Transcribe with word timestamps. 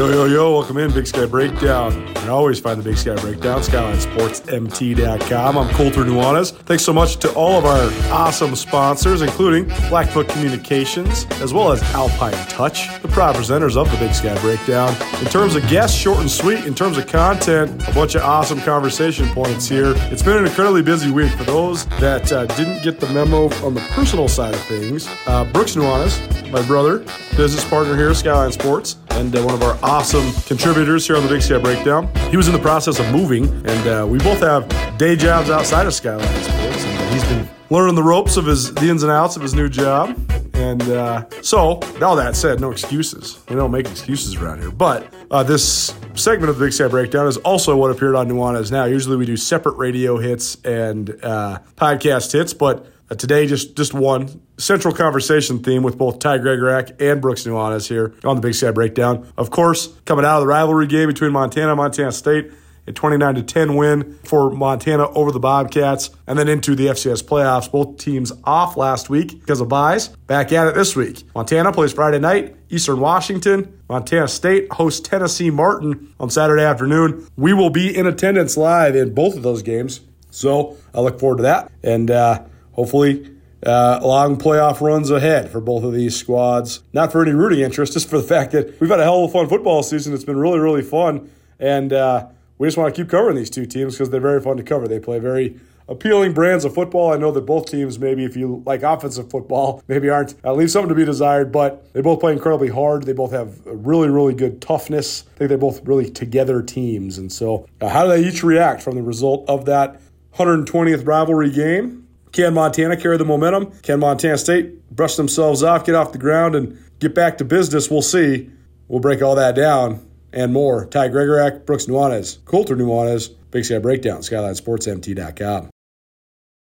Yo, 0.00 0.08
yo, 0.08 0.24
yo, 0.24 0.52
welcome 0.54 0.78
in, 0.78 0.90
Big 0.92 1.06
Sky 1.06 1.26
Breakdown. 1.26 1.92
You 2.24 2.30
always 2.30 2.58
find 2.58 2.80
the 2.80 2.82
Big 2.82 2.96
Sky 2.96 3.16
Breakdown, 3.16 3.60
SkylineSportsMT.com. 3.60 5.58
I'm 5.58 5.74
Colter 5.74 6.04
Nuanez. 6.04 6.52
Thanks 6.52 6.84
so 6.84 6.94
much 6.94 7.18
to 7.18 7.30
all 7.34 7.58
of 7.58 7.66
our 7.66 7.92
awesome 8.10 8.56
sponsors, 8.56 9.20
including 9.20 9.66
Blackfoot 9.90 10.26
Communications, 10.30 11.26
as 11.42 11.52
well 11.52 11.70
as 11.70 11.82
Alpine 11.92 12.32
Touch, 12.48 12.88
the 13.02 13.08
proud 13.08 13.36
presenters 13.36 13.76
of 13.76 13.90
the 13.90 13.98
Big 13.98 14.14
Sky 14.14 14.40
Breakdown. 14.40 14.88
In 15.20 15.26
terms 15.26 15.54
of 15.54 15.68
guests, 15.68 15.98
short 15.98 16.20
and 16.20 16.30
sweet. 16.30 16.64
In 16.64 16.74
terms 16.74 16.96
of 16.96 17.06
content, 17.06 17.86
a 17.86 17.92
bunch 17.92 18.14
of 18.14 18.22
awesome 18.22 18.62
conversation 18.62 19.28
points 19.28 19.68
here. 19.68 19.92
It's 20.10 20.22
been 20.22 20.38
an 20.38 20.46
incredibly 20.46 20.80
busy 20.80 21.10
week. 21.10 21.32
For 21.32 21.44
those 21.44 21.84
that 22.00 22.32
uh, 22.32 22.46
didn't 22.46 22.82
get 22.82 23.00
the 23.00 23.08
memo 23.10 23.50
on 23.62 23.74
the 23.74 23.82
personal 23.90 24.28
side 24.28 24.54
of 24.54 24.62
things, 24.62 25.06
uh, 25.26 25.44
Brooks 25.52 25.76
Nuanez, 25.76 26.50
my 26.50 26.66
brother, 26.66 27.00
business 27.36 27.68
partner 27.68 27.94
here, 27.96 28.08
at 28.08 28.16
Skyline 28.16 28.52
Sports, 28.52 28.96
and 29.20 29.36
uh, 29.36 29.42
one 29.42 29.52
of 29.52 29.62
our 29.62 29.78
awesome 29.82 30.32
contributors 30.46 31.06
here 31.06 31.14
on 31.14 31.22
the 31.22 31.28
Big 31.28 31.42
Sky 31.42 31.58
Breakdown. 31.58 32.08
He 32.30 32.38
was 32.38 32.48
in 32.48 32.54
the 32.54 32.58
process 32.58 32.98
of 32.98 33.12
moving, 33.12 33.44
and 33.66 33.86
uh, 33.86 34.06
we 34.08 34.16
both 34.18 34.40
have 34.40 34.66
day 34.96 35.14
jobs 35.14 35.50
outside 35.50 35.86
of 35.86 35.92
Skyline 35.92 36.26
Sports, 36.42 36.84
and 36.84 37.14
he's 37.14 37.24
been 37.24 37.46
learning 37.68 37.96
the 37.96 38.02
ropes 38.02 38.38
of 38.38 38.46
his 38.46 38.72
the 38.74 38.88
ins 38.88 39.02
and 39.02 39.12
outs 39.12 39.36
of 39.36 39.42
his 39.42 39.52
new 39.52 39.68
job. 39.68 40.18
And 40.54 40.82
uh, 40.82 41.28
so, 41.42 41.80
all 42.02 42.16
that 42.16 42.34
said, 42.34 42.60
no 42.60 42.70
excuses. 42.70 43.38
We 43.48 43.56
don't 43.56 43.70
make 43.70 43.88
excuses 43.88 44.36
around 44.36 44.60
here. 44.60 44.70
But 44.70 45.12
uh, 45.30 45.42
this 45.42 45.94
segment 46.14 46.48
of 46.48 46.58
the 46.58 46.64
Big 46.64 46.72
Sky 46.72 46.88
Breakdown 46.88 47.26
is 47.26 47.36
also 47.38 47.76
what 47.76 47.90
appeared 47.90 48.14
on 48.14 48.26
Nuanez 48.26 48.72
Now. 48.72 48.86
Usually 48.86 49.16
we 49.16 49.26
do 49.26 49.36
separate 49.36 49.76
radio 49.76 50.16
hits 50.16 50.56
and 50.64 51.10
uh, 51.22 51.58
podcast 51.76 52.32
hits, 52.32 52.54
but 52.54 52.86
uh, 53.10 53.16
today, 53.16 53.46
just 53.46 53.76
just 53.76 53.92
one 53.92 54.40
central 54.60 54.94
conversation 54.94 55.60
theme 55.60 55.82
with 55.82 55.98
both 55.98 56.18
Ty 56.18 56.38
Gregorak 56.38 57.00
and 57.00 57.20
Brooks 57.20 57.44
Nuanez 57.44 57.88
here 57.88 58.14
on 58.24 58.36
the 58.36 58.42
Big 58.42 58.54
Sky 58.54 58.70
Breakdown. 58.70 59.30
Of 59.36 59.50
course, 59.50 59.88
coming 60.04 60.24
out 60.24 60.36
of 60.36 60.42
the 60.42 60.46
rivalry 60.46 60.86
game 60.86 61.08
between 61.08 61.32
Montana 61.32 61.68
and 61.68 61.78
Montana 61.78 62.12
State, 62.12 62.52
a 62.86 62.92
29 62.92 63.36
to 63.36 63.42
10 63.42 63.76
win 63.76 64.18
for 64.24 64.50
Montana 64.50 65.10
over 65.10 65.32
the 65.32 65.40
Bobcats, 65.40 66.10
and 66.26 66.38
then 66.38 66.48
into 66.48 66.74
the 66.74 66.86
FCS 66.86 67.22
playoffs. 67.22 67.70
Both 67.70 67.98
teams 67.98 68.32
off 68.44 68.76
last 68.76 69.10
week 69.10 69.40
because 69.40 69.60
of 69.60 69.68
byes. 69.68 70.08
Back 70.08 70.52
at 70.52 70.68
it 70.68 70.74
this 70.74 70.96
week. 70.96 71.24
Montana 71.34 71.72
plays 71.72 71.92
Friday 71.92 72.18
night, 72.18 72.56
Eastern 72.68 73.00
Washington. 73.00 73.80
Montana 73.88 74.28
State 74.28 74.70
hosts 74.72 75.06
Tennessee 75.06 75.50
Martin 75.50 76.14
on 76.18 76.30
Saturday 76.30 76.62
afternoon. 76.62 77.26
We 77.36 77.52
will 77.52 77.70
be 77.70 77.96
in 77.96 78.06
attendance 78.06 78.56
live 78.56 78.96
in 78.96 79.14
both 79.14 79.36
of 79.36 79.42
those 79.42 79.62
games. 79.62 80.00
So 80.30 80.76
I 80.94 81.00
look 81.00 81.18
forward 81.18 81.38
to 81.38 81.42
that. 81.44 81.70
And 81.82 82.10
uh, 82.10 82.44
hopefully 82.72 83.39
uh, 83.64 84.00
long 84.02 84.36
playoff 84.36 84.80
runs 84.80 85.10
ahead 85.10 85.50
for 85.50 85.60
both 85.60 85.84
of 85.84 85.92
these 85.92 86.16
squads. 86.16 86.82
Not 86.92 87.12
for 87.12 87.22
any 87.22 87.32
rooting 87.32 87.60
interest, 87.60 87.92
just 87.92 88.08
for 88.08 88.18
the 88.18 88.26
fact 88.26 88.52
that 88.52 88.80
we've 88.80 88.90
had 88.90 89.00
a 89.00 89.04
hell 89.04 89.24
of 89.24 89.30
a 89.30 89.32
fun 89.32 89.48
football 89.48 89.82
season. 89.82 90.14
It's 90.14 90.24
been 90.24 90.38
really, 90.38 90.58
really 90.58 90.82
fun. 90.82 91.30
And 91.58 91.92
uh, 91.92 92.28
we 92.58 92.66
just 92.66 92.78
want 92.78 92.94
to 92.94 93.02
keep 93.02 93.10
covering 93.10 93.36
these 93.36 93.50
two 93.50 93.66
teams 93.66 93.94
because 93.94 94.10
they're 94.10 94.20
very 94.20 94.40
fun 94.40 94.56
to 94.56 94.62
cover. 94.62 94.88
They 94.88 94.98
play 94.98 95.18
very 95.18 95.60
appealing 95.90 96.32
brands 96.32 96.64
of 96.64 96.72
football. 96.72 97.12
I 97.12 97.16
know 97.16 97.32
that 97.32 97.42
both 97.42 97.66
teams, 97.70 97.98
maybe 97.98 98.24
if 98.24 98.36
you 98.36 98.62
like 98.64 98.82
offensive 98.82 99.28
football, 99.28 99.82
maybe 99.88 100.08
aren't, 100.08 100.34
uh, 100.44 100.54
leave 100.54 100.70
something 100.70 100.88
to 100.88 100.94
be 100.94 101.04
desired, 101.04 101.52
but 101.52 101.92
they 101.92 102.00
both 102.00 102.20
play 102.20 102.32
incredibly 102.32 102.68
hard. 102.68 103.02
They 103.02 103.12
both 103.12 103.32
have 103.32 103.60
really, 103.66 104.08
really 104.08 104.32
good 104.32 104.62
toughness. 104.62 105.24
I 105.34 105.38
think 105.38 105.48
they're 105.48 105.58
both 105.58 105.84
really 105.86 106.08
together 106.08 106.62
teams. 106.62 107.18
And 107.18 107.30
so, 107.30 107.66
uh, 107.80 107.88
how 107.88 108.04
do 108.04 108.08
they 108.10 108.26
each 108.26 108.42
react 108.42 108.82
from 108.82 108.94
the 108.94 109.02
result 109.02 109.48
of 109.48 109.66
that 109.66 110.00
120th 110.34 111.06
rivalry 111.06 111.50
game? 111.50 111.99
Can 112.32 112.54
Montana 112.54 112.96
carry 112.96 113.16
the 113.16 113.24
momentum? 113.24 113.72
Can 113.82 114.00
Montana 114.00 114.38
State 114.38 114.88
brush 114.90 115.16
themselves 115.16 115.62
off, 115.62 115.84
get 115.84 115.94
off 115.94 116.12
the 116.12 116.18
ground, 116.18 116.54
and 116.54 116.78
get 116.98 117.14
back 117.14 117.38
to 117.38 117.44
business? 117.44 117.90
We'll 117.90 118.02
see. 118.02 118.50
We'll 118.88 119.00
break 119.00 119.22
all 119.22 119.36
that 119.36 119.54
down 119.54 120.06
and 120.32 120.52
more. 120.52 120.86
Ty 120.86 121.08
Gregorak, 121.08 121.66
Brooks 121.66 121.86
Nuanez, 121.86 122.44
Colter 122.44 122.76
Nuanez, 122.76 123.34
Big 123.50 123.64
Sky 123.64 123.78
Breakdown, 123.78 124.20
SkylineSportsMT.com. 124.20 125.70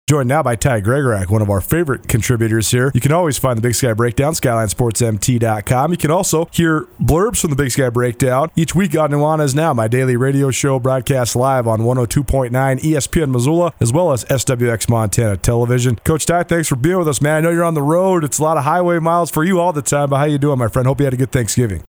Joined 0.08 0.30
now 0.30 0.42
by 0.42 0.56
Ty 0.56 0.80
Gregorak, 0.80 1.28
one 1.28 1.42
of 1.42 1.50
our 1.50 1.60
favorite 1.60 2.08
contributors 2.08 2.70
here. 2.70 2.90
You 2.94 3.00
can 3.02 3.12
always 3.12 3.36
find 3.36 3.58
the 3.58 3.60
Big 3.60 3.74
Sky 3.74 3.92
Breakdown, 3.92 4.32
SkylineSportsMT.com. 4.32 5.90
You 5.90 5.98
can 5.98 6.10
also 6.10 6.48
hear 6.50 6.88
blurbs 6.98 7.42
from 7.42 7.50
the 7.50 7.56
Big 7.56 7.72
Sky 7.72 7.90
Breakdown 7.90 8.50
each 8.56 8.74
week 8.74 8.96
on 8.96 9.10
Nuanez 9.10 9.54
Now, 9.54 9.74
my 9.74 9.86
daily 9.86 10.16
radio 10.16 10.50
show 10.50 10.78
broadcast 10.78 11.36
live 11.36 11.68
on 11.68 11.80
102.9 11.80 12.48
ESPN 12.50 13.30
Missoula, 13.30 13.74
as 13.80 13.92
well 13.92 14.10
as 14.10 14.24
SWX 14.24 14.88
Montana 14.88 15.36
Television. 15.36 15.96
Coach 15.96 16.24
Ty, 16.24 16.44
thanks 16.44 16.68
for 16.68 16.76
being 16.76 16.96
with 16.96 17.08
us, 17.08 17.20
man. 17.20 17.36
I 17.36 17.40
know 17.42 17.50
you're 17.50 17.62
on 17.62 17.74
the 17.74 17.82
road. 17.82 18.24
It's 18.24 18.38
a 18.38 18.42
lot 18.42 18.56
of 18.56 18.64
highway 18.64 19.00
miles 19.00 19.30
for 19.30 19.44
you 19.44 19.60
all 19.60 19.74
the 19.74 19.82
time, 19.82 20.08
but 20.08 20.16
how 20.16 20.24
you 20.24 20.38
doing, 20.38 20.58
my 20.58 20.68
friend? 20.68 20.86
Hope 20.86 21.00
you 21.00 21.04
had 21.04 21.12
a 21.12 21.18
good 21.18 21.32
Thanksgiving 21.32 21.84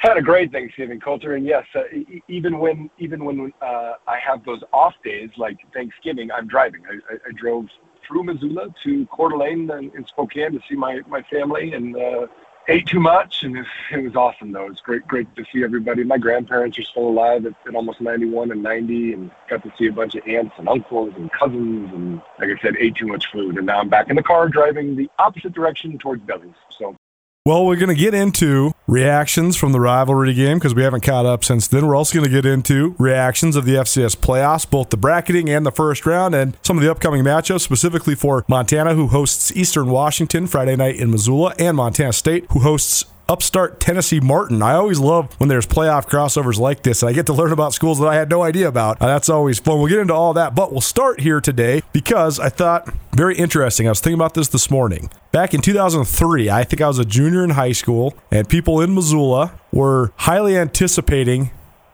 had 0.00 0.16
a 0.16 0.22
great 0.22 0.50
Thanksgiving, 0.50 0.98
Colter, 0.98 1.34
and 1.34 1.46
yes, 1.46 1.66
uh, 1.74 1.82
even 2.26 2.58
when 2.58 2.90
even 2.98 3.22
when 3.22 3.52
uh, 3.60 3.92
I 4.08 4.18
have 4.18 4.44
those 4.46 4.62
off 4.72 4.94
days 5.04 5.28
like 5.36 5.58
Thanksgiving, 5.74 6.30
I'm 6.32 6.48
driving. 6.48 6.82
I, 6.86 7.14
I, 7.14 7.16
I 7.28 7.32
drove 7.36 7.66
through 8.06 8.24
Missoula 8.24 8.68
to 8.82 9.06
Coeur 9.06 9.28
d'Alene 9.28 9.70
in, 9.70 9.92
in 9.94 10.06
Spokane 10.06 10.52
to 10.52 10.60
see 10.66 10.74
my 10.74 11.00
my 11.06 11.20
family, 11.24 11.74
and 11.74 11.94
uh, 11.96 12.26
ate 12.68 12.86
too 12.86 12.98
much, 12.98 13.42
and 13.42 13.58
it, 13.58 13.66
it 13.92 14.02
was 14.02 14.16
awesome 14.16 14.52
though. 14.52 14.64
It 14.64 14.70
was 14.70 14.80
great 14.80 15.06
great 15.06 15.36
to 15.36 15.44
see 15.52 15.62
everybody. 15.62 16.02
My 16.02 16.16
grandparents 16.16 16.78
are 16.78 16.82
still 16.82 17.08
alive 17.08 17.44
at, 17.44 17.52
at 17.68 17.74
almost 17.74 18.00
91 18.00 18.52
and 18.52 18.62
90, 18.62 19.12
and 19.12 19.30
got 19.50 19.62
to 19.64 19.72
see 19.78 19.88
a 19.88 19.92
bunch 19.92 20.14
of 20.14 20.26
aunts 20.26 20.54
and 20.56 20.66
uncles 20.66 21.12
and 21.16 21.30
cousins, 21.30 21.90
and 21.92 22.22
like 22.38 22.48
I 22.48 22.62
said, 22.62 22.76
ate 22.78 22.94
too 22.94 23.06
much 23.06 23.30
food, 23.30 23.58
and 23.58 23.66
now 23.66 23.80
I'm 23.80 23.90
back 23.90 24.08
in 24.08 24.16
the 24.16 24.22
car 24.22 24.48
driving 24.48 24.96
the 24.96 25.10
opposite 25.18 25.52
direction 25.52 25.98
towards 25.98 26.22
Billings. 26.22 26.56
So 26.70 26.96
well, 27.46 27.64
we're 27.64 27.76
going 27.76 27.88
to 27.88 27.94
get 27.94 28.12
into 28.12 28.74
reactions 28.86 29.56
from 29.56 29.72
the 29.72 29.80
rivalry 29.80 30.34
game 30.34 30.58
because 30.58 30.74
we 30.74 30.82
haven't 30.82 31.02
caught 31.02 31.24
up 31.24 31.42
since 31.42 31.66
then. 31.66 31.86
We're 31.86 31.96
also 31.96 32.14
going 32.18 32.26
to 32.26 32.30
get 32.30 32.44
into 32.44 32.94
reactions 32.98 33.56
of 33.56 33.64
the 33.64 33.76
FCS 33.76 34.16
playoffs, 34.16 34.68
both 34.68 34.90
the 34.90 34.98
bracketing 34.98 35.48
and 35.48 35.64
the 35.64 35.72
first 35.72 36.04
round, 36.04 36.34
and 36.34 36.54
some 36.62 36.76
of 36.76 36.84
the 36.84 36.90
upcoming 36.90 37.24
matchups, 37.24 37.62
specifically 37.62 38.14
for 38.14 38.44
Montana, 38.46 38.94
who 38.94 39.06
hosts 39.06 39.56
Eastern 39.56 39.88
Washington 39.88 40.46
Friday 40.46 40.76
night 40.76 40.96
in 40.96 41.10
Missoula, 41.10 41.54
and 41.58 41.78
Montana 41.78 42.12
State, 42.12 42.44
who 42.50 42.60
hosts 42.60 43.06
upstart 43.30 43.78
Tennessee 43.78 44.18
Martin. 44.18 44.60
I 44.60 44.72
always 44.72 44.98
love 44.98 45.32
when 45.38 45.48
there's 45.48 45.66
playoff 45.66 46.08
crossovers 46.08 46.58
like 46.58 46.82
this, 46.82 47.02
and 47.02 47.08
I 47.08 47.12
get 47.12 47.26
to 47.26 47.32
learn 47.32 47.52
about 47.52 47.72
schools 47.72 48.00
that 48.00 48.08
I 48.08 48.16
had 48.16 48.28
no 48.28 48.42
idea 48.42 48.66
about. 48.66 49.00
Uh, 49.00 49.06
that's 49.06 49.28
always 49.28 49.60
fun. 49.60 49.78
We'll 49.78 49.88
get 49.88 50.00
into 50.00 50.14
all 50.14 50.34
that, 50.34 50.56
but 50.56 50.72
we'll 50.72 50.80
start 50.80 51.20
here 51.20 51.40
today 51.40 51.82
because 51.92 52.40
I 52.40 52.48
thought 52.48 52.92
very 53.14 53.36
interesting. 53.36 53.86
I 53.86 53.90
was 53.90 54.00
thinking 54.00 54.18
about 54.18 54.34
this 54.34 54.48
this 54.48 54.68
morning. 54.68 55.10
Back 55.30 55.54
in 55.54 55.60
2003, 55.60 56.50
I 56.50 56.64
think 56.64 56.82
I 56.82 56.88
was 56.88 56.98
a 56.98 57.04
junior 57.04 57.44
in 57.44 57.50
high 57.50 57.72
school, 57.72 58.14
and 58.32 58.48
people 58.48 58.80
in 58.80 58.94
Missoula 58.94 59.52
were 59.70 60.12
highly 60.16 60.56
anticipating 60.56 61.52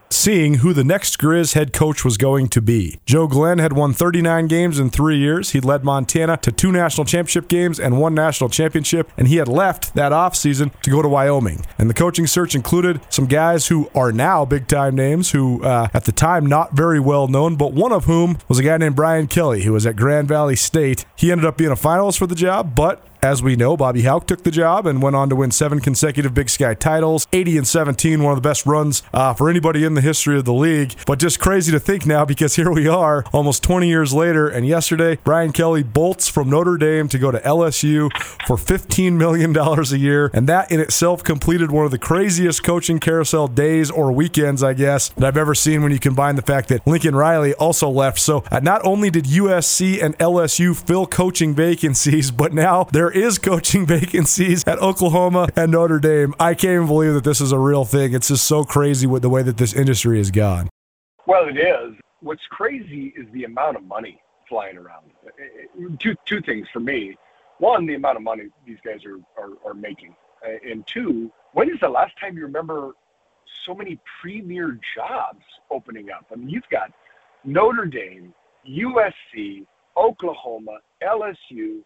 seeing 0.09 0.55
who 0.55 0.73
the 0.73 0.83
next 0.83 1.17
Grizz 1.17 1.53
head 1.53 1.73
coach 1.73 2.03
was 2.03 2.17
going 2.17 2.47
to 2.49 2.61
be. 2.61 2.99
Joe 3.05 3.27
Glenn 3.27 3.59
had 3.59 3.73
won 3.73 3.93
39 3.93 4.47
games 4.47 4.79
in 4.79 4.89
three 4.89 5.17
years. 5.17 5.51
He'd 5.51 5.65
led 5.65 5.83
Montana 5.83 6.37
to 6.37 6.51
two 6.51 6.71
national 6.71 7.05
championship 7.05 7.47
games 7.47 7.79
and 7.79 7.99
one 7.99 8.13
national 8.13 8.49
championship, 8.49 9.11
and 9.17 9.27
he 9.27 9.37
had 9.37 9.47
left 9.47 9.95
that 9.95 10.11
offseason 10.11 10.71
to 10.81 10.89
go 10.89 11.01
to 11.01 11.07
Wyoming. 11.07 11.65
And 11.77 11.89
the 11.89 11.93
coaching 11.93 12.27
search 12.27 12.55
included 12.55 13.01
some 13.09 13.25
guys 13.25 13.67
who 13.67 13.89
are 13.95 14.11
now 14.11 14.45
big 14.45 14.67
time 14.67 14.95
names, 14.95 15.31
who 15.31 15.63
uh, 15.63 15.89
at 15.93 16.05
the 16.05 16.11
time 16.11 16.45
not 16.45 16.73
very 16.73 16.99
well 16.99 17.27
known, 17.27 17.55
but 17.55 17.73
one 17.73 17.91
of 17.91 18.05
whom 18.05 18.37
was 18.47 18.59
a 18.59 18.63
guy 18.63 18.77
named 18.77 18.95
Brian 18.95 19.27
Kelly, 19.27 19.63
who 19.63 19.73
was 19.73 19.85
at 19.85 19.95
Grand 19.95 20.27
Valley 20.27 20.55
State. 20.55 21.05
He 21.15 21.31
ended 21.31 21.45
up 21.45 21.57
being 21.57 21.71
a 21.71 21.75
finalist 21.75 22.17
for 22.17 22.27
the 22.27 22.35
job, 22.35 22.75
but 22.75 23.03
as 23.27 23.43
we 23.43 23.57
know, 23.57 23.75
Bobby 23.75 24.03
Hauck 24.03 24.25
took 24.25 24.43
the 24.43 24.51
job 24.51 24.87
and 24.87 25.01
went 25.01 25.17
on 25.17 25.27
to 25.29 25.35
win 25.35 25.51
seven 25.51 25.81
consecutive 25.81 26.33
Big 26.33 26.49
Sky 26.49 26.73
titles, 26.73 27.27
80 27.33 27.57
and 27.57 27.67
17, 27.67 28.23
one 28.23 28.31
of 28.31 28.41
the 28.41 28.47
best 28.47 28.65
runs 28.65 29.03
uh, 29.13 29.33
for 29.33 29.49
anybody 29.49 29.83
in 29.83 29.95
the 29.95 30.01
history 30.01 30.37
of 30.37 30.45
the 30.45 30.53
league. 30.53 30.95
But 31.05 31.19
just 31.19 31.37
crazy 31.37 31.73
to 31.73 31.79
think 31.79 32.05
now 32.05 32.23
because 32.23 32.55
here 32.59 32.71
we 32.71 32.87
are 32.87 33.25
almost 33.33 33.63
20 33.63 33.89
years 33.89 34.13
later. 34.13 34.47
And 34.47 34.65
yesterday, 34.65 35.19
Brian 35.25 35.51
Kelly 35.51 35.83
bolts 35.83 36.29
from 36.29 36.49
Notre 36.49 36.77
Dame 36.77 37.09
to 37.09 37.19
go 37.19 37.29
to 37.29 37.39
LSU 37.39 38.09
for 38.47 38.55
$15 38.55 39.13
million 39.17 39.55
a 39.57 39.83
year. 39.97 40.31
And 40.33 40.47
that 40.47 40.71
in 40.71 40.79
itself 40.79 41.21
completed 41.21 41.69
one 41.69 41.83
of 41.83 41.91
the 41.91 41.99
craziest 41.99 42.63
coaching 42.63 42.97
carousel 42.97 43.49
days 43.49 43.91
or 43.91 44.09
weekends, 44.13 44.63
I 44.63 44.73
guess, 44.73 45.09
that 45.09 45.25
I've 45.25 45.37
ever 45.37 45.53
seen 45.53 45.83
when 45.83 45.91
you 45.91 45.99
combine 45.99 46.37
the 46.37 46.41
fact 46.41 46.69
that 46.69 46.87
Lincoln 46.87 47.15
Riley 47.15 47.53
also 47.55 47.89
left. 47.89 48.19
So 48.19 48.45
uh, 48.49 48.61
not 48.61 48.85
only 48.85 49.09
did 49.09 49.25
USC 49.25 50.01
and 50.01 50.17
LSU 50.17 50.73
fill 50.73 51.05
coaching 51.05 51.53
vacancies, 51.53 52.31
but 52.37 52.53
now 52.53 52.85
they're 52.85 53.16
is 53.21 53.37
coaching 53.37 53.85
vacancies 53.87 54.63
at 54.65 54.79
Oklahoma 54.79 55.49
and 55.55 55.71
Notre 55.71 55.99
Dame. 55.99 56.33
I 56.39 56.53
can't 56.53 56.75
even 56.75 56.87
believe 56.87 57.13
that 57.13 57.23
this 57.23 57.41
is 57.41 57.51
a 57.51 57.59
real 57.59 57.85
thing. 57.85 58.13
It's 58.13 58.29
just 58.29 58.45
so 58.45 58.63
crazy 58.63 59.07
with 59.07 59.21
the 59.21 59.29
way 59.29 59.43
that 59.43 59.57
this 59.57 59.73
industry 59.73 60.17
has 60.17 60.31
gone. 60.31 60.69
Well, 61.25 61.47
it 61.47 61.57
is. 61.57 61.95
What's 62.21 62.45
crazy 62.49 63.13
is 63.17 63.25
the 63.33 63.43
amount 63.43 63.77
of 63.77 63.83
money 63.83 64.21
flying 64.47 64.77
around. 64.77 65.11
Two 65.99 66.15
two 66.25 66.41
things 66.41 66.67
for 66.71 66.79
me. 66.79 67.15
One, 67.59 67.85
the 67.85 67.95
amount 67.95 68.17
of 68.17 68.23
money 68.23 68.45
these 68.65 68.77
guys 68.83 69.01
are 69.05 69.19
are, 69.41 69.53
are 69.65 69.73
making, 69.73 70.15
uh, 70.45 70.69
and 70.69 70.85
two, 70.87 71.31
when 71.53 71.69
is 71.69 71.79
the 71.81 71.89
last 71.89 72.13
time 72.19 72.37
you 72.37 72.43
remember 72.43 72.91
so 73.65 73.73
many 73.73 73.99
premier 74.21 74.79
jobs 74.95 75.43
opening 75.69 76.09
up? 76.09 76.25
I 76.31 76.35
mean, 76.35 76.49
you've 76.49 76.69
got 76.71 76.91
Notre 77.43 77.85
Dame, 77.85 78.33
USC, 78.67 79.65
Oklahoma, 79.95 80.79
LSU, 81.01 81.81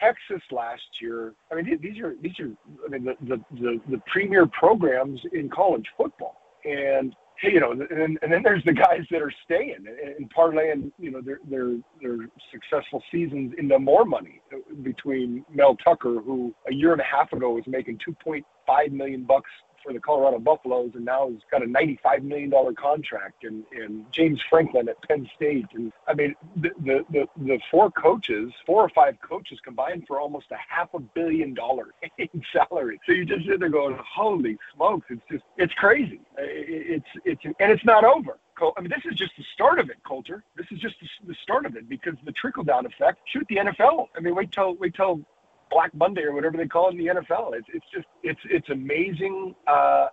Texas 0.00 0.42
last 0.50 0.82
year. 1.00 1.34
I 1.50 1.56
mean, 1.56 1.78
these 1.82 1.98
are 2.02 2.14
these 2.22 2.38
are 2.40 2.50
I 2.86 2.88
mean 2.88 3.04
the 3.04 3.14
the 3.22 3.44
the, 3.60 3.80
the 3.90 4.02
premier 4.12 4.46
programs 4.46 5.20
in 5.32 5.48
college 5.48 5.86
football. 5.96 6.36
and 6.64 7.14
you 7.42 7.58
know, 7.58 7.72
and, 7.72 8.18
and 8.20 8.30
then 8.30 8.42
there's 8.42 8.62
the 8.64 8.72
guys 8.72 9.00
that 9.10 9.22
are 9.22 9.32
staying 9.44 9.86
and 10.18 10.30
parlaying, 10.30 10.92
you 10.98 11.10
know, 11.10 11.22
their 11.22 11.38
their 11.48 11.76
their 12.00 12.28
successful 12.52 13.02
seasons 13.10 13.54
into 13.58 13.78
more 13.78 14.04
money 14.04 14.42
between 14.82 15.44
Mel 15.52 15.76
Tucker, 15.76 16.20
who 16.20 16.54
a 16.68 16.74
year 16.74 16.92
and 16.92 17.00
a 17.00 17.04
half 17.04 17.32
ago 17.32 17.50
was 17.50 17.64
making 17.66 17.98
2.5 18.26 18.92
million 18.92 19.24
bucks 19.24 19.50
for 19.82 19.92
the 19.92 20.00
Colorado 20.00 20.38
Buffaloes, 20.38 20.92
and 20.94 21.04
now 21.04 21.28
he's 21.28 21.40
got 21.50 21.62
a 21.62 21.66
$95 21.66 22.22
million 22.22 22.52
contract, 22.74 23.44
and, 23.44 23.64
and 23.72 24.04
James 24.12 24.40
Franklin 24.48 24.88
at 24.88 25.00
Penn 25.02 25.28
State. 25.36 25.66
And 25.74 25.92
I 26.06 26.14
mean, 26.14 26.34
the, 26.56 26.70
the, 26.84 27.04
the, 27.10 27.26
the 27.38 27.58
four 27.70 27.90
coaches, 27.90 28.52
four 28.66 28.82
or 28.82 28.90
five 28.90 29.16
coaches 29.20 29.58
combined 29.64 30.04
for 30.06 30.20
almost 30.20 30.46
a 30.50 30.56
half 30.68 30.88
a 30.94 30.98
billion 30.98 31.54
dollars 31.54 31.92
in 32.18 32.28
salary. 32.52 33.00
So 33.06 33.12
you 33.12 33.24
just 33.24 33.46
sit 33.46 33.60
there 33.60 33.68
going, 33.68 33.98
holy 33.98 34.56
smokes, 34.74 35.06
it's 35.10 35.22
just, 35.30 35.44
it's 35.56 35.74
crazy. 35.74 36.20
It's, 36.38 37.06
it's, 37.24 37.44
and 37.44 37.72
it's 37.72 37.84
not 37.84 38.04
over. 38.04 38.38
I 38.76 38.80
mean, 38.80 38.90
this 38.90 39.10
is 39.10 39.18
just 39.18 39.32
the 39.38 39.44
start 39.54 39.78
of 39.78 39.88
it, 39.88 39.96
Colter. 40.06 40.44
This 40.56 40.66
is 40.70 40.78
just 40.80 40.96
the 41.26 41.34
start 41.42 41.64
of 41.64 41.76
it 41.76 41.88
because 41.88 42.14
the 42.24 42.32
trickle 42.32 42.62
down 42.62 42.84
effect. 42.84 43.20
Shoot 43.32 43.46
the 43.48 43.56
NFL. 43.56 44.08
I 44.14 44.20
mean, 44.20 44.34
wait 44.34 44.52
till 44.52 44.74
wait 44.74 44.94
till 44.94 45.20
Black 45.70 45.94
Monday 45.94 46.22
or 46.22 46.32
whatever 46.32 46.56
they 46.56 46.66
call 46.66 46.88
it 46.88 46.92
in 46.92 46.98
the 46.98 47.06
NFL. 47.06 47.54
It's 47.54 47.68
it's 47.72 47.86
just 47.92 48.06
it's 48.22 48.40
it's 48.44 48.68
amazing. 48.70 49.54
Uh, 49.66 50.08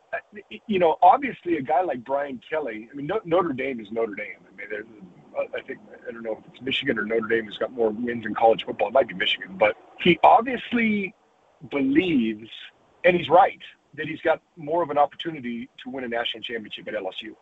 you 0.67 0.79
know, 0.79 0.97
obviously 1.01 1.57
a 1.57 1.61
guy 1.61 1.81
like 1.81 2.03
Brian 2.03 2.39
Kelly. 2.49 2.89
I 2.91 2.95
mean, 2.95 3.09
Notre 3.25 3.53
Dame 3.53 3.79
is 3.79 3.87
Notre 3.91 4.15
Dame. 4.15 4.37
I 4.47 4.55
mean, 4.55 4.85
I 5.55 5.61
think 5.61 5.79
I 6.07 6.11
don't 6.11 6.23
know 6.23 6.33
if 6.33 6.53
it's 6.53 6.61
Michigan 6.61 6.97
or 6.99 7.05
Notre 7.05 7.27
Dame 7.27 7.45
who's 7.45 7.57
got 7.57 7.71
more 7.71 7.89
wins 7.89 8.25
in 8.25 8.33
college 8.35 8.65
football. 8.65 8.89
It 8.89 8.93
might 8.93 9.07
be 9.07 9.15
Michigan, 9.15 9.55
but 9.57 9.75
he 9.99 10.19
obviously 10.23 11.13
believes, 11.71 12.49
and 13.03 13.15
he's 13.15 13.29
right, 13.29 13.61
that 13.95 14.07
he's 14.07 14.21
got 14.21 14.41
more 14.55 14.83
of 14.83 14.89
an 14.89 14.97
opportunity 14.97 15.69
to 15.83 15.89
win 15.89 16.03
a 16.03 16.07
national 16.07 16.43
championship 16.43 16.87
at 16.87 16.93
LSU. 16.93 17.35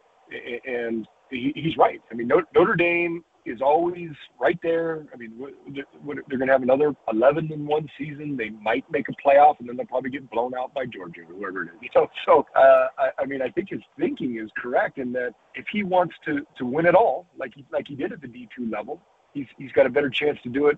And 0.66 1.08
he's 1.30 1.78
right. 1.78 2.02
I 2.12 2.16
mean, 2.16 2.28
Notre 2.28 2.76
Dame 2.76 3.24
is 3.46 3.62
always 3.62 4.10
right 4.40 4.60
there. 4.64 5.06
I 5.14 5.18
mean, 5.18 5.34
they're 5.74 6.38
going 6.38 6.48
to 6.48 6.54
have 6.54 6.64
another 6.64 6.94
11 7.12 7.52
in 7.52 7.66
one 7.66 7.88
season. 7.98 8.36
They 8.36 8.50
might 8.50 8.90
make 8.92 9.08
a 9.10 9.14
playoff, 9.14 9.60
and 9.60 9.70
then 9.70 9.78
they'll 9.78 9.86
probably 9.86 10.10
get 10.10 10.30
blown 10.32 10.54
out 10.56 10.74
by 10.74 10.86
Georgia 10.86 11.22
or 11.22 11.36
whoever 11.36 11.64
it 11.64 11.66
is. 11.68 11.72
You 11.86 12.02
know, 12.02 12.08
so 12.26 12.46
uh, 12.56 12.88
I, 12.98 13.10
I 13.20 13.26
mean, 13.26 13.42
I 13.42 13.50
think 13.50 13.70
his 13.70 13.82
thinking 13.98 14.38
is 14.38 14.50
correct 14.58 14.98
in 14.98 15.14
that 15.14 15.34
if 15.54 15.66
he 15.72 15.84
wants 15.84 16.16
to 16.26 16.46
to 16.58 16.66
win 16.66 16.88
it 16.88 16.96
all, 16.96 17.28
like 17.38 17.54
he, 17.56 17.64
like 17.72 17.88
he 17.88 17.96
did 17.96 18.12
at 18.12 18.22
the 18.22 18.28
D2 18.28 18.72
level, 18.72 19.00
he's 19.34 19.46
he's 19.58 19.72
got 19.72 19.86
a 19.86 19.90
better 19.90 20.10
chance 20.10 20.40
to 20.44 20.50
do 20.50 20.68
it 20.68 20.78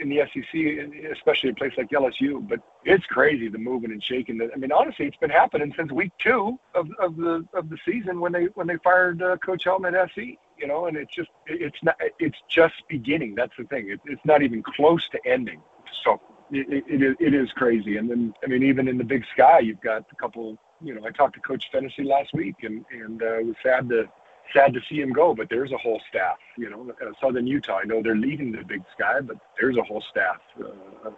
in 0.00 0.08
the 0.08 0.20
SEC, 0.32 1.12
especially 1.12 1.50
a 1.50 1.54
place 1.54 1.72
like 1.76 1.90
LSU. 1.90 2.46
But 2.48 2.60
it's 2.84 3.04
crazy 3.06 3.48
the 3.48 3.58
moving 3.58 3.90
and 3.90 4.02
shaking. 4.02 4.40
I 4.52 4.56
mean, 4.56 4.72
honestly, 4.72 5.06
it's 5.06 5.16
been 5.16 5.30
happening 5.30 5.72
since 5.76 5.90
week 5.92 6.12
two 6.18 6.58
of, 6.74 6.88
of 7.00 7.16
the 7.16 7.44
of 7.52 7.68
the 7.68 7.78
season 7.84 8.20
when 8.20 8.32
they 8.32 8.44
when 8.54 8.66
they 8.66 8.76
fired 8.84 9.22
uh, 9.22 9.36
Coach 9.38 9.64
Helton 9.64 9.92
at 9.92 10.10
SC 10.10 10.38
you 10.58 10.66
know, 10.66 10.86
and 10.86 10.96
it's 10.96 11.14
just 11.14 11.30
it's 11.46 11.78
not 11.82 11.96
it's 12.18 12.38
just 12.48 12.74
beginning. 12.88 13.34
That's 13.34 13.52
the 13.58 13.64
thing. 13.64 13.90
It, 13.90 14.00
it's 14.04 14.24
not 14.24 14.42
even 14.42 14.62
close 14.62 15.08
to 15.10 15.18
ending. 15.26 15.60
So 16.04 16.20
it, 16.50 16.84
it, 16.88 17.02
is, 17.02 17.16
it 17.20 17.34
is 17.34 17.50
crazy. 17.52 17.96
And 17.96 18.10
then 18.10 18.34
I 18.42 18.46
mean, 18.46 18.62
even 18.62 18.88
in 18.88 18.98
the 18.98 19.04
Big 19.04 19.24
Sky, 19.34 19.60
you've 19.60 19.80
got 19.80 20.04
a 20.10 20.16
couple. 20.16 20.58
You 20.82 20.94
know, 20.94 21.06
I 21.06 21.10
talked 21.10 21.34
to 21.34 21.40
Coach 21.40 21.64
Phenicie 21.72 22.04
last 22.04 22.32
week, 22.34 22.56
and 22.62 22.84
and 22.90 23.22
uh, 23.22 23.36
was 23.42 23.56
sad 23.62 23.88
to 23.90 24.08
sad 24.52 24.74
to 24.74 24.80
see 24.88 25.00
him 25.00 25.12
go, 25.12 25.34
but 25.34 25.48
there's 25.48 25.72
a 25.72 25.78
whole 25.78 26.00
staff. 26.08 26.36
You 26.56 26.70
know, 26.70 26.94
uh, 27.02 27.12
Southern 27.20 27.46
Utah. 27.46 27.78
I 27.82 27.84
know 27.84 28.02
they're 28.02 28.16
leaving 28.16 28.52
the 28.52 28.62
Big 28.62 28.82
Sky, 28.96 29.20
but 29.20 29.36
there's 29.60 29.76
a 29.76 29.82
whole 29.82 30.02
staff 30.10 30.38
uh, 30.60 31.08
of, 31.08 31.14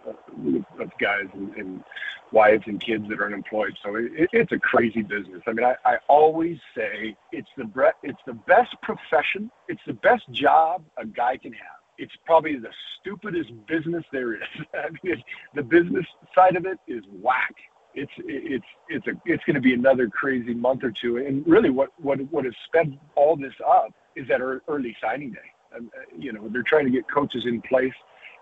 of, 0.79 0.91
guys 0.99 1.25
and, 1.33 1.53
and, 1.55 1.83
wives 2.31 2.63
and 2.65 2.81
kids 2.81 3.07
that 3.07 3.19
are 3.19 3.25
unemployed. 3.25 3.77
So 3.81 3.95
it, 3.95 4.29
it's 4.33 4.51
a 4.51 4.59
crazy 4.59 5.01
business. 5.01 5.41
I 5.47 5.53
mean, 5.53 5.65
I, 5.65 5.75
I 5.85 5.97
always 6.09 6.57
say 6.75 7.15
it's 7.31 7.47
the 7.57 7.63
bre- 7.63 7.97
it's 8.03 8.19
the 8.25 8.33
best 8.33 8.75
profession. 8.81 9.49
It's 9.69 9.81
the 9.87 9.93
best 9.93 10.23
job 10.31 10.83
a 10.97 11.05
guy 11.05 11.37
can 11.37 11.53
have. 11.53 11.79
It's 11.97 12.11
probably 12.25 12.57
the 12.57 12.71
stupidest 12.99 13.49
business 13.65 14.03
there 14.11 14.35
is. 14.35 14.41
I 14.73 14.89
mean, 15.03 15.23
the 15.55 15.63
business 15.63 16.05
side 16.35 16.55
of 16.55 16.65
it 16.65 16.79
is 16.87 17.03
whack 17.21 17.55
it's 17.93 18.11
it's 18.17 18.65
it's 18.89 19.07
a 19.07 19.11
it's 19.25 19.43
going 19.45 19.55
to 19.55 19.61
be 19.61 19.73
another 19.73 20.07
crazy 20.07 20.53
month 20.53 20.83
or 20.83 20.91
two. 20.91 21.17
And 21.17 21.45
really, 21.47 21.69
what 21.69 21.89
what 21.97 22.19
what 22.31 22.45
has 22.45 22.53
sped 22.65 22.97
all 23.15 23.35
this 23.35 23.53
up 23.65 23.93
is 24.15 24.27
that 24.27 24.41
early 24.41 24.95
signing 25.01 25.31
day. 25.31 25.39
Um, 25.75 25.89
you 26.17 26.31
know, 26.31 26.47
they're 26.49 26.63
trying 26.63 26.85
to 26.85 26.91
get 26.91 27.09
coaches 27.09 27.45
in 27.45 27.61
place. 27.61 27.93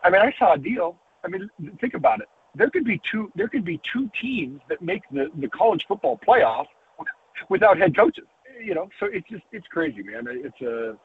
I 0.03 0.09
mean, 0.09 0.21
I 0.21 0.33
saw 0.38 0.53
a 0.53 0.57
deal. 0.57 0.97
I 1.24 1.27
mean, 1.27 1.50
think 1.81 1.95
about 1.95 2.21
it. 2.21 2.27
There 2.53 2.69
could 2.69 2.86
be 2.86 3.01
two. 3.09 3.31
There 3.36 3.47
could 3.47 3.65
be 3.65 3.81
two 3.92 4.09
teams 4.19 4.62
that 4.69 4.81
make 4.81 5.03
the 5.12 5.30
the 5.38 5.48
college 5.50 5.86
football 5.88 6.19
playoff 6.27 6.65
without 7.50 7.77
head 7.77 7.95
coaches. 7.95 8.25
You 8.63 8.75
know, 8.75 8.89
so 9.00 9.07
it's 9.07 9.27
just 9.30 9.44
it's 9.51 9.68
crazy, 9.68 10.03
man. 10.03 10.27
It's 10.30 10.62
a 10.62 10.98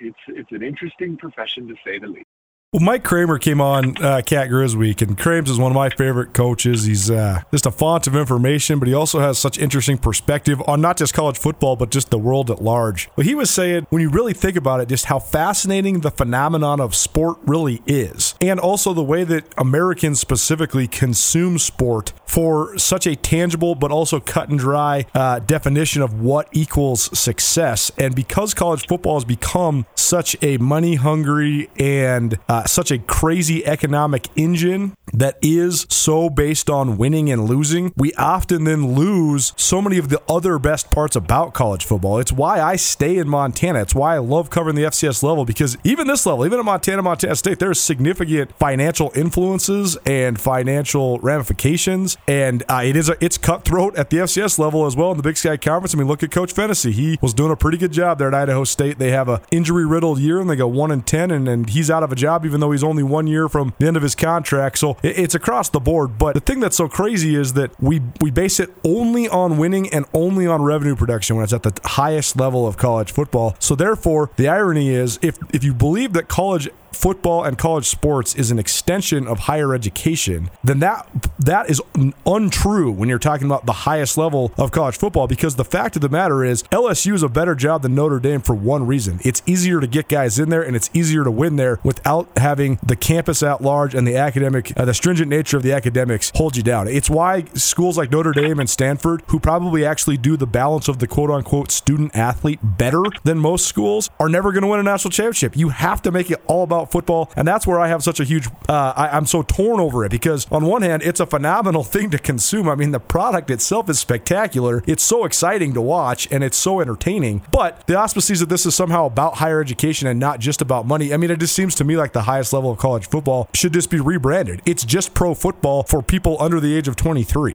it's 0.00 0.18
it's 0.28 0.52
an 0.52 0.62
interesting 0.62 1.16
profession 1.16 1.68
to 1.68 1.74
say 1.84 1.98
the 1.98 2.08
least. 2.08 2.29
Well, 2.72 2.84
Mike 2.84 3.02
Kramer 3.02 3.40
came 3.40 3.60
on 3.60 3.96
uh, 4.00 4.22
Cat 4.24 4.48
Grizz 4.48 4.76
Week, 4.76 5.02
and 5.02 5.18
Krames 5.18 5.48
is 5.48 5.58
one 5.58 5.72
of 5.72 5.74
my 5.74 5.90
favorite 5.90 6.32
coaches. 6.32 6.84
He's 6.84 7.10
uh, 7.10 7.42
just 7.50 7.66
a 7.66 7.72
font 7.72 8.06
of 8.06 8.14
information, 8.14 8.78
but 8.78 8.86
he 8.86 8.94
also 8.94 9.18
has 9.18 9.38
such 9.38 9.58
interesting 9.58 9.98
perspective 9.98 10.62
on 10.68 10.80
not 10.80 10.96
just 10.96 11.12
college 11.12 11.36
football, 11.36 11.74
but 11.74 11.90
just 11.90 12.10
the 12.10 12.18
world 12.18 12.48
at 12.48 12.62
large. 12.62 13.10
But 13.16 13.26
he 13.26 13.34
was 13.34 13.50
saying, 13.50 13.88
when 13.90 14.02
you 14.02 14.08
really 14.08 14.34
think 14.34 14.54
about 14.54 14.78
it, 14.78 14.88
just 14.88 15.06
how 15.06 15.18
fascinating 15.18 16.02
the 16.02 16.12
phenomenon 16.12 16.80
of 16.80 16.94
sport 16.94 17.38
really 17.44 17.82
is, 17.88 18.36
and 18.40 18.60
also 18.60 18.94
the 18.94 19.02
way 19.02 19.24
that 19.24 19.52
Americans 19.58 20.20
specifically 20.20 20.86
consume 20.86 21.58
sport 21.58 22.12
for 22.30 22.78
such 22.78 23.06
a 23.06 23.16
tangible 23.16 23.74
but 23.74 23.90
also 23.90 24.20
cut 24.20 24.48
and 24.48 24.58
dry 24.58 25.04
uh, 25.14 25.40
definition 25.40 26.00
of 26.00 26.20
what 26.20 26.48
equals 26.52 27.18
success. 27.18 27.90
And 27.98 28.14
because 28.14 28.54
college 28.54 28.86
football 28.86 29.14
has 29.14 29.24
become 29.24 29.84
such 29.96 30.36
a 30.40 30.56
money 30.58 30.94
hungry 30.94 31.68
and 31.78 32.38
uh, 32.48 32.64
such 32.64 32.92
a 32.92 32.98
crazy 32.98 33.66
economic 33.66 34.28
engine 34.36 34.94
that 35.12 35.38
is 35.42 35.86
so 35.88 36.30
based 36.30 36.70
on 36.70 36.96
winning 36.96 37.30
and 37.30 37.46
losing, 37.46 37.92
we 37.96 38.12
often 38.14 38.64
then 38.64 38.94
lose 38.94 39.52
so 39.56 39.82
many 39.82 39.98
of 39.98 40.08
the 40.08 40.22
other 40.28 40.58
best 40.58 40.90
parts 40.90 41.16
about 41.16 41.52
college 41.52 41.84
football. 41.84 42.18
It's 42.18 42.32
why 42.32 42.60
I 42.60 42.76
stay 42.76 43.16
in 43.16 43.28
Montana. 43.28 43.80
It's 43.80 43.94
why 43.94 44.14
I 44.14 44.18
love 44.18 44.50
covering 44.50 44.76
the 44.76 44.84
FCS 44.84 45.22
level 45.22 45.44
because 45.44 45.76
even 45.82 46.06
this 46.06 46.26
level, 46.26 46.46
even 46.46 46.60
at 46.60 46.64
Montana, 46.64 47.02
Montana 47.02 47.34
State, 47.34 47.58
there's 47.58 47.80
significant 47.80 48.56
financial 48.56 49.10
influences 49.16 49.96
and 50.06 50.40
financial 50.40 51.18
ramifications, 51.18 52.16
and 52.26 52.62
uh, 52.68 52.82
it 52.84 52.96
is 52.96 53.08
a, 53.08 53.22
it's 53.24 53.38
cutthroat 53.38 53.96
at 53.96 54.10
the 54.10 54.18
FCS 54.18 54.58
level 54.58 54.86
as 54.86 54.96
well 54.96 55.10
in 55.10 55.16
the 55.16 55.22
Big 55.22 55.36
Sky 55.36 55.56
Conference. 55.56 55.94
I 55.94 55.98
mean, 55.98 56.06
look 56.06 56.22
at 56.22 56.30
Coach 56.30 56.52
Phenicie; 56.52 56.92
he 56.92 57.18
was 57.20 57.34
doing 57.34 57.50
a 57.50 57.56
pretty 57.56 57.78
good 57.78 57.92
job 57.92 58.18
there 58.18 58.28
at 58.28 58.34
Idaho 58.34 58.64
State. 58.64 58.98
They 58.98 59.10
have 59.10 59.28
a 59.28 59.42
injury 59.50 59.86
riddled 59.86 60.18
year 60.18 60.40
and 60.40 60.48
they 60.48 60.56
go 60.56 60.66
one 60.66 60.90
and 60.90 61.06
ten, 61.06 61.30
and, 61.30 61.48
and 61.48 61.68
he's 61.70 61.90
out 61.90 62.02
of 62.02 62.12
a 62.12 62.16
job 62.16 62.44
even 62.44 62.60
though 62.60 62.70
he's 62.72 62.84
only 62.84 63.02
one 63.02 63.26
year 63.26 63.48
from 63.48 63.74
the 63.78 63.86
end 63.86 63.96
of 63.96 64.02
his 64.02 64.14
contract. 64.14 64.78
So 64.78 64.96
it's 65.02 65.34
across 65.34 65.68
the 65.68 65.80
board. 65.80 66.18
But 66.18 66.34
the 66.34 66.40
thing 66.40 66.60
that's 66.60 66.76
so 66.76 66.88
crazy 66.88 67.34
is 67.34 67.54
that 67.54 67.70
we 67.80 68.00
we 68.20 68.30
base 68.30 68.60
it 68.60 68.70
only 68.84 69.28
on 69.28 69.58
winning 69.58 69.88
and 69.92 70.04
only 70.14 70.46
on 70.46 70.62
revenue 70.62 70.96
production 70.96 71.36
when 71.36 71.44
it's 71.44 71.52
at 71.52 71.62
the 71.62 71.78
highest 71.84 72.38
level 72.38 72.66
of 72.66 72.76
college 72.76 73.12
football. 73.12 73.56
So 73.58 73.74
therefore, 73.74 74.30
the 74.36 74.48
irony 74.48 74.90
is 74.90 75.18
if 75.22 75.38
if 75.52 75.64
you 75.64 75.74
believe 75.74 76.12
that 76.12 76.28
college 76.28 76.68
football 76.92 77.44
and 77.44 77.58
college 77.58 77.86
sports 77.86 78.34
is 78.34 78.50
an 78.50 78.58
extension 78.58 79.26
of 79.26 79.40
higher 79.40 79.74
education, 79.74 80.50
then 80.62 80.80
that 80.80 81.08
that 81.38 81.70
is 81.70 81.80
untrue 82.26 82.92
when 82.92 83.08
you're 83.08 83.18
talking 83.18 83.46
about 83.46 83.66
the 83.66 83.72
highest 83.72 84.18
level 84.18 84.52
of 84.58 84.70
college 84.70 84.96
football 84.96 85.26
because 85.26 85.56
the 85.56 85.64
fact 85.64 85.96
of 85.96 86.02
the 86.02 86.08
matter 86.08 86.44
is 86.44 86.62
LSU 86.64 87.14
is 87.14 87.22
a 87.22 87.28
better 87.28 87.54
job 87.54 87.82
than 87.82 87.94
Notre 87.94 88.20
Dame 88.20 88.40
for 88.40 88.54
one 88.54 88.86
reason. 88.86 89.20
It's 89.24 89.42
easier 89.46 89.80
to 89.80 89.86
get 89.86 90.08
guys 90.08 90.38
in 90.38 90.50
there 90.50 90.62
and 90.62 90.76
it's 90.76 90.90
easier 90.92 91.24
to 91.24 91.30
win 91.30 91.56
there 91.56 91.80
without 91.82 92.28
having 92.36 92.78
the 92.82 92.96
campus 92.96 93.42
at 93.42 93.60
large 93.60 93.94
and 93.94 94.06
the 94.06 94.16
academic 94.16 94.72
uh, 94.76 94.84
the 94.84 94.94
stringent 94.94 95.28
nature 95.28 95.56
of 95.56 95.62
the 95.62 95.72
academics 95.72 96.32
hold 96.34 96.56
you 96.56 96.62
down. 96.62 96.88
It's 96.88 97.10
why 97.10 97.44
schools 97.54 97.96
like 97.96 98.10
Notre 98.10 98.32
Dame 98.32 98.60
and 98.60 98.68
Stanford 98.68 99.22
who 99.28 99.40
probably 99.40 99.84
actually 99.84 100.16
do 100.16 100.36
the 100.36 100.46
balance 100.46 100.88
of 100.88 100.98
the 100.98 101.06
quote 101.06 101.30
unquote 101.30 101.70
student 101.70 102.14
athlete 102.14 102.60
better 102.62 103.02
than 103.24 103.38
most 103.38 103.66
schools 103.66 104.10
are 104.18 104.28
never 104.28 104.52
going 104.52 104.62
to 104.62 104.68
win 104.68 104.80
a 104.80 104.82
national 104.82 105.10
championship. 105.10 105.56
You 105.56 105.70
have 105.70 106.02
to 106.02 106.10
make 106.10 106.30
it 106.30 106.40
all 106.46 106.62
about 106.62 106.79
about 106.80 106.90
football, 106.90 107.30
and 107.36 107.46
that's 107.46 107.66
where 107.66 107.78
I 107.78 107.88
have 107.88 108.02
such 108.02 108.20
a 108.20 108.24
huge. 108.24 108.48
Uh, 108.68 108.92
I, 108.96 109.08
I'm 109.08 109.26
so 109.26 109.42
torn 109.42 109.80
over 109.80 110.04
it 110.04 110.10
because 110.10 110.50
on 110.50 110.64
one 110.64 110.82
hand, 110.82 111.02
it's 111.02 111.20
a 111.20 111.26
phenomenal 111.26 111.84
thing 111.94 112.10
to 112.10 112.18
consume. 112.18 112.68
I 112.68 112.74
mean, 112.74 112.90
the 112.90 113.00
product 113.00 113.50
itself 113.50 113.88
is 113.88 113.98
spectacular. 113.98 114.82
It's 114.86 115.02
so 115.02 115.24
exciting 115.24 115.74
to 115.74 115.80
watch, 115.80 116.28
and 116.30 116.42
it's 116.42 116.56
so 116.56 116.80
entertaining. 116.80 117.42
But 117.52 117.86
the 117.86 117.96
auspices 117.96 118.40
that 118.40 118.48
this 118.48 118.66
is 118.66 118.74
somehow 118.74 119.06
about 119.06 119.36
higher 119.36 119.60
education 119.60 120.08
and 120.08 120.18
not 120.18 120.40
just 120.40 120.62
about 120.62 120.86
money. 120.86 121.12
I 121.12 121.16
mean, 121.16 121.30
it 121.30 121.40
just 121.40 121.54
seems 121.54 121.74
to 121.76 121.84
me 121.84 121.96
like 121.96 122.12
the 122.12 122.22
highest 122.22 122.52
level 122.52 122.70
of 122.70 122.78
college 122.78 123.08
football 123.08 123.48
should 123.54 123.72
just 123.72 123.90
be 123.90 124.00
rebranded. 124.00 124.62
It's 124.64 124.84
just 124.84 125.14
pro 125.14 125.34
football 125.34 125.82
for 125.82 126.02
people 126.02 126.36
under 126.40 126.60
the 126.60 126.74
age 126.76 126.88
of 126.88 126.96
23. 126.96 127.52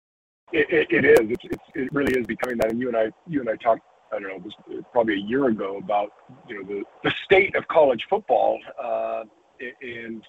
It, 0.51 0.67
it, 0.69 0.87
it 0.89 1.05
is. 1.05 1.31
It's, 1.31 1.43
it's, 1.45 1.63
it 1.73 1.93
really 1.93 2.17
is 2.17 2.25
becoming 2.27 2.57
that. 2.59 2.71
And 2.71 2.79
you 2.79 2.87
and 2.87 2.95
I, 2.95 3.05
you 3.27 3.41
and 3.41 3.49
I 3.49 3.55
talked 3.55 3.81
I 4.11 4.19
don't 4.19 4.29
know, 4.29 4.35
it 4.35 4.43
was 4.43 4.83
probably 4.91 5.15
a 5.15 5.25
year 5.25 5.47
ago 5.47 5.77
about 5.77 6.11
you 6.47 6.55
know 6.55 6.67
the, 6.67 6.83
the 7.03 7.13
state 7.23 7.55
of 7.55 7.67
college 7.67 8.05
football, 8.09 8.59
uh, 8.81 9.23
and 9.81 10.23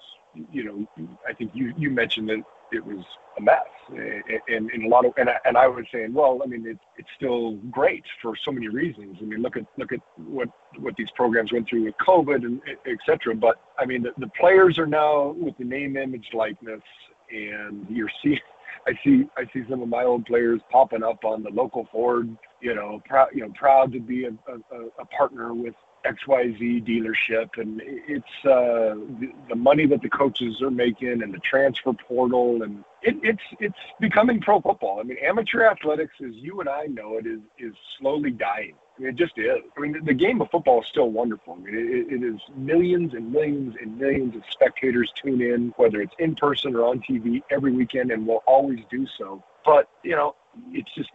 you 0.51 0.63
know, 0.63 1.07
I 1.27 1.33
think 1.33 1.51
you 1.53 1.73
you 1.77 1.89
mentioned 1.89 2.29
that 2.29 2.43
it 2.71 2.85
was 2.85 3.03
a 3.37 3.41
mess 3.41 3.63
and 4.49 4.69
in 4.71 4.83
a 4.83 4.87
lot 4.87 5.05
of 5.05 5.13
and 5.17 5.29
I, 5.29 5.37
and 5.45 5.57
I 5.57 5.67
was 5.67 5.85
saying 5.91 6.13
well 6.13 6.41
I 6.43 6.47
mean 6.47 6.65
it, 6.67 6.77
it's 6.97 7.09
still 7.15 7.53
great 7.71 8.03
for 8.21 8.35
so 8.35 8.51
many 8.51 8.67
reasons. 8.67 9.17
I 9.21 9.25
mean 9.25 9.41
look 9.41 9.57
at 9.57 9.65
look 9.77 9.93
at 9.93 9.99
what 10.17 10.49
what 10.79 10.95
these 10.97 11.11
programs 11.11 11.53
went 11.53 11.69
through 11.69 11.85
with 11.85 11.95
COVID 11.97 12.43
and 12.43 12.61
etc 12.85 13.35
but 13.35 13.61
I 13.79 13.85
mean 13.85 14.03
the, 14.03 14.11
the 14.17 14.27
players 14.39 14.77
are 14.79 14.87
now 14.87 15.35
with 15.37 15.57
the 15.57 15.63
name 15.63 15.97
image 15.97 16.29
likeness 16.33 16.81
and 17.31 17.85
you're 17.89 18.11
seeing 18.21 18.39
I 18.87 18.97
see 19.03 19.25
I 19.37 19.45
see 19.53 19.63
some 19.69 19.81
of 19.81 19.89
my 19.89 20.03
old 20.03 20.25
players 20.25 20.61
popping 20.69 21.03
up 21.03 21.23
on 21.23 21.43
the 21.43 21.49
local 21.49 21.87
Ford 21.91 22.35
you 22.61 22.75
know 22.75 23.01
proud 23.07 23.29
you 23.33 23.41
know 23.41 23.51
proud 23.55 23.91
to 23.93 23.99
be 23.99 24.25
a, 24.25 24.29
a, 24.29 24.75
a 24.99 25.05
partner 25.05 25.53
with 25.53 25.75
XYZ 26.05 26.85
dealership, 26.87 27.49
and 27.57 27.81
it's 27.83 28.25
uh, 28.45 28.95
the, 29.19 29.31
the, 29.49 29.55
money 29.55 29.85
that 29.87 30.01
the 30.01 30.09
coaches 30.09 30.61
are 30.61 30.71
making, 30.71 31.21
and 31.21 31.33
the 31.33 31.39
transfer 31.39 31.93
portal, 31.93 32.63
and 32.63 32.83
it, 33.01 33.17
it's 33.23 33.41
it's 33.59 33.77
becoming 33.99 34.39
pro 34.39 34.61
football. 34.61 34.99
I 34.99 35.03
mean, 35.03 35.17
amateur 35.21 35.63
athletics, 35.63 36.13
as 36.25 36.33
you 36.35 36.59
and 36.59 36.69
I 36.69 36.85
know 36.85 37.17
it, 37.17 37.25
is 37.25 37.39
is 37.57 37.73
slowly 37.99 38.31
dying. 38.31 38.75
I 38.97 39.01
mean, 39.01 39.09
it 39.09 39.15
just 39.15 39.37
is. 39.37 39.59
I 39.77 39.79
mean, 39.79 40.03
the, 40.03 40.13
game 40.13 40.41
of 40.41 40.49
football 40.49 40.81
is 40.81 40.87
still 40.87 41.11
wonderful. 41.11 41.53
I 41.53 41.57
mean, 41.57 41.75
it, 41.75 42.13
it 42.13 42.23
is 42.23 42.39
millions 42.55 43.13
and 43.13 43.31
millions 43.31 43.75
and 43.79 43.97
millions 43.97 44.35
of 44.35 44.41
spectators 44.49 45.11
tune 45.21 45.41
in, 45.41 45.73
whether 45.77 46.01
it's 46.01 46.15
in 46.17 46.35
person 46.35 46.75
or 46.75 46.85
on 46.85 47.01
TV, 47.01 47.43
every 47.51 47.71
weekend, 47.71 48.11
and 48.11 48.25
will 48.25 48.43
always 48.47 48.79
do 48.89 49.05
so. 49.17 49.43
But 49.65 49.89
you 50.03 50.15
know, 50.15 50.35
it's 50.71 50.93
just 50.95 51.09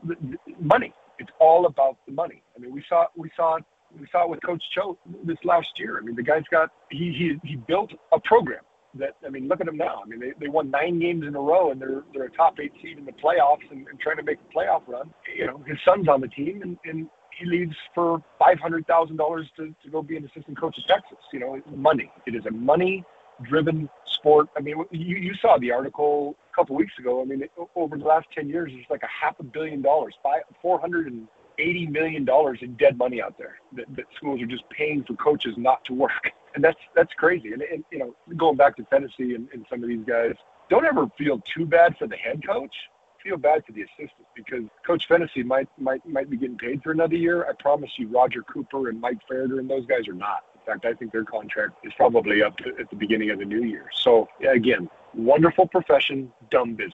money. 0.61 0.93
It's 1.19 1.31
all 1.41 1.67
about 1.67 1.99
the 2.07 2.13
money. 2.13 2.43
I 2.57 2.61
mean, 2.61 2.73
we 2.73 2.83
saw 2.89 3.07
we 3.17 3.31
saw 3.37 3.59
we 3.99 4.07
saw 4.11 4.25
it 4.25 4.31
with 4.31 4.41
Coach 4.43 4.63
Choate 4.75 4.99
this 5.25 5.39
last 5.45 5.69
year. 5.77 5.99
I 5.99 6.01
mean, 6.01 6.17
the 6.17 6.23
guy's 6.23 6.45
got 6.51 6.71
he 6.91 7.39
he 7.43 7.49
he 7.49 7.57
built 7.57 7.93
a 8.13 8.21
program 8.21 8.63
that 8.95 9.17
I 9.25 9.31
mean, 9.31 9.49
look 9.49 9.61
at 9.61 9.67
them 9.67 9.77
now. 9.77 10.03
I 10.05 10.09
mean, 10.09 10.21
they, 10.21 10.33
they 10.39 10.49
won 10.49 10.71
nine 10.71 10.99
games 10.99 11.25
in 11.27 11.35
a 11.35 11.41
row 11.41 11.71
and 11.71 11.81
they're 11.81 12.03
they're 12.13 12.25
a 12.25 12.31
top 12.31 12.59
eight 12.61 12.73
seed 12.83 12.99
in 12.99 13.05
the 13.05 13.13
playoffs 13.13 13.71
and, 13.71 13.87
and 13.89 14.01
trying 14.01 14.17
to 14.17 14.23
make 14.23 14.39
a 14.39 14.57
playoff 14.57 14.83
run. 14.87 15.13
You 15.37 15.47
know, 15.47 15.63
his 15.67 15.79
son's 15.85 16.09
on 16.09 16.21
the 16.21 16.29
team 16.29 16.63
and, 16.63 16.79
and 16.85 17.09
he 17.39 17.47
leaves 17.47 17.77
for 17.95 18.23
five 18.39 18.59
hundred 18.59 18.87
thousand 18.87 19.17
dollars 19.17 19.47
to 19.57 19.75
to 19.83 19.91
go 19.91 20.03
be 20.03 20.17
an 20.17 20.25
assistant 20.25 20.59
coach 20.61 20.77
at 20.79 20.95
Texas. 20.95 21.19
You 21.33 21.41
know, 21.41 21.61
money. 21.75 22.11
It 22.27 22.35
is 22.35 22.45
a 22.47 22.51
money 22.51 23.05
driven 23.49 23.89
sport. 24.23 24.49
I 24.57 24.61
mean, 24.61 24.77
you, 24.91 25.17
you 25.17 25.35
saw 25.41 25.59
the 25.59 25.73
article 25.73 26.37
a 26.53 26.57
couple 26.57 26.77
weeks 26.77 26.93
ago. 26.99 27.21
I 27.21 27.25
mean, 27.25 27.43
over 27.75 27.99
the 27.99 28.05
last 28.05 28.27
10 28.35 28.49
years, 28.49 28.71
there's 28.73 28.87
like 28.89 29.03
a 29.03 29.09
half 29.09 29.39
a 29.41 29.43
billion 29.43 29.83
dollars, 29.83 30.15
five, 30.23 30.43
400 30.61 31.09
and 31.09 31.29
eighty 31.59 31.87
million 31.87 32.25
dollars 32.25 32.59
in 32.63 32.75
dead 32.77 32.97
money 32.97 33.21
out 33.21 33.37
there 33.37 33.59
that, 33.77 33.85
that, 33.95 34.07
schools 34.17 34.41
are 34.41 34.47
just 34.47 34.65
paying 34.71 35.05
for 35.05 35.15
coaches 35.17 35.53
not 35.59 35.85
to 35.85 35.93
work, 35.93 36.31
and 36.55 36.65
that's 36.65 36.79
that's 36.97 37.13
crazy. 37.15 37.53
And, 37.53 37.61
and 37.61 37.85
you 37.91 37.99
know, 37.99 38.17
going 38.37 38.57
back 38.57 38.75
to 38.77 38.85
Tennessee 38.85 39.35
and, 39.35 39.49
and 39.53 39.67
some 39.69 39.83
of 39.83 39.89
these 39.91 40.05
guys, 40.07 40.33
don't 40.71 40.87
ever 40.87 41.07
feel 41.19 41.43
too 41.55 41.67
bad 41.67 41.95
for 41.99 42.07
the 42.07 42.17
head 42.17 42.41
coach. 42.47 42.75
Feel 43.23 43.37
bad 43.37 43.65
for 43.67 43.73
the 43.73 43.83
assistants 43.83 44.31
because 44.35 44.65
Coach 44.85 45.07
Phenicie 45.07 45.43
might 45.43 45.69
might 45.79 46.05
might 46.09 46.31
be 46.31 46.37
getting 46.39 46.57
paid 46.57 46.83
for 46.83 46.91
another 46.91 47.17
year. 47.17 47.47
I 47.47 47.53
promise 47.61 47.91
you, 47.99 48.09
Roger 48.09 48.43
Cooper 48.43 48.89
and 48.89 48.99
Mike 49.01 49.19
Farrader 49.29 49.61
and 49.61 49.69
those 49.69 49.87
guys 49.87 50.09
are 50.09 50.15
not. 50.15 50.43
Fact, 50.67 50.85
I 50.85 50.95
think 50.95 51.13
their 51.13 51.25
contract 51.25 51.85
is 51.85 51.93
probably 51.95 52.43
up 52.43 52.57
to, 52.59 52.75
at 52.79 52.89
the 52.89 52.97
beginning 52.97 53.31
of 53.31 53.39
the 53.39 53.45
new 53.45 53.65
year. 53.65 53.87
So 53.95 54.29
again, 54.49 54.89
wonderful 55.15 55.67
profession, 55.67 56.33
dumb 56.51 56.75
business. 56.75 56.92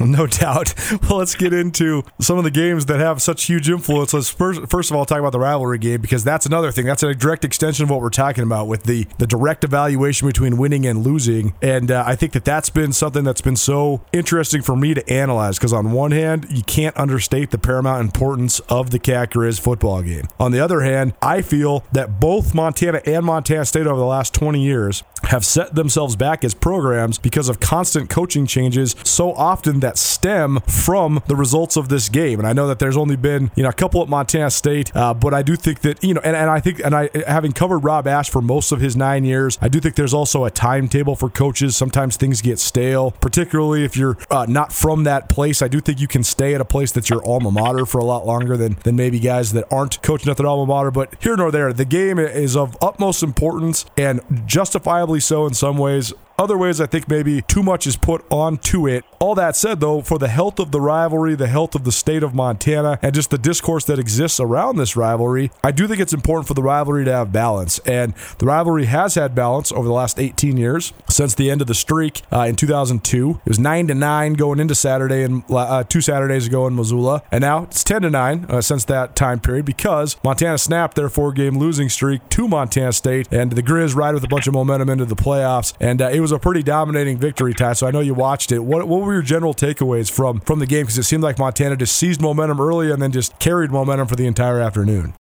No 0.08 0.26
doubt. 0.26 0.74
Well, 1.02 1.18
let's 1.18 1.34
get 1.34 1.52
into 1.52 2.02
some 2.20 2.38
of 2.38 2.44
the 2.44 2.50
games 2.50 2.86
that 2.86 2.98
have 2.98 3.20
such 3.20 3.44
huge 3.44 3.68
influence. 3.68 4.14
Let's 4.14 4.30
first, 4.30 4.68
first 4.68 4.90
of 4.90 4.96
all 4.96 5.04
talk 5.04 5.18
about 5.18 5.32
the 5.32 5.38
rivalry 5.38 5.78
game 5.78 6.00
because 6.00 6.24
that's 6.24 6.46
another 6.46 6.72
thing. 6.72 6.86
That's 6.86 7.02
a 7.02 7.14
direct 7.14 7.44
extension 7.44 7.84
of 7.84 7.90
what 7.90 8.00
we're 8.00 8.10
talking 8.10 8.44
about 8.44 8.68
with 8.68 8.84
the 8.84 9.06
the 9.18 9.26
direct 9.26 9.64
evaluation 9.64 10.26
between 10.26 10.56
winning 10.56 10.86
and 10.86 11.04
losing. 11.04 11.54
And 11.60 11.90
uh, 11.90 12.04
I 12.06 12.14
think 12.16 12.32
that 12.32 12.44
that's 12.44 12.70
been 12.70 12.92
something 12.92 13.24
that's 13.24 13.40
been 13.40 13.56
so 13.56 14.00
interesting 14.12 14.62
for 14.62 14.76
me 14.76 14.94
to 14.94 15.08
analyze 15.12 15.58
because 15.58 15.72
on 15.72 15.92
one 15.92 16.12
hand, 16.12 16.46
you 16.48 16.62
can't 16.62 16.96
understate 16.96 17.50
the 17.50 17.58
paramount 17.58 18.02
importance 18.02 18.60
of 18.60 18.90
the 18.90 18.98
Cat 18.98 19.30
Grizz 19.30 19.60
football 19.60 20.02
game. 20.02 20.28
On 20.38 20.52
the 20.52 20.60
other 20.60 20.80
hand, 20.80 21.14
I 21.22 21.42
feel 21.42 21.84
that 21.92 22.20
both 22.20 22.54
Montana 22.54 23.00
and 23.04 23.24
Montana 23.24 23.64
State 23.64 23.86
over 23.86 23.98
the 23.98 24.06
last 24.06 24.34
20 24.34 24.62
years 24.62 25.02
have 25.24 25.44
set 25.44 25.74
themselves 25.74 26.16
back 26.16 26.44
as 26.44 26.54
programs 26.54 27.18
because 27.18 27.48
of 27.48 27.60
constant 27.60 28.08
coaching 28.08 28.46
changes 28.46 28.94
so 29.02 29.32
often 29.34 29.80
that 29.80 29.87
stem 29.96 30.60
from 30.66 31.22
the 31.26 31.36
results 31.36 31.76
of 31.76 31.88
this 31.88 32.08
game. 32.08 32.38
And 32.38 32.46
I 32.46 32.52
know 32.52 32.66
that 32.66 32.78
there's 32.78 32.96
only 32.96 33.16
been 33.16 33.50
you 33.54 33.62
know 33.62 33.68
a 33.68 33.72
couple 33.72 34.02
at 34.02 34.08
Montana 34.08 34.50
State, 34.50 34.94
uh, 34.94 35.14
but 35.14 35.32
I 35.32 35.42
do 35.42 35.56
think 35.56 35.80
that 35.80 36.02
you 36.02 36.14
know, 36.14 36.20
and, 36.22 36.36
and 36.36 36.50
I 36.50 36.60
think, 36.60 36.80
and 36.80 36.94
I 36.94 37.10
having 37.26 37.52
covered 37.52 37.78
Rob 37.78 38.06
Ash 38.06 38.28
for 38.28 38.42
most 38.42 38.72
of 38.72 38.80
his 38.80 38.96
nine 38.96 39.24
years, 39.24 39.58
I 39.60 39.68
do 39.68 39.80
think 39.80 39.94
there's 39.94 40.14
also 40.14 40.44
a 40.44 40.50
timetable 40.50 41.16
for 41.16 41.30
coaches. 41.30 41.76
Sometimes 41.76 42.16
things 42.16 42.42
get 42.42 42.58
stale, 42.58 43.12
particularly 43.12 43.84
if 43.84 43.96
you're 43.96 44.18
uh, 44.30 44.46
not 44.48 44.72
from 44.72 45.04
that 45.04 45.28
place. 45.28 45.62
I 45.62 45.68
do 45.68 45.80
think 45.80 46.00
you 46.00 46.08
can 46.08 46.24
stay 46.24 46.54
at 46.54 46.60
a 46.60 46.64
place 46.64 46.92
that's 46.92 47.08
your 47.08 47.24
alma 47.24 47.50
mater 47.50 47.86
for 47.86 47.98
a 47.98 48.04
lot 48.04 48.26
longer 48.26 48.56
than 48.56 48.76
than 48.82 48.96
maybe 48.96 49.20
guys 49.20 49.52
that 49.52 49.64
aren't 49.72 50.02
coaching 50.02 50.30
at 50.30 50.36
their 50.36 50.46
alma 50.46 50.66
mater. 50.66 50.90
But 50.90 51.14
here 51.20 51.36
nor 51.36 51.50
there, 51.50 51.72
the 51.72 51.84
game 51.84 52.18
is 52.18 52.56
of 52.56 52.76
utmost 52.82 53.22
importance 53.22 53.84
and 53.96 54.20
justifiably 54.46 55.20
so 55.20 55.46
in 55.46 55.54
some 55.54 55.78
ways. 55.78 56.12
Other 56.38 56.56
ways, 56.56 56.80
I 56.80 56.86
think 56.86 57.08
maybe 57.08 57.42
too 57.42 57.64
much 57.64 57.84
is 57.84 57.96
put 57.96 58.24
onto 58.30 58.86
it. 58.86 59.04
All 59.18 59.34
that 59.34 59.56
said, 59.56 59.80
though, 59.80 60.02
for 60.02 60.18
the 60.18 60.28
health 60.28 60.60
of 60.60 60.70
the 60.70 60.80
rivalry, 60.80 61.34
the 61.34 61.48
health 61.48 61.74
of 61.74 61.82
the 61.82 61.90
state 61.90 62.22
of 62.22 62.32
Montana, 62.32 63.00
and 63.02 63.12
just 63.12 63.30
the 63.30 63.38
discourse 63.38 63.84
that 63.86 63.98
exists 63.98 64.38
around 64.38 64.76
this 64.76 64.94
rivalry, 64.94 65.50
I 65.64 65.72
do 65.72 65.88
think 65.88 65.98
it's 65.98 66.12
important 66.12 66.46
for 66.46 66.54
the 66.54 66.62
rivalry 66.62 67.04
to 67.04 67.12
have 67.12 67.32
balance. 67.32 67.80
And 67.80 68.14
the 68.38 68.46
rivalry 68.46 68.84
has 68.84 69.16
had 69.16 69.34
balance 69.34 69.72
over 69.72 69.88
the 69.88 69.92
last 69.92 70.20
18 70.20 70.56
years 70.56 70.92
since 71.10 71.34
the 71.34 71.50
end 71.50 71.60
of 71.60 71.66
the 71.66 71.74
streak 71.74 72.22
uh, 72.32 72.42
in 72.42 72.54
2002. 72.54 73.40
It 73.44 73.48
was 73.48 73.58
9 73.58 73.88
to 73.88 73.94
9 73.94 74.34
going 74.34 74.60
into 74.60 74.76
Saturday 74.76 75.24
and 75.24 75.42
uh, 75.50 75.82
two 75.82 76.00
Saturdays 76.00 76.46
ago 76.46 76.68
in 76.68 76.76
Missoula. 76.76 77.24
And 77.32 77.42
now 77.42 77.64
it's 77.64 77.82
10 77.82 78.02
to 78.02 78.10
9 78.10 78.46
uh, 78.48 78.60
since 78.60 78.84
that 78.84 79.16
time 79.16 79.40
period 79.40 79.64
because 79.64 80.16
Montana 80.22 80.58
snapped 80.58 80.94
their 80.94 81.08
four 81.08 81.32
game 81.32 81.58
losing 81.58 81.88
streak 81.88 82.28
to 82.30 82.46
Montana 82.46 82.92
State, 82.92 83.26
and 83.32 83.50
the 83.50 83.62
Grizz 83.62 83.96
ride 83.96 84.14
with 84.14 84.22
a 84.22 84.28
bunch 84.28 84.46
of 84.46 84.54
momentum 84.54 84.88
into 84.88 85.04
the 85.04 85.16
playoffs. 85.16 85.72
And 85.80 86.00
uh, 86.00 86.10
it 86.10 86.20
was 86.20 86.27
was 86.30 86.36
a 86.36 86.38
pretty 86.38 86.62
dominating 86.62 87.16
victory, 87.16 87.54
Ty. 87.54 87.72
So 87.72 87.86
I 87.86 87.90
know 87.90 88.00
you 88.00 88.12
watched 88.12 88.52
it. 88.52 88.58
What 88.58 88.86
what 88.86 89.00
were 89.00 89.14
your 89.14 89.22
general 89.22 89.54
takeaways 89.54 90.10
from 90.10 90.40
from 90.40 90.58
the 90.58 90.66
game? 90.66 90.82
Because 90.82 90.98
it 90.98 91.04
seemed 91.04 91.22
like 91.22 91.38
Montana 91.38 91.76
just 91.76 91.96
seized 91.96 92.20
momentum 92.20 92.60
early 92.60 92.90
and 92.90 93.00
then 93.00 93.12
just 93.12 93.38
carried 93.38 93.70
momentum 93.70 94.06
for 94.06 94.16
the 94.16 94.26
entire 94.26 94.60
afternoon. 94.60 95.14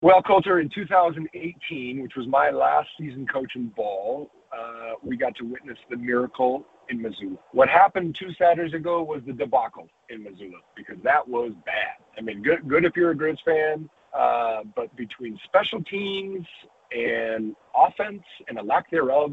Well, 0.00 0.22
Colter, 0.22 0.60
in 0.60 0.68
2018, 0.68 2.02
which 2.02 2.14
was 2.16 2.26
my 2.26 2.50
last 2.50 2.88
season 2.98 3.26
coaching 3.26 3.72
ball, 3.74 4.30
uh, 4.52 4.92
we 5.02 5.16
got 5.16 5.34
to 5.36 5.44
witness 5.44 5.78
the 5.88 5.96
miracle 5.96 6.66
in 6.90 7.00
Missoula. 7.00 7.38
What 7.52 7.68
happened 7.68 8.14
two 8.18 8.32
Saturdays 8.34 8.74
ago 8.74 9.02
was 9.02 9.22
the 9.26 9.32
debacle 9.32 9.88
in 10.10 10.22
Missoula 10.22 10.58
because 10.76 10.96
that 11.02 11.26
was 11.26 11.52
bad. 11.66 11.96
I 12.16 12.22
mean, 12.22 12.42
good 12.42 12.66
good 12.66 12.86
if 12.86 12.96
you're 12.96 13.10
a 13.10 13.16
Grizz 13.16 13.38
fan, 13.44 13.90
uh, 14.16 14.62
but 14.74 14.94
between 14.96 15.38
special 15.44 15.82
teams 15.82 16.46
and 16.90 17.54
offense 17.76 18.22
and 18.48 18.58
a 18.58 18.62
lack 18.62 18.90
thereof 18.90 19.32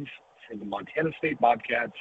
for 0.49 0.57
the 0.57 0.65
Montana 0.65 1.09
State 1.17 1.39
Bobcats, 1.39 1.93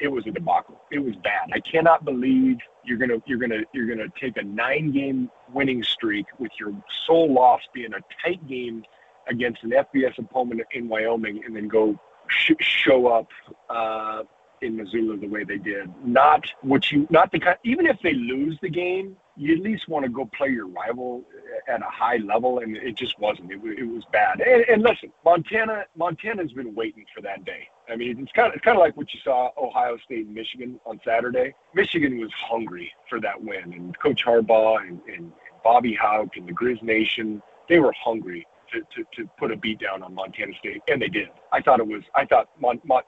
it 0.00 0.08
was 0.08 0.26
a 0.26 0.30
debacle. 0.30 0.80
It 0.90 0.98
was 0.98 1.14
bad. 1.16 1.50
I 1.52 1.60
cannot 1.60 2.04
believe 2.04 2.58
you're 2.84 2.98
gonna 2.98 3.18
you're 3.26 3.38
gonna 3.38 3.62
you're 3.72 3.86
gonna 3.86 4.08
take 4.20 4.36
a 4.36 4.42
nine 4.42 4.92
game 4.92 5.30
winning 5.52 5.82
streak 5.82 6.26
with 6.38 6.52
your 6.58 6.72
sole 7.06 7.32
loss 7.32 7.60
being 7.74 7.92
a 7.94 8.00
tight 8.22 8.46
game 8.48 8.84
against 9.28 9.62
an 9.64 9.70
FBS 9.70 10.18
opponent 10.18 10.62
in 10.72 10.88
Wyoming, 10.88 11.42
and 11.44 11.54
then 11.54 11.68
go 11.68 11.98
sh- 12.28 12.52
show 12.60 13.08
up 13.08 13.28
uh, 13.68 14.22
in 14.62 14.76
Missoula 14.76 15.16
the 15.16 15.26
way 15.26 15.44
they 15.44 15.58
did. 15.58 15.90
Not 16.04 16.46
what 16.62 16.90
you 16.90 17.06
not 17.10 17.32
the 17.32 17.40
kind. 17.40 17.58
Even 17.64 17.86
if 17.86 17.98
they 18.02 18.14
lose 18.14 18.58
the 18.60 18.68
game, 18.68 19.16
you 19.36 19.54
at 19.54 19.60
least 19.60 19.88
want 19.88 20.04
to 20.04 20.10
go 20.10 20.24
play 20.36 20.48
your 20.48 20.66
rival 20.66 21.24
at 21.68 21.80
a 21.80 21.86
high 21.86 22.16
level, 22.16 22.58
and 22.58 22.76
it 22.76 22.96
just 22.96 23.18
wasn't. 23.18 23.52
It, 23.52 23.60
it 23.78 23.84
was 23.84 24.04
bad. 24.12 24.40
And, 24.40 24.64
and 24.68 24.82
listen, 24.82 25.12
Montana 25.24 25.84
Montana's 25.96 26.52
been 26.52 26.74
waiting 26.74 27.06
for 27.14 27.20
that 27.22 27.44
day. 27.44 27.68
I 27.88 27.96
mean, 27.96 28.20
it's 28.20 28.32
kind 28.32 28.48
of 28.48 28.54
it's 28.54 28.64
kind 28.64 28.76
of 28.76 28.80
like 28.80 28.96
what 28.96 29.12
you 29.14 29.20
saw 29.22 29.50
Ohio 29.56 29.96
State 29.98 30.26
and 30.26 30.34
Michigan 30.34 30.80
on 30.86 31.00
Saturday. 31.04 31.54
Michigan 31.74 32.18
was 32.18 32.30
hungry 32.36 32.92
for 33.08 33.20
that 33.20 33.42
win, 33.42 33.72
and 33.72 33.98
Coach 33.98 34.24
Harbaugh 34.24 34.80
and, 34.86 35.00
and 35.08 35.32
Bobby 35.62 35.94
Hauck 35.94 36.36
and 36.36 36.48
the 36.48 36.52
Grizz 36.52 36.82
Nation, 36.82 37.42
they 37.68 37.78
were 37.78 37.92
hungry 37.92 38.46
to, 38.72 38.80
to, 38.94 39.04
to 39.16 39.30
put 39.38 39.50
a 39.50 39.56
beat 39.56 39.80
down 39.80 40.02
on 40.02 40.14
Montana 40.14 40.52
State, 40.58 40.82
and 40.88 41.00
they 41.00 41.08
did. 41.08 41.28
I 41.52 41.60
thought 41.60 41.80
it 41.80 41.86
was. 41.86 42.02
I 42.14 42.24
thought 42.24 42.48
Mon, 42.60 42.80
Mon, 42.84 43.02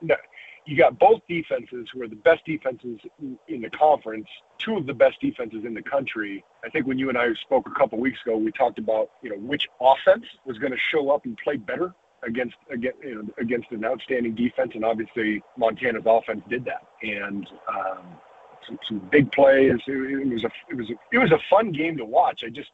you 0.66 0.76
got 0.76 0.98
both 0.98 1.20
defenses 1.28 1.88
who 1.92 2.02
are 2.02 2.08
the 2.08 2.16
best 2.16 2.44
defenses 2.44 3.00
in 3.48 3.60
the 3.60 3.70
conference, 3.70 4.28
two 4.58 4.76
of 4.76 4.86
the 4.86 4.94
best 4.94 5.20
defenses 5.20 5.64
in 5.64 5.74
the 5.74 5.82
country. 5.82 6.44
I 6.64 6.68
think 6.68 6.86
when 6.86 6.98
you 6.98 7.08
and 7.08 7.18
I 7.18 7.32
spoke 7.34 7.66
a 7.66 7.78
couple 7.78 7.98
weeks 7.98 8.20
ago, 8.24 8.36
we 8.36 8.52
talked 8.52 8.78
about 8.78 9.10
you 9.22 9.30
know 9.30 9.36
which 9.36 9.68
offense 9.80 10.24
was 10.44 10.58
going 10.58 10.72
to 10.72 10.78
show 10.78 11.10
up 11.10 11.24
and 11.24 11.36
play 11.38 11.56
better 11.56 11.94
against 12.22 12.56
against 12.70 12.98
you 13.02 13.14
know, 13.16 13.28
against 13.38 13.70
an 13.70 13.84
outstanding 13.84 14.34
defense, 14.34 14.72
and 14.74 14.84
obviously 14.84 15.42
Montana's 15.56 16.04
offense 16.06 16.42
did 16.48 16.64
that. 16.66 16.86
And 17.02 17.48
um, 17.68 18.18
some, 18.66 18.78
some 18.86 18.98
big 19.10 19.32
plays. 19.32 19.80
It, 19.86 20.32
was 20.32 20.44
a 20.44 20.50
it 20.70 20.76
was 20.76 20.90
a, 20.90 20.94
it 21.12 21.18
was 21.18 21.32
a 21.32 21.38
fun 21.48 21.72
game 21.72 21.96
to 21.96 22.04
watch. 22.04 22.44
I 22.44 22.50
just 22.50 22.70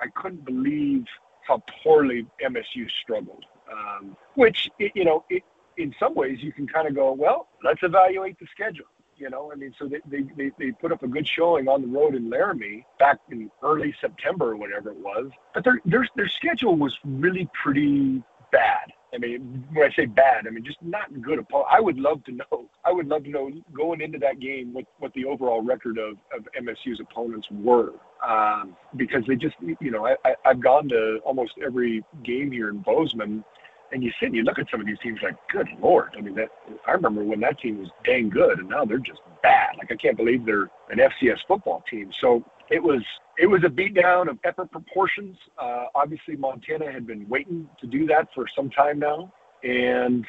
I 0.00 0.06
couldn't 0.14 0.44
believe 0.44 1.04
how 1.46 1.62
poorly 1.82 2.26
MSU 2.44 2.90
struggled. 3.02 3.44
Um, 3.70 4.16
which 4.34 4.68
you 4.78 5.04
know 5.04 5.24
it, 5.30 5.44
in 5.82 5.94
some 5.98 6.14
ways, 6.14 6.38
you 6.42 6.52
can 6.52 6.66
kind 6.66 6.86
of 6.88 6.94
go, 6.94 7.12
well, 7.12 7.48
let's 7.64 7.82
evaluate 7.82 8.38
the 8.38 8.46
schedule. 8.50 8.86
You 9.16 9.28
know, 9.28 9.52
I 9.52 9.54
mean, 9.54 9.74
so 9.78 9.86
they, 9.86 10.00
they, 10.06 10.22
they, 10.36 10.50
they 10.58 10.72
put 10.72 10.92
up 10.92 11.02
a 11.02 11.08
good 11.08 11.28
showing 11.28 11.68
on 11.68 11.82
the 11.82 11.88
road 11.88 12.14
in 12.14 12.30
Laramie 12.30 12.86
back 12.98 13.18
in 13.30 13.50
early 13.62 13.94
September, 14.00 14.52
or 14.52 14.56
whatever 14.56 14.90
it 14.90 14.96
was. 14.96 15.30
But 15.52 15.62
their 15.62 15.78
their 15.84 16.08
their 16.16 16.28
schedule 16.28 16.74
was 16.74 16.96
really 17.04 17.46
pretty 17.62 18.22
bad. 18.50 18.92
I 19.12 19.18
mean, 19.18 19.66
when 19.72 19.90
I 19.90 19.94
say 19.94 20.06
bad, 20.06 20.46
I 20.46 20.50
mean 20.50 20.64
just 20.64 20.80
not 20.82 21.20
good. 21.20 21.38
Opponent. 21.38 21.68
I 21.70 21.80
would 21.80 21.98
love 21.98 22.24
to 22.24 22.32
know. 22.32 22.70
I 22.84 22.92
would 22.92 23.08
love 23.08 23.24
to 23.24 23.30
know 23.30 23.50
going 23.74 24.00
into 24.00 24.18
that 24.20 24.40
game 24.40 24.72
what, 24.72 24.86
what 24.98 25.12
the 25.14 25.26
overall 25.26 25.60
record 25.62 25.98
of, 25.98 26.16
of 26.34 26.48
MSU's 26.58 27.00
opponents 27.00 27.46
were, 27.50 27.92
um, 28.26 28.76
because 28.96 29.24
they 29.26 29.36
just, 29.36 29.56
you 29.80 29.90
know, 29.90 30.06
I, 30.06 30.16
I, 30.24 30.34
I've 30.46 30.60
gone 30.60 30.88
to 30.90 31.18
almost 31.24 31.54
every 31.62 32.02
game 32.22 32.50
here 32.50 32.70
in 32.70 32.78
Bozeman, 32.78 33.44
and 33.92 34.02
you 34.02 34.10
sit 34.20 34.26
and 34.26 34.36
you 34.36 34.42
look 34.42 34.58
at 34.58 34.66
some 34.70 34.80
of 34.80 34.86
these 34.86 34.98
teams 35.02 35.18
like, 35.22 35.36
good 35.52 35.68
lord. 35.80 36.14
I 36.16 36.20
mean, 36.20 36.34
that 36.36 36.48
I 36.86 36.92
remember 36.92 37.24
when 37.24 37.40
that 37.40 37.58
team 37.58 37.78
was 37.78 37.88
dang 38.04 38.30
good, 38.30 38.58
and 38.58 38.68
now 38.68 38.84
they're 38.84 38.98
just 38.98 39.20
bad. 39.42 39.76
Like 39.78 39.90
I 39.90 39.96
can't 39.96 40.16
believe 40.16 40.44
they're 40.44 40.70
an 40.90 40.98
FCS 40.98 41.38
football 41.48 41.82
team. 41.90 42.10
So 42.20 42.44
it 42.70 42.82
was 42.82 43.02
it 43.38 43.46
was 43.46 43.62
a 43.64 43.68
beatdown 43.68 44.28
of 44.28 44.38
epic 44.44 44.70
proportions. 44.70 45.36
Uh, 45.58 45.86
obviously, 45.94 46.36
Montana 46.36 46.90
had 46.90 47.06
been 47.06 47.28
waiting 47.28 47.68
to 47.80 47.86
do 47.86 48.06
that 48.06 48.28
for 48.34 48.46
some 48.54 48.70
time 48.70 48.98
now, 48.98 49.32
and 49.62 50.24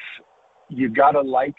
you've 0.68 0.94
got 0.94 1.12
to 1.12 1.20
like 1.20 1.56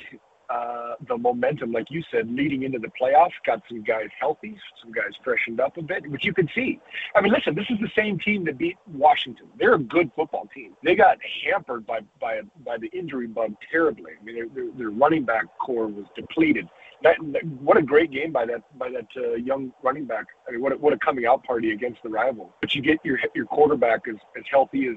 uh, 0.53 0.95
the 1.07 1.17
momentum, 1.17 1.71
like 1.71 1.89
you 1.89 2.03
said, 2.11 2.29
leading 2.29 2.63
into 2.63 2.79
the 2.79 2.91
playoffs. 2.99 3.31
Got 3.45 3.61
some 3.67 3.83
guys 3.83 4.09
healthy, 4.19 4.57
some 4.81 4.91
guys 4.91 5.11
freshened 5.23 5.59
up 5.59 5.77
a 5.77 5.81
bit, 5.81 6.09
which 6.09 6.25
you 6.25 6.33
can 6.33 6.49
see. 6.53 6.79
I 7.15 7.21
mean, 7.21 7.33
listen, 7.33 7.55
this 7.55 7.65
is 7.69 7.79
the 7.79 7.91
same 7.95 8.19
team 8.19 8.45
that 8.45 8.57
beat 8.57 8.77
Washington. 8.91 9.47
They're 9.57 9.75
a 9.75 9.79
good 9.79 10.11
football 10.15 10.47
team. 10.53 10.75
They 10.83 10.95
got 10.95 11.17
hampered 11.43 11.85
by 11.85 12.01
by 12.19 12.41
by 12.65 12.77
the 12.77 12.87
injury 12.87 13.27
bug 13.27 13.55
terribly. 13.71 14.11
I 14.19 14.23
mean, 14.23 14.35
their, 14.35 14.47
their, 14.49 14.71
their 14.77 14.89
running 14.89 15.25
back 15.25 15.45
corps 15.59 15.87
was 15.87 16.05
depleted 16.15 16.67
that, 17.03 17.17
what 17.59 17.77
a 17.77 17.81
great 17.81 18.11
game 18.11 18.31
by 18.31 18.45
that 18.45 18.61
by 18.77 18.89
that 18.89 19.07
uh, 19.17 19.33
young 19.35 19.71
running 19.83 20.05
back. 20.05 20.25
I 20.47 20.51
mean, 20.51 20.61
what 20.61 20.71
a, 20.71 20.77
what 20.77 20.93
a 20.93 20.97
coming 20.97 21.25
out 21.25 21.43
party 21.43 21.71
against 21.71 22.01
the 22.03 22.09
rival. 22.09 22.53
But 22.61 22.73
you 22.73 22.81
get 22.81 22.99
your 23.03 23.19
your 23.35 23.45
quarterback 23.45 24.07
as, 24.07 24.15
as 24.37 24.43
healthy 24.49 24.87
as 24.87 24.95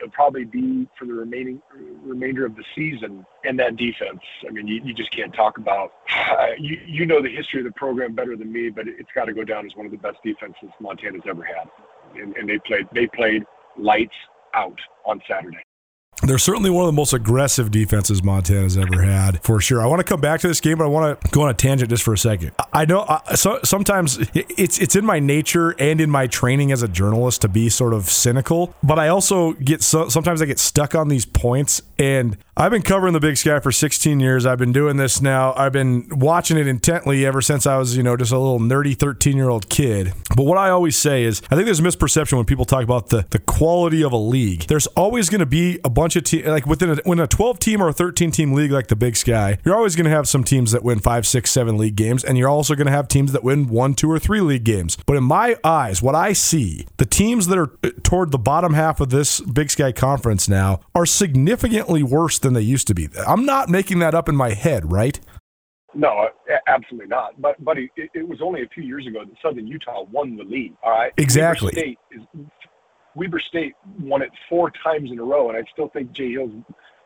he'll 0.00 0.10
probably 0.10 0.44
be 0.44 0.88
for 0.98 1.04
the 1.04 1.12
remaining 1.12 1.60
remainder 2.02 2.44
of 2.44 2.56
the 2.56 2.64
season. 2.74 3.24
And 3.44 3.58
that 3.58 3.76
defense, 3.76 4.20
I 4.46 4.50
mean, 4.50 4.66
you, 4.66 4.80
you 4.84 4.94
just 4.94 5.10
can't 5.12 5.34
talk 5.34 5.58
about. 5.58 5.92
Uh, 6.14 6.48
you 6.58 6.80
you 6.86 7.06
know 7.06 7.22
the 7.22 7.30
history 7.30 7.60
of 7.60 7.66
the 7.66 7.72
program 7.72 8.14
better 8.14 8.36
than 8.36 8.52
me, 8.52 8.70
but 8.70 8.86
it's 8.88 9.10
got 9.14 9.26
to 9.26 9.32
go 9.32 9.44
down 9.44 9.66
as 9.66 9.76
one 9.76 9.86
of 9.86 9.92
the 9.92 9.98
best 9.98 10.18
defenses 10.24 10.70
Montana's 10.80 11.22
ever 11.28 11.44
had. 11.44 11.68
And, 12.14 12.36
and 12.36 12.48
they 12.48 12.58
played 12.58 12.86
they 12.92 13.06
played 13.06 13.44
lights 13.76 14.14
out 14.54 14.78
on 15.04 15.20
Saturday. 15.28 15.58
They're 16.22 16.38
certainly 16.38 16.70
one 16.70 16.84
of 16.84 16.88
the 16.88 16.96
most 16.96 17.12
aggressive 17.12 17.70
defenses 17.70 18.22
Montana's 18.22 18.76
ever 18.76 19.02
had, 19.02 19.42
for 19.42 19.60
sure. 19.60 19.82
I 19.82 19.86
want 19.86 20.00
to 20.00 20.04
come 20.04 20.20
back 20.20 20.40
to 20.40 20.48
this 20.48 20.60
game, 20.60 20.78
but 20.78 20.84
I 20.84 20.88
want 20.88 21.20
to 21.20 21.28
go 21.30 21.42
on 21.42 21.50
a 21.50 21.54
tangent 21.54 21.90
just 21.90 22.02
for 22.02 22.12
a 22.12 22.18
second. 22.18 22.52
I 22.72 22.84
know 22.84 23.00
uh, 23.00 23.34
so, 23.36 23.58
sometimes 23.64 24.18
it's 24.34 24.78
it's 24.78 24.96
in 24.96 25.04
my 25.04 25.18
nature 25.18 25.74
and 25.78 26.00
in 26.00 26.10
my 26.10 26.26
training 26.26 26.72
as 26.72 26.82
a 26.82 26.88
journalist 26.88 27.42
to 27.42 27.48
be 27.48 27.68
sort 27.68 27.94
of 27.94 28.10
cynical, 28.10 28.74
but 28.82 28.98
I 28.98 29.08
also 29.08 29.52
get 29.54 29.82
so, 29.82 30.08
sometimes 30.08 30.42
I 30.42 30.46
get 30.46 30.58
stuck 30.58 30.94
on 30.94 31.08
these 31.08 31.24
points. 31.24 31.82
And 32.00 32.38
I've 32.56 32.70
been 32.70 32.80
covering 32.80 33.12
the 33.12 33.20
Big 33.20 33.36
Sky 33.36 33.60
for 33.60 33.70
16 33.70 34.20
years. 34.20 34.46
I've 34.46 34.58
been 34.58 34.72
doing 34.72 34.96
this 34.96 35.20
now. 35.20 35.52
I've 35.54 35.72
been 35.72 36.08
watching 36.10 36.56
it 36.56 36.66
intently 36.66 37.26
ever 37.26 37.42
since 37.42 37.66
I 37.66 37.76
was, 37.76 37.94
you 37.94 38.02
know, 38.02 38.16
just 38.16 38.32
a 38.32 38.38
little 38.38 38.58
nerdy 38.58 38.98
13 38.98 39.36
year 39.36 39.50
old 39.50 39.68
kid. 39.68 40.14
But 40.34 40.44
what 40.44 40.56
I 40.56 40.70
always 40.70 40.96
say 40.96 41.24
is, 41.24 41.42
I 41.50 41.56
think 41.56 41.66
there's 41.66 41.80
a 41.80 41.82
misperception 41.82 42.38
when 42.38 42.46
people 42.46 42.64
talk 42.64 42.82
about 42.82 43.10
the 43.10 43.26
the 43.28 43.38
quality 43.38 44.02
of 44.02 44.12
a 44.12 44.16
league. 44.16 44.62
There's 44.62 44.86
always 44.88 45.28
going 45.28 45.40
to 45.40 45.46
be 45.46 45.78
a 45.84 45.90
bunch 45.90 46.16
of 46.16 46.24
teams, 46.24 46.46
like 46.46 46.66
within 46.66 46.90
a, 46.90 46.96
when 47.04 47.20
a 47.20 47.26
12 47.26 47.58
team 47.58 47.82
or 47.82 47.88
a 47.88 47.92
13 47.92 48.30
team 48.30 48.54
league 48.54 48.70
like 48.70 48.86
the 48.86 48.96
Big 48.96 49.16
Sky, 49.16 49.58
you're 49.62 49.76
always 49.76 49.94
going 49.94 50.04
to 50.04 50.10
have 50.10 50.26
some 50.26 50.42
teams 50.42 50.72
that 50.72 50.82
win 50.82 51.00
five, 51.00 51.26
six, 51.26 51.50
seven 51.50 51.76
league 51.76 51.96
games, 51.96 52.24
and 52.24 52.38
you're 52.38 52.48
also 52.48 52.74
going 52.74 52.86
to 52.86 52.92
have 52.92 53.08
teams 53.08 53.32
that 53.32 53.44
win 53.44 53.68
one, 53.68 53.92
two, 53.92 54.10
or 54.10 54.18
three 54.18 54.40
league 54.40 54.64
games. 54.64 54.96
But 55.04 55.16
in 55.16 55.24
my 55.24 55.56
eyes, 55.64 56.00
what 56.00 56.14
I 56.14 56.32
see, 56.32 56.86
the 56.96 57.04
teams 57.04 57.46
that 57.48 57.58
are 57.58 57.72
uh, 57.84 57.90
toward 58.02 58.30
the 58.30 58.38
bottom 58.38 58.72
half 58.72 59.00
of 59.00 59.10
this 59.10 59.40
Big 59.40 59.70
Sky 59.70 59.92
conference 59.92 60.48
now 60.48 60.80
are 60.94 61.04
significantly 61.06 61.89
worse 62.02 62.38
than 62.38 62.54
they 62.54 62.60
used 62.60 62.86
to 62.88 62.94
be. 62.94 63.08
I'm 63.26 63.44
not 63.44 63.68
making 63.68 63.98
that 64.00 64.14
up 64.14 64.28
in 64.28 64.36
my 64.36 64.50
head, 64.50 64.90
right? 64.90 65.18
No, 65.94 66.08
uh, 66.08 66.56
absolutely 66.66 67.08
not. 67.08 67.40
But, 67.40 67.62
buddy, 67.64 67.90
it, 67.96 68.10
it, 68.14 68.28
was 68.28 68.40
only 68.40 68.62
a 68.62 68.68
few 68.68 68.84
years 68.84 69.06
ago 69.06 69.24
that 69.24 69.34
Southern 69.42 69.66
Utah 69.66 70.04
won 70.12 70.36
the 70.36 70.44
league. 70.44 70.74
All 70.84 70.92
right, 70.92 71.12
exactly. 71.16 71.72
State 71.72 71.98
is 72.12 72.22
Weber 73.14 73.40
State 73.40 73.74
won 73.98 74.22
it 74.22 74.30
four 74.48 74.70
times 74.84 75.10
in 75.10 75.18
a 75.18 75.24
row, 75.24 75.48
and 75.48 75.58
I 75.58 75.62
still 75.72 75.88
think 75.88 76.12
Jay 76.12 76.32
Hill's 76.32 76.52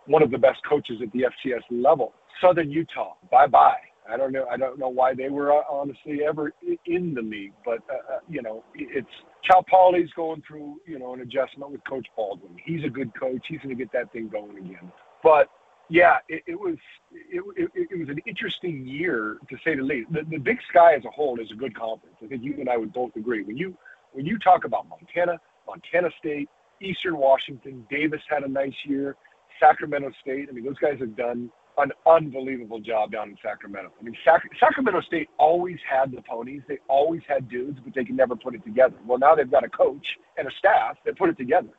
one 0.07 0.23
of 0.23 0.31
the 0.31 0.39
best 0.39 0.61
coaches 0.69 1.01
at 1.03 1.11
the 1.13 1.27
FCS 1.47 1.63
level. 1.71 2.13
Southern 2.41 2.71
Utah, 2.71 3.15
bye 3.31 3.47
bye. 3.47 3.79
I 4.11 4.17
don't 4.17 4.33
know. 4.33 4.47
I 4.51 4.57
don't 4.57 4.79
know 4.79 4.89
why 4.89 5.15
they 5.15 5.29
were 5.29 5.53
uh, 5.53 5.63
honestly 5.71 6.21
ever 6.29 6.53
in 6.87 7.15
the 7.15 7.23
league, 7.23 7.53
but 7.65 7.79
uh, 7.91 8.15
uh, 8.15 8.19
you 8.29 8.43
know, 8.43 8.63
it's 8.75 9.09
Cal 9.49 9.63
Poly's 9.63 10.11
going 10.15 10.43
through 10.47 10.77
you 10.87 10.99
know 10.99 11.15
an 11.15 11.21
adjustment 11.21 11.71
with 11.73 11.81
Coach 11.89 12.07
Baldwin. 12.17 12.57
He's 12.65 12.85
a 12.85 12.91
good 12.91 13.13
coach. 13.19 13.45
He's 13.49 13.61
going 13.61 13.77
to 13.77 13.83
get 13.83 13.93
that 13.93 14.13
thing 14.13 14.29
going 14.29 14.59
again. 14.59 14.93
But 15.23 15.49
yeah, 15.89 16.19
it, 16.29 16.43
it 16.47 16.59
was 16.59 16.77
it, 17.13 17.43
it, 17.57 17.89
it, 17.91 17.99
was 17.99 18.09
an 18.09 18.21
interesting 18.27 18.87
year 18.87 19.39
to 19.49 19.57
say 19.65 19.75
the 19.77 19.83
least. 19.83 20.13
The, 20.13 20.23
the 20.29 20.39
Big 20.39 20.59
Sky 20.69 20.95
as 20.95 21.05
a 21.05 21.11
whole 21.11 21.41
is 21.41 21.51
a 21.51 21.57
good 21.57 21.77
conference. 21.77 22.17
I 22.23 22.27
think 22.27 22.43
you 22.43 22.55
and 22.59 22.69
I 22.69 22.77
would 22.77 22.93
both 22.93 23.17
agree. 23.17 23.43
When 23.43 23.57
you 23.57 23.77
when 24.13 24.27
you 24.27 24.39
talk 24.39 24.65
about 24.65 24.87
Montana, 24.89 25.39
Montana 25.67 26.11
State, 26.19 26.49
Eastern 26.81 27.17
Washington. 27.17 27.87
Davis 27.91 28.21
had 28.29 28.43
a 28.43 28.49
nice 28.49 28.75
year. 28.85 29.17
Sacramento 29.61 30.11
State. 30.21 30.49
I 30.49 30.53
mean, 30.53 30.65
those 30.65 30.79
guys 30.79 30.99
have 31.01 31.17
done 31.17 31.51
an 31.79 31.93
unbelievable 32.07 32.81
job 32.81 33.13
down 33.13 33.31
in 33.31 33.37
Sacramento. 33.43 33.91
I 33.99 34.03
mean, 34.03 34.17
Sac- 34.25 34.49
Sacramento 34.61 35.01
State 35.03 35.29
always 35.39 35.79
had 35.89 36.13
the 36.13 36.23
ponies. 36.23 36.63
They 36.69 36.79
always 36.89 37.23
had 37.27 37.49
dudes, 37.49 37.79
but 37.85 37.95
they 37.95 38.05
could 38.05 38.17
never 38.17 38.37
put 38.37 38.55
it 38.55 38.65
together. 38.65 38.97
Well, 39.07 39.19
now 39.19 39.35
they've 39.35 39.51
got 39.51 39.65
a 39.65 39.69
coach 39.69 40.07
and 40.39 40.47
a 40.47 40.51
staff 40.59 40.97
that 41.05 41.19
put 41.19 41.31
it 41.31 41.37
together 41.37 41.71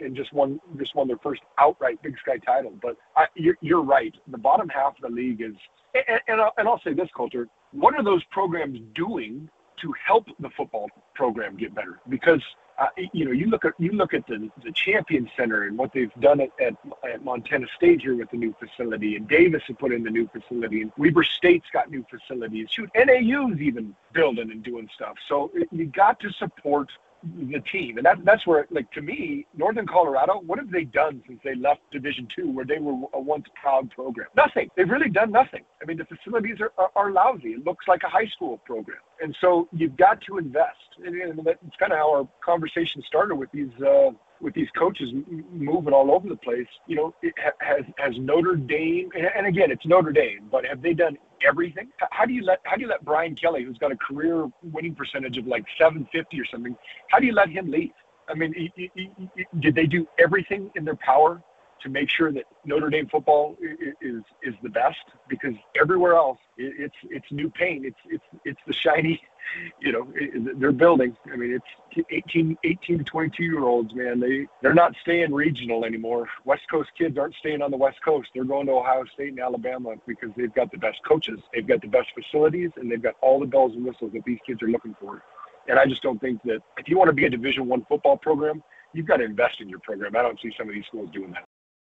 and 0.00 0.14
just 0.16 0.32
won 0.32 0.60
just 0.78 0.94
won 0.94 1.08
their 1.08 1.18
first 1.18 1.42
outright 1.58 2.00
Big 2.02 2.16
Sky 2.18 2.38
title. 2.38 2.72
But 2.80 2.96
I, 3.16 3.26
you're, 3.34 3.56
you're 3.60 3.82
right. 3.82 4.14
The 4.28 4.38
bottom 4.38 4.68
half 4.68 4.96
of 4.96 5.10
the 5.10 5.14
league 5.14 5.40
is, 5.40 5.54
and, 5.94 6.20
and, 6.28 6.40
I'll, 6.40 6.52
and 6.58 6.68
I'll 6.68 6.80
say 6.82 6.94
this, 6.94 7.08
Colter. 7.16 7.48
What 7.72 7.94
are 7.94 8.04
those 8.04 8.22
programs 8.30 8.78
doing 8.94 9.48
to 9.80 9.94
help 10.06 10.26
the 10.40 10.50
football 10.56 10.88
program 11.14 11.56
get 11.56 11.74
better? 11.74 12.00
Because 12.08 12.42
uh, 12.78 12.86
you 13.12 13.24
know, 13.24 13.32
you 13.32 13.46
look 13.46 13.64
at 13.64 13.72
you 13.78 13.92
look 13.92 14.14
at 14.14 14.26
the 14.26 14.50
the 14.64 14.72
Champion 14.72 15.30
Center 15.36 15.64
and 15.64 15.76
what 15.76 15.92
they've 15.92 16.12
done 16.20 16.40
at, 16.40 16.50
at, 16.60 16.74
at 17.08 17.24
Montana 17.24 17.66
State 17.76 18.00
here 18.00 18.16
with 18.16 18.30
the 18.30 18.36
new 18.36 18.54
facility, 18.58 19.16
and 19.16 19.28
Davis 19.28 19.62
had 19.66 19.78
put 19.78 19.92
in 19.92 20.02
the 20.02 20.10
new 20.10 20.28
facility, 20.28 20.82
and 20.82 20.92
Weber 20.96 21.24
State's 21.24 21.68
got 21.72 21.90
new 21.90 22.04
facilities. 22.10 22.68
Shoot, 22.70 22.90
NAU's 22.94 23.60
even 23.60 23.94
building 24.12 24.50
and 24.50 24.62
doing 24.62 24.88
stuff. 24.94 25.16
So 25.28 25.50
you 25.70 25.86
got 25.86 26.18
to 26.20 26.32
support 26.32 26.90
the 27.22 27.60
team, 27.72 27.98
and 27.98 28.06
that, 28.06 28.24
that's 28.24 28.46
where, 28.46 28.66
like 28.70 28.90
to 28.92 29.02
me, 29.02 29.46
Northern 29.56 29.86
Colorado, 29.86 30.40
what 30.46 30.58
have 30.58 30.70
they 30.70 30.84
done 30.84 31.22
since 31.26 31.40
they 31.44 31.54
left 31.54 31.80
Division 31.90 32.26
Two, 32.34 32.50
where 32.50 32.64
they 32.64 32.78
were 32.78 33.06
a 33.14 33.20
once 33.20 33.46
proud 33.60 33.90
program? 33.90 34.26
Nothing. 34.36 34.68
They've 34.76 34.88
really 34.88 35.10
done 35.10 35.30
nothing. 35.30 35.62
I 35.80 35.84
mean, 35.86 35.98
the 35.98 36.04
facilities 36.04 36.60
are, 36.60 36.72
are, 36.78 36.90
are 36.96 37.10
lousy. 37.12 37.50
It 37.50 37.64
looks 37.64 37.86
like 37.88 38.02
a 38.04 38.08
high 38.08 38.26
school 38.26 38.58
program, 38.58 38.98
and 39.20 39.36
so 39.40 39.68
you've 39.72 39.96
got 39.96 40.20
to 40.22 40.38
invest. 40.38 40.76
And, 41.04 41.14
and 41.16 41.40
that's 41.44 41.76
kind 41.78 41.92
of 41.92 41.98
how 41.98 42.12
our 42.12 42.28
conversation 42.44 43.02
started 43.06 43.36
with 43.36 43.50
these 43.52 43.70
uh, 43.80 44.10
with 44.42 44.54
these 44.54 44.68
coaches 44.76 45.08
moving 45.52 45.94
all 45.94 46.10
over 46.10 46.28
the 46.28 46.36
place. 46.36 46.66
You 46.86 46.96
know, 46.96 47.14
has 47.60 47.84
has 47.96 48.12
Notre 48.18 48.56
Dame, 48.56 49.08
and 49.36 49.46
again, 49.46 49.70
it's 49.70 49.86
Notre 49.86 50.12
Dame, 50.12 50.48
but 50.50 50.66
have 50.66 50.82
they 50.82 50.92
done 50.92 51.16
everything? 51.46 51.88
How 52.10 52.26
do 52.26 52.34
you 52.34 52.44
let 52.44 52.60
how 52.64 52.76
do 52.76 52.82
you 52.82 52.88
let 52.88 53.04
Brian 53.04 53.34
Kelly, 53.36 53.64
who's 53.64 53.78
got 53.78 53.92
a 53.92 53.96
career 53.96 54.50
winning 54.62 54.94
percentage 54.94 55.38
of 55.38 55.46
like 55.46 55.64
750 55.78 56.40
or 56.40 56.44
something, 56.46 56.76
how 57.08 57.18
do 57.20 57.26
you 57.26 57.32
let 57.32 57.48
him 57.48 57.70
leave? 57.70 57.92
I 58.28 58.34
mean, 58.34 58.52
he, 58.54 58.70
he, 58.76 59.10
he, 59.16 59.46
did 59.60 59.74
they 59.74 59.86
do 59.86 60.06
everything 60.18 60.70
in 60.76 60.84
their 60.84 60.96
power 60.96 61.42
to 61.82 61.88
make 61.88 62.10
sure 62.10 62.32
that 62.32 62.44
Notre 62.64 62.90
Dame 62.90 63.08
football 63.08 63.56
is 64.00 64.22
is 64.42 64.54
the 64.62 64.68
best? 64.68 64.98
Because 65.28 65.54
everywhere 65.80 66.14
else, 66.14 66.38
it's 66.56 66.94
it's 67.10 67.26
new 67.30 67.50
paint. 67.50 67.86
It's 67.86 68.00
it's 68.06 68.24
it's 68.44 68.60
the 68.66 68.72
shiny 68.72 69.20
you 69.80 69.92
know, 69.92 70.06
they're 70.56 70.72
building. 70.72 71.16
I 71.32 71.36
mean, 71.36 71.52
it's 71.52 72.06
18, 72.10 72.56
18 72.64 72.98
to 72.98 73.04
22 73.04 73.42
year 73.42 73.64
olds, 73.64 73.94
man. 73.94 74.20
They 74.20 74.46
they're 74.60 74.74
not 74.74 74.94
staying 75.02 75.32
regional 75.32 75.84
anymore. 75.84 76.28
West 76.44 76.62
Coast 76.70 76.90
kids 76.96 77.18
aren't 77.18 77.34
staying 77.36 77.62
on 77.62 77.70
the 77.70 77.76
West 77.76 77.98
Coast. 78.04 78.28
They're 78.34 78.44
going 78.44 78.66
to 78.66 78.72
Ohio 78.72 79.04
State 79.12 79.30
and 79.30 79.40
Alabama 79.40 79.94
because 80.06 80.30
they've 80.36 80.54
got 80.54 80.70
the 80.70 80.78
best 80.78 80.98
coaches, 81.06 81.38
they've 81.52 81.66
got 81.66 81.80
the 81.80 81.88
best 81.88 82.08
facilities, 82.14 82.70
and 82.76 82.90
they've 82.90 83.02
got 83.02 83.14
all 83.20 83.40
the 83.40 83.46
bells 83.46 83.72
and 83.74 83.84
whistles 83.84 84.12
that 84.12 84.24
these 84.24 84.38
kids 84.46 84.62
are 84.62 84.68
looking 84.68 84.94
for. 85.00 85.22
And 85.68 85.78
I 85.78 85.86
just 85.86 86.02
don't 86.02 86.20
think 86.20 86.42
that 86.44 86.60
if 86.76 86.88
you 86.88 86.98
want 86.98 87.08
to 87.08 87.14
be 87.14 87.26
a 87.26 87.30
Division 87.30 87.66
One 87.66 87.84
football 87.88 88.16
program, 88.16 88.62
you've 88.92 89.06
got 89.06 89.18
to 89.18 89.24
invest 89.24 89.60
in 89.60 89.68
your 89.68 89.78
program. 89.80 90.16
I 90.16 90.22
don't 90.22 90.40
see 90.40 90.52
some 90.58 90.68
of 90.68 90.74
these 90.74 90.84
schools 90.86 91.10
doing 91.12 91.32
that. 91.32 91.44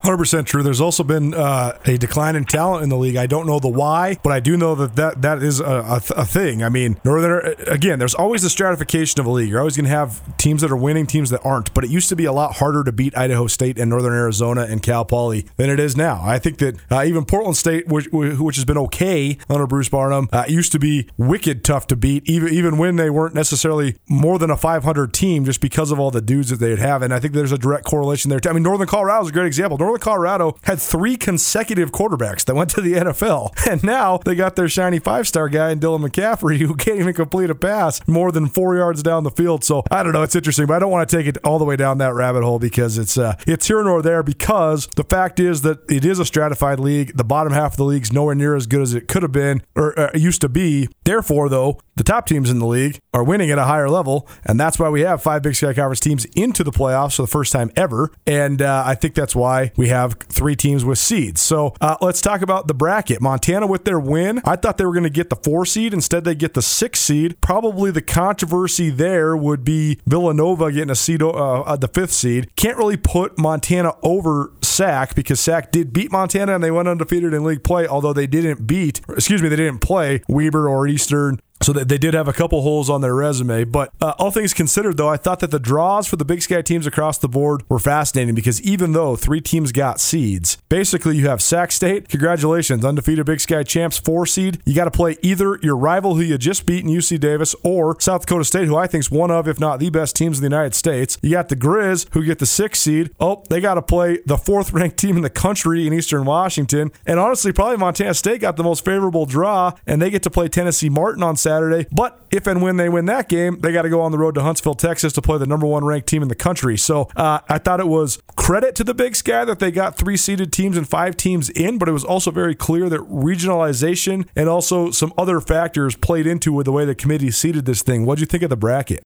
100% 0.08 0.46
true. 0.46 0.62
There's 0.62 0.80
also 0.80 1.04
been 1.04 1.34
uh, 1.34 1.78
a 1.84 1.98
decline 1.98 2.34
in 2.34 2.44
talent 2.44 2.82
in 2.82 2.88
the 2.88 2.96
league. 2.96 3.16
I 3.16 3.26
don't 3.26 3.46
know 3.46 3.58
the 3.58 3.68
why, 3.68 4.16
but 4.22 4.32
I 4.32 4.40
do 4.40 4.56
know 4.56 4.74
that 4.74 4.96
that, 4.96 5.22
that 5.22 5.42
is 5.42 5.60
a, 5.60 5.64
a, 5.64 6.02
a 6.16 6.24
thing. 6.24 6.62
I 6.62 6.70
mean, 6.70 6.98
Northern, 7.04 7.54
again, 7.68 7.98
there's 7.98 8.14
always 8.14 8.42
the 8.42 8.48
stratification 8.48 9.20
of 9.20 9.26
a 9.26 9.30
league. 9.30 9.50
You're 9.50 9.58
always 9.58 9.76
going 9.76 9.84
to 9.84 9.90
have 9.90 10.36
teams 10.38 10.62
that 10.62 10.70
are 10.70 10.76
winning, 10.76 11.06
teams 11.06 11.28
that 11.30 11.44
aren't, 11.44 11.74
but 11.74 11.84
it 11.84 11.90
used 11.90 12.08
to 12.08 12.16
be 12.16 12.24
a 12.24 12.32
lot 12.32 12.56
harder 12.56 12.82
to 12.84 12.92
beat 12.92 13.16
Idaho 13.16 13.46
State 13.46 13.78
and 13.78 13.90
Northern 13.90 14.14
Arizona 14.14 14.62
and 14.62 14.82
Cal 14.82 15.04
Poly 15.04 15.46
than 15.56 15.68
it 15.68 15.78
is 15.78 15.96
now. 15.96 16.22
I 16.22 16.38
think 16.38 16.58
that 16.58 16.76
uh, 16.90 17.04
even 17.04 17.26
Portland 17.26 17.56
State, 17.56 17.86
which, 17.88 18.08
which 18.10 18.56
has 18.56 18.64
been 18.64 18.78
okay 18.78 19.36
under 19.50 19.66
Bruce 19.66 19.90
Barnum, 19.90 20.28
uh, 20.32 20.44
used 20.48 20.72
to 20.72 20.78
be 20.78 21.08
wicked 21.18 21.64
tough 21.64 21.86
to 21.88 21.96
beat, 21.96 22.26
even, 22.28 22.52
even 22.52 22.78
when 22.78 22.96
they 22.96 23.10
weren't 23.10 23.34
necessarily 23.34 23.96
more 24.08 24.38
than 24.38 24.50
a 24.50 24.56
500 24.56 25.12
team 25.12 25.44
just 25.44 25.60
because 25.60 25.90
of 25.90 26.00
all 26.00 26.10
the 26.10 26.22
dudes 26.22 26.48
that 26.48 26.56
they'd 26.56 26.78
have. 26.78 27.02
And 27.02 27.12
I 27.12 27.20
think 27.20 27.34
there's 27.34 27.52
a 27.52 27.58
direct 27.58 27.84
correlation 27.84 28.30
there. 28.30 28.40
I 28.48 28.52
mean, 28.54 28.62
Northern 28.62 28.86
Colorado 28.86 29.24
is 29.24 29.28
a 29.28 29.32
great 29.32 29.46
example. 29.46 29.76
Northern 29.76 29.97
Colorado 29.98 30.56
had 30.62 30.80
three 30.80 31.16
consecutive 31.16 31.92
quarterbacks 31.92 32.44
that 32.44 32.54
went 32.54 32.70
to 32.70 32.80
the 32.80 32.94
NFL, 32.94 33.52
and 33.68 33.82
now 33.82 34.18
they 34.18 34.34
got 34.34 34.56
their 34.56 34.68
shiny 34.68 34.98
five 34.98 35.28
star 35.28 35.48
guy 35.48 35.70
in 35.70 35.80
Dylan 35.80 36.06
McCaffrey 36.06 36.58
who 36.58 36.74
can't 36.74 36.98
even 36.98 37.14
complete 37.14 37.50
a 37.50 37.54
pass 37.54 38.06
more 38.06 38.32
than 38.32 38.46
four 38.46 38.76
yards 38.76 39.02
down 39.02 39.24
the 39.24 39.30
field. 39.30 39.64
So 39.64 39.82
I 39.90 40.02
don't 40.02 40.12
know. 40.12 40.22
It's 40.22 40.36
interesting, 40.36 40.66
but 40.66 40.74
I 40.74 40.78
don't 40.78 40.90
want 40.90 41.08
to 41.08 41.16
take 41.16 41.26
it 41.26 41.38
all 41.44 41.58
the 41.58 41.64
way 41.64 41.76
down 41.76 41.98
that 41.98 42.14
rabbit 42.14 42.42
hole 42.42 42.58
because 42.58 42.98
it's 42.98 43.18
uh, 43.18 43.34
it's 43.46 43.66
here 43.66 43.82
nor 43.82 44.02
there. 44.02 44.22
Because 44.22 44.86
the 44.96 45.04
fact 45.04 45.40
is 45.40 45.62
that 45.62 45.78
it 45.90 46.04
is 46.04 46.18
a 46.18 46.24
stratified 46.24 46.80
league. 46.80 47.16
The 47.16 47.24
bottom 47.24 47.52
half 47.52 47.72
of 47.72 47.76
the 47.76 47.84
league's 47.84 48.12
nowhere 48.12 48.34
near 48.34 48.54
as 48.54 48.66
good 48.66 48.82
as 48.82 48.94
it 48.94 49.08
could 49.08 49.22
have 49.22 49.32
been 49.32 49.62
or 49.74 49.98
uh, 49.98 50.10
used 50.14 50.40
to 50.42 50.48
be. 50.48 50.88
Therefore, 51.04 51.48
though, 51.48 51.80
the 51.96 52.04
top 52.04 52.26
teams 52.26 52.50
in 52.50 52.58
the 52.58 52.66
league 52.66 53.00
are 53.12 53.24
winning 53.24 53.50
at 53.50 53.58
a 53.58 53.64
higher 53.64 53.88
level, 53.88 54.28
and 54.44 54.58
that's 54.58 54.78
why 54.78 54.88
we 54.88 55.00
have 55.00 55.22
five 55.22 55.42
Big 55.42 55.54
Sky 55.54 55.74
Conference 55.74 56.00
teams 56.00 56.24
into 56.36 56.62
the 56.62 56.70
playoffs 56.70 57.16
for 57.16 57.22
the 57.22 57.28
first 57.28 57.52
time 57.52 57.70
ever. 57.76 58.12
And 58.26 58.62
uh, 58.62 58.82
I 58.86 58.94
think 58.94 59.14
that's 59.14 59.34
why 59.34 59.72
we 59.76 59.87
have 59.88 60.14
three 60.28 60.56
teams 60.56 60.84
with 60.84 60.98
seeds. 60.98 61.40
So 61.40 61.74
uh, 61.80 61.96
let's 62.00 62.20
talk 62.20 62.42
about 62.42 62.68
the 62.68 62.74
bracket. 62.74 63.20
Montana 63.20 63.66
with 63.66 63.84
their 63.84 64.00
win, 64.00 64.40
I 64.44 64.56
thought 64.56 64.78
they 64.78 64.84
were 64.84 64.92
going 64.92 65.04
to 65.04 65.10
get 65.10 65.30
the 65.30 65.36
four 65.36 65.66
seed. 65.66 65.92
Instead, 65.92 66.24
they 66.24 66.34
get 66.34 66.54
the 66.54 66.62
six 66.62 67.00
seed. 67.00 67.40
Probably 67.40 67.90
the 67.90 68.02
controversy 68.02 68.90
there 68.90 69.36
would 69.36 69.64
be 69.64 70.00
Villanova 70.06 70.72
getting 70.72 70.90
a 70.90 70.94
seed, 70.94 71.22
uh, 71.22 71.28
uh, 71.30 71.76
the 71.76 71.88
fifth 71.88 72.12
seed. 72.12 72.54
Can't 72.56 72.78
really 72.78 72.96
put 72.96 73.38
Montana 73.38 73.92
over 74.02 74.52
Sac 74.62 75.14
because 75.14 75.40
Sac 75.40 75.72
did 75.72 75.92
beat 75.92 76.12
Montana 76.12 76.54
and 76.54 76.62
they 76.62 76.70
went 76.70 76.88
undefeated 76.88 77.34
in 77.34 77.44
league 77.44 77.64
play, 77.64 77.86
although 77.86 78.12
they 78.12 78.26
didn't 78.26 78.66
beat, 78.66 79.00
excuse 79.08 79.42
me, 79.42 79.48
they 79.48 79.56
didn't 79.56 79.80
play 79.80 80.22
Weber 80.28 80.68
or 80.68 80.86
Eastern 80.86 81.40
so 81.60 81.72
they 81.72 81.98
did 81.98 82.14
have 82.14 82.28
a 82.28 82.32
couple 82.32 82.62
holes 82.62 82.88
on 82.88 83.00
their 83.00 83.14
resume. 83.14 83.64
But 83.64 83.92
uh, 84.00 84.14
all 84.18 84.30
things 84.30 84.54
considered, 84.54 84.96
though, 84.96 85.08
I 85.08 85.16
thought 85.16 85.40
that 85.40 85.50
the 85.50 85.58
draws 85.58 86.06
for 86.06 86.16
the 86.16 86.24
Big 86.24 86.42
Sky 86.42 86.62
teams 86.62 86.86
across 86.86 87.18
the 87.18 87.28
board 87.28 87.62
were 87.68 87.78
fascinating 87.78 88.34
because 88.34 88.62
even 88.62 88.92
though 88.92 89.16
three 89.16 89.40
teams 89.40 89.72
got 89.72 90.00
seeds, 90.00 90.56
basically 90.68 91.16
you 91.16 91.28
have 91.28 91.42
Sac 91.42 91.72
State, 91.72 92.08
congratulations, 92.08 92.84
undefeated 92.84 93.26
Big 93.26 93.40
Sky 93.40 93.62
champs, 93.64 93.98
four 93.98 94.24
seed. 94.24 94.60
You 94.64 94.74
got 94.74 94.84
to 94.84 94.90
play 94.90 95.16
either 95.20 95.58
your 95.62 95.76
rival 95.76 96.14
who 96.14 96.22
you 96.22 96.38
just 96.38 96.64
beat 96.64 96.84
in 96.84 96.90
UC 96.90 97.20
Davis 97.20 97.54
or 97.62 98.00
South 98.00 98.22
Dakota 98.22 98.44
State, 98.44 98.66
who 98.66 98.76
I 98.76 98.86
think 98.86 99.02
is 99.02 99.10
one 99.10 99.30
of, 99.30 99.48
if 99.48 99.58
not 99.58 99.80
the 99.80 99.90
best 99.90 100.16
teams 100.16 100.38
in 100.38 100.42
the 100.42 100.56
United 100.56 100.74
States. 100.74 101.18
You 101.22 101.32
got 101.32 101.48
the 101.48 101.56
Grizz, 101.56 102.06
who 102.12 102.24
get 102.24 102.38
the 102.38 102.46
six 102.46 102.78
seed. 102.78 103.10
Oh, 103.18 103.42
they 103.50 103.60
got 103.60 103.74
to 103.74 103.82
play 103.82 104.20
the 104.24 104.38
fourth 104.38 104.72
ranked 104.72 104.96
team 104.96 105.16
in 105.16 105.22
the 105.22 105.30
country 105.30 105.86
in 105.86 105.92
Eastern 105.92 106.24
Washington. 106.24 106.92
And 107.04 107.18
honestly, 107.18 107.52
probably 107.52 107.78
Montana 107.78 108.14
State 108.14 108.40
got 108.40 108.56
the 108.56 108.62
most 108.64 108.84
favorable 108.84 109.26
draw, 109.26 109.72
and 109.86 110.00
they 110.00 110.10
get 110.10 110.22
to 110.22 110.30
play 110.30 110.48
Tennessee 110.48 110.88
Martin 110.88 111.22
on 111.22 111.36
Saturday. 111.36 111.47
But 111.92 112.20
if 112.30 112.46
and 112.46 112.62
when 112.62 112.76
they 112.76 112.88
win 112.88 113.06
that 113.06 113.28
game, 113.28 113.60
they 113.60 113.72
got 113.72 113.82
to 113.82 113.88
go 113.88 114.00
on 114.00 114.12
the 114.12 114.18
road 114.18 114.34
to 114.34 114.42
Huntsville, 114.42 114.74
Texas 114.74 115.12
to 115.14 115.22
play 115.22 115.38
the 115.38 115.46
number 115.46 115.66
one 115.66 115.84
ranked 115.84 116.08
team 116.08 116.22
in 116.22 116.28
the 116.28 116.34
country. 116.34 116.76
So 116.76 117.08
uh, 117.16 117.40
I 117.48 117.58
thought 117.58 117.80
it 117.80 117.88
was 117.88 118.22
credit 118.36 118.74
to 118.76 118.84
the 118.84 118.94
Big 118.94 119.16
Sky 119.16 119.44
that 119.44 119.58
they 119.58 119.70
got 119.70 119.96
three 119.96 120.16
seeded 120.16 120.52
teams 120.52 120.76
and 120.76 120.88
five 120.88 121.16
teams 121.16 121.50
in, 121.50 121.78
but 121.78 121.88
it 121.88 121.92
was 121.92 122.04
also 122.04 122.30
very 122.30 122.54
clear 122.54 122.88
that 122.88 123.00
regionalization 123.00 124.26
and 124.36 124.48
also 124.48 124.90
some 124.90 125.12
other 125.16 125.40
factors 125.40 125.96
played 125.96 126.26
into 126.26 126.52
with 126.52 126.66
the 126.66 126.72
way 126.72 126.84
the 126.84 126.94
committee 126.94 127.30
seeded 127.30 127.64
this 127.64 127.82
thing. 127.82 128.06
What 128.06 128.16
do 128.16 128.20
you 128.20 128.26
think 128.26 128.42
of 128.42 128.50
the 128.50 128.56
bracket? 128.56 129.02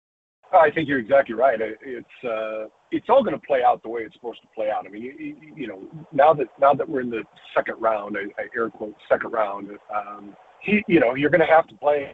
I 0.51 0.71
think 0.71 0.87
you're 0.87 0.99
exactly 0.99 1.35
right. 1.35 1.59
It's 1.61 2.07
uh, 2.23 2.65
it's 2.91 3.07
all 3.07 3.23
going 3.23 3.39
to 3.39 3.45
play 3.45 3.59
out 3.65 3.83
the 3.83 3.89
way 3.89 4.01
it's 4.01 4.15
supposed 4.15 4.41
to 4.41 4.47
play 4.55 4.69
out. 4.69 4.85
I 4.85 4.89
mean, 4.89 5.03
you, 5.03 5.35
you 5.55 5.67
know, 5.67 5.87
now 6.11 6.33
that 6.33 6.47
now 6.59 6.73
that 6.73 6.89
we're 6.89 7.01
in 7.01 7.09
the 7.09 7.23
second 7.55 7.75
round, 7.79 8.17
I, 8.17 8.41
I 8.41 8.47
air 8.55 8.69
quote 8.69 8.95
second 9.07 9.31
round, 9.31 9.69
um, 9.95 10.35
he, 10.61 10.83
you 10.87 10.99
know, 10.99 11.15
you're 11.15 11.29
going 11.29 11.41
to 11.41 11.47
have 11.47 11.67
to 11.67 11.75
play 11.75 12.11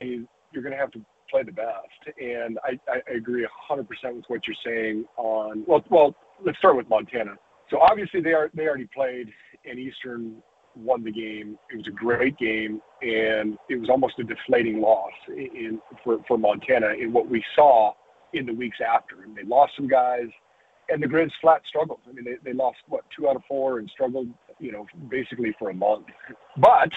you're 0.52 0.64
going 0.64 0.74
to 0.74 0.80
have 0.80 0.92
to 0.92 1.02
play 1.30 1.44
the 1.44 1.52
best. 1.52 2.18
And 2.20 2.58
I, 2.64 2.80
I 2.90 3.14
agree 3.14 3.46
100% 3.70 3.88
with 4.16 4.26
what 4.28 4.42
you're 4.48 4.56
saying 4.66 5.06
on, 5.18 5.64
well, 5.68 5.84
well, 5.90 6.16
let's 6.46 6.58
start 6.58 6.78
with 6.78 6.88
Montana. 6.90 7.36
So 7.70 7.80
obviously 7.80 8.22
they 8.22 8.34
are, 8.34 8.50
they 8.54 8.64
already 8.68 8.88
played 8.94 9.28
and 9.66 9.78
Eastern 9.80 10.38
won 10.76 11.04
the 11.04 11.12
game. 11.12 11.58
It 11.72 11.78
was 11.78 11.88
a 11.88 11.92
great 11.92 12.38
game 12.38 12.82
and 13.02 13.58
it 13.70 13.80
was 13.80 13.90
almost 13.90 14.20
a 14.20 14.24
deflating 14.24 14.80
loss 14.80 15.12
in, 15.28 15.80
for, 16.04 16.20
for 16.28 16.38
Montana 16.38 16.94
in 17.00 17.12
what 17.12 17.28
we 17.28 17.44
saw 17.56 17.94
in 18.34 18.46
the 18.46 18.54
weeks 18.54 18.78
after. 18.86 19.24
And 19.24 19.36
they 19.36 19.44
lost 19.44 19.74
some 19.76 19.88
guys 19.88 20.28
and 20.90 21.02
the 21.02 21.08
Grizz 21.08 21.32
flat 21.42 21.62
struggled. 21.68 22.00
I 22.08 22.14
mean, 22.14 22.26
they, 22.26 22.36
they 22.44 22.54
lost 22.54 22.78
what 22.88 23.04
two 23.16 23.28
out 23.28 23.36
of 23.36 23.42
four 23.48 23.80
and 23.80 23.90
struggled, 23.90 24.28
you 24.60 24.72
know, 24.72 24.86
basically 25.10 25.56
for 25.58 25.70
a 25.70 25.74
month. 25.74 26.08
But 26.58 26.92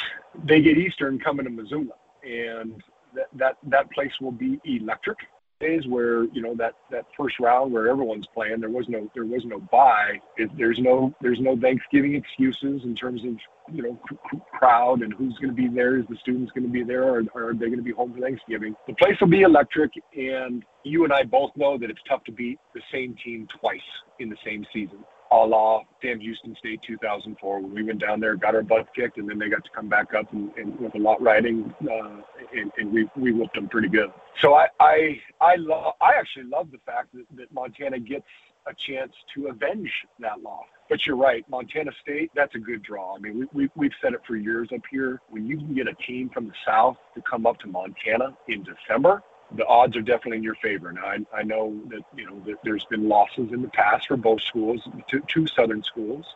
they 0.44 0.60
get 0.60 0.78
Eastern 0.78 1.18
coming 1.18 1.44
to 1.44 1.50
Missoula, 1.50 1.94
and 2.22 2.82
that 3.14 3.26
that 3.34 3.56
that 3.64 3.90
place 3.90 4.12
will 4.20 4.32
be 4.32 4.60
electric. 4.64 5.18
Days 5.60 5.88
where 5.88 6.22
you 6.26 6.40
know 6.40 6.54
that 6.54 6.74
that 6.92 7.06
first 7.16 7.40
round 7.40 7.72
where 7.72 7.88
everyone's 7.88 8.28
playing, 8.32 8.60
there 8.60 8.70
was 8.70 8.88
no 8.88 9.10
there 9.12 9.24
was 9.24 9.44
no 9.44 9.58
bye. 9.58 10.20
It, 10.36 10.56
there's 10.56 10.78
no 10.78 11.12
there's 11.20 11.40
no 11.40 11.56
Thanksgiving 11.56 12.14
excuses 12.14 12.84
in 12.84 12.94
terms 12.94 13.24
of 13.24 13.36
you 13.74 13.82
know 13.82 13.98
cr- 14.04 14.36
crowd 14.56 15.02
and 15.02 15.12
who's 15.12 15.36
going 15.38 15.48
to 15.48 15.56
be 15.56 15.66
there. 15.66 15.98
Is 15.98 16.04
the 16.08 16.16
students 16.18 16.52
going 16.52 16.62
to 16.62 16.72
be 16.72 16.84
there, 16.84 17.02
or, 17.02 17.24
or 17.34 17.48
are 17.48 17.54
they 17.54 17.66
going 17.66 17.78
to 17.78 17.82
be 17.82 17.90
home 17.90 18.14
for 18.14 18.20
Thanksgiving? 18.20 18.76
The 18.86 18.94
place 18.94 19.20
will 19.20 19.26
be 19.26 19.42
electric, 19.42 19.90
and 20.16 20.64
you 20.84 21.02
and 21.02 21.12
I 21.12 21.24
both 21.24 21.50
know 21.56 21.76
that 21.76 21.90
it's 21.90 22.02
tough 22.08 22.22
to 22.24 22.32
beat 22.32 22.60
the 22.72 22.82
same 22.92 23.16
team 23.24 23.48
twice 23.60 23.80
in 24.20 24.28
the 24.28 24.38
same 24.44 24.64
season 24.72 24.98
a 25.30 25.36
la 25.36 25.82
Sam 26.02 26.20
Houston 26.20 26.56
State 26.58 26.80
2004 26.86 27.60
when 27.60 27.74
we 27.74 27.82
went 27.82 28.00
down 28.00 28.20
there, 28.20 28.36
got 28.36 28.54
our 28.54 28.62
butt 28.62 28.88
kicked, 28.94 29.18
and 29.18 29.28
then 29.28 29.38
they 29.38 29.48
got 29.48 29.64
to 29.64 29.70
come 29.74 29.88
back 29.88 30.14
up 30.14 30.32
and, 30.32 30.50
and 30.56 30.78
with 30.78 30.94
a 30.94 30.98
lot 30.98 31.20
riding, 31.20 31.72
uh, 31.82 32.20
and, 32.54 32.72
and 32.78 32.92
we 32.92 33.08
we 33.16 33.32
whooped 33.32 33.54
them 33.54 33.68
pretty 33.68 33.88
good. 33.88 34.10
So 34.40 34.54
I 34.54 34.68
I 34.80 35.20
I 35.40 35.56
love 35.56 35.94
I 36.00 36.12
actually 36.18 36.44
love 36.44 36.70
the 36.70 36.78
fact 36.86 37.08
that, 37.14 37.24
that 37.36 37.52
Montana 37.52 37.98
gets 37.98 38.26
a 38.66 38.74
chance 38.74 39.12
to 39.34 39.48
avenge 39.48 39.90
that 40.20 40.40
loss. 40.42 40.66
But 40.88 41.06
you're 41.06 41.16
right, 41.16 41.44
Montana 41.50 41.90
State, 42.02 42.30
that's 42.34 42.54
a 42.54 42.58
good 42.58 42.82
draw. 42.82 43.16
I 43.16 43.18
mean, 43.18 43.38
we, 43.38 43.62
we, 43.64 43.70
we've 43.76 43.92
said 44.02 44.14
it 44.14 44.20
for 44.26 44.36
years 44.36 44.68
up 44.74 44.80
here. 44.90 45.20
When 45.28 45.46
you 45.46 45.56
can 45.58 45.74
get 45.74 45.86
a 45.86 45.94
team 45.94 46.30
from 46.32 46.46
the 46.46 46.54
South 46.66 46.96
to 47.14 47.22
come 47.28 47.46
up 47.46 47.58
to 47.60 47.66
Montana 47.66 48.36
in 48.48 48.64
December, 48.64 49.22
the 49.56 49.66
odds 49.66 49.96
are 49.96 50.02
definitely 50.02 50.38
in 50.38 50.42
your 50.42 50.56
favor. 50.56 50.92
Now, 50.92 51.04
I, 51.04 51.18
I 51.34 51.42
know 51.42 51.78
that 51.88 52.02
you 52.16 52.26
know 52.26 52.40
that 52.46 52.56
there's 52.64 52.84
been 52.86 53.08
losses 53.08 53.52
in 53.52 53.62
the 53.62 53.68
past 53.68 54.08
for 54.08 54.16
both 54.16 54.42
schools, 54.42 54.86
two, 55.08 55.22
two 55.28 55.46
Southern 55.46 55.82
schools, 55.82 56.26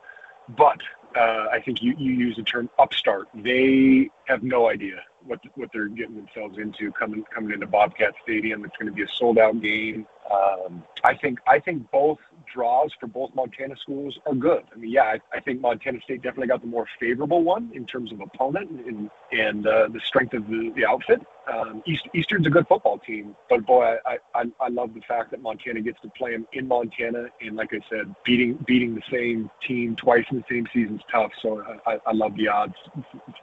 but 0.56 0.80
uh, 1.16 1.46
I 1.52 1.60
think 1.60 1.82
you, 1.82 1.94
you 1.98 2.12
use 2.12 2.36
the 2.36 2.42
term 2.42 2.70
upstart. 2.78 3.28
They 3.34 4.10
have 4.26 4.42
no 4.42 4.68
idea 4.68 5.02
what 5.26 5.40
what 5.56 5.70
they're 5.72 5.88
getting 5.88 6.16
themselves 6.16 6.58
into 6.58 6.90
coming 6.92 7.24
coming 7.34 7.52
into 7.52 7.66
Bobcat 7.66 8.14
Stadium. 8.22 8.64
It's 8.64 8.76
going 8.76 8.90
to 8.90 8.94
be 8.94 9.02
a 9.02 9.08
sold 9.08 9.38
out 9.38 9.60
game. 9.60 10.06
Um, 10.30 10.84
I 11.04 11.16
think 11.16 11.40
I 11.46 11.58
think 11.58 11.90
both 11.90 12.18
draws 12.52 12.90
for 13.00 13.06
both 13.06 13.34
Montana 13.34 13.74
schools 13.80 14.18
are 14.26 14.34
good. 14.34 14.62
I 14.72 14.76
mean, 14.76 14.90
yeah, 14.90 15.02
I, 15.02 15.20
I 15.32 15.40
think 15.40 15.60
Montana 15.60 16.00
State 16.02 16.22
definitely 16.22 16.48
got 16.48 16.60
the 16.60 16.66
more 16.66 16.86
favorable 17.00 17.42
one 17.42 17.70
in 17.74 17.86
terms 17.86 18.12
of 18.12 18.20
opponent 18.20 18.70
and 18.70 19.10
and 19.32 19.66
uh, 19.66 19.88
the 19.88 20.00
strength 20.04 20.34
of 20.34 20.46
the, 20.46 20.72
the 20.76 20.86
outfit. 20.86 21.22
Um, 21.52 21.82
East, 21.86 22.08
Eastern's 22.14 22.46
a 22.46 22.50
good 22.50 22.68
football 22.68 22.98
team, 22.98 23.34
but 23.50 23.66
boy, 23.66 23.96
I, 24.06 24.18
I 24.34 24.44
I 24.60 24.68
love 24.68 24.94
the 24.94 25.00
fact 25.00 25.32
that 25.32 25.42
Montana 25.42 25.80
gets 25.80 26.00
to 26.02 26.08
play 26.10 26.32
them 26.32 26.46
in 26.52 26.68
Montana, 26.68 27.26
and 27.40 27.56
like 27.56 27.70
I 27.72 27.80
said, 27.90 28.14
beating 28.24 28.58
beating 28.66 28.94
the 28.94 29.02
same 29.10 29.50
team 29.66 29.96
twice 29.96 30.24
in 30.30 30.38
the 30.38 30.44
same 30.48 30.68
season 30.72 30.96
is 30.96 31.02
tough. 31.10 31.32
So 31.40 31.64
I, 31.86 31.98
I 32.06 32.12
love 32.12 32.36
the 32.36 32.48
odds 32.48 32.74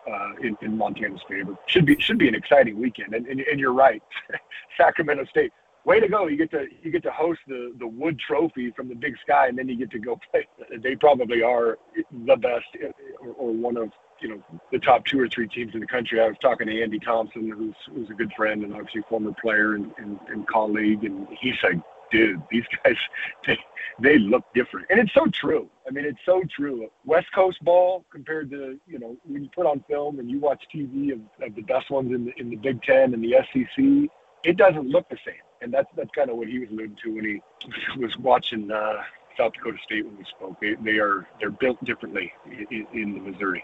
uh, 0.09 0.31
in, 0.41 0.57
in 0.61 0.77
Montana's 0.77 1.21
favor. 1.27 1.57
Should 1.67 1.85
be 1.85 1.99
should 1.99 2.17
be 2.17 2.29
an 2.29 2.35
exciting 2.35 2.79
weekend, 2.79 3.13
and 3.13 3.27
and, 3.27 3.41
and 3.41 3.59
you're 3.59 3.73
right, 3.73 4.01
Sacramento 4.77 5.25
State 5.25 5.51
way 5.85 5.99
to 5.99 6.07
go. 6.07 6.27
You 6.27 6.37
get 6.37 6.51
to 6.51 6.67
you 6.83 6.91
get 6.91 7.03
to 7.03 7.11
host 7.11 7.39
the 7.47 7.73
the 7.79 7.87
Wood 7.87 8.19
Trophy 8.19 8.71
from 8.71 8.89
the 8.89 8.95
Big 8.95 9.15
Sky, 9.23 9.47
and 9.47 9.57
then 9.57 9.67
you 9.69 9.77
get 9.77 9.91
to 9.91 9.99
go 9.99 10.19
play. 10.31 10.47
They 10.81 10.95
probably 10.95 11.41
are 11.41 11.77
the 12.25 12.35
best 12.35 12.65
eh, 12.81 12.91
or, 13.21 13.29
or 13.33 13.53
one 13.53 13.77
of 13.77 13.89
you 14.21 14.29
know 14.29 14.43
the 14.71 14.79
top 14.79 15.05
two 15.05 15.19
or 15.19 15.27
three 15.27 15.47
teams 15.47 15.73
in 15.73 15.79
the 15.79 15.87
country. 15.87 16.19
I 16.19 16.27
was 16.27 16.37
talking 16.41 16.67
to 16.67 16.81
Andy 16.81 16.99
Thompson, 16.99 17.49
who's 17.49 17.75
who's 17.93 18.09
a 18.09 18.13
good 18.13 18.31
friend 18.33 18.63
and 18.63 18.73
obviously 18.73 19.01
former 19.09 19.33
player 19.41 19.75
and, 19.75 19.91
and, 19.97 20.19
and 20.29 20.47
colleague, 20.47 21.03
and 21.03 21.27
he 21.39 21.53
said, 21.61 21.81
"Dude, 22.11 22.41
these 22.51 22.65
guys 22.83 22.95
they 23.47 23.57
they 24.01 24.19
look 24.19 24.43
different," 24.53 24.87
and 24.89 24.99
it's 24.99 25.13
so 25.13 25.25
true. 25.27 25.69
I 25.87 25.91
mean, 25.91 26.05
it's 26.05 26.19
so 26.25 26.43
true. 26.55 26.87
West 27.05 27.27
Coast 27.33 27.63
ball 27.63 28.05
compared 28.11 28.49
to 28.51 28.79
you 28.87 28.99
know 28.99 29.17
when 29.25 29.43
you 29.43 29.49
put 29.55 29.65
on 29.65 29.83
film 29.89 30.19
and 30.19 30.29
you 30.29 30.39
watch 30.39 30.63
TV 30.73 31.13
of, 31.13 31.19
of 31.41 31.55
the 31.55 31.63
best 31.63 31.89
ones 31.89 32.13
in 32.13 32.25
the 32.25 32.33
in 32.37 32.49
the 32.49 32.57
Big 32.57 32.81
Ten 32.83 33.13
and 33.13 33.23
the 33.23 33.35
SEC, 33.51 34.09
it 34.43 34.57
doesn't 34.57 34.87
look 34.87 35.09
the 35.09 35.17
same 35.25 35.35
and 35.62 35.74
that's 35.74 35.88
that's 35.95 36.10
kind 36.15 36.30
of 36.30 36.38
what 36.38 36.48
he 36.48 36.60
was 36.60 36.69
alluding 36.69 36.98
to 37.04 37.15
when 37.15 37.26
he 37.26 37.41
was 37.98 38.15
watching 38.17 38.72
uh, 38.72 39.02
South 39.38 39.54
Dakota 39.54 39.78
State 39.84 40.06
when 40.06 40.17
we 40.17 40.26
spoke. 40.26 40.60
They, 40.60 40.76
they 40.76 41.00
are 41.00 41.28
they're 41.39 41.52
built 41.52 41.84
differently 41.86 42.32
in, 42.45 42.88
in 42.93 43.13
the 43.13 43.32
Missouri. 43.32 43.63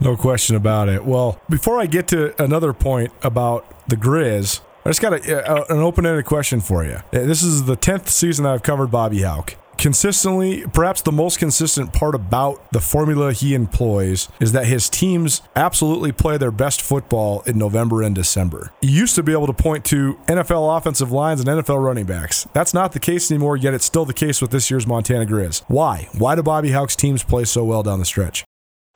No 0.00 0.16
question 0.16 0.56
about 0.56 0.88
it. 0.88 1.04
Well, 1.04 1.40
before 1.50 1.78
I 1.78 1.86
get 1.86 2.08
to 2.08 2.40
another 2.42 2.72
point 2.72 3.12
about 3.22 3.86
the 3.88 3.96
Grizz, 3.96 4.60
I 4.84 4.88
just 4.88 5.02
got 5.02 5.12
a, 5.12 5.70
an 5.70 5.78
open-ended 5.78 6.24
question 6.24 6.60
for 6.60 6.84
you. 6.84 7.00
This 7.10 7.42
is 7.42 7.66
the 7.66 7.76
tenth 7.76 8.08
season 8.08 8.46
I've 8.46 8.62
covered 8.62 8.90
Bobby 8.90 9.22
Hauck 9.22 9.56
consistently, 9.80 10.64
perhaps 10.72 11.02
the 11.02 11.10
most 11.10 11.38
consistent 11.38 11.92
part 11.92 12.14
about 12.14 12.70
the 12.72 12.80
formula 12.80 13.32
he 13.32 13.54
employs 13.54 14.28
is 14.38 14.52
that 14.52 14.66
his 14.66 14.88
teams 14.88 15.42
absolutely 15.56 16.12
play 16.12 16.36
their 16.36 16.50
best 16.50 16.82
football 16.82 17.40
in 17.46 17.58
November 17.58 18.02
and 18.02 18.14
December. 18.14 18.72
You 18.82 18.90
used 18.90 19.14
to 19.14 19.22
be 19.22 19.32
able 19.32 19.46
to 19.46 19.52
point 19.52 19.84
to 19.86 20.14
NFL 20.26 20.76
offensive 20.76 21.10
lines 21.10 21.40
and 21.40 21.48
NFL 21.48 21.82
running 21.82 22.04
backs. 22.04 22.46
That's 22.52 22.74
not 22.74 22.92
the 22.92 23.00
case 23.00 23.30
anymore, 23.30 23.56
yet 23.56 23.74
it's 23.74 23.86
still 23.86 24.04
the 24.04 24.14
case 24.14 24.42
with 24.42 24.50
this 24.50 24.70
year's 24.70 24.86
Montana 24.86 25.24
Grizz. 25.24 25.64
Why? 25.66 26.08
Why 26.16 26.34
do 26.34 26.42
Bobby 26.42 26.72
Hauck's 26.72 26.94
teams 26.94 27.24
play 27.24 27.44
so 27.44 27.64
well 27.64 27.82
down 27.82 27.98
the 27.98 28.04
stretch? 28.04 28.44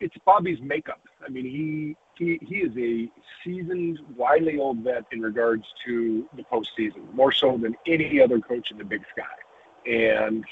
It's 0.01 0.17
Bobby's 0.27 0.61
makeup. 0.61 1.01
I 1.27 1.31
mean, 1.31 1.45
he 1.47 1.97
he, 2.17 2.39
he 2.47 2.57
is 2.57 2.77
a 2.77 3.11
seasoned, 3.43 3.99
wily 4.17 4.59
old 4.59 4.79
vet 4.79 5.05
in 5.13 5.21
regards 5.21 5.65
to 5.87 6.29
the 6.37 6.43
postseason, 6.45 7.13
more 7.15 7.33
so 7.33 7.57
than 7.57 7.75
any 7.87 8.21
other 8.21 8.39
coach 8.39 8.71
in 8.71 8.79
the 8.79 8.85
Big 8.85 9.03
Sky. 9.13 9.91
And 9.91 10.45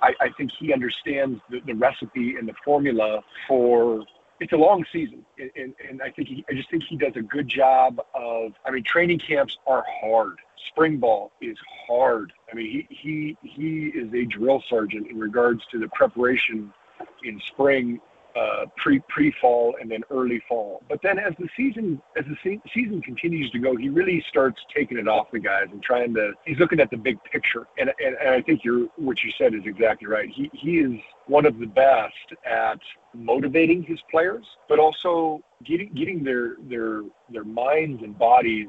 I, 0.00 0.14
I 0.20 0.28
think 0.36 0.50
he 0.52 0.72
understands 0.72 1.40
the, 1.50 1.60
the 1.60 1.74
recipe 1.74 2.36
and 2.36 2.48
the 2.48 2.54
formula 2.64 3.22
for 3.48 4.04
it's 4.40 4.52
a 4.52 4.56
long 4.56 4.84
season, 4.92 5.24
and, 5.38 5.74
and 5.88 6.02
I 6.02 6.10
think 6.10 6.28
he, 6.28 6.44
I 6.50 6.54
just 6.54 6.68
think 6.68 6.82
he 6.82 6.96
does 6.96 7.12
a 7.14 7.22
good 7.22 7.46
job 7.46 8.00
of. 8.12 8.52
I 8.64 8.72
mean, 8.72 8.82
training 8.82 9.20
camps 9.20 9.56
are 9.68 9.84
hard. 10.00 10.38
Spring 10.68 10.98
ball 10.98 11.30
is 11.40 11.56
hard. 11.86 12.32
I 12.50 12.56
mean, 12.56 12.86
he 12.90 13.36
he 13.42 13.48
he 13.48 13.86
is 13.88 14.12
a 14.12 14.24
drill 14.24 14.62
sergeant 14.68 15.08
in 15.08 15.18
regards 15.18 15.62
to 15.70 15.78
the 15.78 15.88
preparation 15.88 16.72
in 17.22 17.40
spring 17.46 18.00
uh, 18.36 18.66
pre 18.76 19.00
pre 19.08 19.34
fall 19.40 19.76
and 19.80 19.90
then 19.90 20.02
early 20.10 20.42
fall. 20.48 20.82
But 20.88 21.00
then 21.02 21.18
as 21.18 21.34
the 21.38 21.48
season 21.56 22.00
as 22.16 22.24
the 22.24 22.36
se- 22.42 22.70
season 22.72 23.02
continues 23.02 23.50
to 23.52 23.58
go, 23.58 23.76
he 23.76 23.88
really 23.88 24.24
starts 24.28 24.60
taking 24.74 24.98
it 24.98 25.08
off 25.08 25.30
the 25.32 25.38
guys 25.38 25.66
and 25.70 25.82
trying 25.82 26.14
to. 26.14 26.32
He's 26.44 26.58
looking 26.58 26.80
at 26.80 26.90
the 26.90 26.96
big 26.96 27.22
picture, 27.24 27.66
and 27.78 27.92
and, 28.04 28.16
and 28.16 28.30
I 28.30 28.42
think 28.42 28.64
you're 28.64 28.86
what 28.96 29.22
you 29.22 29.30
said 29.38 29.54
is 29.54 29.62
exactly 29.64 30.08
right. 30.08 30.28
He 30.28 30.50
he 30.52 30.78
is 30.78 30.98
one 31.26 31.46
of 31.46 31.58
the 31.58 31.66
best 31.66 32.34
at 32.44 32.78
motivating 33.14 33.82
his 33.82 34.00
players, 34.10 34.44
but 34.68 34.78
also 34.78 35.42
getting 35.64 35.92
getting 35.94 36.24
their 36.24 36.56
their 36.68 37.02
their 37.30 37.44
minds 37.44 38.02
and 38.02 38.18
bodies 38.18 38.68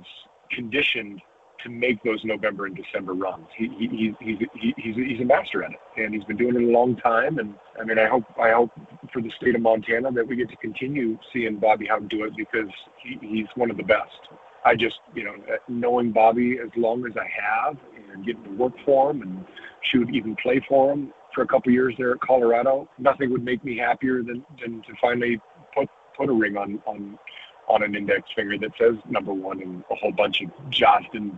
conditioned 0.51 1.21
to 1.63 1.69
make 1.69 2.01
those 2.03 2.23
November 2.23 2.65
and 2.65 2.75
December 2.75 3.13
runs. 3.13 3.47
He, 3.57 3.67
he, 3.77 3.87
he's, 3.87 4.13
he's, 4.19 4.73
he's, 4.77 4.95
he's 4.95 5.21
a 5.21 5.25
master 5.25 5.63
at 5.63 5.71
it, 5.71 5.79
and 5.97 6.13
he's 6.13 6.23
been 6.25 6.37
doing 6.37 6.55
it 6.55 6.63
a 6.63 6.71
long 6.71 6.95
time. 6.97 7.39
And 7.39 7.55
I 7.79 7.83
mean, 7.83 7.97
I 7.97 8.07
hope 8.07 8.23
I 8.39 8.51
hope 8.51 8.71
for 9.11 9.21
the 9.21 9.31
state 9.31 9.55
of 9.55 9.61
Montana 9.61 10.11
that 10.11 10.27
we 10.27 10.35
get 10.35 10.49
to 10.49 10.57
continue 10.57 11.17
seeing 11.31 11.57
Bobby 11.57 11.87
Hauck 11.87 12.07
do 12.07 12.25
it 12.25 12.35
because 12.35 12.69
he, 13.01 13.17
he's 13.21 13.47
one 13.55 13.71
of 13.71 13.77
the 13.77 13.83
best. 13.83 14.29
I 14.65 14.75
just, 14.75 14.99
you 15.13 15.23
know, 15.23 15.35
knowing 15.67 16.11
Bobby 16.11 16.57
as 16.63 16.69
long 16.77 17.05
as 17.05 17.13
I 17.17 17.27
have 17.27 17.77
and 18.13 18.25
getting 18.25 18.43
to 18.43 18.51
work 18.51 18.73
for 18.85 19.11
him 19.11 19.21
and 19.21 19.45
shoot, 19.81 20.09
even 20.13 20.35
play 20.37 20.61
for 20.67 20.93
him 20.93 21.13
for 21.33 21.41
a 21.41 21.47
couple 21.47 21.71
years 21.71 21.95
there 21.97 22.11
at 22.11 22.21
Colorado, 22.21 22.87
nothing 22.97 23.31
would 23.31 23.43
make 23.43 23.63
me 23.63 23.77
happier 23.77 24.23
than, 24.23 24.45
than 24.61 24.81
to 24.83 24.93
finally 25.01 25.41
put 25.75 25.89
put 26.15 26.29
a 26.29 26.33
ring 26.33 26.57
on 26.57 26.81
on 26.85 27.17
on 27.67 27.83
an 27.83 27.95
index 27.95 28.29
finger 28.35 28.57
that 28.57 28.71
says 28.77 28.95
number 29.09 29.33
one 29.33 29.61
and 29.61 29.83
a 29.89 29.95
whole 29.95 30.11
bunch 30.11 30.41
of 30.41 30.49
Jostens 30.69 31.33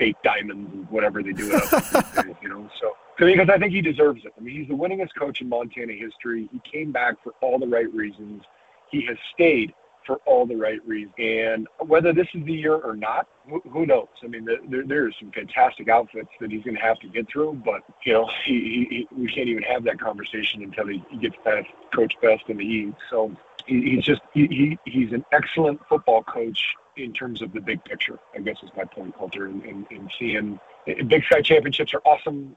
fake 0.00 0.16
diamonds 0.24 0.72
and 0.72 0.88
whatever 0.90 1.22
they 1.22 1.32
do 1.32 1.50
it 1.52 1.72
up 1.72 2.26
you 2.42 2.48
know. 2.48 2.68
So 2.80 2.96
because 3.18 3.50
I 3.50 3.58
think 3.58 3.72
he 3.72 3.82
deserves 3.82 4.24
it. 4.24 4.32
I 4.36 4.40
mean, 4.40 4.56
he's 4.56 4.68
the 4.68 4.74
winningest 4.74 5.10
coach 5.18 5.42
in 5.42 5.48
Montana 5.48 5.92
history. 5.92 6.48
He 6.50 6.60
came 6.70 6.90
back 6.90 7.22
for 7.22 7.34
all 7.42 7.58
the 7.58 7.66
right 7.66 7.92
reasons. 7.92 8.42
He 8.90 9.04
has 9.06 9.18
stayed 9.34 9.74
for 10.06 10.16
all 10.24 10.46
the 10.46 10.56
right 10.56 10.80
reasons. 10.86 11.12
And 11.18 11.68
whether 11.86 12.14
this 12.14 12.26
is 12.32 12.44
the 12.46 12.54
year 12.54 12.74
or 12.74 12.96
not, 12.96 13.28
who, 13.48 13.60
who 13.70 13.84
knows? 13.84 14.08
I 14.24 14.28
mean, 14.28 14.46
there, 14.68 14.84
there 14.86 15.06
are 15.06 15.12
some 15.20 15.30
fantastic 15.32 15.90
outfits 15.90 16.30
that 16.40 16.50
he's 16.50 16.64
going 16.64 16.76
to 16.76 16.82
have 16.82 16.98
to 17.00 17.08
get 17.08 17.28
through, 17.28 17.60
but, 17.62 17.82
you 18.04 18.14
know, 18.14 18.30
he, 18.46 18.86
he, 18.90 19.08
we 19.14 19.30
can't 19.30 19.48
even 19.48 19.62
have 19.64 19.84
that 19.84 20.00
conversation 20.00 20.62
until 20.62 20.86
he, 20.86 21.04
he 21.10 21.18
gets 21.18 21.36
past 21.44 21.68
Coach 21.94 22.14
Best 22.22 22.44
in 22.48 22.56
the 22.56 22.64
East. 22.64 22.96
So 23.10 23.36
he, 23.66 23.82
he's 23.82 24.04
just, 24.04 24.22
he, 24.32 24.46
he, 24.46 24.78
he's 24.90 25.12
an 25.12 25.24
excellent 25.32 25.80
football 25.88 26.22
coach 26.24 26.74
in 27.04 27.12
terms 27.12 27.42
of 27.42 27.52
the 27.52 27.60
big 27.60 27.84
picture. 27.84 28.18
I 28.34 28.40
guess 28.40 28.56
is 28.62 28.70
my 28.76 28.84
point, 28.84 29.16
Colter, 29.16 29.46
and, 29.46 29.62
and, 29.64 29.86
and 29.90 30.10
seeing 30.18 30.58
Big 30.86 31.24
Sky 31.24 31.40
championships 31.42 31.94
are 31.94 32.02
awesome. 32.04 32.56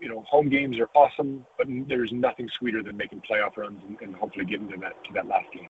You 0.00 0.08
know, 0.08 0.22
home 0.28 0.48
games 0.48 0.78
are 0.78 0.88
awesome, 0.94 1.46
but 1.56 1.66
there's 1.88 2.12
nothing 2.12 2.48
sweeter 2.58 2.82
than 2.82 2.96
making 2.96 3.22
playoff 3.28 3.56
runs 3.56 3.80
and, 3.86 3.98
and 4.00 4.14
hopefully 4.14 4.44
getting 4.44 4.68
to 4.68 4.76
that 4.78 5.02
to 5.04 5.12
that 5.14 5.26
last 5.26 5.46
game. 5.52 5.68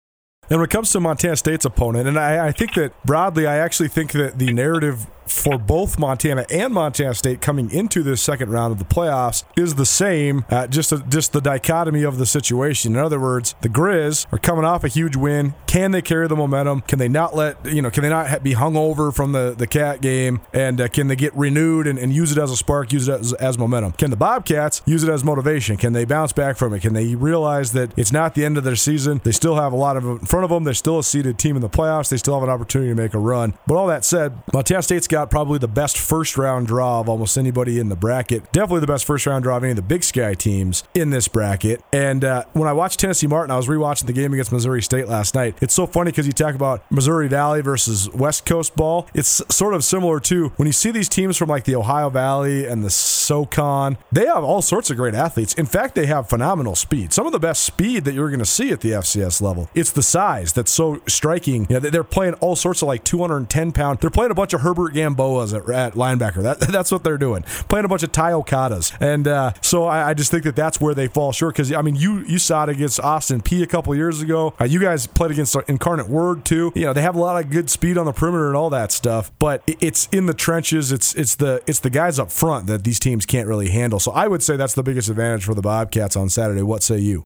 And 0.50 0.60
when 0.60 0.64
it 0.64 0.70
comes 0.70 0.90
to 0.92 1.00
Montana 1.00 1.36
State's 1.36 1.64
opponent, 1.64 2.08
and 2.08 2.18
I, 2.18 2.46
I, 2.48 2.52
think 2.52 2.74
that 2.74 2.92
broadly, 3.04 3.46
I 3.46 3.58
actually 3.58 3.88
think 3.88 4.12
that 4.12 4.38
the 4.38 4.50
narrative 4.52 5.06
for 5.28 5.58
both 5.58 5.98
Montana 5.98 6.46
and 6.50 6.72
Montana 6.72 7.14
State 7.14 7.40
coming 7.40 7.70
into 7.70 8.02
this 8.02 8.22
second 8.22 8.50
round 8.50 8.72
of 8.72 8.78
the 8.78 8.84
playoffs 8.84 9.44
is 9.56 9.74
the 9.74 9.86
same, 9.86 10.44
uh, 10.50 10.66
just 10.66 10.92
a, 10.92 10.98
just 11.08 11.32
the 11.32 11.40
dichotomy 11.40 12.02
of 12.02 12.18
the 12.18 12.26
situation. 12.26 12.92
In 12.92 12.98
other 12.98 13.20
words, 13.20 13.54
the 13.60 13.68
Grizz 13.68 14.26
are 14.32 14.38
coming 14.38 14.64
off 14.64 14.84
a 14.84 14.88
huge 14.88 15.16
win. 15.16 15.54
Can 15.66 15.90
they 15.90 16.02
carry 16.02 16.28
the 16.28 16.36
momentum? 16.36 16.82
Can 16.82 16.98
they 16.98 17.08
not 17.08 17.34
let 17.34 17.64
you 17.66 17.82
know? 17.82 17.90
Can 17.90 18.02
they 18.02 18.08
not 18.08 18.42
be 18.42 18.52
hung 18.52 18.76
over 18.76 19.12
from 19.12 19.32
the 19.32 19.54
the 19.56 19.66
Cat 19.66 20.00
game? 20.00 20.40
And 20.52 20.80
uh, 20.80 20.88
can 20.88 21.08
they 21.08 21.16
get 21.16 21.34
renewed 21.36 21.86
and, 21.86 21.98
and, 21.98 22.12
use 22.12 22.32
it 22.32 22.38
as 22.38 22.50
a 22.50 22.56
spark, 22.56 22.92
use 22.92 23.08
it 23.08 23.20
as, 23.20 23.32
as 23.34 23.58
momentum? 23.58 23.92
Can 23.92 24.10
the 24.10 24.16
Bobcats 24.16 24.82
use 24.86 25.04
it 25.04 25.10
as 25.10 25.22
motivation? 25.22 25.76
Can 25.76 25.92
they 25.92 26.04
bounce 26.04 26.32
back 26.32 26.56
from 26.56 26.72
it? 26.72 26.80
Can 26.80 26.94
they 26.94 27.14
realize 27.14 27.72
that 27.72 27.96
it's 27.98 28.12
not 28.12 28.34
the 28.34 28.44
end 28.44 28.56
of 28.56 28.64
their 28.64 28.76
season? 28.76 29.20
They 29.24 29.32
still 29.32 29.56
have 29.56 29.72
a 29.72 29.76
lot 29.76 29.96
of 29.96 30.04
in 30.04 30.18
front 30.20 30.44
of 30.44 30.50
them. 30.50 30.64
They're 30.64 30.74
still 30.74 30.98
a 30.98 31.04
seeded 31.04 31.38
team 31.38 31.56
in 31.56 31.62
the 31.62 31.68
playoffs. 31.68 32.08
They 32.08 32.16
still 32.16 32.34
have 32.34 32.42
an 32.42 32.50
opportunity 32.50 32.90
to 32.90 32.94
make 32.94 33.14
a 33.14 33.18
run. 33.18 33.54
But 33.66 33.76
all 33.76 33.86
that 33.88 34.04
said, 34.04 34.32
Montana 34.52 34.82
State's 34.82 35.08
got 35.08 35.17
got 35.18 35.30
probably 35.30 35.58
the 35.58 35.66
best 35.66 35.98
first 35.98 36.38
round 36.38 36.68
draw 36.68 37.00
of 37.00 37.08
almost 37.08 37.36
anybody 37.36 37.80
in 37.80 37.88
the 37.88 37.96
bracket. 37.96 38.52
Definitely 38.52 38.80
the 38.80 38.86
best 38.86 39.04
first 39.04 39.26
round 39.26 39.42
draw 39.42 39.56
of 39.56 39.64
any 39.64 39.72
of 39.72 39.76
the 39.76 39.82
Big 39.82 40.04
Sky 40.04 40.34
teams 40.34 40.84
in 40.94 41.10
this 41.10 41.26
bracket. 41.26 41.82
And 41.92 42.24
uh, 42.24 42.44
when 42.52 42.68
I 42.68 42.72
watched 42.72 43.00
Tennessee 43.00 43.26
Martin, 43.26 43.50
I 43.50 43.56
was 43.56 43.66
rewatching 43.66 44.06
the 44.06 44.12
game 44.12 44.32
against 44.32 44.52
Missouri 44.52 44.80
State 44.80 45.08
last 45.08 45.34
night. 45.34 45.58
It's 45.60 45.74
so 45.74 45.86
funny 45.86 46.12
because 46.12 46.26
you 46.28 46.32
talk 46.32 46.54
about 46.54 46.88
Missouri 46.90 47.26
Valley 47.26 47.62
versus 47.62 48.08
West 48.10 48.46
Coast 48.46 48.76
ball. 48.76 49.08
It's 49.12 49.42
sort 49.48 49.74
of 49.74 49.82
similar 49.82 50.20
to 50.20 50.50
when 50.50 50.66
you 50.66 50.72
see 50.72 50.92
these 50.92 51.08
teams 51.08 51.36
from 51.36 51.48
like 51.48 51.64
the 51.64 51.74
Ohio 51.74 52.10
Valley 52.10 52.64
and 52.64 52.84
the 52.84 52.90
SoCon. 52.90 53.98
They 54.12 54.26
have 54.26 54.44
all 54.44 54.62
sorts 54.62 54.88
of 54.88 54.96
great 54.96 55.14
athletes. 55.14 55.52
In 55.54 55.66
fact, 55.66 55.96
they 55.96 56.06
have 56.06 56.28
phenomenal 56.28 56.76
speed. 56.76 57.12
Some 57.12 57.26
of 57.26 57.32
the 57.32 57.40
best 57.40 57.64
speed 57.64 58.04
that 58.04 58.14
you're 58.14 58.30
going 58.30 58.38
to 58.38 58.46
see 58.46 58.70
at 58.70 58.82
the 58.82 58.92
FCS 58.92 59.42
level. 59.42 59.68
It's 59.74 59.90
the 59.90 60.02
size 60.02 60.52
that's 60.52 60.70
so 60.70 61.02
striking. 61.08 61.66
You 61.68 61.80
know, 61.80 61.90
they're 61.90 62.04
playing 62.04 62.34
all 62.34 62.54
sorts 62.54 62.82
of 62.82 62.88
like 62.88 63.02
210 63.02 63.72
pound. 63.72 63.98
They're 63.98 64.10
playing 64.10 64.30
a 64.30 64.34
bunch 64.34 64.52
of 64.52 64.60
Herbert 64.60 64.94
Gamboas 65.14 65.54
at, 65.54 65.68
at 65.70 65.94
linebacker. 65.94 66.42
That, 66.42 66.60
that's 66.72 66.90
what 66.90 67.04
they're 67.04 67.18
doing. 67.18 67.42
Playing 67.68 67.84
a 67.84 67.88
bunch 67.88 68.02
of 68.02 68.12
Tai 68.12 68.32
Okadas. 68.32 68.96
And 69.00 69.26
uh, 69.28 69.52
so 69.62 69.84
I, 69.84 70.10
I, 70.10 70.14
just 70.14 70.30
think 70.30 70.44
that 70.44 70.56
that's 70.56 70.80
where 70.80 70.94
they 70.94 71.08
fall 71.08 71.32
short. 71.32 71.54
Because, 71.54 71.72
I 71.72 71.82
mean, 71.82 71.96
you 71.96 72.24
you 72.24 72.38
saw 72.38 72.64
it 72.64 72.68
against 72.70 73.00
Austin 73.00 73.40
Peay 73.40 73.62
a 73.62 73.66
couple 73.66 73.94
years 73.94 74.20
ago. 74.20 74.54
Uh, 74.60 74.64
you 74.64 74.80
guys 74.80 75.06
played 75.06 75.30
against 75.30 75.56
Incarnate 75.68 76.08
Word, 76.08 76.44
too. 76.44 76.72
You 76.74 76.86
know, 76.86 76.92
they 76.92 77.02
have 77.02 77.14
a 77.14 77.20
lot 77.20 77.42
of 77.42 77.50
good 77.50 77.70
speed 77.70 77.98
on 77.98 78.06
the 78.06 78.12
perimeter 78.12 78.48
and 78.48 78.56
all 78.56 78.70
that 78.70 78.92
stuff. 78.92 79.30
But 79.38 79.62
it's 79.66 80.08
in 80.12 80.26
the 80.26 80.34
trenches. 80.34 80.92
It's 80.92 81.14
it's 81.14 81.36
the 81.36 81.62
it's 81.66 81.80
the 81.80 81.90
guys 81.90 82.18
up 82.18 82.32
front 82.32 82.66
that 82.66 82.84
these 82.84 82.98
teams 82.98 83.26
can't 83.26 83.48
really 83.48 83.70
handle. 83.70 84.00
So 84.00 84.12
I 84.12 84.28
would 84.28 84.42
say 84.42 84.56
that's 84.56 84.74
the 84.74 84.82
biggest 84.82 85.08
advantage 85.08 85.44
for 85.44 85.54
the 85.54 85.62
Bobcats 85.62 86.16
on 86.16 86.28
Saturday. 86.28 86.62
What 86.62 86.82
say 86.82 86.98
you? 86.98 87.24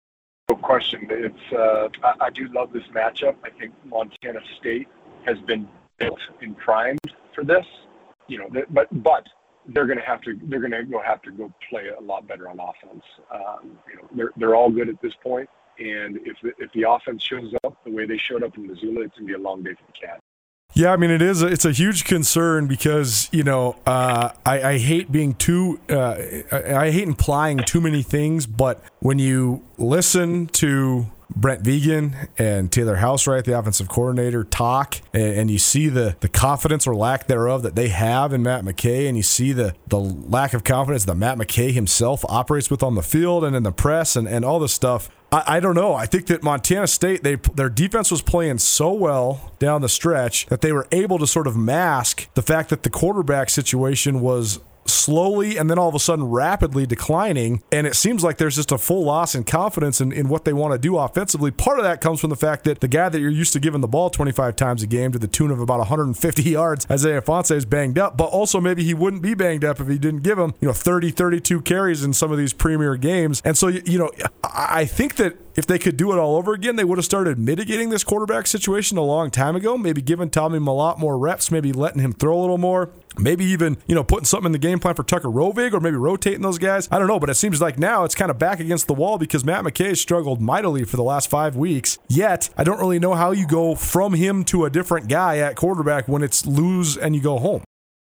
No 0.49 0.57
question. 0.57 1.07
It's 1.11 1.53
uh, 1.53 1.89
I, 2.03 2.27
I 2.27 2.31
do 2.31 2.49
love 2.53 2.73
this 2.73 2.85
matchup. 2.95 3.37
I 3.45 3.51
think 3.51 3.73
Montana 3.85 4.41
State 4.59 4.89
has 5.25 5.39
been 5.41 5.69
built 5.99 6.21
and 6.41 6.57
primed 6.59 6.99
for 7.35 7.45
this 7.45 7.65
you 8.29 8.39
know, 8.39 8.49
but 8.71 8.89
but 9.03 9.27
they're 9.69 9.87
going 9.87 9.99
to 9.99 10.05
have 10.05 10.21
to 10.23 10.39
they're 10.45 10.61
going 10.61 10.73
to 10.73 10.85
go 10.85 11.01
have 11.01 11.23
to 11.23 11.31
go 11.31 11.53
play 11.69 11.89
a 11.97 12.03
lot 12.03 12.27
better 12.27 12.49
on 12.49 12.59
offense. 12.59 13.05
Um, 13.33 13.79
you 13.89 13.97
know, 13.97 14.09
they're 14.15 14.33
they're 14.37 14.55
all 14.55 14.71
good 14.71 14.89
at 14.89 15.01
this 15.03 15.13
point, 15.23 15.49
and 15.79 16.19
if 16.25 16.37
the, 16.43 16.53
if 16.59 16.73
the 16.73 16.89
offense 16.89 17.23
shows 17.23 17.53
up 17.65 17.77
the 17.85 17.91
way 17.91 18.07
they 18.07 18.19
showed 18.19 18.43
up 18.43 18.57
in 18.57 18.67
Missoula, 18.67 19.03
it's 19.03 19.17
going 19.17 19.27
to 19.29 19.35
be 19.35 19.35
a 19.35 19.39
long 19.39 19.63
day 19.63 19.75
for 19.75 19.85
the 19.87 20.07
Cats. 20.07 20.21
Yeah, 20.75 20.93
I 20.93 20.97
mean 20.97 21.11
it 21.11 21.21
is. 21.21 21.43
A, 21.43 21.49
it's 21.49 21.67
a 21.67 21.73
huge 21.73 22.05
concern 22.05 22.67
because 22.67 23.29
you 23.31 23.43
know 23.43 23.77
uh, 23.87 24.31
I, 24.47 24.63
I, 24.63 24.79
hate 24.79 25.13
being 25.13 25.35
too. 25.35 25.79
Uh, 25.91 26.17
I, 26.51 26.75
I 26.87 26.91
hate 26.91 27.07
implying 27.07 27.59
too 27.59 27.81
many 27.81 28.03
things, 28.03 28.47
but 28.47 28.83
when 29.01 29.19
you 29.19 29.63
listen 29.77 30.47
to 30.47 31.07
Brent 31.37 31.63
Vigen 31.63 32.29
and 32.39 32.71
Taylor 32.71 32.97
Housewright, 32.97 33.45
the 33.45 33.59
offensive 33.59 33.89
coordinator, 33.89 34.45
talk, 34.45 35.01
and, 35.13 35.23
and, 35.23 35.51
you 35.51 35.59
see 35.59 35.89
the 35.89 36.17
the 36.21 36.29
confidence 36.29 36.87
or 36.87 36.95
lack 36.95 37.27
thereof 37.27 37.63
that 37.63 37.75
they 37.75 37.89
have 37.89 38.33
in 38.33 38.43
Matt 38.43 38.65
McKay, 38.65 39.09
and 39.09 39.17
you 39.17 39.23
see 39.23 39.53
the 39.53 39.75
the 39.89 39.99
lack 39.99 40.55
of 40.55 40.65
confidence 40.65 41.05
that 41.05 41.17
Matt 41.17 41.39
McKay 41.39 41.73
himself 41.73 42.25
operates 42.29 42.71
with 42.71 42.83
on 42.83 42.95
the 42.95 43.03
field 43.03 43.45
and 43.45 43.55
in 43.55 43.63
the 43.63 43.73
press 43.73 44.17
and, 44.17 44.29
and 44.29 44.45
all 44.45 44.59
this 44.59 44.73
stuff. 44.73 45.11
I, 45.31 45.57
I 45.57 45.61
don't 45.61 45.75
know. 45.75 45.95
I 45.95 46.07
think 46.07 46.27
that 46.27 46.43
Montana 46.43 46.87
State, 46.87 47.23
they 47.23 47.37
their 47.37 47.71
defense 47.71 48.11
was 48.11 48.23
playing 48.23 48.59
so 48.59 48.93
well 48.93 49.53
down 49.59 49.81
the 49.81 49.89
stretch 49.89 50.47
that 50.47 50.61
they 50.61 50.73
were 50.73 50.87
able 50.93 51.19
to 51.19 51.27
sort 51.27 51.47
of 51.47 51.57
mask 51.57 52.29
the 52.35 52.43
fact 52.43 52.69
that 52.71 52.83
the 52.83 52.91
quarterback 52.91 53.51
situation 53.51 54.21
was 54.21 54.61
slowly 54.93 55.57
and 55.57 55.71
then 55.71 55.79
all 55.79 55.89
of 55.89 55.95
a 55.95 55.99
sudden 55.99 56.25
rapidly 56.25 56.87
declining. 56.87 57.63
And 57.73 57.87
it 57.87 57.97
seems 57.97 58.23
like 58.23 58.39
there's 58.39 58.57
just 58.57 58.73
a 58.73 58.79
full 58.79 59.05
loss 59.05 59.35
in 59.35 59.45
confidence 59.45 60.01
in, 60.01 60.13
in 60.13 60.29
what 60.29 60.45
they 60.45 60.53
want 60.53 60.73
to 60.73 60.79
do 60.79 60.97
offensively. 60.97 61.51
Part 61.51 61.79
of 61.79 61.85
that 61.85 62.01
comes 62.01 62.21
from 62.21 62.31
the 62.31 62.37
fact 62.37 62.65
that 62.65 62.81
the 62.81 62.89
guy 62.89 63.09
that 63.09 63.21
you're 63.21 63.31
used 63.31 63.53
to 63.55 63.61
giving 63.61 63.81
the 63.81 63.89
ball 63.89 64.11
25 64.11 64.57
times 64.57 64.83
a 64.83 64.87
game 64.87 65.13
to 65.13 65.19
the 65.19 65.29
tune 65.29 65.51
of 65.51 65.61
about 65.61 65.79
150 65.79 66.43
yards, 66.51 66.87
Isaiah 66.91 67.23
Ifanse, 67.23 67.55
is 67.55 67.65
banged 67.65 67.99
up. 67.99 68.17
But 68.17 68.27
also 68.27 68.61
maybe 68.61 68.85
he 68.85 68.95
wouldn't 68.95 69.23
be 69.23 69.35
banged 69.35 69.65
up 69.65 69.81
if 69.81 69.89
he 69.89 69.99
didn't 69.99 70.23
give 70.23 70.39
him, 70.39 70.55
you 70.61 70.69
know, 70.69 70.75
30, 70.75 71.11
32 71.11 71.63
carries 71.63 72.05
in 72.05 72.13
some 72.13 72.33
of 72.33 72.39
these 72.39 72.53
premier 72.53 72.97
games. 72.97 73.43
And 73.45 73.57
so, 73.57 73.69
you 73.69 73.99
know, 73.99 74.11
I 74.45 74.85
think 74.85 75.17
that 75.17 75.37
if 75.55 75.67
they 75.67 75.79
could 75.79 75.97
do 75.97 76.13
it 76.13 76.19
all 76.19 76.37
over 76.37 76.55
again, 76.55 76.77
they 76.77 76.85
would 76.85 76.99
have 76.99 77.05
started 77.05 77.39
mitigating 77.39 77.91
this 77.91 78.05
quarterback 78.05 78.47
situation 78.47 78.97
a 78.97 79.03
long 79.03 79.31
time 79.31 79.57
ago. 79.57 79.77
Maybe 79.77 80.01
giving 80.01 80.31
Tommy 80.31 80.59
a 80.59 80.61
lot 80.61 80.99
more 80.99 81.19
reps, 81.19 81.51
maybe 81.51 81.73
letting 81.73 82.01
him 82.01 82.13
throw 82.13 82.39
a 82.39 82.41
little 82.41 82.59
more. 82.59 82.91
Maybe 83.19 83.45
even, 83.45 83.79
you 83.87 83.95
know, 83.95 84.05
putting 84.05 84.25
something 84.25 84.47
in 84.47 84.53
the 84.53 84.59
game 84.59 84.79
plan 84.79 84.95
for 84.95 85.03
Tucker 85.03 85.29
Rovig 85.29 85.73
or 85.73 85.81
maybe 85.81 85.97
rotating 85.97 86.43
those 86.43 86.59
guys. 86.59 86.89
I 86.91 86.99
don't 86.99 87.09
know, 87.09 87.21
but 87.21 87.31
it 87.31 87.35
seems 87.35 87.61
like 87.61 87.79
now 87.79 88.05
it's 88.05 88.15
kind 88.15 88.31
of 88.31 88.39
back 88.39 88.61
against 88.61 88.87
the 88.87 88.95
wall 88.95 89.19
because 89.19 89.45
Matt 89.45 89.65
McKay 89.65 89.97
struggled 89.97 90.41
mightily 90.41 90.85
for 90.85 90.97
the 90.97 91.03
last 91.03 91.29
five 91.29 91.57
weeks. 91.57 91.99
Yet, 92.09 92.51
I 92.57 92.65
don't 92.65 92.79
really 92.79 92.99
know 92.99 93.15
how 93.15 93.33
you 93.33 93.47
go 93.47 93.75
from 93.75 94.15
him 94.15 94.45
to 94.45 94.65
a 94.65 94.71
different 94.71 95.09
guy 95.09 95.39
at 95.39 95.57
quarterback 95.57 96.09
when 96.09 96.23
it's 96.23 96.47
lose 96.47 96.97
and 96.97 97.15
you 97.15 97.21
go 97.21 97.39
home. 97.39 97.63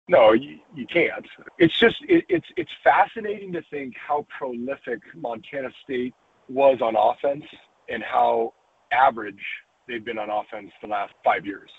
No, 0.08 0.34
you, 0.34 0.60
you 0.76 0.86
can't. 0.86 1.26
It's 1.58 1.78
just 1.80 1.96
it, 2.08 2.26
it's 2.30 2.46
it's 2.58 2.70
fascinating 2.84 3.52
to 3.54 3.62
think 3.72 3.96
how 3.96 4.28
prolific 4.38 5.02
Montana 5.16 5.70
State 5.84 6.14
was 6.48 6.80
on 6.82 6.96
offense 6.96 7.44
and 7.90 8.04
how 8.04 8.54
average 8.92 9.42
they've 9.88 10.06
been 10.06 10.20
on 10.20 10.30
offense 10.30 10.72
the 10.82 10.88
last 10.88 11.14
five 11.24 11.46
years. 11.46 11.70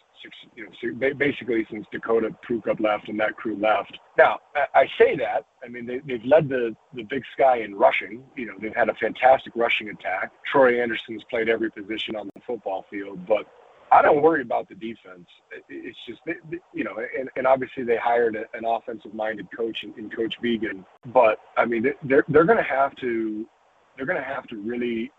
You 0.55 0.69
know, 0.69 1.15
basically 1.15 1.67
since 1.71 1.87
Dakota 1.93 2.31
Prukop 2.49 2.81
left 2.81 3.09
and 3.09 3.19
that 3.21 3.37
crew 3.37 3.57
left. 3.57 3.99
Now, 4.17 4.39
I 4.75 4.87
say 4.99 5.17
that. 5.17 5.47
I 5.65 5.69
mean, 5.69 5.87
they, 5.87 5.99
they've 6.07 6.25
led 6.25 6.49
the, 6.49 6.75
the 6.95 7.03
Big 7.03 7.23
Sky 7.35 7.59
in 7.59 7.75
rushing. 7.75 8.23
You 8.37 8.47
know, 8.47 8.55
they've 8.61 8.75
had 8.75 8.89
a 8.89 8.95
fantastic 8.95 9.55
rushing 9.57 9.91
attack. 9.91 10.33
Troy 10.51 10.81
Andersen's 10.81 11.25
played 11.29 11.49
every 11.49 11.71
position 11.71 12.17
on 12.17 12.31
the 12.35 12.41
football 12.47 12.85
field, 12.91 13.27
but 13.27 13.47
I 13.93 14.03
don't 14.03 14.23
worry 14.23 14.43
about 14.43 14.69
the 14.69 14.75
defense. 14.75 15.29
It's 15.69 15.99
just, 16.07 16.21
you 16.73 16.85
know, 16.85 16.97
and, 17.19 17.31
and 17.37 17.47
obviously 17.47 17.85
they 17.85 17.97
hired 17.97 18.37
an 18.37 18.65
offensive-minded 18.65 19.49
coach 19.57 19.85
in, 19.85 19.95
in 19.97 20.11
Coach 20.11 20.35
Vigen, 20.43 20.85
but 21.07 21.39
I 21.57 21.65
mean, 21.67 21.87
they're 22.03 22.25
they're 22.29 22.45
going 22.45 22.59
to 22.59 22.65
have 22.65 22.95
to 22.97 23.47
they're 23.97 24.07
going 24.07 24.19
to 24.19 24.25
have 24.25 24.47
to 24.49 24.57
really 24.57 25.11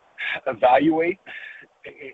evaluate 0.47 1.19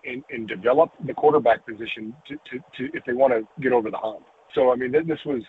and, 0.05 0.23
and, 0.29 0.47
develop 0.47 0.91
the 1.05 1.13
quarterback 1.13 1.65
position 1.65 2.15
to, 2.27 2.35
to, 2.49 2.59
to 2.77 2.97
if 2.97 3.03
they 3.05 3.13
want 3.13 3.33
to 3.33 3.47
get 3.61 3.71
over 3.71 3.89
the 3.89 3.97
hump. 3.97 4.25
So 4.53 4.71
I 4.71 4.75
mean, 4.75 4.91
this 4.91 5.19
was 5.25 5.41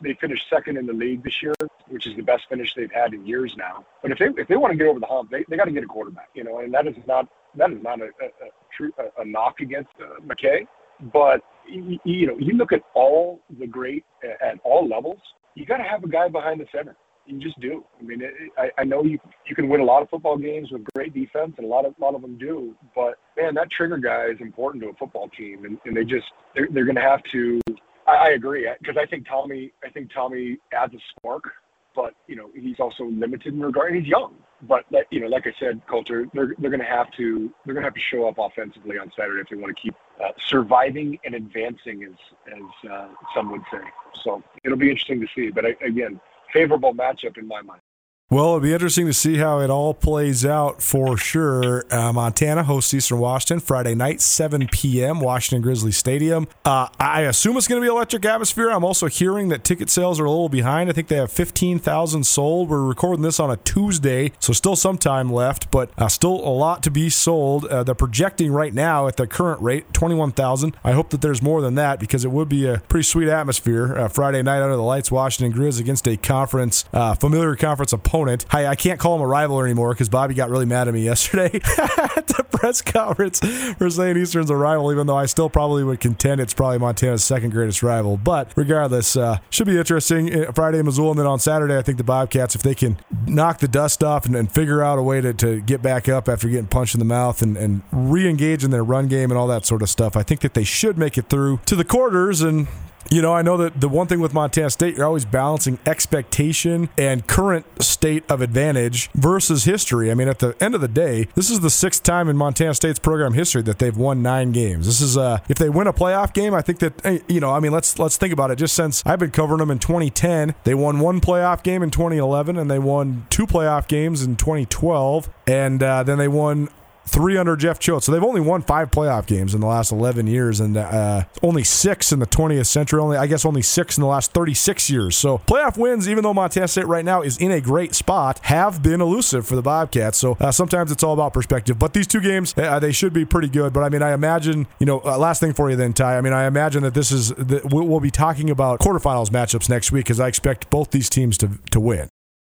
they 0.00 0.14
finished 0.20 0.44
second 0.50 0.76
in 0.76 0.86
the 0.86 0.92
league 0.92 1.24
this 1.24 1.42
year, 1.42 1.54
which 1.88 2.06
is 2.06 2.14
the 2.16 2.22
best 2.22 2.44
finish 2.48 2.72
they've 2.74 2.92
had 2.92 3.14
in 3.14 3.26
years 3.26 3.54
now. 3.56 3.86
But 4.02 4.12
if 4.12 4.18
they 4.18 4.26
if 4.40 4.48
they 4.48 4.56
want 4.56 4.72
to 4.72 4.76
get 4.76 4.86
over 4.86 5.00
the 5.00 5.06
hump, 5.06 5.30
they, 5.30 5.44
they 5.48 5.56
got 5.56 5.64
to 5.64 5.72
get 5.72 5.84
a 5.84 5.86
quarterback, 5.86 6.28
you 6.34 6.44
know, 6.44 6.58
and 6.58 6.72
that 6.74 6.86
is 6.86 6.96
not 7.06 7.28
that 7.56 7.70
is 7.72 7.82
not 7.82 8.00
a, 8.00 8.04
a, 8.04 8.26
a 8.26 8.50
true 8.76 8.92
a, 8.98 9.22
a 9.22 9.24
knock 9.24 9.60
against 9.60 9.90
uh, 10.00 10.20
McKay. 10.20 10.66
But 11.12 11.40
you, 11.68 11.98
you 12.04 12.26
know, 12.26 12.36
you 12.38 12.54
look 12.54 12.72
at 12.72 12.82
all 12.94 13.40
the 13.58 13.66
great 13.66 14.04
at 14.42 14.58
all 14.64 14.86
levels, 14.86 15.18
you 15.54 15.64
got 15.64 15.78
to 15.78 15.84
have 15.84 16.04
a 16.04 16.08
guy 16.08 16.28
behind 16.28 16.60
the 16.60 16.66
center 16.74 16.96
you 17.26 17.38
just 17.38 17.58
do. 17.60 17.84
I 17.98 18.02
mean, 18.02 18.22
it, 18.22 18.32
I, 18.56 18.70
I 18.78 18.84
know 18.84 19.04
you 19.04 19.18
you 19.46 19.54
can 19.54 19.68
win 19.68 19.80
a 19.80 19.84
lot 19.84 20.02
of 20.02 20.10
football 20.10 20.36
games 20.36 20.70
with 20.70 20.84
great 20.94 21.14
defense, 21.14 21.54
and 21.58 21.66
a 21.66 21.68
lot 21.68 21.84
of 21.84 21.94
a 21.98 22.04
lot 22.04 22.14
of 22.14 22.22
them 22.22 22.38
do. 22.38 22.74
But 22.94 23.18
man, 23.36 23.54
that 23.54 23.70
trigger 23.70 23.98
guy 23.98 24.26
is 24.26 24.40
important 24.40 24.82
to 24.84 24.90
a 24.90 24.94
football 24.94 25.28
team, 25.28 25.64
and, 25.64 25.78
and 25.84 25.96
they 25.96 26.04
just 26.04 26.26
they're, 26.54 26.68
they're 26.70 26.84
going 26.84 26.96
to 26.96 27.02
have 27.02 27.22
to. 27.32 27.60
I, 28.06 28.14
I 28.14 28.28
agree 28.30 28.68
because 28.80 28.96
I 28.96 29.06
think 29.06 29.26
Tommy 29.28 29.72
I 29.84 29.90
think 29.90 30.12
Tommy 30.12 30.58
adds 30.72 30.94
a 30.94 30.98
spark, 31.18 31.52
but 31.94 32.14
you 32.26 32.36
know 32.36 32.50
he's 32.54 32.80
also 32.80 33.04
limited 33.04 33.54
in 33.54 33.60
regard. 33.60 33.94
He's 33.94 34.06
young, 34.06 34.34
but 34.62 34.84
like, 34.90 35.06
you 35.10 35.20
know, 35.20 35.26
like 35.26 35.46
I 35.46 35.52
said, 35.60 35.80
Colter, 35.86 36.26
they're 36.32 36.54
they're 36.58 36.70
going 36.70 36.80
to 36.80 36.86
have 36.86 37.10
to 37.12 37.52
they're 37.64 37.74
going 37.74 37.82
to 37.82 37.86
have 37.86 37.94
to 37.94 38.00
show 38.00 38.28
up 38.28 38.38
offensively 38.38 38.98
on 38.98 39.12
Saturday 39.16 39.40
if 39.40 39.48
they 39.48 39.56
want 39.56 39.76
to 39.76 39.82
keep 39.82 39.94
uh, 40.22 40.30
surviving 40.48 41.18
and 41.24 41.34
advancing, 41.34 42.04
as 42.04 42.54
as 42.54 42.90
uh, 42.90 43.08
some 43.34 43.50
would 43.50 43.62
say. 43.70 43.80
So 44.24 44.42
it'll 44.64 44.78
be 44.78 44.90
interesting 44.90 45.20
to 45.20 45.26
see. 45.34 45.50
But 45.50 45.66
I, 45.66 45.76
again, 45.84 46.20
favorable 46.52 46.94
matchup 46.94 47.38
in 47.38 47.46
my 47.46 47.62
mind. 47.62 47.80
Well, 48.28 48.46
it'll 48.46 48.58
be 48.58 48.72
interesting 48.72 49.06
to 49.06 49.12
see 49.12 49.36
how 49.36 49.60
it 49.60 49.70
all 49.70 49.94
plays 49.94 50.44
out 50.44 50.82
for 50.82 51.16
sure. 51.16 51.84
Uh, 51.92 52.12
Montana 52.12 52.64
hosts 52.64 52.92
Eastern 52.92 53.20
Washington 53.20 53.60
Friday 53.60 53.94
night, 53.94 54.20
7 54.20 54.66
p.m., 54.66 55.20
Washington 55.20 55.62
Grizzly 55.62 55.92
Stadium. 55.92 56.48
Uh, 56.64 56.88
I 56.98 57.20
assume 57.20 57.56
it's 57.56 57.68
going 57.68 57.80
to 57.80 57.84
be 57.84 57.88
electric 57.88 58.24
atmosphere. 58.24 58.70
I'm 58.70 58.82
also 58.82 59.06
hearing 59.06 59.48
that 59.50 59.62
ticket 59.62 59.90
sales 59.90 60.18
are 60.18 60.24
a 60.24 60.30
little 60.30 60.48
behind. 60.48 60.90
I 60.90 60.92
think 60.92 61.06
they 61.06 61.14
have 61.14 61.30
15,000 61.30 62.24
sold. 62.26 62.68
We're 62.68 62.82
recording 62.82 63.22
this 63.22 63.38
on 63.38 63.48
a 63.48 63.58
Tuesday, 63.58 64.32
so 64.40 64.52
still 64.52 64.74
some 64.74 64.98
time 64.98 65.32
left, 65.32 65.70
but 65.70 65.92
uh, 65.96 66.08
still 66.08 66.34
a 66.34 66.50
lot 66.50 66.82
to 66.82 66.90
be 66.90 67.08
sold. 67.08 67.66
Uh, 67.66 67.84
they're 67.84 67.94
projecting 67.94 68.50
right 68.50 68.74
now 68.74 69.06
at 69.06 69.18
the 69.18 69.28
current 69.28 69.62
rate 69.62 69.92
21,000. 69.92 70.76
I 70.82 70.90
hope 70.94 71.10
that 71.10 71.20
there's 71.20 71.42
more 71.42 71.60
than 71.60 71.76
that 71.76 72.00
because 72.00 72.24
it 72.24 72.32
would 72.32 72.48
be 72.48 72.66
a 72.66 72.78
pretty 72.88 73.04
sweet 73.04 73.28
atmosphere. 73.28 73.96
Uh, 73.96 74.08
Friday 74.08 74.42
night 74.42 74.62
under 74.62 74.74
the 74.74 74.82
lights, 74.82 75.12
Washington 75.12 75.56
Grizz 75.56 75.78
against 75.78 76.08
a 76.08 76.16
conference, 76.16 76.86
uh, 76.92 77.14
familiar 77.14 77.54
conference 77.54 77.92
opponent 77.92 78.15
opponent. 78.16 78.46
I, 78.50 78.66
I 78.66 78.74
can't 78.76 78.98
call 78.98 79.16
him 79.16 79.22
a 79.22 79.26
rival 79.26 79.62
anymore 79.62 79.92
because 79.92 80.08
Bobby 80.08 80.34
got 80.34 80.50
really 80.50 80.66
mad 80.66 80.88
at 80.88 80.94
me 80.94 81.04
yesterday 81.04 81.46
at 81.46 82.26
the 82.26 82.46
press 82.50 82.82
conference 82.82 83.40
for 83.76 83.90
saying 83.90 84.16
Eastern's 84.16 84.50
a 84.50 84.56
rival, 84.56 84.90
even 84.92 85.06
though 85.06 85.16
I 85.16 85.26
still 85.26 85.50
probably 85.50 85.84
would 85.84 86.00
contend 86.00 86.40
it's 86.40 86.54
probably 86.54 86.78
Montana's 86.78 87.24
second 87.24 87.50
greatest 87.50 87.82
rival. 87.82 88.16
But 88.16 88.52
regardless, 88.56 89.16
uh, 89.16 89.38
should 89.50 89.66
be 89.66 89.76
interesting. 89.76 90.34
Uh, 90.34 90.52
Friday 90.52 90.78
in 90.78 90.86
Missoula, 90.86 91.10
and 91.10 91.20
then 91.20 91.26
on 91.26 91.38
Saturday, 91.38 91.76
I 91.76 91.82
think 91.82 91.98
the 91.98 92.04
Bobcats, 92.04 92.54
if 92.54 92.62
they 92.62 92.74
can 92.74 92.98
knock 93.26 93.58
the 93.58 93.68
dust 93.68 94.02
off 94.02 94.26
and, 94.26 94.34
and 94.34 94.50
figure 94.50 94.82
out 94.82 94.98
a 94.98 95.02
way 95.02 95.20
to, 95.20 95.34
to 95.34 95.60
get 95.60 95.82
back 95.82 96.08
up 96.08 96.28
after 96.28 96.48
getting 96.48 96.66
punched 96.66 96.94
in 96.94 96.98
the 96.98 97.04
mouth 97.04 97.42
and, 97.42 97.56
and 97.56 97.82
re 97.92 98.28
engage 98.28 98.64
in 98.64 98.70
their 98.70 98.84
run 98.84 99.08
game 99.08 99.30
and 99.30 99.38
all 99.38 99.46
that 99.46 99.66
sort 99.66 99.82
of 99.82 99.90
stuff, 99.90 100.16
I 100.16 100.22
think 100.22 100.40
that 100.40 100.54
they 100.54 100.64
should 100.64 100.96
make 100.96 101.18
it 101.18 101.28
through 101.28 101.60
to 101.66 101.76
the 101.76 101.84
quarters 101.84 102.40
and 102.40 102.68
you 103.10 103.22
know, 103.22 103.34
I 103.34 103.42
know 103.42 103.56
that 103.56 103.80
the 103.80 103.88
one 103.88 104.06
thing 104.06 104.20
with 104.20 104.34
Montana 104.34 104.70
State, 104.70 104.96
you're 104.96 105.06
always 105.06 105.24
balancing 105.24 105.78
expectation 105.86 106.88
and 106.98 107.26
current 107.26 107.66
state 107.82 108.24
of 108.30 108.40
advantage 108.40 109.10
versus 109.14 109.64
history. 109.64 110.10
I 110.10 110.14
mean, 110.14 110.28
at 110.28 110.38
the 110.38 110.56
end 110.60 110.74
of 110.74 110.80
the 110.80 110.88
day, 110.88 111.28
this 111.34 111.50
is 111.50 111.60
the 111.60 111.70
sixth 111.70 112.02
time 112.02 112.28
in 112.28 112.36
Montana 112.36 112.74
State's 112.74 112.98
program 112.98 113.34
history 113.34 113.62
that 113.62 113.78
they've 113.78 113.96
won 113.96 114.22
nine 114.22 114.52
games. 114.52 114.86
This 114.86 115.00
is 115.00 115.16
uh, 115.16 115.38
if 115.48 115.58
they 115.58 115.68
win 115.68 115.86
a 115.86 115.92
playoff 115.92 116.32
game, 116.32 116.54
I 116.54 116.62
think 116.62 116.78
that 116.80 117.24
you 117.28 117.40
know, 117.40 117.52
I 117.52 117.60
mean, 117.60 117.72
let's 117.72 117.98
let's 117.98 118.16
think 118.16 118.32
about 118.32 118.50
it. 118.50 118.56
Just 118.56 118.74
since 118.74 119.02
I've 119.06 119.18
been 119.18 119.30
covering 119.30 119.58
them 119.58 119.70
in 119.70 119.78
2010, 119.78 120.54
they 120.64 120.74
won 120.74 120.98
one 121.00 121.20
playoff 121.20 121.62
game 121.62 121.82
in 121.82 121.90
2011, 121.90 122.56
and 122.56 122.70
they 122.70 122.78
won 122.78 123.26
two 123.30 123.46
playoff 123.46 123.88
games 123.88 124.22
in 124.22 124.36
2012, 124.36 125.28
and 125.46 125.82
uh, 125.82 126.02
then 126.02 126.18
they 126.18 126.28
won 126.28 126.68
three 127.06 127.36
under 127.36 127.56
Jeff 127.56 127.78
Choate. 127.78 128.02
So 128.02 128.12
they've 128.12 128.22
only 128.22 128.40
won 128.40 128.62
five 128.62 128.90
playoff 128.90 129.26
games 129.26 129.54
in 129.54 129.60
the 129.60 129.66
last 129.66 129.92
11 129.92 130.26
years 130.26 130.60
and 130.60 130.76
uh, 130.76 131.24
only 131.42 131.64
six 131.64 132.12
in 132.12 132.18
the 132.18 132.26
20th 132.26 132.66
century. 132.66 133.00
Only, 133.00 133.16
I 133.16 133.26
guess, 133.26 133.44
only 133.44 133.62
six 133.62 133.96
in 133.96 134.02
the 134.02 134.08
last 134.08 134.32
36 134.32 134.90
years. 134.90 135.16
So 135.16 135.38
playoff 135.38 135.78
wins, 135.78 136.08
even 136.08 136.22
though 136.22 136.34
Montana 136.34 136.68
State 136.68 136.86
right 136.86 137.04
now 137.04 137.22
is 137.22 137.38
in 137.38 137.50
a 137.50 137.60
great 137.60 137.94
spot, 137.94 138.40
have 138.44 138.82
been 138.82 139.00
elusive 139.00 139.46
for 139.46 139.56
the 139.56 139.62
Bobcats. 139.62 140.18
So 140.18 140.36
uh, 140.40 140.52
sometimes 140.52 140.92
it's 140.92 141.02
all 141.02 141.14
about 141.14 141.32
perspective. 141.32 141.78
But 141.78 141.94
these 141.94 142.06
two 142.06 142.20
games, 142.20 142.54
uh, 142.56 142.78
they 142.78 142.92
should 142.92 143.12
be 143.12 143.24
pretty 143.24 143.48
good. 143.48 143.72
But 143.72 143.82
I 143.82 143.88
mean, 143.88 144.02
I 144.02 144.12
imagine, 144.12 144.66
you 144.78 144.86
know, 144.86 145.00
uh, 145.04 145.18
last 145.18 145.40
thing 145.40 145.52
for 145.52 145.70
you 145.70 145.76
then, 145.76 145.92
Ty. 145.92 146.18
I 146.18 146.20
mean, 146.20 146.32
I 146.32 146.46
imagine 146.46 146.82
that 146.82 146.94
this 146.94 147.12
is, 147.12 147.30
that 147.30 147.72
we'll 147.72 148.00
be 148.00 148.10
talking 148.10 148.50
about 148.50 148.80
quarterfinals 148.80 149.30
matchups 149.30 149.68
next 149.68 149.92
week 149.92 150.04
because 150.04 150.20
I 150.20 150.28
expect 150.28 150.70
both 150.70 150.90
these 150.90 151.08
teams 151.08 151.38
to, 151.38 151.50
to 151.70 151.80
win. 151.80 152.08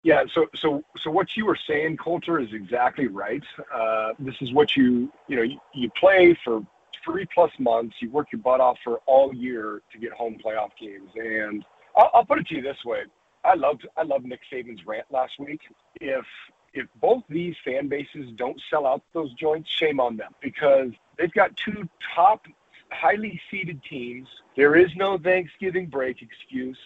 Yeah, 0.03 0.23
so 0.33 0.83
what 1.05 1.37
you 1.37 1.45
were 1.45 1.57
saying, 1.67 1.97
Colter, 1.97 2.39
is 2.39 2.53
exactly 2.53 3.07
right. 3.07 3.43
Uh, 3.73 4.13
this 4.17 4.35
is 4.41 4.51
what 4.51 4.75
you 4.75 5.11
you 5.27 5.35
know 5.35 5.57
you, 5.73 5.91
play 5.91 6.35
for 6.43 6.65
three 7.05 7.27
plus 7.31 7.51
months. 7.59 7.95
You 7.99 8.09
work 8.09 8.31
your 8.31 8.41
butt 8.41 8.61
off 8.61 8.79
for 8.83 8.99
all 9.05 9.33
year 9.33 9.83
to 9.91 9.99
get 9.99 10.11
home 10.11 10.37
playoff 10.43 10.71
games. 10.79 11.11
And 11.15 11.63
I'll, 11.95 12.25
put 12.25 12.39
it 12.39 12.47
to 12.47 12.55
you 12.55 12.61
this 12.63 12.83
way: 12.83 13.03
I 13.43 13.53
loved 13.53 13.85
Nick 14.23 14.39
Saban's 14.51 14.85
rant 14.87 15.05
last 15.11 15.33
week. 15.37 15.61
If 15.99 16.25
if 16.73 16.87
both 16.99 17.23
these 17.29 17.55
fan 17.63 17.87
bases 17.87 18.31
don't 18.37 18.59
sell 18.71 18.87
out 18.87 19.03
those 19.13 19.31
joints, 19.33 19.69
shame 19.69 19.99
on 19.99 20.17
them 20.17 20.33
because 20.41 20.91
they've 21.19 21.33
got 21.33 21.55
two 21.57 21.87
top, 22.15 22.47
highly 22.91 23.39
seeded 23.51 23.83
teams. 23.83 24.27
There 24.55 24.75
is 24.75 24.95
no 24.95 25.19
Thanksgiving 25.19 25.85
break 25.87 26.23
excuse. 26.23 26.79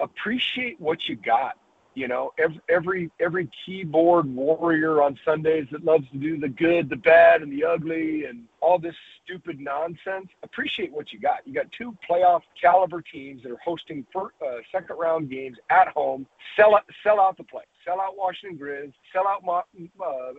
Appreciate 0.00 0.78
what 0.78 1.08
you 1.08 1.16
got 1.16 1.56
you 1.98 2.06
know 2.06 2.32
every 2.38 2.60
every 2.70 3.10
every 3.20 3.50
keyboard 3.66 4.26
warrior 4.32 5.02
on 5.02 5.18
sundays 5.24 5.66
that 5.72 5.84
loves 5.84 6.04
to 6.12 6.18
do 6.18 6.38
the 6.38 6.48
good 6.48 6.88
the 6.88 6.96
bad 6.96 7.42
and 7.42 7.52
the 7.52 7.64
ugly 7.64 8.24
and 8.24 8.44
all 8.60 8.78
this 8.78 8.94
stupid 9.24 9.58
nonsense 9.60 10.28
appreciate 10.42 10.92
what 10.92 11.12
you 11.12 11.20
got. 11.20 11.38
You 11.44 11.54
got 11.54 11.66
two 11.76 11.96
playoff 12.08 12.40
caliber 12.60 13.02
teams 13.02 13.42
that 13.42 13.52
are 13.52 13.58
hosting 13.64 14.06
first, 14.12 14.34
uh, 14.42 14.58
second 14.72 14.96
round 14.96 15.30
games 15.30 15.56
at 15.70 15.88
home. 15.88 16.26
Sell 16.56 16.74
out 16.76 16.84
sell 17.04 17.20
out 17.20 17.36
the 17.36 17.44
place 17.44 17.66
sell 17.88 18.00
out 18.00 18.16
Washington 18.16 18.58
Grizz, 18.58 18.92
sell 19.12 19.26
out 19.26 19.42
uh, 19.46 20.04
uh, 20.04 20.32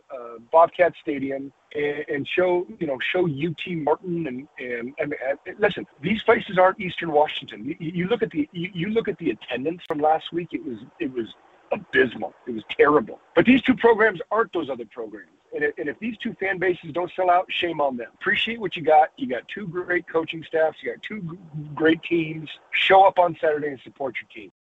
Bobcat 0.52 0.94
Stadium, 1.02 1.52
and, 1.74 2.06
and, 2.08 2.28
show 2.28 2.68
you 2.80 2.88
know 2.88 2.98
show 3.12 3.28
UT 3.28 3.76
Martin 3.78 4.28
and 4.28 4.48
and, 4.60 4.94
and, 5.00 5.14
and 5.46 5.60
listen, 5.60 5.86
these 6.02 6.22
places 6.24 6.58
aren't 6.58 6.80
Eastern 6.80 7.12
Washington. 7.12 7.66
You, 7.66 7.76
you 7.80 8.08
look 8.08 8.22
at 8.22 8.32
the 8.32 8.48
you, 8.52 8.70
you 8.74 8.90
look 8.90 9.08
at 9.08 9.18
the 9.18 9.32
attendance 9.32 9.82
from 9.88 10.00
last 10.00 10.32
week. 10.32 10.50
It 10.52 10.64
was 10.64 10.78
it 11.00 11.12
was 11.12 11.28
abysmal. 11.72 12.34
It 12.48 12.52
was 12.52 12.64
terrible. 12.70 13.20
But 13.36 13.46
these 13.46 13.62
two 13.62 13.76
programs 13.76 14.20
aren't 14.32 14.54
those 14.54 14.70
other 14.70 14.86
programs. 14.86 15.30
And 15.54 15.64
if, 15.64 15.78
and 15.80 15.90
if, 15.90 15.98
these 16.00 16.16
two 16.18 16.34
fan 16.40 16.60
bases 16.60 16.92
don't 16.94 17.12
sell 17.16 17.30
out, 17.32 17.48
shame 17.50 17.82
on 17.82 17.98
them. 17.98 18.10
Appreciate 18.22 18.60
what 18.60 18.76
you 18.76 18.84
got. 18.84 19.10
You 19.18 19.28
got 19.28 19.48
two 19.48 19.68
great 19.68 20.08
coaching 20.08 20.44
staffs. 20.48 20.78
You 20.84 20.94
got 20.94 21.02
two 21.02 21.40
great 21.74 22.02
teams. 22.04 22.48
Show 22.72 23.04
up 23.04 23.18
on 23.18 23.36
Saturday 23.42 23.70
and 23.70 23.80
support 23.84 24.16
your 24.22 24.30
team. 24.30 24.52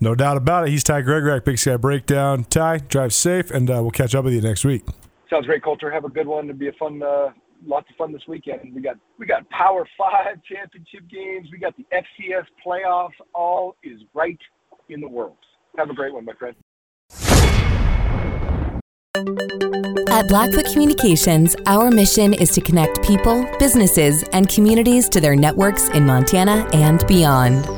No 0.00 0.14
doubt 0.14 0.36
about 0.36 0.66
it. 0.66 0.70
He's 0.70 0.84
Ty 0.84 1.02
Gregorak, 1.02 1.44
Big 1.44 1.58
Sky 1.58 1.76
Breakdown. 1.76 2.44
Ty, 2.44 2.78
drive 2.78 3.12
safe, 3.12 3.50
and 3.50 3.68
uh, 3.68 3.80
we'll 3.82 3.90
catch 3.90 4.14
up 4.14 4.24
with 4.24 4.32
you 4.32 4.40
next 4.40 4.64
week. 4.64 4.84
Sounds 5.28 5.46
great, 5.46 5.62
Colter. 5.62 5.90
Have 5.90 6.04
a 6.04 6.08
good 6.08 6.26
one. 6.26 6.44
It'll 6.44 6.56
be 6.56 6.68
a 6.68 6.72
fun, 6.78 7.02
uh, 7.02 7.30
lots 7.66 7.90
of 7.90 7.96
fun 7.96 8.12
this 8.12 8.22
weekend. 8.28 8.72
We 8.74 8.80
got 8.80 8.96
we 9.18 9.26
got 9.26 9.48
Power 9.50 9.86
Five 9.98 10.40
championship 10.50 11.08
games. 11.10 11.48
We 11.50 11.58
got 11.58 11.76
the 11.76 11.84
FCS 11.92 12.44
playoffs. 12.64 13.10
All 13.34 13.74
is 13.82 14.00
right 14.14 14.38
in 14.88 15.00
the 15.00 15.08
world. 15.08 15.36
Have 15.76 15.90
a 15.90 15.94
great 15.94 16.14
one, 16.14 16.24
my 16.24 16.32
friend. 16.34 16.54
At 20.10 20.28
Blackfoot 20.28 20.66
Communications, 20.72 21.56
our 21.66 21.90
mission 21.90 22.34
is 22.34 22.50
to 22.52 22.60
connect 22.60 23.02
people, 23.02 23.44
businesses, 23.58 24.22
and 24.32 24.48
communities 24.48 25.08
to 25.08 25.20
their 25.20 25.34
networks 25.34 25.88
in 25.88 26.06
Montana 26.06 26.68
and 26.72 27.04
beyond. 27.08 27.77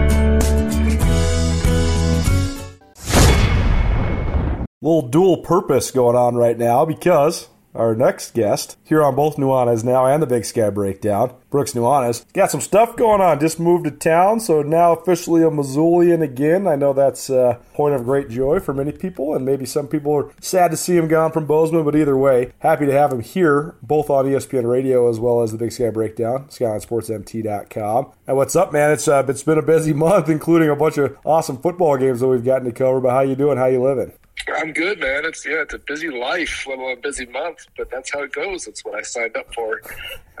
Little 4.83 5.07
dual 5.07 5.37
purpose 5.37 5.91
going 5.91 6.15
on 6.15 6.33
right 6.33 6.57
now 6.57 6.85
because 6.85 7.49
our 7.75 7.93
next 7.93 8.33
guest 8.33 8.77
here 8.83 9.03
on 9.03 9.13
both 9.13 9.35
Nuanez 9.35 9.83
Now 9.83 10.07
and 10.07 10.23
the 10.23 10.25
Big 10.25 10.43
Sky 10.43 10.71
Breakdown, 10.71 11.35
Brooks 11.51 11.73
Nuanez, 11.73 12.25
got 12.33 12.49
some 12.49 12.61
stuff 12.61 12.95
going 12.95 13.21
on. 13.21 13.39
Just 13.39 13.59
moved 13.59 13.83
to 13.83 13.91
town, 13.91 14.39
so 14.39 14.63
now 14.63 14.93
officially 14.93 15.43
a 15.43 15.51
Missoulian 15.51 16.23
again. 16.23 16.65
I 16.65 16.77
know 16.77 16.93
that's 16.93 17.29
a 17.29 17.59
point 17.75 17.93
of 17.93 18.05
great 18.05 18.31
joy 18.31 18.59
for 18.59 18.73
many 18.73 18.91
people, 18.91 19.35
and 19.35 19.45
maybe 19.45 19.67
some 19.67 19.87
people 19.87 20.13
are 20.15 20.31
sad 20.41 20.71
to 20.71 20.77
see 20.77 20.97
him 20.97 21.07
gone 21.07 21.31
from 21.31 21.45
Bozeman, 21.45 21.85
but 21.85 21.95
either 21.95 22.17
way, 22.17 22.51
happy 22.57 22.87
to 22.87 22.91
have 22.91 23.13
him 23.13 23.21
here, 23.21 23.75
both 23.83 24.09
on 24.09 24.25
ESPN 24.25 24.67
Radio 24.67 25.07
as 25.07 25.19
well 25.19 25.43
as 25.43 25.51
the 25.51 25.59
Big 25.59 25.73
Sky 25.73 25.91
Breakdown, 25.91 26.47
SkylineSportsMT.com. 26.47 28.13
And 28.25 28.35
what's 28.35 28.55
up, 28.55 28.73
man? 28.73 28.89
It's 28.89 29.07
uh, 29.07 29.23
it's 29.27 29.43
been 29.43 29.59
a 29.59 29.61
busy 29.61 29.93
month, 30.07 30.27
including 30.27 30.71
a 30.71 30.75
bunch 30.75 30.97
of 30.97 31.15
awesome 31.23 31.61
football 31.61 31.97
games 31.97 32.21
that 32.21 32.27
we've 32.27 32.43
gotten 32.43 32.65
to 32.65 32.71
cover. 32.71 32.99
But 32.99 33.11
how 33.11 33.21
you 33.21 33.35
doing? 33.35 33.59
How 33.59 33.67
you 33.67 33.83
living? 33.83 34.13
I'm 34.47 34.73
good, 34.73 34.99
man. 34.99 35.25
It's 35.25 35.45
yeah, 35.45 35.61
it's 35.61 35.73
a 35.73 35.79
busy 35.79 36.09
life, 36.09 36.65
a 36.67 36.95
busy 36.95 37.25
month, 37.25 37.67
but 37.77 37.89
that's 37.91 38.11
how 38.13 38.23
it 38.23 38.31
goes. 38.31 38.65
That's 38.65 38.83
what 38.83 38.95
I 38.95 39.01
signed 39.01 39.37
up 39.37 39.53
for. 39.53 39.81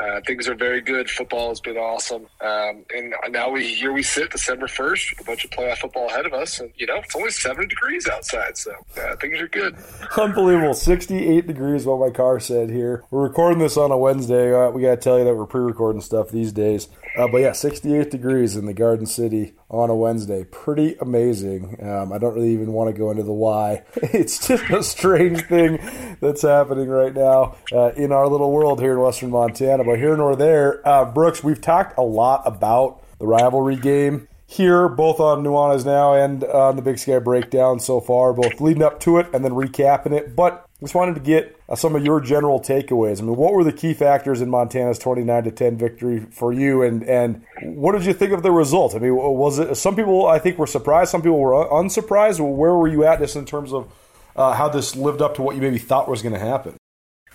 Uh, 0.01 0.19
things 0.25 0.47
are 0.47 0.55
very 0.55 0.81
good. 0.81 1.09
Football 1.09 1.49
has 1.49 1.59
been 1.59 1.77
awesome, 1.77 2.25
um, 2.41 2.83
and 2.95 3.13
now 3.29 3.51
we 3.51 3.75
here 3.75 3.93
we 3.93 4.01
sit 4.01 4.31
December 4.31 4.67
first 4.67 5.11
with 5.11 5.21
a 5.21 5.29
bunch 5.29 5.45
of 5.45 5.51
playoff 5.51 5.77
football 5.77 6.07
ahead 6.07 6.25
of 6.25 6.33
us, 6.33 6.59
and 6.59 6.71
you 6.75 6.87
know 6.87 6.95
it's 6.95 7.15
only 7.15 7.29
seven 7.29 7.67
degrees 7.67 8.07
outside, 8.07 8.57
so 8.57 8.71
uh, 8.97 9.15
things 9.17 9.39
are 9.39 9.47
good. 9.47 9.77
Unbelievable, 10.17 10.73
sixty-eight 10.73 11.45
degrees. 11.45 11.85
What 11.85 11.99
my 11.99 12.09
car 12.09 12.39
said 12.39 12.71
here. 12.71 13.03
We're 13.11 13.23
recording 13.23 13.59
this 13.59 13.77
on 13.77 13.91
a 13.91 13.97
Wednesday. 13.97 14.53
Uh, 14.53 14.71
we 14.71 14.81
got 14.81 14.91
to 14.91 14.97
tell 14.97 15.19
you 15.19 15.25
that 15.25 15.35
we're 15.35 15.45
pre-recording 15.45 16.01
stuff 16.01 16.29
these 16.29 16.51
days, 16.51 16.87
uh, 17.15 17.27
but 17.27 17.37
yeah, 17.37 17.51
sixty-eight 17.51 18.09
degrees 18.09 18.55
in 18.55 18.65
the 18.65 18.73
Garden 18.73 19.05
City 19.05 19.53
on 19.69 19.89
a 19.89 19.95
Wednesday. 19.95 20.43
Pretty 20.45 20.95
amazing. 20.99 21.77
Um, 21.81 22.11
I 22.11 22.17
don't 22.17 22.33
really 22.33 22.53
even 22.53 22.73
want 22.73 22.93
to 22.93 22.97
go 22.97 23.11
into 23.11 23.23
the 23.23 23.31
why. 23.31 23.83
It's 24.13 24.45
just 24.45 24.69
a 24.69 24.83
strange 24.83 25.41
thing 25.47 25.79
that's 26.19 26.41
happening 26.41 26.89
right 26.89 27.13
now 27.13 27.55
uh, 27.71 27.91
in 27.95 28.11
our 28.11 28.27
little 28.27 28.51
world 28.51 28.81
here 28.81 28.93
in 28.93 28.99
Western 28.99 29.29
Montana. 29.29 29.83
But 29.91 29.99
here 29.99 30.15
nor 30.15 30.37
there, 30.37 30.87
uh, 30.87 31.03
Brooks, 31.03 31.43
we've 31.43 31.59
talked 31.59 31.97
a 31.97 32.01
lot 32.01 32.43
about 32.45 33.03
the 33.19 33.27
rivalry 33.27 33.75
game 33.75 34.29
here, 34.47 34.87
both 34.87 35.19
on 35.19 35.43
Nuanez 35.43 35.83
Now 35.83 36.13
and 36.13 36.45
on 36.45 36.77
the 36.77 36.81
Big 36.81 36.97
Sky 36.97 37.19
Breakdown 37.19 37.77
so 37.81 37.99
far, 37.99 38.31
both 38.31 38.61
leading 38.61 38.83
up 38.83 39.01
to 39.01 39.17
it 39.17 39.27
and 39.33 39.43
then 39.43 39.51
recapping 39.51 40.13
it. 40.13 40.33
But 40.33 40.65
just 40.79 40.95
wanted 40.95 41.15
to 41.15 41.19
get 41.19 41.59
uh, 41.67 41.75
some 41.75 41.93
of 41.97 42.05
your 42.05 42.21
general 42.21 42.61
takeaways. 42.61 43.19
I 43.19 43.25
mean, 43.25 43.35
what 43.35 43.51
were 43.51 43.65
the 43.65 43.73
key 43.73 43.93
factors 43.93 44.39
in 44.39 44.49
Montana's 44.49 44.97
29 44.97 45.43
to 45.43 45.51
10 45.51 45.77
victory 45.77 46.25
for 46.31 46.53
you, 46.53 46.83
and 46.83 47.03
and 47.03 47.43
what 47.61 47.91
did 47.91 48.05
you 48.05 48.13
think 48.13 48.31
of 48.31 48.43
the 48.43 48.51
result? 48.51 48.95
I 48.95 48.99
mean, 48.99 49.13
was 49.13 49.59
it 49.59 49.75
some 49.75 49.97
people 49.97 50.25
I 50.25 50.39
think 50.39 50.57
were 50.57 50.67
surprised, 50.67 51.11
some 51.11 51.21
people 51.21 51.39
were 51.39 51.67
unsurprised. 51.69 52.39
Where 52.39 52.75
were 52.75 52.87
you 52.87 53.03
at 53.03 53.19
just 53.19 53.35
in 53.35 53.43
terms 53.45 53.73
of 53.73 53.91
uh, 54.37 54.53
how 54.53 54.69
this 54.69 54.95
lived 54.95 55.21
up 55.21 55.35
to 55.35 55.41
what 55.41 55.57
you 55.57 55.61
maybe 55.61 55.79
thought 55.79 56.07
was 56.07 56.21
going 56.21 56.33
to 56.33 56.39
happen? 56.39 56.77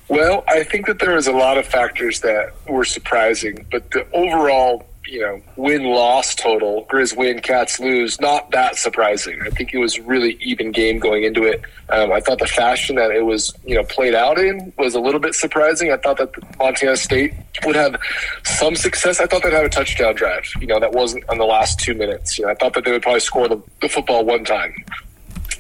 Well, 0.09 0.45
I 0.47 0.63
think 0.63 0.87
that 0.87 1.01
there 1.01 1.15
was 1.15 1.27
a 1.27 1.33
lot 1.33 1.59
of 1.59 1.67
factors 1.67 2.21
that 2.21 2.55
were 2.69 2.85
surprising, 2.85 3.67
but 3.71 3.91
the 3.91 4.07
overall 4.13 4.87
you 5.09 5.21
know, 5.21 5.41
win 5.57 5.85
loss 5.85 6.35
total, 6.35 6.87
Grizz 6.91 7.17
win, 7.17 7.41
Cats 7.41 7.79
lose, 7.79 8.21
not 8.21 8.51
that 8.51 8.77
surprising. 8.77 9.41
I 9.43 9.51
think 9.51 9.73
it 9.73 9.79
was 9.79 9.99
really 10.01 10.37
even 10.41 10.73
game 10.73 10.99
going 10.99 11.25
into 11.25 11.45
it. 11.45 11.63
Um, 11.91 12.13
I 12.13 12.21
thought 12.21 12.39
the 12.39 12.47
fashion 12.47 12.97
that 12.97 13.11
it 13.13 13.25
was, 13.25 13.55
you 13.65 13.77
know, 13.77 13.85
played 13.85 14.15
out 14.15 14.39
in 14.39 14.73
was 14.77 14.95
a 14.95 15.01
little 15.01 15.21
bit 15.21 15.35
surprising. 15.35 15.93
I 15.93 15.97
thought 15.97 16.19
that 16.19 16.59
Montana 16.59 16.97
State 16.97 17.35
would 17.65 17.77
have 17.77 17.97
some 18.45 18.75
success. 18.75 19.21
I 19.21 19.27
thought 19.27 19.43
they'd 19.43 19.53
have 19.53 19.67
a 19.67 19.71
touchdown 19.71 20.15
drive, 20.15 20.45
you 20.61 20.67
know, 20.67 20.81
that 20.81 20.93
wasn't 20.93 21.29
on 21.29 21.39
the 21.39 21.47
last 21.47 21.79
two 21.79 21.95
minutes. 21.95 22.39
You 22.39 22.47
know, 22.47 22.51
I 22.51 22.55
thought 22.55 22.75
that 22.75 22.85
they 22.85 22.93
would 22.93 23.03
probably 23.03 23.21
score 23.21 23.49
the, 23.49 23.63
the 23.81 23.89
football 23.89 24.25
one 24.25 24.45
time. 24.45 24.75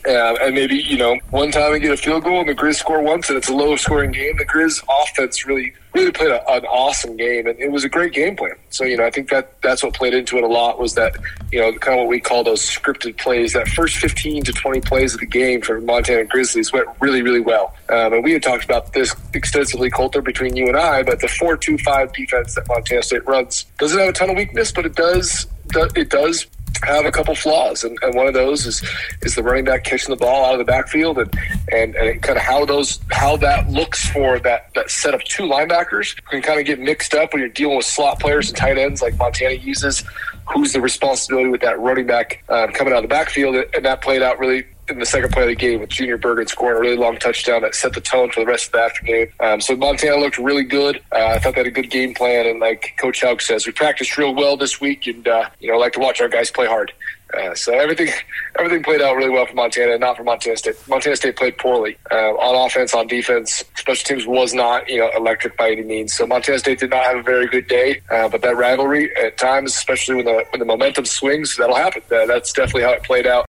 Uh, 0.06 0.36
and 0.40 0.54
maybe, 0.54 0.76
you 0.76 0.96
know, 0.96 1.16
one 1.30 1.50
time 1.50 1.72
and 1.72 1.82
get 1.82 1.90
a 1.90 1.96
field 1.96 2.22
goal 2.22 2.38
and 2.38 2.48
the 2.48 2.54
Grizz 2.54 2.76
score 2.76 3.02
once 3.02 3.28
and 3.28 3.36
it's 3.36 3.48
a 3.48 3.54
low 3.54 3.74
scoring 3.74 4.12
game. 4.12 4.36
The 4.36 4.44
Grizz 4.44 4.84
offense 5.02 5.44
really, 5.44 5.72
really 5.94 6.12
played 6.12 6.30
a, 6.30 6.48
an 6.48 6.64
awesome 6.66 7.16
game 7.16 7.48
and 7.48 7.58
it 7.58 7.72
was 7.72 7.82
a 7.82 7.88
great 7.88 8.12
game 8.12 8.36
plan. 8.36 8.52
So, 8.70 8.84
you 8.84 8.96
know, 8.96 9.04
I 9.04 9.10
think 9.10 9.30
that 9.30 9.60
that's 9.62 9.82
what 9.82 9.94
played 9.94 10.14
into 10.14 10.36
it 10.36 10.44
a 10.44 10.46
lot 10.46 10.78
was 10.78 10.94
that, 10.94 11.16
you 11.50 11.58
know, 11.58 11.72
kind 11.72 11.98
of 11.98 12.04
what 12.04 12.08
we 12.08 12.20
call 12.20 12.44
those 12.44 12.62
scripted 12.62 13.18
plays. 13.18 13.52
That 13.54 13.66
first 13.68 13.96
15 13.96 14.44
to 14.44 14.52
20 14.52 14.80
plays 14.82 15.14
of 15.14 15.20
the 15.20 15.26
game 15.26 15.60
for 15.60 15.80
Montana 15.80 16.24
Grizzlies 16.24 16.72
went 16.72 16.86
really, 17.00 17.22
really 17.22 17.40
well. 17.40 17.74
Um, 17.88 18.12
and 18.12 18.22
we 18.22 18.32
had 18.32 18.44
talked 18.44 18.64
about 18.64 18.92
this 18.92 19.12
extensively, 19.34 19.90
Colter, 19.90 20.22
between 20.22 20.54
you 20.54 20.68
and 20.68 20.76
I, 20.76 21.02
but 21.02 21.20
the 21.20 21.28
4 21.28 21.56
2 21.56 21.78
5 21.78 22.12
defense 22.12 22.54
that 22.54 22.68
Montana 22.68 23.02
State 23.02 23.26
runs 23.26 23.64
doesn't 23.78 23.98
have 23.98 24.10
a 24.10 24.12
ton 24.12 24.30
of 24.30 24.36
weakness, 24.36 24.70
but 24.70 24.86
it 24.86 24.94
does 24.94 25.46
it 25.74 26.10
does 26.10 26.46
have 26.84 27.04
a 27.04 27.10
couple 27.10 27.34
flaws, 27.34 27.84
and, 27.84 27.98
and, 28.02 28.14
one 28.14 28.26
of 28.26 28.34
those 28.34 28.66
is 28.66 28.82
is 29.22 29.34
the 29.34 29.42
running 29.42 29.64
back 29.64 29.84
catching 29.84 30.10
the 30.10 30.16
ball 30.16 30.44
out 30.44 30.52
of 30.52 30.58
the 30.58 30.64
backfield, 30.64 31.18
and 31.18 31.38
and, 31.72 31.94
and 31.96 32.22
kind 32.22 32.38
of 32.38 32.44
how 32.44 32.64
those 32.64 33.00
how 33.10 33.36
that 33.36 33.68
looks 33.68 34.08
for 34.08 34.38
that 34.40 34.72
that 34.74 34.90
set 34.90 35.14
of 35.14 35.22
two 35.24 35.44
linebackers 35.44 36.16
can 36.30 36.42
kind 36.42 36.60
of 36.60 36.66
get 36.66 36.78
mixed 36.80 37.14
up 37.14 37.32
when 37.32 37.40
you're 37.40 37.48
dealing 37.48 37.76
with 37.76 37.86
slot 37.86 38.20
players 38.20 38.48
and 38.48 38.56
tight 38.56 38.78
ends 38.78 39.02
like 39.02 39.16
Montana 39.18 39.54
uses. 39.54 40.04
Who's 40.52 40.72
the 40.72 40.80
responsibility 40.80 41.48
with 41.48 41.62
that 41.62 41.80
running 41.80 42.06
back 42.06 42.44
um, 42.48 42.70
coming 42.72 42.92
out 42.92 42.98
of 42.98 43.04
the 43.04 43.08
backfield, 43.08 43.56
and 43.56 43.84
that 43.84 44.00
played 44.00 44.22
out 44.22 44.38
really 44.38 44.64
in 44.88 44.98
the 44.98 45.06
second 45.06 45.32
play 45.32 45.42
of 45.42 45.48
the 45.48 45.54
game 45.54 45.80
with 45.80 45.90
Junior 45.90 46.16
Bergen 46.16 46.46
scoring 46.46 46.76
a 46.76 46.80
really 46.80 46.96
long 46.96 47.16
touchdown 47.18 47.62
that 47.62 47.74
set 47.74 47.92
the 47.92 48.00
tone 48.00 48.30
for 48.30 48.40
the 48.40 48.46
rest 48.46 48.66
of 48.66 48.72
the 48.72 48.80
afternoon. 48.80 49.28
Um, 49.40 49.60
so 49.60 49.76
Montana 49.76 50.16
looked 50.16 50.38
really 50.38 50.64
good. 50.64 51.02
Uh, 51.12 51.26
I 51.26 51.38
thought 51.38 51.54
they 51.54 51.60
had 51.60 51.66
a 51.66 51.70
good 51.70 51.90
game 51.90 52.14
plan, 52.14 52.46
and 52.46 52.60
like 52.60 52.94
Coach 53.00 53.22
Hauck 53.22 53.40
says, 53.40 53.66
we 53.66 53.72
practiced 53.72 54.16
real 54.16 54.34
well 54.34 54.56
this 54.56 54.80
week, 54.80 55.06
and 55.06 55.26
uh, 55.26 55.48
you 55.60 55.70
know, 55.70 55.78
like 55.78 55.92
to 55.94 56.00
watch 56.00 56.20
our 56.20 56.28
guys 56.28 56.50
play 56.50 56.66
hard. 56.66 56.92
Uh, 57.34 57.54
so 57.54 57.76
everything 57.76 58.08
everything 58.58 58.82
played 58.82 59.02
out 59.02 59.16
really 59.16 59.30
well 59.30 59.46
for 59.46 59.54
Montana, 59.54 59.98
not 59.98 60.16
for 60.16 60.24
Montana 60.24 60.56
State. 60.56 60.76
Montana 60.88 61.16
State 61.16 61.36
played 61.36 61.58
poorly 61.58 61.96
uh, 62.12 62.34
on 62.34 62.66
offense, 62.66 62.94
on 62.94 63.06
defense. 63.06 63.64
Special 63.74 64.04
teams 64.04 64.26
was 64.26 64.54
not 64.54 64.88
you 64.88 64.98
know 64.98 65.10
electric 65.16 65.56
by 65.56 65.70
any 65.70 65.82
means. 65.82 66.14
So 66.14 66.26
Montana 66.26 66.58
State 66.58 66.78
did 66.78 66.90
not 66.90 67.04
have 67.04 67.16
a 67.16 67.22
very 67.22 67.48
good 67.48 67.66
day. 67.66 68.00
Uh, 68.10 68.28
but 68.28 68.42
that 68.42 68.56
rivalry 68.56 69.14
at 69.16 69.36
times, 69.38 69.74
especially 69.74 70.16
when 70.16 70.24
the 70.26 70.44
when 70.50 70.60
the 70.60 70.64
momentum 70.66 71.04
swings, 71.04 71.56
that'll 71.56 71.76
happen. 71.76 72.02
That's 72.08 72.52
definitely 72.52 72.82
how 72.82 72.92
it 72.92 73.02
played 73.02 73.26
out. 73.26 73.45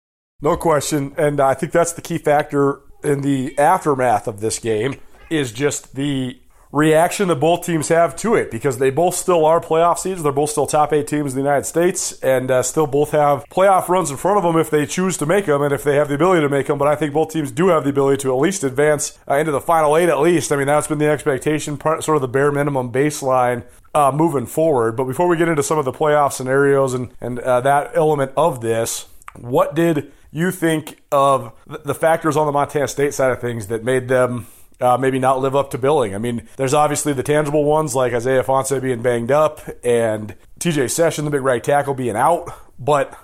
No 0.41 0.57
question, 0.57 1.13
and 1.17 1.39
I 1.39 1.53
think 1.53 1.71
that's 1.71 1.93
the 1.93 2.01
key 2.01 2.17
factor 2.17 2.81
in 3.03 3.21
the 3.21 3.57
aftermath 3.57 4.27
of 4.27 4.39
this 4.39 4.59
game 4.59 4.95
is 5.29 5.51
just 5.51 5.95
the 5.95 6.39
reaction 6.71 7.27
that 7.27 7.35
both 7.35 7.65
teams 7.65 7.89
have 7.89 8.15
to 8.15 8.35
it 8.35 8.49
because 8.49 8.77
they 8.77 8.89
both 8.89 9.15
still 9.15 9.45
are 9.45 9.59
playoff 9.59 9.99
seeds. 9.99 10.23
They're 10.23 10.31
both 10.31 10.51
still 10.51 10.65
top 10.65 10.93
eight 10.93 11.07
teams 11.07 11.33
in 11.33 11.35
the 11.35 11.43
United 11.43 11.65
States 11.65 12.13
and 12.21 12.49
uh, 12.49 12.63
still 12.63 12.87
both 12.87 13.11
have 13.11 13.43
playoff 13.49 13.89
runs 13.89 14.09
in 14.09 14.17
front 14.17 14.37
of 14.37 14.43
them 14.43 14.57
if 14.57 14.69
they 14.69 14.85
choose 14.85 15.17
to 15.17 15.25
make 15.25 15.47
them 15.47 15.61
and 15.61 15.73
if 15.73 15.83
they 15.83 15.95
have 15.95 16.07
the 16.07 16.15
ability 16.15 16.41
to 16.41 16.49
make 16.49 16.67
them. 16.67 16.77
But 16.77 16.87
I 16.87 16.95
think 16.95 17.13
both 17.13 17.31
teams 17.31 17.51
do 17.51 17.67
have 17.67 17.83
the 17.83 17.89
ability 17.89 18.21
to 18.23 18.33
at 18.33 18.39
least 18.39 18.63
advance 18.63 19.19
uh, 19.29 19.35
into 19.35 19.51
the 19.51 19.61
final 19.61 19.97
eight 19.97 20.09
at 20.09 20.19
least. 20.19 20.51
I 20.51 20.55
mean, 20.55 20.67
that's 20.67 20.87
been 20.87 20.99
the 20.99 21.09
expectation, 21.09 21.77
part, 21.77 22.03
sort 22.03 22.15
of 22.15 22.21
the 22.21 22.27
bare 22.29 22.51
minimum 22.51 22.91
baseline 22.91 23.63
uh, 23.93 24.11
moving 24.13 24.45
forward. 24.45 24.95
But 24.95 25.05
before 25.05 25.27
we 25.27 25.35
get 25.35 25.49
into 25.49 25.63
some 25.63 25.77
of 25.77 25.85
the 25.85 25.91
playoff 25.91 26.31
scenarios 26.31 26.93
and, 26.93 27.13
and 27.19 27.39
uh, 27.39 27.59
that 27.61 27.91
element 27.95 28.31
of 28.37 28.61
this, 28.61 29.07
what 29.35 29.75
did 29.75 30.11
you 30.31 30.51
think 30.51 31.01
of 31.11 31.53
the 31.83 31.93
factors 31.93 32.37
on 32.37 32.45
the 32.45 32.51
Montana 32.51 32.87
State 32.87 33.13
side 33.13 33.31
of 33.31 33.39
things 33.39 33.67
that 33.67 33.83
made 33.83 34.07
them 34.07 34.47
uh, 34.79 34.97
maybe 34.97 35.19
not 35.19 35.39
live 35.39 35.55
up 35.55 35.71
to 35.71 35.77
billing. 35.77 36.15
I 36.15 36.17
mean, 36.17 36.47
there's 36.57 36.73
obviously 36.73 37.13
the 37.13 37.23
tangible 37.23 37.63
ones 37.63 37.93
like 37.93 38.13
Isaiah 38.13 38.43
Ifanse 38.43 38.81
being 38.81 39.01
banged 39.01 39.31
up 39.31 39.61
and 39.83 40.35
TJ 40.59 40.89
Session, 40.89 41.25
the 41.25 41.31
big 41.31 41.41
right 41.41 41.63
tackle, 41.63 41.93
being 41.93 42.15
out, 42.15 42.49
but 42.79 43.15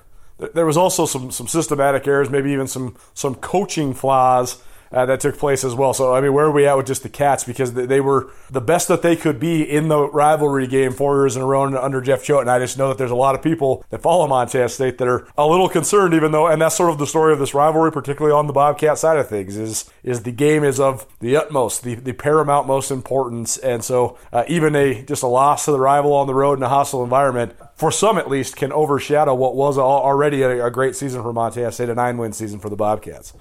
there 0.54 0.66
was 0.66 0.78
also 0.78 1.06
some 1.06 1.32
some 1.32 1.48
systematic 1.48 2.08
errors, 2.08 2.30
maybe 2.30 2.52
even 2.52 2.68
some 2.68 2.96
some 3.14 3.36
coaching 3.36 3.94
flaws 3.94 4.62
uh, 4.92 5.06
that 5.06 5.20
took 5.20 5.38
place 5.38 5.64
as 5.64 5.76
well. 5.76 5.94
So, 5.94 6.14
I 6.14 6.22
mean, 6.22 6.34
where 6.34 6.46
are 6.46 6.52
we 6.52 6.66
at 6.68 6.78
with 6.78 6.88
just 6.88 7.04
the 7.04 7.10
Cats? 7.10 7.44
Because 7.44 7.74
they 7.74 8.02
were 8.02 8.32
the 8.50 8.62
best 8.62 8.88
that 8.88 9.02
they 9.02 9.16
could 9.16 9.40
be 9.40 9.64
in 9.64 9.88
the 9.88 10.10
rivalry 10.10 10.68
game 10.68 10.94
four 10.94 11.18
years 11.18 11.36
in 11.36 11.42
a 11.42 11.46
row 11.46 11.64
under 11.64 12.02
Jeff 12.02 12.24
Choate. 12.24 12.42
And 12.42 12.50
I 12.50 12.60
just 12.60 12.78
know 12.78 12.90
that 12.90 12.98
there's 12.98 13.12
a 13.12 13.16
lot 13.16 13.36
of 13.36 13.42
people 13.42 13.84
that 13.90 14.02
follow 14.02 14.28
Montana 14.28 14.70
State 14.70 14.98
that 14.98 15.08
are 15.08 15.28
a 15.38 15.48
little 15.48 15.70
concerned, 15.70 16.14
even 16.14 16.32
though, 16.32 16.48
and 16.48 16.62
that's 16.62 16.76
sort 16.76 16.92
of 16.92 16.98
the 16.98 17.08
story 17.08 17.34
of 17.34 17.40
this 17.40 17.54
rivalry, 17.54 17.92
particularly 17.92 18.34
on 18.34 18.48
the 18.48 18.54
Bobcat 18.54 18.98
side 18.98 19.18
of 19.18 19.28
things, 19.28 19.58
is 19.58 19.90
is 20.04 20.24
the 20.24 20.32
game 20.32 20.64
is 20.64 20.80
of 20.80 21.06
the 21.20 21.36
utmost, 21.36 21.84
the, 21.84 21.96
the 21.96 22.14
paramount 22.14 22.68
most 22.68 22.92
importance. 22.92 23.58
And 23.58 23.84
so, 23.84 24.18
uh, 24.32 24.44
even 24.48 24.76
a 24.76 25.04
just 25.04 25.24
a 25.24 25.28
loss 25.28 25.66
to 25.66 25.72
the 25.72 25.80
rival 25.80 26.14
on 26.14 26.28
the 26.28 26.36
road 26.36 26.58
in 26.58 26.64
a 26.64 26.70
hostile 26.70 27.04
environment, 27.04 27.54
for 27.76 27.92
some 27.92 28.18
at 28.18 28.30
least, 28.30 28.56
can 28.56 28.72
overshadow 28.72 29.34
what 29.36 29.56
was 29.56 29.78
already 29.78 30.42
a, 30.42 30.66
a 30.66 30.72
great 30.72 30.96
season 30.96 31.22
for 31.22 31.34
Montana 31.34 31.72
State, 31.72 31.90
a 31.90 31.96
nine 31.96 32.18
win 32.18 32.34
season 32.34 32.60
for 32.60 32.70
the 32.70 32.76
Bobcats. 32.76 33.34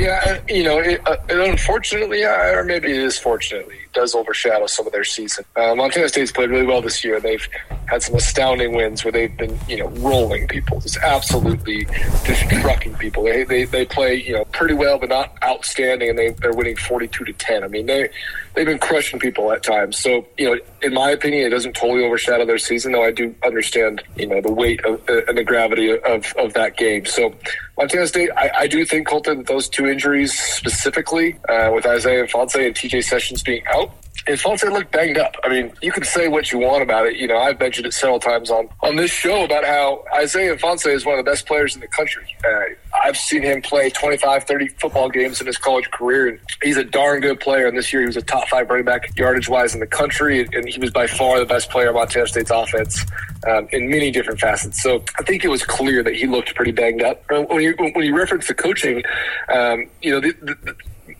Yeah, 0.00 0.40
you 0.48 0.64
know, 0.64 0.78
it, 0.78 1.06
uh, 1.06 1.16
unfortunately, 1.28 2.24
or 2.24 2.64
maybe 2.64 2.90
it 2.90 2.96
is 2.96 3.18
fortunately, 3.18 3.76
does 3.92 4.14
overshadow 4.14 4.66
some 4.66 4.86
of 4.86 4.92
their 4.92 5.04
season. 5.04 5.44
Uh, 5.56 5.74
Montana 5.74 6.08
State's 6.08 6.32
played 6.32 6.50
really 6.50 6.66
well 6.66 6.82
this 6.82 7.04
year. 7.04 7.20
They've 7.20 7.46
had 7.86 8.02
some 8.02 8.14
astounding 8.14 8.74
wins 8.74 9.04
where 9.04 9.12
they've 9.12 9.36
been, 9.36 9.58
you 9.68 9.78
know, 9.78 9.88
rolling 10.00 10.46
people, 10.48 10.80
just 10.80 10.98
absolutely 10.98 11.84
just 12.24 12.48
trucking 12.50 12.94
people. 12.94 13.24
They, 13.24 13.44
they 13.44 13.64
they 13.64 13.84
play, 13.84 14.14
you 14.14 14.34
know, 14.34 14.44
pretty 14.46 14.74
well, 14.74 14.98
but 14.98 15.08
not 15.08 15.36
outstanding, 15.42 16.10
and 16.10 16.18
they 16.18 16.30
they're 16.30 16.52
winning 16.52 16.76
forty 16.76 17.08
two 17.08 17.24
to 17.24 17.32
ten. 17.32 17.64
I 17.64 17.68
mean, 17.68 17.86
they 17.86 18.10
they've 18.54 18.66
been 18.66 18.78
crushing 18.78 19.18
people 19.18 19.52
at 19.52 19.62
times. 19.62 19.98
So, 19.98 20.26
you 20.36 20.46
know, 20.46 20.60
in 20.82 20.92
my 20.92 21.10
opinion, 21.10 21.46
it 21.46 21.50
doesn't 21.50 21.74
totally 21.74 22.04
overshadow 22.04 22.44
their 22.44 22.58
season, 22.58 22.92
though 22.92 23.04
I 23.04 23.10
do 23.10 23.34
understand, 23.44 24.02
you 24.16 24.26
know, 24.26 24.40
the 24.40 24.52
weight 24.52 24.84
of, 24.84 25.00
uh, 25.08 25.24
and 25.26 25.38
the 25.38 25.44
gravity 25.44 25.90
of, 25.90 26.32
of 26.36 26.52
that 26.54 26.76
game. 26.76 27.06
So, 27.06 27.34
Montana 27.78 28.06
State, 28.06 28.28
I, 28.36 28.50
I 28.58 28.66
do 28.66 28.84
think, 28.84 29.06
Colton, 29.06 29.44
those 29.44 29.68
two 29.68 29.86
injuries 29.86 30.38
specifically, 30.38 31.38
uh, 31.48 31.70
with 31.74 31.86
Isaiah 31.86 32.26
Ifanse 32.26 32.66
and 32.66 32.74
TJ 32.74 33.04
Sessions 33.04 33.42
being 33.42 33.62
out, 33.68 33.79
Ifanse 34.26 34.70
looked 34.70 34.92
banged 34.92 35.18
up. 35.18 35.34
I 35.44 35.48
mean, 35.48 35.72
you 35.82 35.90
can 35.90 36.04
say 36.04 36.28
what 36.28 36.52
you 36.52 36.58
want 36.58 36.82
about 36.82 37.06
it. 37.06 37.16
You 37.16 37.26
know, 37.26 37.38
I've 37.38 37.58
mentioned 37.58 37.86
it 37.86 37.94
several 37.94 38.20
times 38.20 38.50
on, 38.50 38.68
on 38.82 38.96
this 38.96 39.10
show 39.10 39.44
about 39.44 39.64
how 39.64 40.04
Isaiah 40.14 40.56
Ifanse 40.56 40.92
is 40.92 41.06
one 41.06 41.18
of 41.18 41.24
the 41.24 41.30
best 41.30 41.46
players 41.46 41.74
in 41.74 41.80
the 41.80 41.86
country. 41.86 42.24
Uh, 42.44 42.74
I've 43.02 43.16
seen 43.16 43.42
him 43.42 43.62
play 43.62 43.88
25, 43.88 44.44
30 44.44 44.68
football 44.68 45.08
games 45.08 45.40
in 45.40 45.46
his 45.46 45.56
college 45.56 45.90
career, 45.90 46.28
and 46.28 46.40
he's 46.62 46.76
a 46.76 46.84
darn 46.84 47.20
good 47.20 47.40
player. 47.40 47.66
And 47.66 47.76
this 47.76 47.92
year, 47.92 48.02
he 48.02 48.06
was 48.06 48.16
a 48.16 48.22
top 48.22 48.46
five 48.48 48.68
running 48.68 48.84
back 48.84 49.16
yardage 49.16 49.48
wise 49.48 49.74
in 49.74 49.80
the 49.80 49.86
country, 49.86 50.46
and 50.52 50.68
he 50.68 50.78
was 50.78 50.90
by 50.90 51.06
far 51.06 51.38
the 51.38 51.46
best 51.46 51.70
player 51.70 51.88
on 51.88 51.94
Montana 51.94 52.26
State's 52.26 52.50
offense 52.50 53.04
um, 53.48 53.68
in 53.72 53.88
many 53.88 54.10
different 54.10 54.38
facets. 54.38 54.82
So 54.82 55.02
I 55.18 55.22
think 55.22 55.44
it 55.44 55.48
was 55.48 55.64
clear 55.64 56.02
that 56.02 56.14
he 56.14 56.26
looked 56.26 56.54
pretty 56.54 56.72
banged 56.72 57.02
up. 57.02 57.22
When 57.30 57.62
you 57.62 57.74
when 57.76 58.04
you 58.04 58.16
reference 58.16 58.46
the 58.48 58.54
coaching, 58.54 59.02
um, 59.48 59.86
you 60.02 60.10
know 60.12 60.20
the, 60.20 60.32
the, 60.42 60.76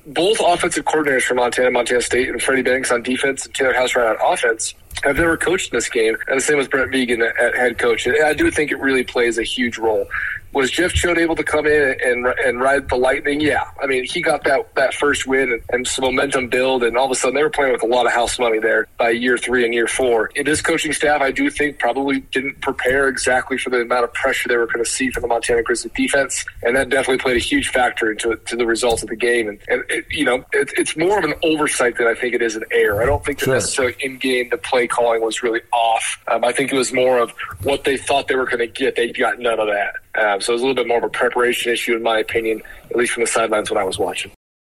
both 0.07 0.41
offensive 0.41 0.85
coordinators 0.85 1.23
for 1.23 1.35
Montana, 1.35 1.71
Montana 1.71 2.01
State, 2.01 2.29
and 2.29 2.43
Freddie 2.43 2.63
Banks 2.63 2.91
on 2.91 3.03
defense 3.03 3.47
and 3.47 3.55
Taylor 3.55 3.75
Housewright 3.75 4.21
on 4.21 4.33
offense 4.33 4.75
have 5.03 5.17
never 5.17 5.37
coached 5.37 5.73
in 5.73 5.77
this 5.77 5.89
game, 5.89 6.17
and 6.29 6.39
the 6.39 6.43
same 6.43 6.59
with 6.59 6.71
Brett 6.71 6.89
Vigen 6.89 7.23
at 7.23 7.55
head 7.55 7.79
coach. 7.79 8.07
And 8.07 8.17
I 8.25 8.35
do 8.35 8.51
think 8.51 8.71
it 8.71 8.79
really 8.79 9.05
plays 9.05 9.39
a 9.39 9.43
huge 9.43 9.79
role 9.79 10.07
was 10.53 10.71
Jeff 10.71 10.93
Choate 10.93 11.19
able 11.19 11.37
to 11.37 11.45
come 11.45 11.67
in 11.67 11.97
and 12.03 12.27
and 12.27 12.61
ride 12.61 12.89
the 12.89 12.97
lightning? 12.97 13.41
Yeah, 13.41 13.65
I 13.83 13.87
mean 13.87 14.05
he 14.05 14.21
got 14.21 14.45
that 14.45 14.75
that 14.75 14.95
first 14.95 15.27
win 15.27 15.53
and, 15.53 15.63
and, 15.71 15.87
some 15.87 16.05
momentum 16.05 16.49
build, 16.49 16.83
and 16.85 16.97
all 16.97 17.07
of 17.07 17.11
a 17.11 17.15
sudden 17.15 17.35
they 17.35 17.43
were 17.43 17.51
playing 17.51 17.73
with 17.73 17.83
a 17.83 17.87
lot 17.87 18.07
of 18.07 18.13
house 18.13 18.39
money 18.39 18.59
there 18.59 18.87
by 18.99 19.11
year 19.11 19.37
three 19.39 19.65
and 19.65 19.75
year 19.75 19.87
four. 19.87 20.31
This 20.45 20.63
coaching 20.63 20.93
staff, 20.93 21.21
I 21.21 21.31
do 21.31 21.51
think 21.51 21.79
probably 21.79 22.21
didn't 22.21 22.61
prepare 22.61 23.09
exactly 23.09 23.59
for 23.59 23.71
the 23.71 23.81
amount 23.81 24.05
of 24.05 24.15
pressure 24.15 24.49
they 24.49 24.57
were 24.57 24.67
going 24.67 24.85
to 24.85 24.91
see 24.91 25.11
from 25.11 25.23
the 25.23 25.29
Montana 25.29 25.63
Grizzly 25.63 25.91
defense, 25.95 26.45
and 26.63 26.77
that 26.77 26.89
definitely 26.89 27.19
played 27.19 27.37
a 27.37 27.41
huge 27.41 27.69
factor 27.69 28.11
into 28.11 28.37
to 28.37 28.57
the 28.57 28.67
results 28.67 29.03
of 29.03 29.09
the 29.09 29.17
game. 29.17 29.49
And, 29.49 29.59
and 29.69 29.85
it, 29.89 30.07
you 30.11 30.25
know, 30.25 30.45
it, 30.53 30.73
it's 30.77 30.97
more 30.97 31.19
of 31.19 31.25
an 31.25 31.35
oversight 31.43 31.97
than 31.97 32.07
I 32.07 32.15
think 32.15 32.35
it 32.35 32.43
is 32.43 32.57
an 32.57 32.65
error. 32.71 33.03
I 33.03 33.07
don't 33.07 33.25
think 33.25 33.39
that 33.41 33.47
sure. 33.47 33.55
necessarily 33.55 33.97
in 34.01 34.19
game 34.19 34.49
the 34.51 34.59
play 34.59 34.87
calling 34.87 35.23
was 35.23 35.43
really 35.43 35.61
off. 35.73 36.19
Um, 36.29 36.45
I 36.45 36.53
think 36.53 36.73
it 36.73 36.77
was 36.77 36.93
more 36.93 37.19
of 37.19 37.31
what 37.63 37.85
they 37.85 37.97
thought 37.97 38.29
they 38.29 38.37
were 38.37 38.47
going 38.47 38.59
to 38.59 38.67
get. 38.67 38.97
They 38.97 39.13
got 39.13 39.39
none 39.39 39.59
of 39.59 39.69
that. 39.69 39.95
Um, 40.19 40.41
so 40.41 40.53
it 40.53 40.55
was 40.55 40.63
a 40.63 40.67
little 40.67 40.75
bit 40.75 40.89
more 40.89 40.99
of 40.99 41.05
a 41.05 41.09
preparation 41.09 41.73
issue, 41.73 41.95
in 41.95 42.03
my 42.03 42.19
opinion, 42.19 42.63
at 42.91 42.97
least 42.97 43.13
from 43.13 43.23
the 43.23 43.29
sidelines 43.29 43.71
when 43.71 43.79
I 43.79 43.85
was 43.85 43.99
watching. 43.99 44.33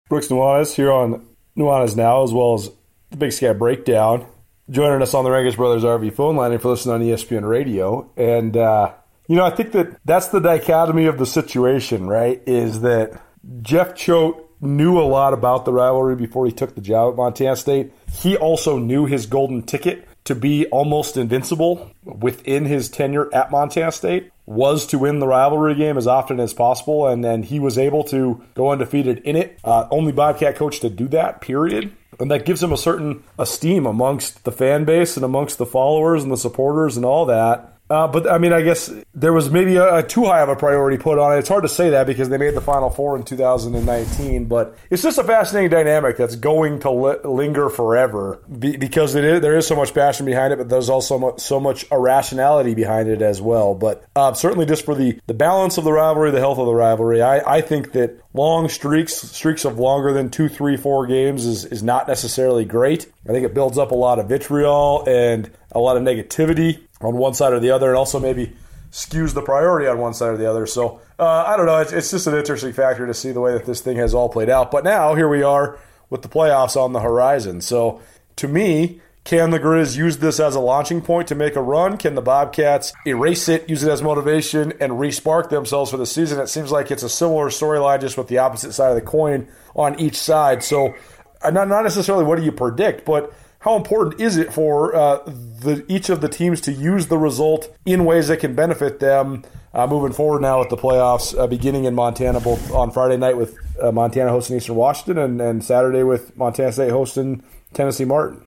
Brooks 0.09 0.29
Nuanez 0.29 0.75
here 0.75 0.93
on 0.93 1.27
Nuanez 1.57 1.97
Now, 1.97 2.23
as 2.23 2.33
well 2.33 2.55
as 2.55 2.71
the 3.11 3.17
Big 3.17 3.33
Sky 3.33 3.53
Breakdown, 3.53 4.27
joining 4.71 5.01
us 5.01 5.15
on 5.15 5.25
the 5.25 5.31
Rangus 5.31 5.57
Brothers 5.57 5.85
RV 5.85 6.13
phone 6.15 6.37
line 6.37 6.57
for 6.59 6.71
listening 6.71 6.95
on 6.95 7.01
ESPN 7.01 7.49
Radio. 7.49 8.11
And, 8.17 8.57
uh, 8.57 8.93
you 9.27 9.37
know, 9.37 9.45
I 9.45 9.51
think 9.51 9.73
that 9.73 9.99
that's 10.05 10.29
the 10.29 10.41
dichotomy 10.41 11.07
of 11.07 11.19
the 11.19 11.27
situation, 11.27 12.07
right? 12.07 12.43
Is 12.47 12.83
that 12.83 13.21
Jeff 13.63 13.95
Choate 13.95 14.37
knew 14.63 15.01
a 15.01 15.03
lot 15.03 15.33
about 15.33 15.65
the 15.65 15.73
rivalry 15.73 16.15
before 16.15 16.47
he 16.47 16.53
took 16.53 16.75
the 16.75 16.81
job 16.81 17.13
at 17.13 17.17
Montana 17.17 17.57
State. 17.57 17.93
He 18.11 18.37
also 18.37 18.79
knew 18.79 19.07
his 19.07 19.27
golden 19.27 19.63
ticket 19.63 20.07
to 20.25 20.35
be 20.35 20.67
almost 20.67 21.17
invincible 21.17 21.91
within 22.05 22.65
his 22.65 22.89
tenure 22.89 23.33
at 23.35 23.51
Montana 23.51 23.93
State 23.93 24.31
was 24.47 24.87
to 24.87 24.99
win 24.99 25.19
the 25.19 25.27
rivalry 25.27 25.75
game 25.75 25.97
as 25.97 26.07
often 26.07 26.41
as 26.41 26.53
possible, 26.53 27.07
and 27.07 27.25
then 27.25 27.43
he 27.43 27.59
was 27.59 27.79
able 27.79 28.05
to 28.05 28.43
go 28.55 28.71
undefeated 28.71 29.19
in 29.19 29.37
it. 29.37 29.59
Uh, 29.65 29.87
only 29.91 30.13
Bobcat 30.13 30.57
coach 30.57 30.81
to 30.81 30.91
do 30.91 31.09
that, 31.09 31.41
period. 31.41 31.93
And 32.21 32.31
that 32.31 32.45
gives 32.45 32.63
him 32.63 32.73
a 32.73 32.77
certain 32.77 33.25
esteem 33.39 33.87
amongst 33.87 34.45
the 34.45 34.53
fan 34.53 34.85
base 34.85 35.17
and 35.17 35.25
amongst 35.25 35.59
the 35.59 35.67
followers 35.67 36.23
and 36.23 36.31
the 36.31 36.37
supporters 36.37 36.97
and 36.97 37.07
all 37.07 37.25
that. 37.27 37.72
Uh, 37.93 38.09
but 38.09 38.27
I 38.27 38.39
mean, 38.39 38.55
I 38.55 38.63
guess 38.63 38.91
there 39.13 39.35
was 39.35 39.51
maybe 39.51 39.77
a, 39.77 39.97
a, 39.97 40.03
too 40.03 40.25
high 40.25 40.41
of 40.41 40.49
a 40.49 40.57
priority 40.57 40.97
put 40.97 41.19
on 41.19 41.37
it. 41.37 41.41
It's 41.41 41.49
hard 41.51 41.65
to 41.65 41.69
say 41.69 41.91
that 41.91 42.07
because 42.07 42.31
they 42.31 42.39
made 42.39 42.55
the 42.55 42.63
Final 42.63 42.89
Four 42.89 43.19
in 43.19 43.23
2019, 43.23 44.47
but 44.47 44.79
it's 44.89 45.03
just 45.03 45.19
a 45.19 45.25
fascinating 45.25 45.69
dynamic 45.69 46.17
that's 46.17 46.35
going 46.35 46.81
to 46.81 46.91
li- 46.91 47.19
linger 47.23 47.69
forever 47.69 48.43
be, 48.59 48.79
because 48.79 49.13
there 49.13 49.59
is 49.59 49.67
so 49.67 49.77
much 49.77 49.93
passion 49.93 50.25
behind 50.25 50.55
it, 50.55 50.57
but 50.57 50.71
there's 50.71 50.89
also 50.89 51.37
so 51.37 51.61
much 51.61 51.85
irrationality 51.93 52.75
behind 52.75 53.11
it 53.11 53.21
as 53.21 53.43
well. 53.43 53.75
But 53.75 54.07
uh, 54.17 54.33
certainly, 54.33 54.65
just 54.65 54.87
for 54.87 54.95
the, 54.95 55.21
the 55.27 55.35
balance 55.35 55.77
of 55.77 55.85
the 55.85 55.93
rivalry, 55.93 56.31
the 56.31 56.41
health 56.41 56.57
of 56.57 56.65
the 56.65 56.75
rivalry, 56.75 57.21
I, 57.21 57.57
I 57.57 57.61
think 57.61 57.93
that 57.93 58.19
long 58.33 58.71
streaks, 58.71 59.13
streaks 59.13 59.67
of 59.67 59.79
longer 59.79 60.15
than 60.15 60.31
two, 60.31 60.49
three, 60.49 60.79
four 60.79 61.07
games 61.07 61.45
is, 61.45 61.67
is 61.67 61.83
not 61.83 62.09
necessarily 62.09 62.65
great. 62.65 63.13
I 63.29 63.33
think 63.33 63.45
it 63.45 63.53
builds 63.53 63.77
up 63.77 63.91
a 63.91 63.95
lot 63.95 64.19
of 64.19 64.31
vitriol 64.31 65.05
and 65.07 65.51
a 65.73 65.79
lot 65.79 65.99
of 65.99 66.03
negativity 66.03 66.81
on 67.03 67.17
one 67.17 67.35
side 67.35 67.53
or 67.53 67.61
the 67.61 67.71
other, 67.71 67.89
and 67.89 67.97
also 67.97 68.19
maybe 68.21 68.53
skews 68.91 69.33
the 69.35 69.43
priority 69.43 69.87
on 69.87 69.99
one 69.99 70.15
side 70.15 70.35
or 70.35 70.37
the 70.37 70.49
other. 70.49 70.67
So 70.67 71.01
uh, 71.19 71.45
I 71.47 71.57
don't 71.57 71.67
know. 71.67 71.79
It's, 71.79 71.93
it's 71.93 72.11
just 72.11 72.27
an 72.27 72.35
interesting 72.35 72.73
factor 72.73 73.07
to 73.07 73.15
see 73.15 73.33
the 73.33 73.41
way 73.41 73.53
that 73.53 73.65
this 73.65 73.81
thing 73.81 73.97
has 73.97 74.13
all 74.15 74.29
played 74.29 74.51
out. 74.51 74.71
But 74.71 74.85
now 74.85 75.15
here 75.15 75.29
we 75.29 75.43
are 75.43 75.79
with 76.11 76.23
the 76.23 76.29
playoffs 76.29 76.77
on 76.77 76.93
the 76.93 77.01
horizon. 77.01 77.63
So 77.63 78.03
to 78.37 78.49
me, 78.49 79.01
Can 79.25 79.51
the 79.51 79.61
Grizz 79.61 79.97
use 79.97 80.19
this 80.19 80.41
as 80.41 80.57
a 80.57 80.61
launching 80.61 81.01
point 81.01 81.29
to 81.29 81.37
make 81.37 81.55
a 81.55 81.63
run? 81.63 81.97
Can 81.97 82.17
the 82.17 82.23
Bobcats 82.23 82.93
erase 83.07 83.49
it, 83.49 83.69
use 83.71 83.85
it 83.85 83.91
as 83.91 84.03
motivation, 84.03 84.73
and 84.81 84.95
respark 84.95 85.49
themselves 85.49 85.93
for 85.93 85.97
the 85.97 86.07
season? 86.07 86.41
It 86.41 86.49
seems 86.49 86.73
like 86.73 86.91
it's 86.91 87.05
a 87.05 87.09
similar 87.09 87.49
storyline, 87.49 88.01
just 88.01 88.19
with 88.19 88.27
the 88.27 88.39
opposite 88.39 88.73
side 88.73 88.89
of 88.89 88.97
the 88.97 89.01
coin 89.01 89.47
on 89.77 89.99
each 90.01 90.17
side. 90.17 90.65
So, 90.65 90.95
uh, 91.41 91.51
not 91.51 91.69
not 91.69 91.83
necessarily 91.85 92.25
what 92.25 92.37
do 92.37 92.45
you 92.45 92.51
predict, 92.51 93.05
but 93.05 93.33
how 93.63 93.77
important 93.77 94.21
is 94.21 94.37
it 94.37 94.53
for 94.53 94.95
uh, 94.95 95.19
the, 95.25 95.85
each 95.89 96.11
of 96.11 96.21
the 96.21 96.29
teams 96.29 96.61
to 96.63 96.73
use 96.73 97.07
the 97.07 97.17
result 97.17 97.75
in 97.87 98.05
ways 98.05 98.27
that 98.29 98.39
can 98.39 98.55
benefit 98.55 98.99
them 98.99 99.45
uh, 99.73 99.87
moving 99.87 100.13
forward 100.13 100.43
now 100.43 100.59
with 100.59 100.69
the 100.69 100.77
playoffs 100.77 101.39
uh, 101.39 101.47
beginning 101.47 101.85
in 101.85 101.95
Montana, 101.95 102.41
both 102.41 102.73
on 102.73 102.91
Friday 102.91 103.17
night 103.17 103.37
with 103.37 103.57
uh, 103.81 103.93
Montana 103.93 104.31
hosting 104.31 104.57
Eastern 104.57 104.75
Washington 104.75 105.19
and, 105.19 105.41
and 105.41 105.65
Saturday 105.65 106.03
with 106.03 106.37
Montana 106.37 106.73
State 106.73 106.91
hosting 106.91 107.43
Tennessee 107.73 108.05
Martin? 108.05 108.45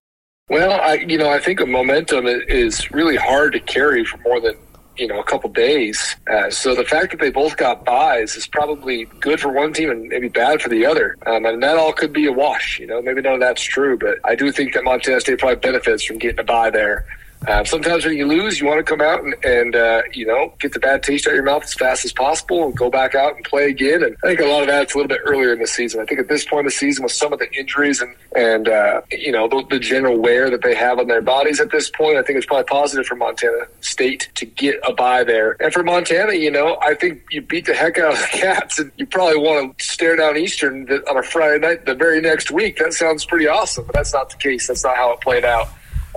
Well, 0.50 0.80
I 0.80 0.96
you 0.96 1.18
know 1.18 1.30
I 1.30 1.40
think 1.40 1.60
a 1.62 1.66
momentum 1.66 2.28
is 2.28 2.92
really 2.92 3.16
hard 3.16 3.54
to 3.54 3.60
carry 3.60 4.06
for 4.06 4.18
more 4.18 4.40
than 4.40 4.56
you 4.98 5.08
know 5.08 5.20
a 5.20 5.24
couple 5.24 5.50
days. 5.50 6.16
Uh, 6.32 6.50
so 6.50 6.76
the 6.76 6.84
fact 6.84 7.12
that 7.12 7.20
they 7.20 7.32
both 7.32 7.58
got 7.58 7.86
byes 7.86 8.36
is 8.36 8.48
probably 8.48 9.06
good 9.20 9.40
for 9.40 9.50
one 9.50 9.74
team 9.74 9.90
and 9.90 10.08
maybe 10.08 10.28
bad 10.30 10.62
for 10.62 10.70
the 10.70 10.86
other. 10.86 11.18
Um, 11.26 11.46
and 11.46 11.62
that 11.64 11.78
all 11.78 11.94
could 11.94 12.14
be 12.14 12.26
a 12.26 12.32
wash. 12.32 12.80
You 12.80 12.88
know, 12.88 13.02
maybe 13.02 13.22
none 13.22 13.34
of 13.34 13.40
that's 13.40 13.62
true, 13.62 13.98
but 13.98 14.18
I 14.24 14.36
do 14.36 14.52
think 14.52 14.74
that 14.74 14.84
Montana 14.84 15.20
State 15.20 15.40
probably 15.40 15.58
benefits 15.58 16.04
from 16.04 16.18
getting 16.18 16.40
a 16.40 16.44
bye 16.44 16.70
there. 16.70 17.06
Uh, 17.48 17.64
sometimes 17.64 18.06
when 18.06 18.18
you 18.18 18.26
lose, 18.26 18.60
you 18.60 18.66
want 18.66 18.80
to 18.80 18.84
come 18.84 19.02
out 19.02 19.24
and, 19.24 19.36
and 19.46 19.76
uh, 19.76 20.02
you 20.14 20.26
know 20.26 20.54
get 20.60 20.74
the 20.74 20.80
bad 20.80 21.04
taste 21.04 21.28
out 21.28 21.32
of 21.32 21.36
your 21.36 21.44
mouth 21.44 21.64
as 21.64 21.74
fast 21.74 22.04
as 22.06 22.12
possible 22.12 22.66
and 22.66 22.76
go 22.76 22.90
back 22.90 23.14
out 23.14 23.36
and 23.36 23.46
play 23.46 23.70
again. 23.70 24.04
And 24.04 24.16
I 24.24 24.28
think 24.28 24.40
a 24.40 24.46
lot 24.46 24.62
of 24.62 24.68
that's 24.68 24.96
a 24.96 24.98
little 24.98 25.10
bit 25.10 25.22
earlier 25.26 25.54
in 25.54 25.60
the 25.60 25.68
season. 25.68 26.02
I 26.02 26.06
think 26.06 26.20
at 26.20 26.28
this 26.28 26.46
point 26.46 26.62
in 26.62 26.66
the 26.66 26.72
season, 26.72 27.04
with 27.04 27.12
some 27.12 27.34
of 27.34 27.40
the 27.40 27.52
injuries 27.54 28.02
and 28.02 28.16
and 28.36 28.68
uh, 28.68 29.02
you 29.12 29.32
know 29.32 29.48
the, 29.48 29.64
the, 29.70 29.80
general 29.80 30.18
wear 30.18 30.50
that 30.50 30.64
they 30.64 30.74
have 30.74 30.98
on 30.98 31.08
their 31.08 31.22
bodies 31.22 31.60
at 31.60 31.70
this 31.70 31.90
point, 31.90 32.18
I 32.18 32.24
think 32.24 32.38
it's 32.38 32.48
probably 32.48 32.64
positive 32.64 33.06
for 33.06 33.16
Montana 33.16 33.68
State 33.82 34.30
to 34.36 34.46
get 34.46 34.80
a 34.88 34.94
bye 34.94 35.24
there. 35.24 35.56
And 35.60 35.72
for 35.72 35.84
Montana, 35.84 36.34
you 36.34 36.50
know, 36.50 36.78
I 36.82 36.96
think 36.96 37.22
you 37.30 37.42
beat 37.42 37.66
the 37.66 37.76
heck 37.76 38.00
out 38.00 38.14
of 38.14 38.20
the 38.20 38.28
Cats, 38.38 38.80
and 38.80 38.92
you 38.98 39.06
probably 39.06 39.38
want 39.38 39.78
to 39.78 39.86
stare 39.86 40.16
down 40.16 40.38
Eastern 40.38 40.90
on 41.08 41.18
a 41.18 41.24
Friday 41.24 41.60
night 41.60 41.86
the 41.86 41.94
very 41.94 42.22
next 42.22 42.50
week. 42.50 42.78
That 42.78 42.94
sounds 42.94 43.26
pretty 43.26 43.48
awesome, 43.48 43.86
but 43.86 43.94
that's 43.94 44.14
not 44.14 44.32
the 44.32 44.38
case. 44.38 44.68
That's 44.68 44.84
not 44.84 44.96
how 44.96 45.14
it 45.14 45.22
played 45.22 45.46
out. 45.46 45.68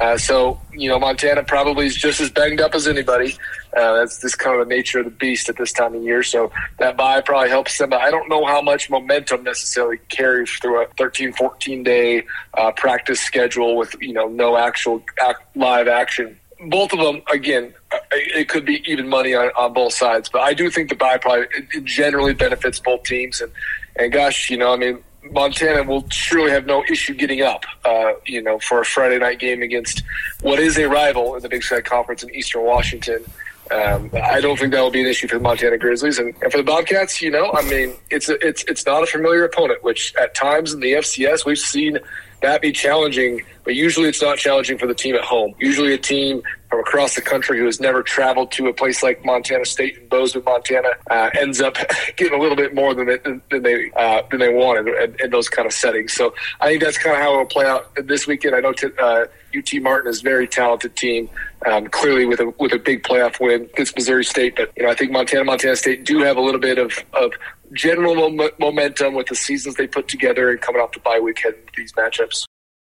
Uh, 0.00 0.16
so, 0.16 0.60
you 0.72 0.88
know, 0.88 0.98
Montana 0.98 1.42
probably 1.42 1.86
is 1.86 1.96
just 1.96 2.20
as 2.20 2.30
banged 2.30 2.60
up 2.60 2.74
as 2.74 2.86
anybody. 2.86 3.36
Uh, 3.76 3.94
that's 3.94 4.20
just 4.20 4.38
kind 4.38 4.60
of 4.60 4.68
the 4.68 4.74
nature 4.74 5.00
of 5.00 5.04
the 5.04 5.10
beast 5.10 5.48
at 5.48 5.56
this 5.56 5.72
time 5.72 5.94
of 5.94 6.02
year. 6.02 6.22
So 6.22 6.52
that 6.78 6.96
bye 6.96 7.20
probably 7.20 7.48
helps 7.48 7.78
them. 7.78 7.90
But 7.90 8.00
I 8.00 8.10
don't 8.10 8.28
know 8.28 8.44
how 8.44 8.62
much 8.62 8.88
momentum 8.90 9.42
necessarily 9.42 9.98
carries 10.08 10.50
through 10.58 10.82
a 10.82 10.86
13, 10.96 11.32
14 11.32 11.82
day 11.82 12.24
uh, 12.54 12.70
practice 12.72 13.20
schedule 13.20 13.76
with, 13.76 13.94
you 14.00 14.12
know, 14.12 14.28
no 14.28 14.56
actual 14.56 15.02
act, 15.20 15.56
live 15.56 15.88
action. 15.88 16.38
Both 16.68 16.92
of 16.92 17.00
them, 17.00 17.22
again, 17.32 17.74
uh, 17.92 17.98
it 18.12 18.48
could 18.48 18.64
be 18.64 18.82
even 18.90 19.08
money 19.08 19.34
on, 19.34 19.50
on 19.56 19.72
both 19.72 19.94
sides. 19.94 20.28
But 20.28 20.42
I 20.42 20.54
do 20.54 20.70
think 20.70 20.90
the 20.90 20.96
bye 20.96 21.18
probably 21.18 21.46
generally 21.84 22.34
benefits 22.34 22.78
both 22.78 23.02
teams. 23.02 23.40
And, 23.40 23.52
and 23.96 24.12
gosh, 24.12 24.48
you 24.48 24.56
know, 24.56 24.72
I 24.72 24.76
mean, 24.76 25.02
Montana 25.32 25.82
will 25.82 26.08
surely 26.10 26.50
have 26.50 26.66
no 26.66 26.84
issue 26.90 27.14
getting 27.14 27.42
up, 27.42 27.64
uh, 27.84 28.12
you 28.26 28.42
know, 28.42 28.58
for 28.58 28.80
a 28.80 28.84
Friday 28.84 29.18
night 29.18 29.38
game 29.38 29.62
against 29.62 30.02
what 30.40 30.58
is 30.58 30.78
a 30.78 30.88
rival 30.88 31.34
in 31.36 31.42
the 31.42 31.48
Big 31.48 31.62
Sky 31.62 31.80
Conference 31.80 32.22
in 32.22 32.34
Eastern 32.34 32.64
Washington. 32.64 33.24
Um, 33.70 34.10
I 34.14 34.40
don't 34.40 34.58
think 34.58 34.72
that 34.72 34.80
will 34.80 34.90
be 34.90 35.02
an 35.02 35.06
issue 35.06 35.28
for 35.28 35.36
the 35.36 35.42
Montana 35.42 35.76
Grizzlies, 35.76 36.18
and, 36.18 36.34
and, 36.42 36.50
for 36.50 36.56
the 36.56 36.64
Bobcats, 36.64 37.20
you 37.20 37.30
know, 37.30 37.52
I 37.52 37.62
mean, 37.68 37.94
it's 38.10 38.30
a, 38.30 38.46
it's 38.46 38.64
it's 38.64 38.86
not 38.86 39.02
a 39.02 39.06
familiar 39.06 39.44
opponent. 39.44 39.84
Which 39.84 40.14
at 40.16 40.34
times 40.34 40.72
in 40.72 40.80
the 40.80 40.92
FCS 40.92 41.44
we've 41.44 41.58
seen 41.58 41.98
that 42.40 42.62
be 42.62 42.72
challenging, 42.72 43.42
but 43.64 43.74
usually 43.74 44.08
it's 44.08 44.22
not 44.22 44.38
challenging 44.38 44.78
for 44.78 44.86
the 44.86 44.94
team 44.94 45.14
at 45.14 45.24
home. 45.24 45.54
Usually 45.58 45.92
a 45.92 45.98
team 45.98 46.42
from 46.68 46.80
across 46.80 47.14
the 47.14 47.20
country 47.20 47.58
who 47.58 47.64
has 47.64 47.80
never 47.80 48.02
traveled 48.02 48.52
to 48.52 48.66
a 48.68 48.72
place 48.72 49.02
like 49.02 49.24
Montana 49.24 49.64
State 49.64 49.96
in 49.96 50.08
Bozeman, 50.08 50.44
Montana, 50.44 50.90
uh, 51.10 51.30
ends 51.34 51.60
up 51.60 51.76
getting 52.16 52.38
a 52.38 52.40
little 52.40 52.56
bit 52.56 52.74
more 52.74 52.94
than 52.94 53.06
they, 53.06 53.18
than 53.18 53.62
they 53.62 53.90
uh, 53.96 54.22
than 54.30 54.40
they 54.40 54.52
wanted 54.52 54.88
in, 54.88 55.16
in, 55.24 55.30
those 55.30 55.48
kind 55.48 55.66
of 55.66 55.72
settings. 55.72 56.12
So 56.12 56.34
I 56.60 56.68
think 56.68 56.82
that's 56.82 56.98
kind 56.98 57.16
of 57.16 57.22
how 57.22 57.34
it 57.34 57.36
will 57.38 57.46
play 57.46 57.66
out 57.66 57.94
this 58.06 58.26
weekend. 58.26 58.54
I 58.54 58.60
know 58.60 58.72
t- 58.72 58.88
uh, 59.00 59.26
UT 59.56 59.82
Martin 59.82 60.10
is 60.10 60.20
a 60.20 60.24
very 60.24 60.46
talented 60.46 60.94
team, 60.94 61.30
um, 61.66 61.86
clearly 61.86 62.26
with 62.26 62.40
a 62.40 62.52
with 62.58 62.72
a 62.72 62.78
big 62.78 63.02
playoff 63.02 63.40
win 63.40 63.62
against 63.72 63.96
Missouri 63.96 64.24
State. 64.24 64.56
But 64.56 64.72
you 64.76 64.84
know 64.84 64.90
I 64.90 64.94
think 64.94 65.10
Montana, 65.10 65.44
Montana 65.44 65.76
State 65.76 66.04
do 66.04 66.20
have 66.20 66.36
a 66.36 66.40
little 66.40 66.60
bit 66.60 66.78
of 66.78 66.92
of 67.14 67.32
general 67.72 68.30
mom- 68.30 68.50
momentum 68.58 69.14
with 69.14 69.26
the 69.26 69.34
seasons 69.34 69.76
they 69.76 69.86
put 69.86 70.08
together 70.08 70.50
and 70.50 70.60
coming 70.60 70.80
off 70.80 70.92
the 70.92 71.00
bye 71.00 71.20
week 71.20 71.40
heading 71.42 71.60
these 71.76 71.92
matchups. 71.92 72.44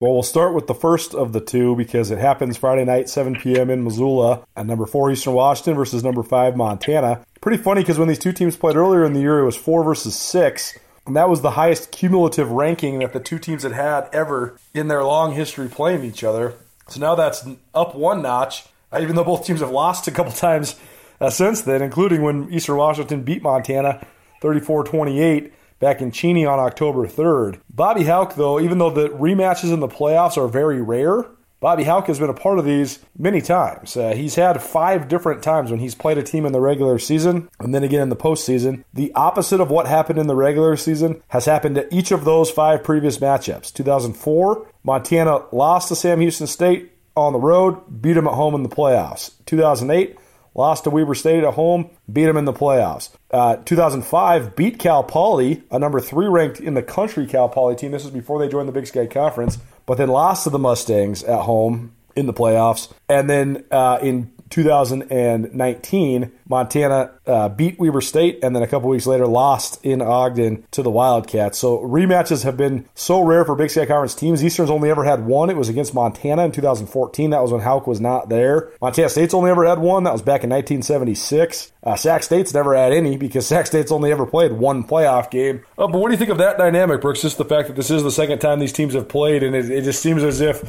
Well, 0.01 0.13
we'll 0.13 0.23
start 0.23 0.55
with 0.55 0.67
the 0.67 0.75
first 0.75 1.15
of 1.15 1.33
the 1.33 1.41
two 1.41 1.77
because 1.77 2.11
it 2.11 2.19
happens 2.19 2.57
Friday 2.57 2.85
night, 2.85 3.09
7 3.09 3.37
p.m. 3.37 3.71
in 3.71 3.85
Missoula, 3.85 4.45
at 4.57 4.67
number 4.67 4.87
four 4.87 5.11
Eastern 5.11 5.35
Washington 5.35 5.77
versus 5.77 6.03
number 6.03 6.23
five 6.23 6.57
Montana. 6.57 7.25
Pretty 7.41 7.63
funny 7.63 7.83
because 7.83 7.99
when 7.99 8.09
these 8.09 8.19
two 8.19 8.33
teams 8.33 8.57
played 8.57 8.77
earlier 8.77 9.05
in 9.05 9.13
the 9.13 9.21
year, 9.21 9.39
it 9.39 9.45
was 9.45 9.57
four 9.57 9.85
versus 9.85 10.17
six, 10.17 10.77
and 11.07 11.15
that 11.15 11.29
was 11.29 11.43
the 11.43 11.53
highest 11.53 11.93
cumulative 11.93 12.51
ranking 12.51 12.99
that 12.99 13.13
the 13.13 13.21
two 13.21 13.39
teams 13.39 13.63
had 13.63 13.73
had 13.73 14.09
ever 14.13 14.59
in 14.75 14.89
their 14.89 15.05
long 15.05 15.33
history 15.33 15.69
playing 15.69 16.05
each 16.05 16.25
other. 16.25 16.55
So 16.89 17.01
now 17.01 17.15
that's 17.15 17.47
up 17.73 17.95
one 17.95 18.21
notch, 18.21 18.65
uh, 18.93 18.99
even 19.01 19.15
though 19.15 19.25
both 19.25 19.47
teams 19.47 19.61
have 19.61 19.71
lost 19.71 20.09
a 20.09 20.11
couple 20.11 20.33
times 20.33 20.79
uh, 21.21 21.31
since 21.31 21.63
then, 21.63 21.83
including 21.83 22.23
when 22.23 22.53
Eastern 22.53 22.77
Washington 22.77 23.23
beat 23.23 23.43
Montana 23.43 24.05
34 24.45 24.85
28 24.85 25.55
back 25.81 26.03
in 26.03 26.11
Cheney 26.11 26.45
on 26.45 26.59
October 26.59 27.07
3rd. 27.07 27.61
Bobby 27.71 28.05
Hauck, 28.05 28.35
though, 28.35 28.61
even 28.61 28.77
though 28.77 28.91
the 28.91 29.09
rematches 29.09 29.73
in 29.73 29.81
the 29.81 29.89
playoffs 29.89 30.37
are 30.37 30.49
very 30.49 30.83
rare, 30.83 31.25
Bobby 31.61 31.85
Hauck 31.85 32.09
has 32.09 32.19
been 32.19 32.29
a 32.29 32.35
part 32.35 32.59
of 32.59 32.67
these 32.67 32.99
many 33.17 33.41
times. 33.41 33.97
Uh, 33.97 34.13
he's 34.15 34.35
had 34.35 34.63
five 34.63 35.09
different 35.09 35.43
times 35.43 35.71
when 35.71 35.81
he's 35.81 35.95
played 35.95 36.19
a 36.19 36.23
team 36.23 36.45
in 36.45 36.53
the 36.53 36.61
regular 36.61 36.99
season 36.99 37.49
and 37.59 37.75
then 37.75 37.83
again 37.83 38.03
in 38.03 38.11
the 38.11 38.17
postseason. 38.17 38.85
The 38.93 39.15
opposite 39.15 39.63
of 39.63 39.71
what 39.71 39.87
happened 39.87 40.19
in 40.19 40.27
the 40.27 40.37
regular 40.37 40.77
season 40.77 41.23
has 41.29 41.47
happened 41.47 41.77
to 41.77 41.95
each 41.95 42.11
of 42.11 42.27
those 42.27 42.51
five 42.51 42.85
previous 42.85 43.17
matchups. 43.17 43.73
2004, 43.73 44.67
Montana 44.83 45.47
lost 45.53 45.89
to 45.89 45.97
Sam 45.97 46.21
Houston 46.21 46.47
State 46.47 46.93
on 47.17 47.33
the 47.33 47.39
road, 47.39 48.03
beat 48.03 48.13
them 48.13 48.27
at 48.27 48.35
home 48.35 48.55
in 48.55 48.63
the 48.63 48.69
playoffs. 48.69 49.33
2008, 49.47 50.19
lost 50.55 50.85
to 50.85 50.91
Weber 50.91 51.15
State 51.15 51.45
at 51.45 51.55
home, 51.55 51.91
beat 52.13 52.27
them 52.27 52.37
in 52.37 52.45
the 52.45 52.53
playoffs. 52.53 53.11
Uh, 53.31 53.57
2005 53.57 54.57
beat 54.57 54.79
Cal 54.79 55.03
Poly, 55.03 55.63
a 55.71 55.79
number 55.79 56.01
three 56.01 56.27
ranked 56.27 56.61
in 56.61 56.75
the 56.75 56.83
country 56.83 57.27
Cal 57.27 57.49
Poly 57.49 57.77
team. 57.77 57.93
This 57.93 58.05
was 58.05 58.13
before 58.13 58.39
they 58.39 58.49
joined 58.49 58.69
the 58.69 58.73
Big 58.73 58.87
Sky 58.87 59.07
Conference, 59.07 59.59
but 59.87 59.99
then 59.99 60.09
lost 60.09 60.45
to 60.45 60.51
the 60.51 60.59
Mustangs 60.59 61.23
at 61.25 61.43
home 61.43 61.95
in 62.17 62.27
the 62.27 62.33
playoffs. 62.33 62.93
And 63.09 63.29
then 63.29 63.65
uh, 63.71 63.99
in 64.03 64.31
2019, 64.51 66.33
Montana 66.49 67.11
uh, 67.27 67.49
beat 67.49 67.79
Weber 67.79 68.01
State 68.01 68.41
and 68.43 68.55
then 68.55 68.63
a 68.63 68.67
couple 68.67 68.89
weeks 68.89 69.07
later 69.07 69.27
lost 69.27 69.85
in 69.85 70.03
Ogden 70.03 70.65
to 70.73 70.83
the 70.83 70.91
Wildcats. 70.91 71.59
So 71.59 71.79
rematches 71.79 72.45
have 72.45 72.57
been 72.57 72.87
so 72.95 73.23
rare 73.23 73.45
for 73.45 73.55
Big 73.55 73.71
Sky 73.71 73.87
Conference 73.87 74.15
teams. 74.15 74.45
Eastern's 74.45 74.71
only 74.71 74.91
ever 74.91 75.05
had 75.05 75.27
one. 75.27 75.51
It 75.51 75.57
was 75.57 75.69
against 75.69 75.95
Montana 75.95 76.45
in 76.45 76.53
2014. 76.53 77.31
That 77.31 77.43
was 77.43 77.53
when 77.53 77.63
Hauck 77.63 77.87
was 77.87 78.01
not 78.01 78.29
there. 78.29 78.71
Montana 78.81 79.09
State's 79.09 79.35
only 79.35 79.51
ever 79.51 79.65
had 79.65 79.79
one. 79.79 80.05
That 80.05 80.13
was 80.13 80.23
back 80.23 80.45
in 80.45 80.51
1976. 80.51 81.73
Uh, 81.83 81.97
Sac 81.97 82.23
State's 82.23 82.55
never 82.55 82.75
had 82.75 82.93
any 82.93 83.17
because 83.17 83.47
Sac 83.55 83.67
State's 83.67 83.93
only 83.93 84.13
ever 84.13 84.27
played 84.27 84.53
one 84.53 84.85
playoff 84.85 85.31
game. 85.31 85.65
Uh, 85.79 85.87
but 85.87 85.99
what 85.99 86.09
do 86.09 86.13
you 86.13 86.19
think 86.19 86.31
of 86.31 86.39
that 86.39 86.59
dynamic, 86.59 87.01
Brooks? 87.01 87.23
Just 87.23 87.39
the 87.39 87.45
fact 87.45 87.69
that 87.69 87.77
this 87.77 87.91
is 87.91 88.03
the 88.03 88.11
second 88.11 88.39
time 88.39 88.59
these 88.59 88.73
teams 88.73 88.95
have 88.95 89.09
played, 89.09 89.43
and 89.43 89.55
it, 89.55 89.71
it 89.71 89.83
just 89.83 90.03
seems 90.03 90.23
as 90.23 90.41
if 90.41 90.63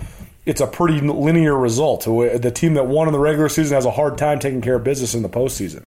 it's 0.46 0.62
a 0.62 0.68
pretty 0.68 1.02
linear 1.02 1.58
result. 1.58 2.06
The 2.06 2.52
team 2.54 2.76
that 2.76 2.88
won 2.88 3.08
in 3.08 3.14
the 3.14 3.20
regular 3.20 3.50
season 3.50 3.76
has 3.76 3.86
a 3.86 3.92
hard 3.92 4.18
time 4.18 4.40
taking 4.40 4.62
care 4.62 4.76
of 4.76 4.84
business 4.84 5.14
in 5.14 5.22
the 5.22 5.30
postseason. 5.30 5.84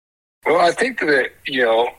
Well, 0.46 0.60
I 0.60 0.70
think 0.72 1.00
that 1.00 1.30
you 1.46 1.62
know 1.62 1.90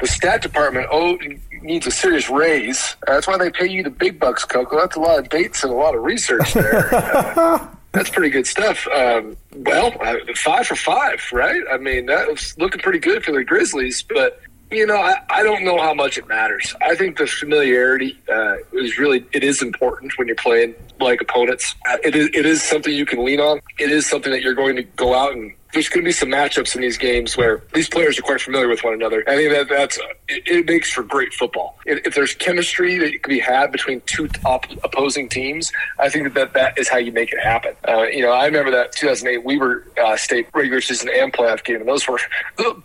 the 0.00 0.06
stat 0.06 0.42
department 0.42 0.88
oh, 0.90 1.18
needs 1.62 1.86
a 1.86 1.90
serious 1.90 2.28
raise. 2.28 2.96
That's 3.06 3.26
why 3.26 3.38
they 3.38 3.50
pay 3.50 3.68
you 3.68 3.82
the 3.82 3.90
big 3.90 4.18
bucks, 4.18 4.44
Coco. 4.44 4.78
That's 4.78 4.96
a 4.96 5.00
lot 5.00 5.18
of 5.18 5.28
dates 5.28 5.62
and 5.62 5.72
a 5.72 5.76
lot 5.76 5.94
of 5.94 6.02
research 6.02 6.52
there. 6.52 6.94
uh, 6.94 7.66
that's 7.92 8.10
pretty 8.10 8.30
good 8.30 8.46
stuff. 8.46 8.86
Um, 8.88 9.36
well, 9.54 9.94
uh, 10.00 10.16
five 10.34 10.66
for 10.66 10.76
five, 10.76 11.22
right? 11.32 11.62
I 11.70 11.78
mean, 11.78 12.06
that 12.06 12.28
was 12.28 12.56
looking 12.58 12.80
pretty 12.80 12.98
good 12.98 13.24
for 13.24 13.32
the 13.32 13.42
Grizzlies, 13.42 14.02
but 14.02 14.40
you 14.76 14.86
know, 14.86 14.96
I, 14.96 15.14
I 15.30 15.42
don't 15.42 15.64
know 15.64 15.80
how 15.80 15.94
much 15.94 16.18
it 16.18 16.28
matters. 16.28 16.74
I 16.82 16.94
think 16.94 17.16
the 17.16 17.26
familiarity 17.26 18.18
uh, 18.30 18.56
is 18.74 18.98
really 18.98 19.24
it 19.32 19.42
is 19.42 19.62
important 19.62 20.16
when 20.18 20.28
you're 20.28 20.36
playing 20.36 20.74
like 21.00 21.20
opponents. 21.22 21.74
Uh, 21.88 21.96
it 22.04 22.14
is 22.14 22.28
it 22.34 22.44
is 22.44 22.62
something 22.62 22.92
you 22.92 23.06
can 23.06 23.24
lean 23.24 23.40
on. 23.40 23.60
It 23.78 23.90
is 23.90 24.06
something 24.06 24.30
that 24.32 24.42
you're 24.42 24.54
going 24.54 24.76
to 24.76 24.82
go 24.82 25.14
out 25.14 25.32
and 25.32 25.54
there's 25.76 25.90
going 25.90 26.04
to 26.04 26.08
be 26.08 26.12
some 26.12 26.30
matchups 26.30 26.74
in 26.74 26.80
these 26.80 26.96
games 26.96 27.36
where 27.36 27.62
these 27.74 27.86
players 27.86 28.18
are 28.18 28.22
quite 28.22 28.40
familiar 28.40 28.66
with 28.66 28.82
one 28.82 28.94
another. 28.94 29.22
I 29.28 29.36
think 29.36 29.52
that 29.52 29.68
that's 29.68 29.98
it, 30.26 30.42
it 30.46 30.66
makes 30.66 30.90
for 30.90 31.02
great 31.02 31.34
football. 31.34 31.78
If, 31.84 32.06
if, 32.06 32.14
there's 32.14 32.34
chemistry 32.34 32.96
that 32.98 33.22
can 33.22 33.28
be 33.28 33.38
had 33.38 33.72
between 33.72 34.00
two 34.06 34.26
top 34.28 34.64
opposing 34.82 35.28
teams, 35.28 35.70
I 35.98 36.08
think 36.08 36.32
that 36.32 36.54
that 36.54 36.78
is 36.78 36.88
how 36.88 36.96
you 36.96 37.12
make 37.12 37.30
it 37.30 37.40
happen. 37.40 37.74
Uh, 37.86 38.04
you 38.04 38.22
know, 38.22 38.32
I 38.32 38.46
remember 38.46 38.70
that 38.70 38.92
2008 38.92 39.44
Weber 39.44 39.86
uh, 40.02 40.16
State 40.16 40.48
regular 40.54 40.80
season 40.80 41.10
and 41.14 41.30
playoff 41.30 41.62
game, 41.62 41.76
and 41.76 41.88
those 41.88 42.08
were 42.08 42.20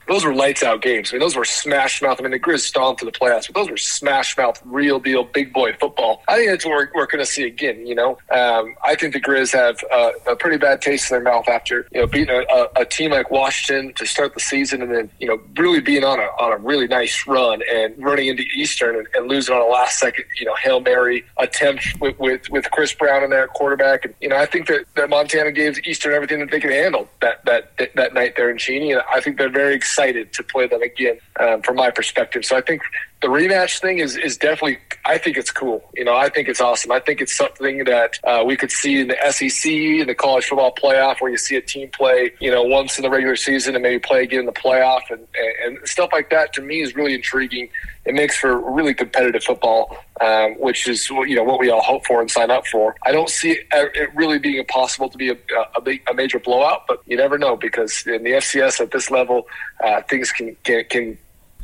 those 0.10 0.26
were 0.26 0.36
lights 0.36 0.62
out 0.62 0.82
games. 0.82 1.12
I 1.12 1.14
mean, 1.14 1.22
those 1.22 1.38
were 1.38 1.46
smash 1.46 2.02
mouth. 2.02 2.20
I 2.20 2.24
mean, 2.24 2.32
the 2.32 2.40
Grizz 2.40 2.60
stomped 2.60 3.00
to 3.00 3.06
the 3.06 3.14
playoffs, 3.14 3.48
but 3.48 3.56
those 3.56 3.70
were 3.70 3.78
smash 3.78 4.38
mouth, 4.38 4.62
real 4.66 5.00
deal, 5.00 5.24
big 5.24 5.54
boy 5.54 5.72
football. 5.80 6.24
I 6.28 6.36
think 6.36 6.50
that's 6.50 6.66
what 6.66 6.72
we're, 6.72 6.90
we're 6.94 7.08
going 7.08 7.24
to 7.24 7.32
see 7.32 7.44
again. 7.44 7.88
You 7.88 7.96
know, 7.96 8.18
um, 8.32 8.76
I 8.84 8.96
think 8.96 9.14
the 9.14 9.22
Grizz 9.22 9.54
have 9.54 9.82
uh, 9.90 10.12
a 10.28 10.36
pretty 10.36 10.58
bad 10.58 10.82
taste 10.82 11.10
in 11.10 11.16
their 11.16 11.24
mouth 11.24 11.48
after 11.48 11.88
you 11.94 12.02
know 12.02 12.08
beating 12.08 12.36
a, 12.36 12.81
a, 12.81 12.81
a, 12.82 12.86
team 12.86 13.12
like 13.12 13.32
Washington 13.32 13.94
to 13.94 14.06
start 14.06 14.34
the 14.34 14.40
season, 14.40 14.82
and 14.82 14.92
then 14.92 15.10
you 15.20 15.28
know 15.28 15.40
really 15.58 15.80
being 15.80 16.04
on 16.04 16.20
a 16.20 16.28
on 16.40 16.52
a 16.52 16.58
really 16.58 16.88
nice 16.88 17.26
run 17.28 17.62
and 17.72 17.94
running 17.98 18.28
into 18.28 18.44
Eastern 18.56 18.96
and, 18.96 19.08
and 19.14 19.28
losing 19.28 19.56
on 19.56 19.62
a 19.62 19.66
last 19.66 20.00
second 20.00 20.26
you 20.40 20.46
know 20.46 20.56
hail 20.56 20.80
mary 20.80 21.24
attempt 21.38 21.88
with, 22.00 22.18
with 22.20 22.50
with 22.50 22.70
Chris 22.72 22.94
Brown 22.94 23.24
in 23.24 23.30
there 23.30 23.48
quarterback. 23.48 24.06
And 24.06 24.14
you 24.22 24.30
know 24.30 24.38
I 24.38 24.46
think 24.46 24.68
that, 24.68 24.86
that 24.96 25.10
Montana 25.10 25.52
gave 25.52 25.80
Eastern 25.86 26.14
everything 26.14 26.40
that 26.40 26.52
they 26.52 26.60
could 26.60 26.72
handle 26.72 27.08
that 27.22 27.44
that 27.46 27.72
that 27.96 28.14
night 28.14 28.36
there 28.36 28.50
in 28.50 28.58
Cheney, 28.58 28.92
and 28.92 29.02
I 29.12 29.22
think 29.22 29.38
they're 29.38 29.50
very 29.50 29.76
excited 29.76 30.34
to 30.34 30.44
play 30.44 30.68
them 30.68 30.82
again 30.82 31.20
um, 31.40 31.62
from 31.62 31.76
my 31.76 31.92
perspective. 31.92 32.46
So 32.46 32.58
I 32.58 32.62
think 32.62 32.82
the 33.22 33.28
rematch 33.28 33.80
thing 33.80 34.00
is 34.00 34.18
is 34.18 34.36
definitely. 34.38 34.80
I 35.06 35.18
think 35.18 35.38
it's 35.38 35.52
cool. 35.52 35.84
You 35.94 36.04
know, 36.04 36.16
I 36.16 36.30
think 36.30 36.48
it's 36.48 36.62
awesome. 36.62 36.92
I 36.92 37.00
think 37.00 37.22
it's 37.22 37.36
something 37.36 37.84
that 37.86 38.20
uh, 38.24 38.44
we 38.46 38.56
could 38.58 38.72
see 38.72 39.00
in 39.00 39.08
the 39.10 39.18
SEC 39.30 39.72
in 39.72 40.08
the 40.08 40.16
college 40.16 40.46
football 40.46 40.74
playoff, 40.74 41.22
where 41.22 41.30
you 41.30 41.38
see 41.38 41.56
a 41.56 41.62
team 41.62 41.90
play, 41.90 42.32
you 42.40 42.50
know, 42.50 42.64
once 42.64 42.98
in 42.98 43.04
the 43.04 43.10
regular 43.10 43.36
season 43.36 43.76
and 43.76 43.84
maybe 43.84 44.00
play 44.00 44.24
again 44.24 44.42
in 44.42 44.46
the 44.48 44.52
playoff, 44.52 45.02
and, 45.12 45.28
and, 45.36 45.78
and 45.78 45.88
stuff 45.88 46.10
like 46.12 46.32
that. 46.32 46.52
To 46.54 46.62
me, 46.62 46.82
is 46.82 46.96
really 46.96 47.14
intriguing. 47.14 47.70
It 48.06 48.16
makes 48.16 48.38
for 48.38 48.60
really 48.60 48.96
competitive 48.96 49.44
football, 49.44 49.96
um, 50.20 50.54
which 50.54 50.88
is 50.88 51.08
you 51.10 51.36
know 51.36 51.44
what 51.44 51.60
we 51.60 51.70
all 51.70 51.84
hope 51.84 52.08
for 52.08 52.22
and 52.22 52.32
sign 52.32 52.50
up 52.50 52.66
for. 52.66 52.96
I 53.06 53.12
don't 53.12 53.30
see 53.30 53.60
it 53.72 54.16
really 54.16 54.40
being 54.40 54.58
impossible 54.58 55.10
to 55.10 55.18
be 55.18 55.30
a, 55.30 55.38
a, 55.76 55.82
big, 55.82 56.02
a 56.10 56.14
major 56.16 56.40
blowout, 56.40 56.88
but 56.88 57.02
you 57.06 57.18
never 57.18 57.38
know 57.38 57.56
because 57.56 58.04
in 58.08 58.24
the 58.24 58.32
FCS 58.32 58.82
at 58.82 58.90
this 58.90 59.12
level, 59.12 59.48
uh, 59.84 60.02
things 60.10 60.32
can, 60.32 60.56
can 60.64 60.86
can 60.86 61.18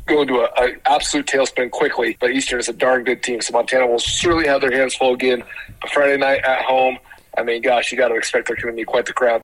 go 0.08 0.22
into 0.22 0.48
an 0.56 0.80
absolute 0.86 1.26
tailspin 1.26 1.70
quickly. 1.70 2.16
But 2.20 2.30
Eastern 2.30 2.58
is 2.60 2.68
a 2.68 2.72
darn 2.72 3.04
good 3.04 3.22
team, 3.22 3.40
so 3.40 3.52
Montana 3.52 3.86
will 3.86 3.98
surely 3.98 4.46
have 4.46 4.60
their 4.60 4.72
hands 4.72 4.94
full 4.94 5.14
again. 5.14 5.44
A 5.82 5.88
Friday 5.88 6.16
night 6.16 6.44
at 6.44 6.62
home. 6.62 6.98
I 7.36 7.42
mean, 7.42 7.62
gosh, 7.62 7.92
you 7.92 7.98
got 7.98 8.08
to 8.08 8.16
expect 8.16 8.48
they're 8.48 8.56
going 8.56 8.74
to 8.74 8.76
be 8.76 8.84
quite 8.84 9.06
the 9.06 9.12
crowd. 9.12 9.40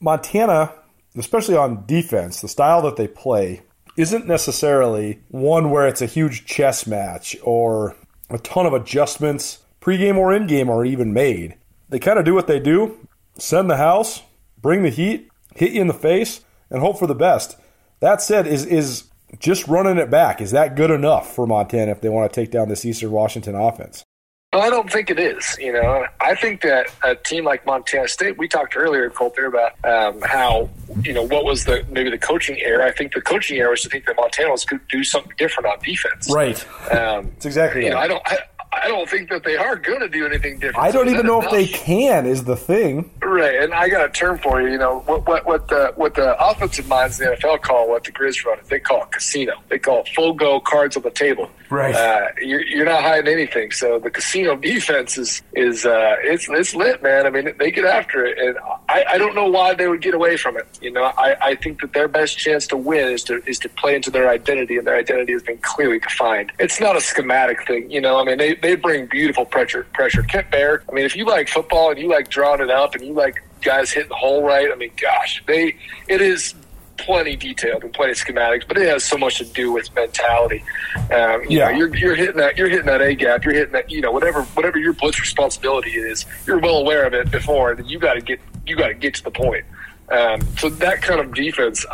Montana, 0.00 0.72
especially 1.16 1.56
on 1.56 1.86
defense, 1.86 2.40
the 2.40 2.48
style 2.48 2.82
that 2.82 2.96
they 2.96 3.06
play 3.06 3.62
isn't 3.96 4.26
necessarily 4.26 5.20
one 5.28 5.70
where 5.70 5.86
it's 5.86 6.02
a 6.02 6.06
huge 6.06 6.44
chess 6.44 6.86
match 6.86 7.36
or 7.42 7.94
a 8.28 8.38
ton 8.38 8.66
of 8.66 8.72
adjustments, 8.72 9.60
pregame 9.80 10.16
or 10.16 10.32
in 10.32 10.46
game, 10.46 10.68
are 10.68 10.84
even 10.84 11.12
made. 11.12 11.56
They 11.88 11.98
kind 11.98 12.18
of 12.18 12.24
do 12.24 12.34
what 12.34 12.46
they 12.46 12.58
do 12.58 12.98
send 13.38 13.68
the 13.70 13.76
house, 13.76 14.22
bring 14.60 14.82
the 14.82 14.90
heat, 14.90 15.28
hit 15.54 15.72
you 15.72 15.80
in 15.80 15.86
the 15.86 15.94
face, 15.94 16.40
and 16.70 16.80
hope 16.80 16.98
for 16.98 17.06
the 17.06 17.14
best. 17.14 17.56
That 18.00 18.20
said, 18.20 18.46
is 18.46 18.64
is 18.64 19.04
just 19.38 19.66
running 19.68 19.98
it 19.98 20.10
back, 20.10 20.40
is 20.40 20.52
that 20.52 20.76
good 20.76 20.90
enough 20.90 21.34
for 21.34 21.46
Montana 21.46 21.90
if 21.92 22.00
they 22.00 22.08
want 22.08 22.32
to 22.32 22.40
take 22.40 22.50
down 22.50 22.68
this 22.68 22.84
Eastern 22.84 23.10
Washington 23.10 23.54
offense? 23.54 24.04
Well, 24.52 24.64
I 24.64 24.70
don't 24.70 24.90
think 24.90 25.10
it 25.10 25.18
is. 25.18 25.56
You 25.58 25.72
know, 25.72 26.06
I 26.20 26.34
think 26.34 26.62
that 26.62 26.86
a 27.02 27.14
team 27.14 27.44
like 27.44 27.66
Montana 27.66 28.08
State, 28.08 28.38
we 28.38 28.48
talked 28.48 28.76
earlier, 28.76 29.10
Colter, 29.10 29.46
about 29.46 29.72
um, 29.84 30.22
how 30.22 30.70
you 31.02 31.12
know 31.12 31.24
what 31.24 31.44
was 31.44 31.64
the 31.64 31.84
maybe 31.90 32.08
the 32.08 32.18
coaching 32.18 32.58
error. 32.60 32.82
I 32.82 32.92
think 32.92 33.12
the 33.12 33.20
coaching 33.20 33.58
error 33.58 33.70
was 33.70 33.82
to 33.82 33.90
think 33.90 34.06
that 34.06 34.16
Montana 34.16 34.50
was 34.50 34.64
going 34.64 34.80
to 34.80 34.86
do 34.88 35.04
something 35.04 35.32
different 35.36 35.66
on 35.66 35.78
defense. 35.80 36.32
Right. 36.32 36.64
Um, 36.90 37.26
That's 37.26 37.46
exactly. 37.46 37.84
You 37.84 37.92
right. 37.92 37.94
know, 37.94 38.00
I 38.00 38.08
don't. 38.08 38.22
I, 38.24 38.38
I 38.82 38.88
don't 38.88 39.08
think 39.08 39.30
that 39.30 39.44
they 39.44 39.56
are 39.56 39.76
going 39.76 40.00
to 40.00 40.08
do 40.08 40.26
anything 40.26 40.58
different. 40.58 40.86
I 40.86 40.90
don't 40.90 41.06
so 41.06 41.12
even 41.12 41.26
know 41.26 41.40
enough? 41.40 41.52
if 41.52 41.58
they 41.58 41.66
can. 41.66 42.26
Is 42.26 42.44
the 42.44 42.56
thing 42.56 43.10
right? 43.36 43.62
And 43.62 43.74
I 43.74 43.88
got 43.88 44.04
a 44.04 44.08
term 44.08 44.38
for 44.38 44.60
you. 44.60 44.70
You 44.70 44.78
know 44.78 45.00
what? 45.00 45.26
What? 45.26 45.46
What 45.46 45.68
the 45.68 45.92
what 45.96 46.14
the 46.14 46.36
offensive 46.42 46.88
minds 46.88 47.20
in 47.20 47.30
the 47.30 47.36
NFL 47.36 47.62
call 47.62 47.88
what 47.88 48.04
the 48.04 48.12
Grizz 48.12 48.44
run? 48.44 48.58
They 48.68 48.80
call 48.80 49.02
it 49.02 49.12
casino. 49.12 49.54
They 49.68 49.78
call 49.78 50.00
it 50.00 50.08
full 50.14 50.32
go 50.32 50.60
cards 50.60 50.96
on 50.96 51.02
the 51.02 51.10
table. 51.10 51.50
Right. 51.70 51.94
Uh, 51.94 52.28
you're, 52.40 52.62
you're 52.64 52.84
not 52.84 53.02
hiding 53.02 53.32
anything. 53.32 53.72
So 53.72 53.98
the 53.98 54.10
casino 54.10 54.56
defense 54.56 55.18
is 55.18 55.42
is 55.54 55.84
uh, 55.86 56.16
it's 56.20 56.48
it's 56.48 56.74
lit, 56.74 57.02
man. 57.02 57.26
I 57.26 57.30
mean, 57.30 57.52
they 57.58 57.70
get 57.70 57.84
after 57.84 58.24
it, 58.24 58.38
and 58.38 58.56
I, 58.96 59.14
I 59.14 59.18
don't 59.18 59.34
know 59.34 59.48
why 59.48 59.74
they 59.74 59.88
would 59.88 60.00
get 60.00 60.14
away 60.14 60.38
from 60.38 60.56
it. 60.56 60.66
You 60.80 60.90
know, 60.90 61.04
I, 61.04 61.36
I 61.40 61.54
think 61.54 61.82
that 61.82 61.92
their 61.92 62.08
best 62.08 62.38
chance 62.38 62.66
to 62.68 62.78
win 62.78 63.12
is 63.12 63.22
to 63.24 63.42
is 63.46 63.58
to 63.58 63.68
play 63.68 63.94
into 63.94 64.10
their 64.10 64.30
identity, 64.30 64.78
and 64.78 64.86
their 64.86 64.96
identity 64.96 65.32
has 65.34 65.42
been 65.42 65.58
clearly 65.58 65.98
defined. 65.98 66.50
It's 66.58 66.80
not 66.80 66.96
a 66.96 67.00
schematic 67.00 67.66
thing. 67.66 67.90
You 67.90 68.00
know, 68.00 68.18
I 68.18 68.24
mean, 68.24 68.38
they, 68.38 68.54
they 68.54 68.74
bring 68.74 69.06
beautiful 69.06 69.44
pressure. 69.44 69.86
Pressure. 69.92 70.22
Kent 70.22 70.50
Baer. 70.50 70.82
I 70.88 70.92
mean, 70.92 71.04
if 71.04 71.14
you 71.14 71.26
like 71.26 71.48
football 71.48 71.90
and 71.90 71.98
you 71.98 72.08
like 72.08 72.30
drawing 72.30 72.62
it 72.62 72.70
up 72.70 72.94
and 72.94 73.04
you 73.04 73.12
like 73.12 73.42
guys 73.60 73.90
hitting 73.90 74.08
the 74.08 74.14
hole 74.14 74.42
right, 74.42 74.70
I 74.72 74.76
mean, 74.76 74.92
gosh, 74.98 75.42
they 75.46 75.76
it 76.08 76.22
is 76.22 76.54
plenty 76.96 77.36
detailed 77.36 77.84
and 77.84 77.92
plenty 77.92 78.14
schematics, 78.14 78.66
but 78.66 78.78
it 78.78 78.88
has 78.88 79.04
so 79.04 79.18
much 79.18 79.36
to 79.36 79.44
do 79.44 79.72
with 79.72 79.94
mentality. 79.94 80.64
Um, 81.12 81.42
you 81.42 81.58
yeah, 81.58 81.70
know, 81.70 81.76
you're, 81.76 81.96
you're 81.96 82.14
hitting 82.14 82.38
that 82.38 82.56
you're 82.56 82.70
hitting 82.70 82.86
that 82.86 83.02
A 83.02 83.14
gap. 83.14 83.44
You're 83.44 83.52
hitting 83.52 83.72
that 83.72 83.90
you 83.90 84.00
know 84.00 84.10
whatever 84.10 84.42
whatever 84.42 84.78
your 84.78 84.94
blitz 84.94 85.20
responsibility 85.20 85.90
is. 85.90 86.24
You're 86.46 86.58
well 86.58 86.78
aware 86.78 87.04
of 87.06 87.12
it 87.12 87.30
before, 87.30 87.72
and 87.72 87.86
you 87.86 87.98
got 87.98 88.14
to 88.14 88.22
get 88.22 88.40
you 88.66 88.76
got 88.76 88.88
to 88.88 88.94
get 88.94 89.14
to 89.14 89.24
the 89.24 89.30
point. 89.30 89.64
Um, 90.10 90.40
so 90.56 90.68
that 90.68 91.02
kind 91.02 91.20
of 91.20 91.34
defense, 91.34 91.84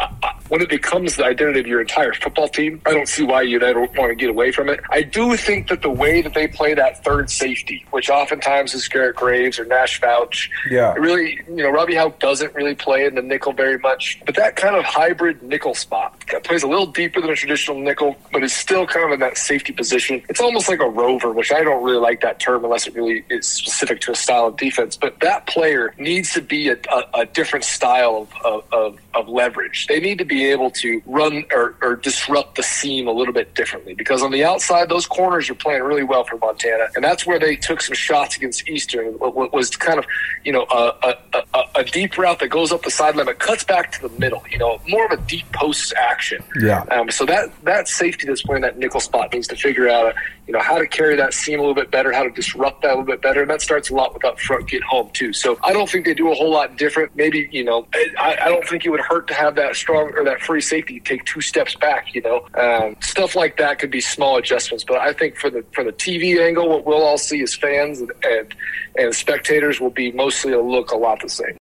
when 0.48 0.60
it 0.60 0.68
becomes 0.68 1.16
the 1.16 1.24
identity 1.24 1.60
of 1.60 1.66
your 1.66 1.80
entire 1.80 2.12
football 2.12 2.48
team, 2.48 2.80
I 2.84 2.92
don't 2.92 3.08
see 3.08 3.22
why 3.22 3.42
you'd 3.42 3.62
ever 3.62 3.80
want 3.80 4.10
to 4.10 4.14
get 4.14 4.28
away 4.28 4.52
from 4.52 4.68
it. 4.68 4.80
I 4.90 5.02
do 5.02 5.34
think 5.36 5.68
that 5.68 5.80
the 5.80 5.90
way 5.90 6.20
that 6.20 6.34
they 6.34 6.46
play 6.46 6.74
that 6.74 7.02
third 7.04 7.30
safety, 7.30 7.86
which 7.90 8.10
oftentimes 8.10 8.74
is 8.74 8.86
Garrett 8.86 9.16
Graves 9.16 9.58
or 9.58 9.64
Nash 9.64 10.00
Fouch, 10.00 10.50
yeah, 10.70 10.92
really, 10.94 11.40
you 11.48 11.62
know, 11.62 11.70
Robbie 11.70 11.94
Hauck 11.94 12.18
doesn't 12.18 12.54
really 12.54 12.74
play 12.74 13.06
in 13.06 13.14
the 13.14 13.22
nickel 13.22 13.54
very 13.54 13.78
much, 13.78 14.20
but 14.26 14.34
that 14.34 14.56
kind 14.56 14.76
of 14.76 14.84
hybrid 14.84 15.42
nickel 15.42 15.74
spot 15.74 16.18
plays 16.44 16.62
a 16.62 16.68
little 16.68 16.86
deeper 16.86 17.20
than 17.20 17.30
a 17.30 17.36
traditional 17.36 17.78
nickel, 17.78 18.16
but 18.30 18.44
is 18.44 18.52
still 18.52 18.86
kind 18.86 19.06
of 19.06 19.12
in 19.12 19.20
that 19.20 19.38
safety 19.38 19.72
position. 19.72 20.22
It's 20.28 20.40
almost 20.40 20.68
like 20.68 20.80
a 20.80 20.88
rover, 20.88 21.32
which 21.32 21.50
I 21.50 21.62
don't 21.64 21.82
really 21.82 22.00
like 22.00 22.20
that 22.20 22.40
term 22.40 22.62
unless 22.64 22.86
it 22.86 22.94
really 22.94 23.24
is 23.30 23.48
specific 23.48 24.00
to 24.02 24.12
a 24.12 24.14
style 24.14 24.48
of 24.48 24.58
defense. 24.58 24.98
But 24.98 25.18
that 25.20 25.46
player 25.46 25.94
needs 25.98 26.34
to 26.34 26.42
be 26.42 26.68
a, 26.68 26.76
a, 26.90 27.20
a 27.20 27.26
different 27.26 27.64
style 27.64 28.01
of, 28.02 28.28
of, 28.44 28.64
of, 28.72 28.98
of 29.14 29.28
leverage. 29.28 29.86
They 29.86 30.00
need 30.00 30.18
to 30.18 30.24
be 30.24 30.46
able 30.46 30.70
to 30.72 31.02
run 31.06 31.44
or, 31.52 31.76
or 31.82 31.96
disrupt 31.96 32.56
the 32.56 32.62
seam 32.62 33.06
a 33.06 33.12
little 33.12 33.34
bit 33.34 33.54
differently 33.54 33.94
because 33.94 34.22
on 34.22 34.30
the 34.30 34.44
outside, 34.44 34.88
those 34.88 35.06
corners 35.06 35.48
are 35.50 35.54
playing 35.54 35.82
really 35.82 36.02
well 36.02 36.24
for 36.24 36.36
Montana, 36.38 36.88
and 36.94 37.04
that's 37.04 37.26
where 37.26 37.38
they 37.38 37.56
took 37.56 37.80
some 37.80 37.94
shots 37.94 38.36
against 38.36 38.68
Eastern. 38.68 39.14
What 39.14 39.52
was 39.52 39.70
kind 39.76 39.98
of 39.98 40.06
you 40.44 40.52
know 40.52 40.66
a, 40.70 41.16
a, 41.34 41.42
a, 41.54 41.64
a 41.76 41.84
deep 41.84 42.16
route 42.18 42.38
that 42.40 42.48
goes 42.48 42.72
up 42.72 42.82
the 42.82 42.90
sideline 42.90 43.26
but 43.26 43.38
cuts 43.38 43.64
back 43.64 43.92
to 43.92 44.08
the 44.08 44.18
middle. 44.18 44.42
You 44.50 44.58
know, 44.58 44.80
more 44.88 45.06
of 45.06 45.12
a 45.12 45.22
deep 45.22 45.50
post 45.52 45.92
action. 45.96 46.42
Yeah. 46.60 46.82
Um, 46.90 47.10
so 47.10 47.24
that 47.26 47.50
that 47.64 47.88
safety 47.88 48.26
that's 48.26 48.42
playing 48.42 48.62
that 48.62 48.78
nickel 48.78 49.00
spot 49.00 49.32
needs 49.32 49.48
to 49.48 49.56
figure 49.56 49.88
out 49.88 50.14
you 50.46 50.52
know 50.52 50.60
how 50.60 50.78
to 50.78 50.86
carry 50.86 51.16
that 51.16 51.34
seam 51.34 51.58
a 51.58 51.62
little 51.62 51.74
bit 51.74 51.90
better, 51.90 52.12
how 52.12 52.22
to 52.22 52.30
disrupt 52.30 52.82
that 52.82 52.88
a 52.88 52.96
little 52.96 53.04
bit 53.04 53.22
better, 53.22 53.42
and 53.42 53.50
that 53.50 53.62
starts 53.62 53.90
a 53.90 53.94
lot 53.94 54.14
with 54.14 54.24
up 54.24 54.40
front 54.40 54.68
get 54.68 54.82
home 54.82 55.10
too. 55.12 55.32
So 55.32 55.58
I 55.62 55.72
don't 55.72 55.88
think 55.88 56.04
they 56.04 56.14
do 56.14 56.30
a 56.30 56.34
whole 56.34 56.50
lot 56.50 56.76
different. 56.76 57.14
Maybe 57.14 57.48
you 57.52 57.64
know 57.64 57.86
I, 58.18 58.38
I 58.42 58.48
don't 58.48 58.66
think 58.66 58.84
it 58.84 58.90
would 58.90 59.00
hurt 59.02 59.28
to 59.28 59.34
have 59.34 59.54
that 59.56 59.76
strong 59.76 60.12
or 60.16 60.24
that 60.24 60.40
free 60.40 60.60
safety 60.60 61.00
take 61.00 61.24
two 61.24 61.40
steps 61.40 61.74
back. 61.74 62.14
You 62.14 62.22
know, 62.22 62.48
um, 62.54 62.96
stuff 63.00 63.34
like 63.34 63.56
that 63.58 63.78
could 63.78 63.90
be 63.90 64.00
small 64.00 64.36
adjustments. 64.36 64.84
But 64.84 64.98
I 64.98 65.12
think 65.12 65.36
for 65.36 65.50
the 65.50 65.64
for 65.72 65.84
the 65.84 65.92
TV 65.92 66.40
angle, 66.40 66.68
what 66.68 66.86
we'll 66.86 67.02
all 67.02 67.18
see 67.18 67.42
as 67.42 67.54
fans 67.54 68.00
and 68.00 68.12
and, 68.22 68.54
and 68.96 69.14
spectators 69.14 69.80
will 69.80 69.90
be 69.90 70.12
mostly 70.12 70.52
a 70.52 70.60
look 70.60 70.92
a 70.92 70.96
lot 70.96 71.20
the 71.20 71.28
same. 71.28 71.56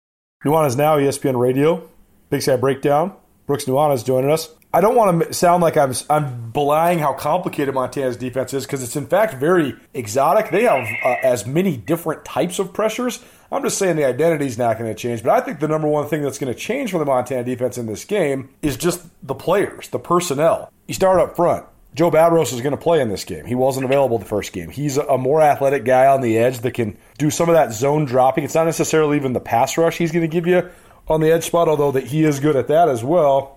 Nuanez 0.45 0.76
now 0.76 0.99
ESPN 0.99 1.39
Radio, 1.39 1.89
Big 2.30 2.43
Sky 2.43 2.57
Breakdown. 2.57 3.12
Brooks 3.47 3.64
Nuana 3.64 3.94
is 3.94 4.03
joining 4.03 4.30
us. 4.30 4.49
I 4.74 4.80
don't 4.80 4.94
want 4.94 5.22
to 5.22 5.32
sound 5.32 5.62
like 5.62 5.76
I'm 5.76 5.94
I'm 6.11 6.51
belying 6.51 6.99
how 6.99 7.14
complicated 7.14 7.74
Montana's 7.74 8.16
defense 8.16 8.53
is 8.53 8.66
because 8.66 8.82
it's 8.82 8.97
in 8.97 9.07
fact 9.07 9.34
very 9.34 9.74
exotic. 9.94 10.51
They 10.51 10.64
have 10.64 10.86
uh, 11.05 11.14
as 11.22 11.47
many 11.47 11.76
different 11.76 12.24
types 12.24 12.59
of 12.59 12.74
pressures. 12.74 13.24
I'm 13.51 13.62
just 13.62 13.78
saying 13.78 13.97
the 13.97 14.05
identity 14.05 14.47
is 14.47 14.59
not 14.59 14.78
going 14.78 14.92
to 14.92 15.01
change, 15.01 15.22
but 15.22 15.30
I 15.30 15.40
think 15.40 15.61
the 15.61 15.68
number 15.68 15.88
one 15.88 16.09
thing 16.09 16.22
that's 16.22 16.38
going 16.38 16.53
to 16.53 16.59
change 16.59 16.90
for 16.90 16.99
the 16.99 17.05
Montana 17.05 17.44
defense 17.44 17.78
in 17.78 17.86
this 17.86 18.05
game 18.05 18.51
is 18.61 18.76
just 18.76 19.03
the 19.22 19.34
players, 19.34 19.88
the 19.88 20.01
personnel. 20.01 20.70
You 20.88 20.94
start 20.94 21.20
up 21.20 21.36
front. 21.36 21.64
Joe 21.94 22.11
Babros 22.11 22.53
is 22.53 22.61
going 22.61 22.72
to 22.72 22.76
play 22.76 23.01
in 23.01 23.09
this 23.09 23.24
game. 23.24 23.47
He 23.47 23.55
wasn't 23.55 23.86
available 23.86 24.18
the 24.18 24.26
first 24.26 24.53
game. 24.53 24.68
He's 24.68 24.99
a 24.99 25.16
more 25.16 25.40
athletic 25.40 25.86
guy 25.86 26.07
on 26.09 26.20
the 26.20 26.36
edge 26.36 26.59
that 26.59 26.72
can 26.72 26.99
do 27.16 27.30
some 27.30 27.49
of 27.49 27.55
that 27.55 27.72
zone 27.72 28.05
dropping. 28.05 28.44
It's 28.44 28.55
not 28.55 28.66
necessarily 28.66 29.16
even 29.16 29.32
the 29.32 29.40
pass 29.40 29.78
rush 29.78 29.97
he's 29.97 30.12
going 30.12 30.28
to 30.28 30.28
give 30.28 30.47
you 30.47 30.68
on 31.09 31.20
the 31.20 31.30
edge 31.30 31.44
spot, 31.44 31.68
although 31.68 31.92
that 31.92 32.04
he 32.04 32.24
is 32.24 32.40
good 32.40 32.57
at 32.57 32.68
that 32.68 32.88
as 32.88 33.02
well 33.04 33.57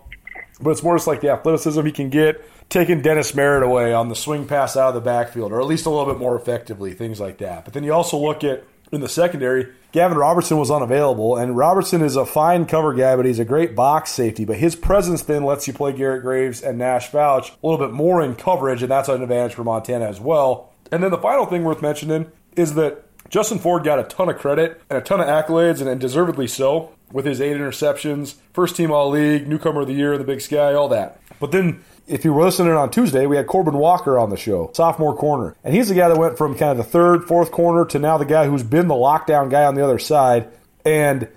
but 0.61 0.71
it's 0.71 0.83
more 0.83 0.95
just 0.95 1.07
like 1.07 1.21
the 1.21 1.29
athleticism 1.29 1.85
he 1.85 1.91
can 1.91 2.09
get, 2.09 2.43
taking 2.69 3.01
Dennis 3.01 3.33
Merritt 3.33 3.63
away 3.63 3.93
on 3.93 4.09
the 4.09 4.15
swing 4.15 4.45
pass 4.45 4.75
out 4.75 4.89
of 4.89 4.93
the 4.95 5.01
backfield, 5.01 5.51
or 5.51 5.61
at 5.61 5.67
least 5.67 5.85
a 5.85 5.89
little 5.89 6.11
bit 6.11 6.19
more 6.19 6.35
effectively, 6.35 6.93
things 6.93 7.19
like 7.19 7.37
that. 7.37 7.65
But 7.65 7.73
then 7.73 7.83
you 7.83 7.93
also 7.93 8.17
look 8.17 8.43
at 8.43 8.63
in 8.91 9.01
the 9.01 9.09
secondary, 9.09 9.67
Gavin 9.91 10.17
Robertson 10.17 10.57
was 10.57 10.71
unavailable, 10.71 11.37
and 11.37 11.55
Robertson 11.55 12.01
is 12.01 12.15
a 12.15 12.25
fine 12.25 12.65
cover 12.65 12.93
guy, 12.93 13.15
but 13.15 13.25
he's 13.25 13.39
a 13.39 13.45
great 13.45 13.75
box 13.75 14.11
safety. 14.11 14.45
But 14.45 14.57
his 14.57 14.75
presence 14.75 15.21
then 15.23 15.43
lets 15.43 15.67
you 15.67 15.73
play 15.73 15.93
Garrett 15.93 16.23
Graves 16.23 16.61
and 16.61 16.77
Nash 16.77 17.09
Fouch 17.09 17.51
a 17.51 17.67
little 17.67 17.77
bit 17.77 17.93
more 17.93 18.21
in 18.21 18.35
coverage, 18.35 18.81
and 18.81 18.91
that's 18.91 19.07
an 19.07 19.21
advantage 19.21 19.53
for 19.53 19.63
Montana 19.63 20.05
as 20.05 20.19
well. 20.19 20.73
And 20.91 21.03
then 21.03 21.11
the 21.11 21.19
final 21.19 21.45
thing 21.45 21.63
worth 21.63 21.83
mentioning 21.83 22.31
is 22.55 22.73
that 22.73 23.05
Justin 23.29 23.59
Ford 23.59 23.83
got 23.83 23.99
a 23.99 24.03
ton 24.03 24.29
of 24.29 24.37
credit 24.37 24.81
and 24.89 24.97
a 24.97 25.01
ton 25.01 25.21
of 25.21 25.27
accolades, 25.27 25.85
and, 25.85 26.01
deservedly 26.01 26.47
so, 26.47 26.91
with 27.11 27.25
his 27.25 27.39
eight 27.39 27.55
interceptions, 27.55 28.35
first 28.53 28.75
team 28.75 28.91
all 28.91 29.09
league, 29.09 29.47
newcomer 29.47 29.81
of 29.81 29.87
the 29.87 29.93
year 29.93 30.13
in 30.13 30.19
the 30.19 30.25
Big 30.25 30.41
Sky, 30.41 30.73
all 30.73 30.89
that. 30.89 31.19
But 31.39 31.51
then 31.51 31.83
if 32.07 32.25
you 32.25 32.33
were 32.33 32.43
listening 32.43 32.73
on 32.73 32.89
Tuesday, 32.89 33.25
we 33.25 33.37
had 33.37 33.47
Corbin 33.47 33.75
Walker 33.75 34.17
on 34.17 34.29
the 34.29 34.37
show, 34.37 34.71
sophomore 34.73 35.15
corner. 35.15 35.55
And 35.63 35.73
he's 35.73 35.89
the 35.89 35.95
guy 35.95 36.09
that 36.09 36.17
went 36.17 36.37
from 36.37 36.57
kind 36.57 36.71
of 36.71 36.77
the 36.77 36.83
third, 36.83 37.25
fourth 37.25 37.51
corner 37.51 37.85
to 37.85 37.99
now 37.99 38.17
the 38.17 38.25
guy 38.25 38.47
who's 38.47 38.63
been 38.63 38.87
the 38.87 38.95
lockdown 38.95 39.49
guy 39.49 39.63
on 39.63 39.75
the 39.75 39.83
other 39.83 39.99
side. 39.99 40.49
And 40.83 41.27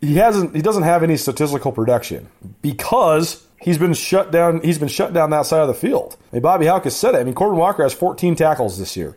he 0.00 0.16
hasn't 0.16 0.54
he 0.54 0.62
doesn't 0.62 0.82
have 0.82 1.02
any 1.02 1.16
statistical 1.16 1.72
production 1.72 2.28
because 2.60 3.46
he's 3.60 3.78
been 3.78 3.94
shut 3.94 4.30
down 4.30 4.60
he's 4.62 4.78
been 4.78 4.88
shut 4.88 5.12
down 5.12 5.30
that 5.30 5.46
side 5.46 5.60
of 5.60 5.68
the 5.68 5.74
field. 5.74 6.16
I 6.32 6.36
mean, 6.36 6.42
Bobby 6.42 6.66
Hauck 6.66 6.84
has 6.84 6.96
said 6.96 7.14
it. 7.14 7.18
I 7.18 7.24
mean, 7.24 7.34
Corbin 7.34 7.58
Walker 7.58 7.82
has 7.82 7.94
14 7.94 8.34
tackles 8.34 8.78
this 8.78 8.96
year. 8.96 9.16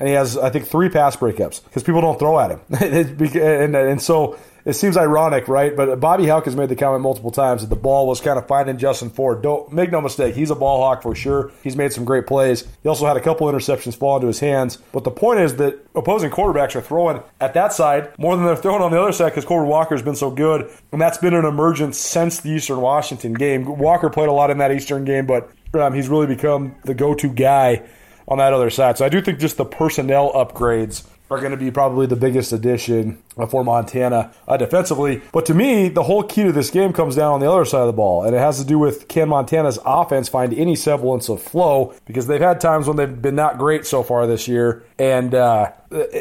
And 0.00 0.08
he 0.08 0.14
has, 0.14 0.36
I 0.36 0.48
think, 0.48 0.66
three 0.66 0.88
pass 0.88 1.14
breakups 1.14 1.62
because 1.62 1.82
people 1.82 2.00
don't 2.00 2.18
throw 2.18 2.40
at 2.40 2.50
him. 2.50 2.60
and, 2.80 3.76
and 3.76 4.02
so 4.02 4.38
it 4.64 4.72
seems 4.74 4.96
ironic, 4.96 5.46
right? 5.46 5.74
But 5.74 6.00
Bobby 6.00 6.26
Hauck 6.26 6.44
has 6.46 6.56
made 6.56 6.68
the 6.68 6.76
comment 6.76 7.02
multiple 7.02 7.30
times 7.30 7.62
that 7.62 7.68
the 7.68 7.80
ball 7.80 8.06
was 8.06 8.20
kind 8.20 8.38
of 8.38 8.46
finding 8.46 8.78
Justin 8.78 9.10
Ford. 9.10 9.42
Don't 9.42 9.72
make 9.72 9.90
no 9.90 10.00
mistake, 10.00 10.34
he's 10.34 10.50
a 10.50 10.54
ball 10.54 10.82
hawk 10.82 11.02
for 11.02 11.14
sure. 11.14 11.52
He's 11.62 11.76
made 11.76 11.92
some 11.92 12.04
great 12.04 12.26
plays. 12.26 12.66
He 12.82 12.88
also 12.88 13.06
had 13.06 13.16
a 13.16 13.20
couple 13.20 13.46
interceptions 13.46 13.96
fall 13.96 14.16
into 14.16 14.26
his 14.26 14.40
hands. 14.40 14.76
But 14.92 15.04
the 15.04 15.10
point 15.10 15.40
is 15.40 15.56
that 15.56 15.78
opposing 15.94 16.30
quarterbacks 16.30 16.74
are 16.76 16.80
throwing 16.80 17.22
at 17.40 17.54
that 17.54 17.72
side 17.72 18.18
more 18.18 18.36
than 18.36 18.46
they're 18.46 18.56
throwing 18.56 18.82
on 18.82 18.90
the 18.90 19.00
other 19.00 19.12
side 19.12 19.30
because 19.30 19.44
Corbin 19.44 19.68
Walker 19.68 19.94
has 19.94 20.02
been 20.02 20.16
so 20.16 20.30
good, 20.30 20.70
and 20.92 21.00
that's 21.00 21.18
been 21.18 21.34
an 21.34 21.44
emergence 21.44 21.98
since 21.98 22.40
the 22.40 22.50
Eastern 22.50 22.80
Washington 22.80 23.34
game. 23.34 23.78
Walker 23.78 24.10
played 24.10 24.28
a 24.28 24.32
lot 24.32 24.50
in 24.50 24.58
that 24.58 24.72
Eastern 24.72 25.04
game, 25.04 25.26
but 25.26 25.50
um, 25.74 25.94
he's 25.94 26.08
really 26.08 26.26
become 26.26 26.74
the 26.84 26.94
go-to 26.94 27.28
guy 27.28 27.82
on 28.30 28.38
that 28.38 28.52
other 28.52 28.70
side. 28.70 28.96
So 28.96 29.04
I 29.04 29.08
do 29.08 29.20
think 29.20 29.40
just 29.40 29.56
the 29.56 29.64
personnel 29.64 30.32
upgrades 30.32 31.04
are 31.30 31.38
going 31.38 31.52
to 31.52 31.56
be 31.56 31.70
probably 31.70 32.06
the 32.06 32.16
biggest 32.16 32.52
addition 32.52 33.22
for 33.50 33.62
Montana 33.62 34.32
uh, 34.48 34.56
defensively. 34.56 35.22
But 35.32 35.46
to 35.46 35.54
me, 35.54 35.88
the 35.88 36.02
whole 36.02 36.24
key 36.24 36.42
to 36.42 36.52
this 36.52 36.70
game 36.70 36.92
comes 36.92 37.14
down 37.14 37.34
on 37.34 37.40
the 37.40 37.50
other 37.50 37.64
side 37.64 37.82
of 37.82 37.86
the 37.86 37.92
ball, 37.92 38.24
and 38.24 38.34
it 38.34 38.38
has 38.38 38.58
to 38.58 38.66
do 38.66 38.78
with 38.78 39.06
can 39.06 39.28
Montana's 39.28 39.78
offense 39.84 40.28
find 40.28 40.52
any 40.54 40.74
semblance 40.74 41.28
of 41.28 41.40
flow 41.40 41.94
because 42.04 42.26
they've 42.26 42.40
had 42.40 42.60
times 42.60 42.88
when 42.88 42.96
they've 42.96 43.22
been 43.22 43.36
not 43.36 43.58
great 43.58 43.86
so 43.86 44.02
far 44.02 44.26
this 44.26 44.48
year 44.48 44.82
and 44.98 45.34
uh, 45.34 45.70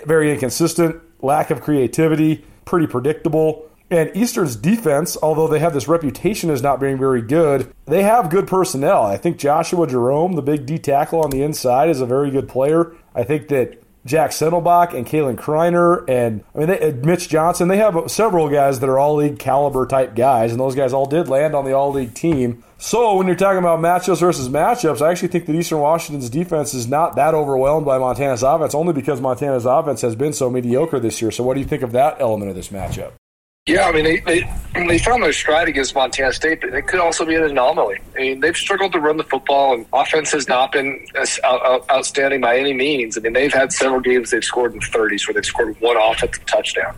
very 0.05 0.31
inconsistent, 0.31 1.01
lack 1.21 1.49
of 1.49 1.61
creativity, 1.61 2.45
pretty 2.65 2.85
predictable. 2.85 3.68
And 3.91 4.11
Eastern's 4.15 4.55
defense, 4.55 5.17
although 5.21 5.47
they 5.47 5.59
have 5.59 5.73
this 5.73 5.87
reputation 5.87 6.51
as 6.51 6.61
not 6.61 6.79
being 6.79 6.97
very 6.97 7.21
good, 7.21 7.73
they 7.85 8.03
have 8.03 8.29
good 8.29 8.47
personnel. 8.47 9.01
I 9.03 9.17
think 9.17 9.37
Joshua 9.37 9.87
Jerome, 9.87 10.33
the 10.33 10.43
big 10.43 10.65
D 10.65 10.77
tackle 10.77 11.21
on 11.21 11.31
the 11.31 11.41
inside, 11.41 11.89
is 11.89 11.99
a 11.99 12.05
very 12.05 12.29
good 12.29 12.47
player. 12.47 12.93
I 13.15 13.23
think 13.23 13.47
that 13.47 13.81
Jack 14.05 14.31
Sendelbach 14.31 14.93
and 14.93 15.05
Kalen 15.05 15.35
Kreiner 15.35 16.07
and 16.07 16.43
I 16.55 16.57
mean 16.57 16.67
they, 16.67 16.91
Mitch 16.93 17.29
Johnson. 17.29 17.67
They 17.67 17.77
have 17.77 18.09
several 18.09 18.47
guys 18.47 18.79
that 18.79 18.89
are 18.89 18.97
all 18.97 19.15
league 19.15 19.39
caliber 19.39 19.85
type 19.85 20.15
guys, 20.15 20.51
and 20.51 20.59
those 20.59 20.75
guys 20.75 20.93
all 20.93 21.05
did 21.05 21.27
land 21.27 21.53
on 21.53 21.65
the 21.65 21.73
all 21.73 21.91
league 21.91 22.13
team. 22.13 22.63
So 22.77 23.17
when 23.17 23.27
you're 23.27 23.35
talking 23.35 23.59
about 23.59 23.79
matchups 23.79 24.21
versus 24.21 24.47
matchups, 24.47 25.01
I 25.01 25.11
actually 25.11 25.27
think 25.27 25.47
that 25.47 25.55
Eastern 25.55 25.79
Washington's 25.79 26.29
defense 26.29 26.73
is 26.73 26.87
not 26.87 27.17
that 27.17 27.33
overwhelmed 27.33 27.85
by 27.85 27.97
Montana's 27.97 28.41
offense, 28.41 28.73
only 28.73 28.93
because 28.93 29.19
Montana's 29.19 29.65
offense 29.65 30.01
has 30.01 30.15
been 30.15 30.31
so 30.31 30.49
mediocre 30.49 30.99
this 30.99 31.21
year. 31.21 31.31
So 31.31 31.43
what 31.43 31.55
do 31.55 31.59
you 31.59 31.67
think 31.67 31.83
of 31.83 31.91
that 31.91 32.21
element 32.21 32.49
of 32.49 32.55
this 32.55 32.69
matchup? 32.69 33.11
Yeah, 33.69 33.85
I 33.85 33.91
mean, 33.91 34.03
they, 34.03 34.19
they, 34.21 34.49
they 34.73 34.97
found 34.97 35.21
their 35.21 35.31
stride 35.31 35.67
against 35.67 35.93
Montana 35.93 36.33
State, 36.33 36.61
but 36.61 36.73
it 36.73 36.87
could 36.87 36.99
also 36.99 37.23
be 37.23 37.35
an 37.35 37.43
anomaly. 37.43 37.97
I 38.15 38.17
mean, 38.17 38.39
they've 38.39 38.57
struggled 38.57 38.93
to 38.93 38.99
run 38.99 39.17
the 39.17 39.23
football, 39.23 39.75
and 39.75 39.85
offense 39.93 40.31
has 40.31 40.47
not 40.47 40.71
been 40.71 41.05
as 41.15 41.39
out, 41.43 41.87
outstanding 41.91 42.41
by 42.41 42.57
any 42.57 42.73
means. 42.73 43.15
I 43.15 43.21
mean, 43.21 43.33
they've 43.33 43.53
had 43.53 43.71
several 43.71 43.99
games 43.99 44.31
they've 44.31 44.43
scored 44.43 44.73
in 44.73 44.79
30s 44.79 45.27
where 45.27 45.35
they've 45.35 45.45
scored 45.45 45.79
one 45.79 45.97
offensive 45.97 46.43
touchdown. 46.47 46.95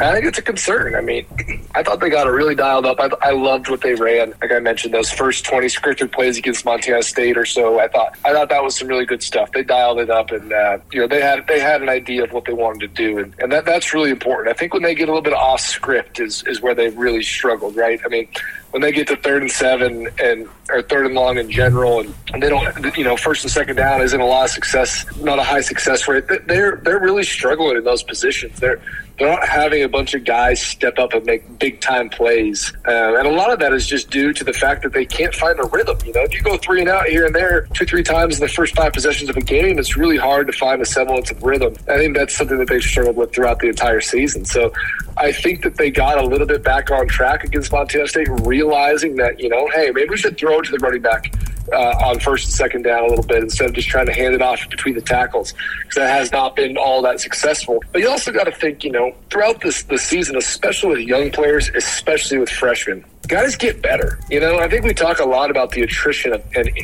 I 0.00 0.14
think 0.14 0.26
it's 0.26 0.38
a 0.38 0.42
concern. 0.42 0.94
I 0.94 1.02
mean, 1.02 1.26
I 1.74 1.82
thought 1.82 2.00
they 2.00 2.08
got 2.08 2.26
it 2.26 2.30
really 2.30 2.54
dialed 2.54 2.86
up. 2.86 2.98
I, 3.00 3.10
I, 3.20 3.30
loved 3.32 3.68
what 3.68 3.82
they 3.82 3.94
ran. 3.94 4.32
Like 4.40 4.50
I 4.50 4.58
mentioned, 4.58 4.94
those 4.94 5.10
first 5.10 5.44
20 5.44 5.66
scripted 5.66 6.10
plays 6.10 6.38
against 6.38 6.64
Montana 6.64 7.02
State 7.02 7.36
or 7.36 7.44
so. 7.44 7.78
I 7.78 7.88
thought 7.88 8.18
I 8.24 8.32
thought 8.32 8.48
that 8.48 8.62
was 8.62 8.76
some 8.76 8.88
really 8.88 9.04
good 9.04 9.22
stuff. 9.22 9.52
They 9.52 9.62
dialed 9.62 10.00
it 10.00 10.08
up, 10.08 10.30
and 10.30 10.52
uh, 10.52 10.78
you 10.92 11.00
know 11.00 11.06
they 11.06 11.20
had 11.20 11.46
they 11.46 11.60
had 11.60 11.82
an 11.82 11.88
idea 11.88 12.24
of 12.24 12.32
what 12.32 12.46
they 12.46 12.52
wanted 12.52 12.80
to 12.80 12.88
do, 12.88 13.18
and, 13.18 13.34
and 13.38 13.52
that 13.52 13.66
that's 13.66 13.92
really 13.92 14.10
important. 14.10 14.48
I 14.48 14.54
think 14.54 14.72
when 14.72 14.82
they 14.82 14.94
get 14.94 15.08
a 15.08 15.12
little 15.12 15.22
bit 15.22 15.34
off 15.34 15.60
script 15.60 16.18
is 16.18 16.42
is 16.46 16.60
where 16.60 16.74
they've 16.74 16.96
really 16.96 17.22
struggled. 17.22 17.76
Right? 17.76 18.00
I 18.04 18.08
mean, 18.08 18.28
when 18.70 18.82
they 18.82 18.92
get 18.92 19.08
to 19.08 19.16
third 19.16 19.42
and 19.42 19.50
seven 19.50 20.08
and 20.22 20.48
or 20.70 20.82
third 20.82 21.06
and 21.06 21.14
long 21.14 21.38
in 21.38 21.50
general, 21.50 22.00
and, 22.00 22.14
and, 22.32 22.42
they 22.42 22.48
don't, 22.48 22.96
you 22.96 23.04
know, 23.04 23.16
first 23.16 23.42
and 23.42 23.50
second 23.50 23.76
down 23.76 24.00
isn't 24.00 24.20
a 24.20 24.26
lot 24.26 24.44
of 24.44 24.50
success, 24.50 25.04
not 25.16 25.38
a 25.38 25.42
high 25.42 25.60
success 25.60 26.06
rate. 26.06 26.24
They're 26.46 26.76
they're 26.76 27.00
really 27.00 27.24
struggling 27.24 27.76
in 27.76 27.84
those 27.84 28.02
positions. 28.02 28.60
They're 28.60 28.80
they're 29.20 29.28
not 29.28 29.46
having 29.46 29.82
a 29.82 29.88
bunch 29.88 30.14
of 30.14 30.24
guys 30.24 30.62
step 30.62 30.98
up 30.98 31.12
and 31.12 31.26
make 31.26 31.58
big 31.58 31.78
time 31.80 32.08
plays, 32.08 32.72
uh, 32.88 33.18
and 33.18 33.28
a 33.28 33.30
lot 33.30 33.52
of 33.52 33.58
that 33.58 33.74
is 33.74 33.86
just 33.86 34.08
due 34.08 34.32
to 34.32 34.42
the 34.42 34.52
fact 34.52 34.82
that 34.82 34.94
they 34.94 35.04
can't 35.04 35.34
find 35.34 35.60
a 35.60 35.64
rhythm. 35.64 35.98
You 36.06 36.14
know, 36.14 36.22
if 36.22 36.32
you 36.32 36.40
go 36.40 36.56
three 36.56 36.80
and 36.80 36.88
out 36.88 37.06
here 37.06 37.26
and 37.26 37.34
there 37.34 37.66
two 37.74 37.84
three 37.84 38.02
times 38.02 38.36
in 38.36 38.40
the 38.40 38.48
first 38.48 38.74
five 38.74 38.94
possessions 38.94 39.28
of 39.28 39.36
a 39.36 39.42
game, 39.42 39.78
it's 39.78 39.94
really 39.94 40.16
hard 40.16 40.46
to 40.46 40.54
find 40.54 40.80
a 40.80 40.86
semblance 40.86 41.30
of 41.30 41.42
rhythm. 41.42 41.74
I 41.86 41.98
think 41.98 42.16
that's 42.16 42.34
something 42.34 42.56
that 42.58 42.68
they've 42.68 42.82
struggled 42.82 43.16
with 43.16 43.34
throughout 43.34 43.58
the 43.58 43.68
entire 43.68 44.00
season. 44.00 44.46
So 44.46 44.72
I 45.18 45.32
think 45.32 45.64
that 45.64 45.76
they 45.76 45.90
got 45.90 46.16
a 46.16 46.26
little 46.26 46.46
bit 46.46 46.62
back 46.62 46.90
on 46.90 47.06
track 47.06 47.44
against 47.44 47.70
Montana 47.72 48.08
State, 48.08 48.28
realizing 48.42 49.16
that, 49.16 49.38
you 49.38 49.50
know, 49.50 49.68
hey, 49.74 49.90
maybe 49.90 50.08
we 50.08 50.16
should 50.16 50.38
throw 50.38 50.60
it 50.60 50.64
to 50.64 50.72
the 50.72 50.78
running 50.78 51.02
back 51.02 51.30
uh, 51.72 51.94
on 52.04 52.18
first 52.20 52.46
and 52.46 52.54
second 52.54 52.82
down 52.82 53.04
a 53.04 53.06
little 53.06 53.24
bit 53.24 53.42
instead 53.42 53.68
of 53.68 53.74
just 53.74 53.88
trying 53.88 54.06
to 54.06 54.12
hand 54.12 54.34
it 54.34 54.42
off 54.42 54.68
between 54.68 54.94
the 54.94 55.00
tackles 55.00 55.54
because 55.82 55.96
that 55.96 56.10
has 56.10 56.32
not 56.32 56.56
been 56.56 56.76
all 56.76 57.02
that 57.02 57.20
successful. 57.20 57.82
But 57.92 58.02
you 58.02 58.08
also 58.08 58.32
got 58.32 58.44
to 58.44 58.52
think, 58.52 58.84
you 58.84 58.92
know, 58.92 59.14
throughout 59.30 59.60
this 59.60 59.82
the 59.84 59.98
season, 59.98 60.36
especially 60.36 60.90
with 60.90 61.00
young 61.00 61.30
players, 61.30 61.70
especially 61.74 62.38
with 62.38 62.50
freshmen, 62.50 63.04
guys 63.28 63.56
get 63.56 63.82
better. 63.82 64.18
You 64.30 64.40
know, 64.40 64.58
I 64.58 64.68
think 64.68 64.84
we 64.84 64.94
talk 64.94 65.20
a 65.20 65.26
lot 65.26 65.50
about 65.50 65.70
the 65.70 65.82
attrition 65.82 66.32
of, 66.32 66.42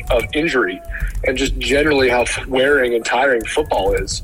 of 0.09 0.23
injury 0.33 0.81
and 1.25 1.37
just 1.37 1.57
generally 1.57 2.09
how 2.09 2.25
wearing 2.47 2.93
and 2.93 3.03
tiring 3.03 3.43
football 3.45 3.93
is 3.93 4.23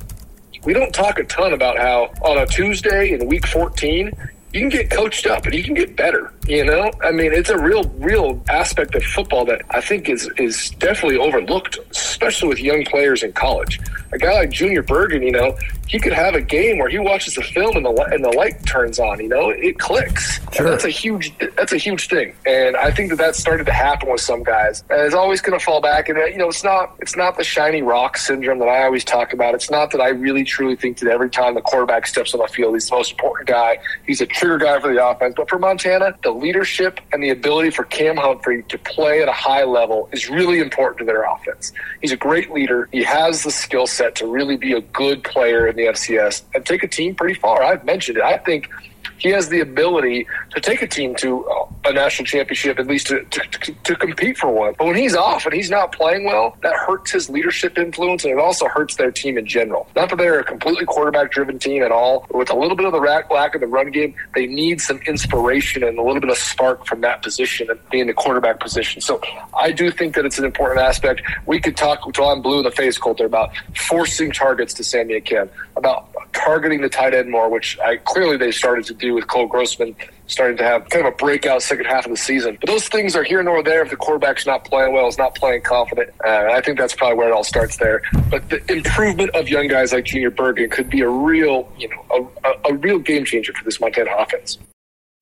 we 0.65 0.73
don't 0.73 0.93
talk 0.93 1.19
a 1.19 1.23
ton 1.25 1.53
about 1.53 1.77
how 1.77 2.11
on 2.21 2.37
a 2.37 2.45
Tuesday 2.45 3.11
in 3.11 3.27
week 3.27 3.45
14, 3.47 4.11
you 4.53 4.59
can 4.59 4.69
get 4.69 4.91
coached 4.91 5.25
up 5.25 5.45
and 5.45 5.55
you 5.55 5.63
can 5.63 5.73
get 5.73 5.95
better. 5.95 6.31
You 6.47 6.63
know, 6.63 6.91
I 7.03 7.11
mean, 7.11 7.33
it's 7.33 7.49
a 7.49 7.57
real, 7.57 7.83
real 7.97 8.41
aspect 8.49 8.93
of 8.93 9.03
football 9.03 9.45
that 9.45 9.63
I 9.71 9.81
think 9.81 10.09
is 10.09 10.29
is 10.37 10.69
definitely 10.71 11.17
overlooked, 11.17 11.79
especially 11.89 12.49
with 12.49 12.59
young 12.59 12.85
players 12.85 13.23
in 13.23 13.33
college. 13.33 13.79
A 14.11 14.17
guy 14.17 14.33
like 14.33 14.51
Junior 14.51 14.83
Bergen, 14.83 15.23
you 15.23 15.31
know, 15.31 15.57
he 15.87 15.99
could 15.99 16.13
have 16.13 16.35
a 16.35 16.41
game 16.41 16.77
where 16.77 16.89
he 16.89 16.99
watches 16.99 17.35
the 17.35 17.43
film 17.43 17.75
and 17.77 17.85
the 17.85 17.91
and 18.11 18.23
the 18.23 18.29
light 18.29 18.65
turns 18.65 18.99
on. 18.99 19.19
You 19.19 19.29
know, 19.29 19.49
it 19.49 19.79
clicks. 19.79 20.39
Sure. 20.53 20.69
that's 20.69 20.85
a 20.85 20.89
huge 20.89 21.33
that's 21.55 21.73
a 21.73 21.77
huge 21.77 22.07
thing, 22.07 22.33
and 22.45 22.75
I 22.75 22.91
think 22.91 23.09
that 23.09 23.17
that 23.17 23.35
started 23.35 23.65
to 23.65 23.73
happen 23.73 24.09
with 24.09 24.21
some 24.21 24.43
guys. 24.43 24.83
And 24.89 25.01
it's 25.01 25.15
always 25.15 25.41
going 25.41 25.57
to 25.57 25.63
fall 25.63 25.81
back, 25.81 26.09
and 26.09 26.17
uh, 26.17 26.25
you 26.25 26.37
know, 26.37 26.49
it's 26.49 26.63
not 26.63 26.95
it's 26.99 27.15
not 27.15 27.37
the 27.37 27.43
shiny 27.43 27.81
rock 27.81 28.17
syndrome 28.17 28.59
that 28.59 28.69
I 28.69 28.83
always 28.83 29.03
talk 29.03 29.33
about. 29.33 29.55
It's 29.55 29.69
not 29.69 29.91
that 29.91 30.01
I 30.01 30.09
really 30.09 30.43
truly 30.43 30.75
think 30.75 30.99
that 30.99 31.11
every 31.11 31.29
time 31.29 31.55
the 31.55 31.61
quarterback 31.61 32.07
steps 32.07 32.33
on 32.33 32.39
the 32.39 32.47
field, 32.47 32.75
he's 32.75 32.89
the 32.89 32.95
most 32.95 33.11
important 33.11 33.47
guy. 33.47 33.77
He's 34.05 34.21
a 34.21 34.25
trigger 34.25 34.57
guy 34.57 34.79
for 34.79 34.93
the 34.93 35.05
offense. 35.05 35.33
But 35.35 35.49
for 35.49 35.59
Montana, 35.59 36.15
the 36.23 36.31
leadership 36.31 36.99
and 37.11 37.23
the 37.23 37.29
ability 37.29 37.71
for 37.71 37.83
Cam 37.85 38.17
Humphrey 38.17 38.63
to 38.63 38.77
play 38.77 39.21
at 39.21 39.27
a 39.27 39.33
high 39.33 39.63
level 39.63 40.09
is 40.11 40.29
really 40.29 40.59
important 40.59 40.99
to 40.99 41.05
their 41.05 41.23
offense. 41.23 41.71
He's 42.01 42.11
a 42.11 42.17
great 42.17 42.51
leader. 42.51 42.89
He 42.91 43.03
has 43.03 43.43
the 43.43 43.51
skill 43.51 43.87
set 43.87 44.15
to 44.15 44.27
really 44.27 44.57
be 44.57 44.73
a 44.73 44.81
good 44.81 45.23
player 45.23 45.72
in 45.77 45.85
the 45.85 45.91
FCS 45.91 46.43
and 46.53 46.65
take 46.65 46.83
a 46.83 46.87
team 46.87 47.15
pretty 47.15 47.33
far. 47.33 47.63
I've 47.63 47.83
mentioned 47.83 48.17
it. 48.17 48.23
I 48.23 48.37
think 48.37 48.69
he 49.17 49.29
has 49.29 49.49
the 49.49 49.59
ability 49.59 50.27
to 50.51 50.61
take 50.61 50.81
a 50.81 50.87
team 50.87 51.15
to 51.15 51.45
a 51.85 51.93
national 51.93 52.25
championship, 52.25 52.79
at 52.79 52.87
least 52.87 53.07
to, 53.07 53.23
to, 53.25 53.73
to, 53.83 53.95
compete 53.95 54.37
for 54.37 54.49
one. 54.49 54.73
But 54.77 54.87
when 54.87 54.95
he's 54.95 55.15
off 55.15 55.45
and 55.45 55.53
he's 55.53 55.69
not 55.69 55.91
playing 55.91 56.23
well, 56.23 56.57
that 56.61 56.73
hurts 56.73 57.11
his 57.11 57.29
leadership 57.29 57.77
influence 57.77 58.23
and 58.23 58.33
it 58.33 58.39
also 58.39 58.67
hurts 58.67 58.95
their 58.95 59.11
team 59.11 59.37
in 59.37 59.45
general. 59.45 59.87
Not 59.95 60.09
that 60.09 60.17
they're 60.17 60.39
a 60.39 60.43
completely 60.43 60.85
quarterback 60.85 61.31
driven 61.31 61.59
team 61.59 61.83
at 61.83 61.91
all. 61.91 62.25
With 62.31 62.49
a 62.51 62.55
little 62.55 62.75
bit 62.75 62.85
of 62.85 62.93
the 62.93 63.01
rack 63.01 63.29
lack 63.29 63.55
of 63.55 63.61
the 63.61 63.67
run 63.67 63.91
game, 63.91 64.15
they 64.33 64.47
need 64.47 64.81
some 64.81 64.97
inspiration 65.07 65.83
and 65.83 65.97
a 65.97 66.01
little 66.01 66.21
bit 66.21 66.29
of 66.29 66.37
spark 66.37 66.85
from 66.85 67.01
that 67.01 67.21
position 67.21 67.69
and 67.69 67.79
being 67.89 68.07
the 68.07 68.13
quarterback 68.13 68.59
position. 68.59 69.01
So 69.01 69.21
I 69.57 69.71
do 69.71 69.91
think 69.91 70.15
that 70.15 70.25
it's 70.25 70.39
an 70.39 70.45
important 70.45 70.81
aspect. 70.81 71.21
We 71.45 71.59
could 71.59 71.75
talk 71.75 72.05
until 72.05 72.29
I'm 72.29 72.41
blue 72.41 72.59
in 72.59 72.63
the 72.63 72.71
face, 72.71 72.97
Colter, 72.97 73.25
about 73.25 73.51
forcing 73.75 74.31
targets 74.31 74.73
to 74.75 74.83
Sammy 74.83 75.19
Akem, 75.19 75.49
about 75.75 76.09
targeting 76.33 76.81
the 76.81 76.89
tight 76.89 77.13
end 77.13 77.29
more, 77.29 77.49
which 77.49 77.77
I 77.79 77.97
clearly 77.97 78.37
they 78.37 78.51
started 78.51 78.85
to 78.85 78.93
do 78.93 79.13
with 79.13 79.27
Cole 79.27 79.47
Grossman 79.47 79.95
starting 80.33 80.57
to 80.57 80.63
have 80.63 80.89
kind 80.89 81.05
of 81.05 81.13
a 81.13 81.15
breakout 81.15 81.61
second 81.63 81.85
half 81.85 82.05
of 82.05 82.11
the 82.11 82.17
season. 82.17 82.57
But 82.59 82.67
those 82.67 82.89
things 82.89 83.15
are 83.15 83.23
here 83.23 83.41
nor 83.41 83.63
there 83.63 83.83
if 83.83 83.89
the 83.89 83.95
quarterback's 83.95 84.45
not 84.45 84.65
playing 84.65 84.93
well, 84.93 85.07
is 85.07 85.17
not 85.17 85.35
playing 85.35 85.61
confident. 85.61 86.09
Uh, 86.25 86.49
I 86.51 86.61
think 86.61 86.77
that's 86.77 86.93
probably 86.93 87.17
where 87.17 87.29
it 87.29 87.33
all 87.33 87.43
starts 87.43 87.77
there. 87.77 88.01
But 88.29 88.49
the 88.49 88.59
improvement 88.71 89.33
of 89.35 89.47
young 89.47 89.67
guys 89.67 89.93
like 89.93 90.05
Junior 90.05 90.31
Bergen 90.31 90.69
could 90.69 90.89
be 90.89 91.01
a 91.01 91.09
real, 91.09 91.71
you 91.77 91.87
know, 91.89 92.29
a, 92.43 92.49
a, 92.49 92.73
a 92.73 92.77
real 92.77 92.99
game 92.99 93.23
changer 93.23 93.53
for 93.53 93.63
this 93.63 93.79
Montana 93.79 94.11
offense. 94.17 94.57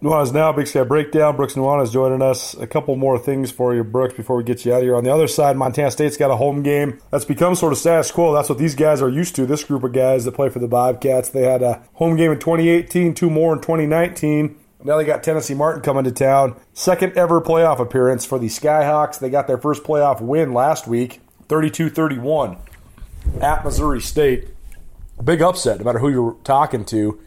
Nuanez 0.01 0.33
now, 0.33 0.51
Big 0.51 0.65
Sky 0.65 0.81
Breakdown. 0.81 1.35
Brooks 1.35 1.53
Nuanez 1.53 1.91
joining 1.93 2.23
us. 2.23 2.55
A 2.55 2.65
couple 2.65 2.95
more 2.95 3.19
things 3.19 3.51
for 3.51 3.75
you, 3.75 3.83
Brooks, 3.83 4.15
before 4.15 4.35
we 4.35 4.43
get 4.43 4.65
you 4.65 4.73
out 4.73 4.77
of 4.77 4.83
here. 4.83 4.95
On 4.95 5.03
the 5.03 5.13
other 5.13 5.27
side, 5.27 5.55
Montana 5.55 5.91
State's 5.91 6.17
got 6.17 6.31
a 6.31 6.35
home 6.35 6.63
game 6.63 6.99
that's 7.11 7.23
become 7.23 7.53
sort 7.53 7.71
of 7.71 7.77
status 7.77 8.09
quo. 8.09 8.33
That's 8.33 8.49
what 8.49 8.57
these 8.57 8.73
guys 8.73 8.99
are 9.03 9.09
used 9.09 9.35
to, 9.35 9.45
this 9.45 9.63
group 9.63 9.83
of 9.83 9.93
guys 9.93 10.25
that 10.25 10.31
play 10.31 10.49
for 10.49 10.57
the 10.57 10.67
Bobcats. 10.67 11.29
They 11.29 11.43
had 11.43 11.61
a 11.61 11.83
home 11.93 12.15
game 12.15 12.31
in 12.31 12.39
2018, 12.39 13.13
two 13.13 13.29
more 13.29 13.53
in 13.53 13.59
2019. 13.59 14.57
Now 14.83 14.97
they 14.97 15.05
got 15.05 15.23
Tennessee 15.23 15.53
Martin 15.53 15.81
coming 15.81 16.03
to 16.05 16.11
town. 16.11 16.55
Second 16.73 17.17
ever 17.17 17.41
playoff 17.41 17.79
appearance 17.79 18.25
for 18.25 18.39
the 18.39 18.47
Skyhawks. 18.47 19.19
They 19.19 19.29
got 19.29 19.47
their 19.47 19.57
first 19.57 19.83
playoff 19.83 20.21
win 20.21 20.53
last 20.53 20.87
week, 20.87 21.21
32 21.47 21.89
31 21.89 22.57
at 23.39 23.63
Missouri 23.63 24.01
State. 24.01 24.49
Big 25.23 25.41
upset, 25.41 25.79
no 25.79 25.85
matter 25.85 25.99
who 25.99 26.09
you're 26.09 26.35
talking 26.43 26.83
to 26.85 27.19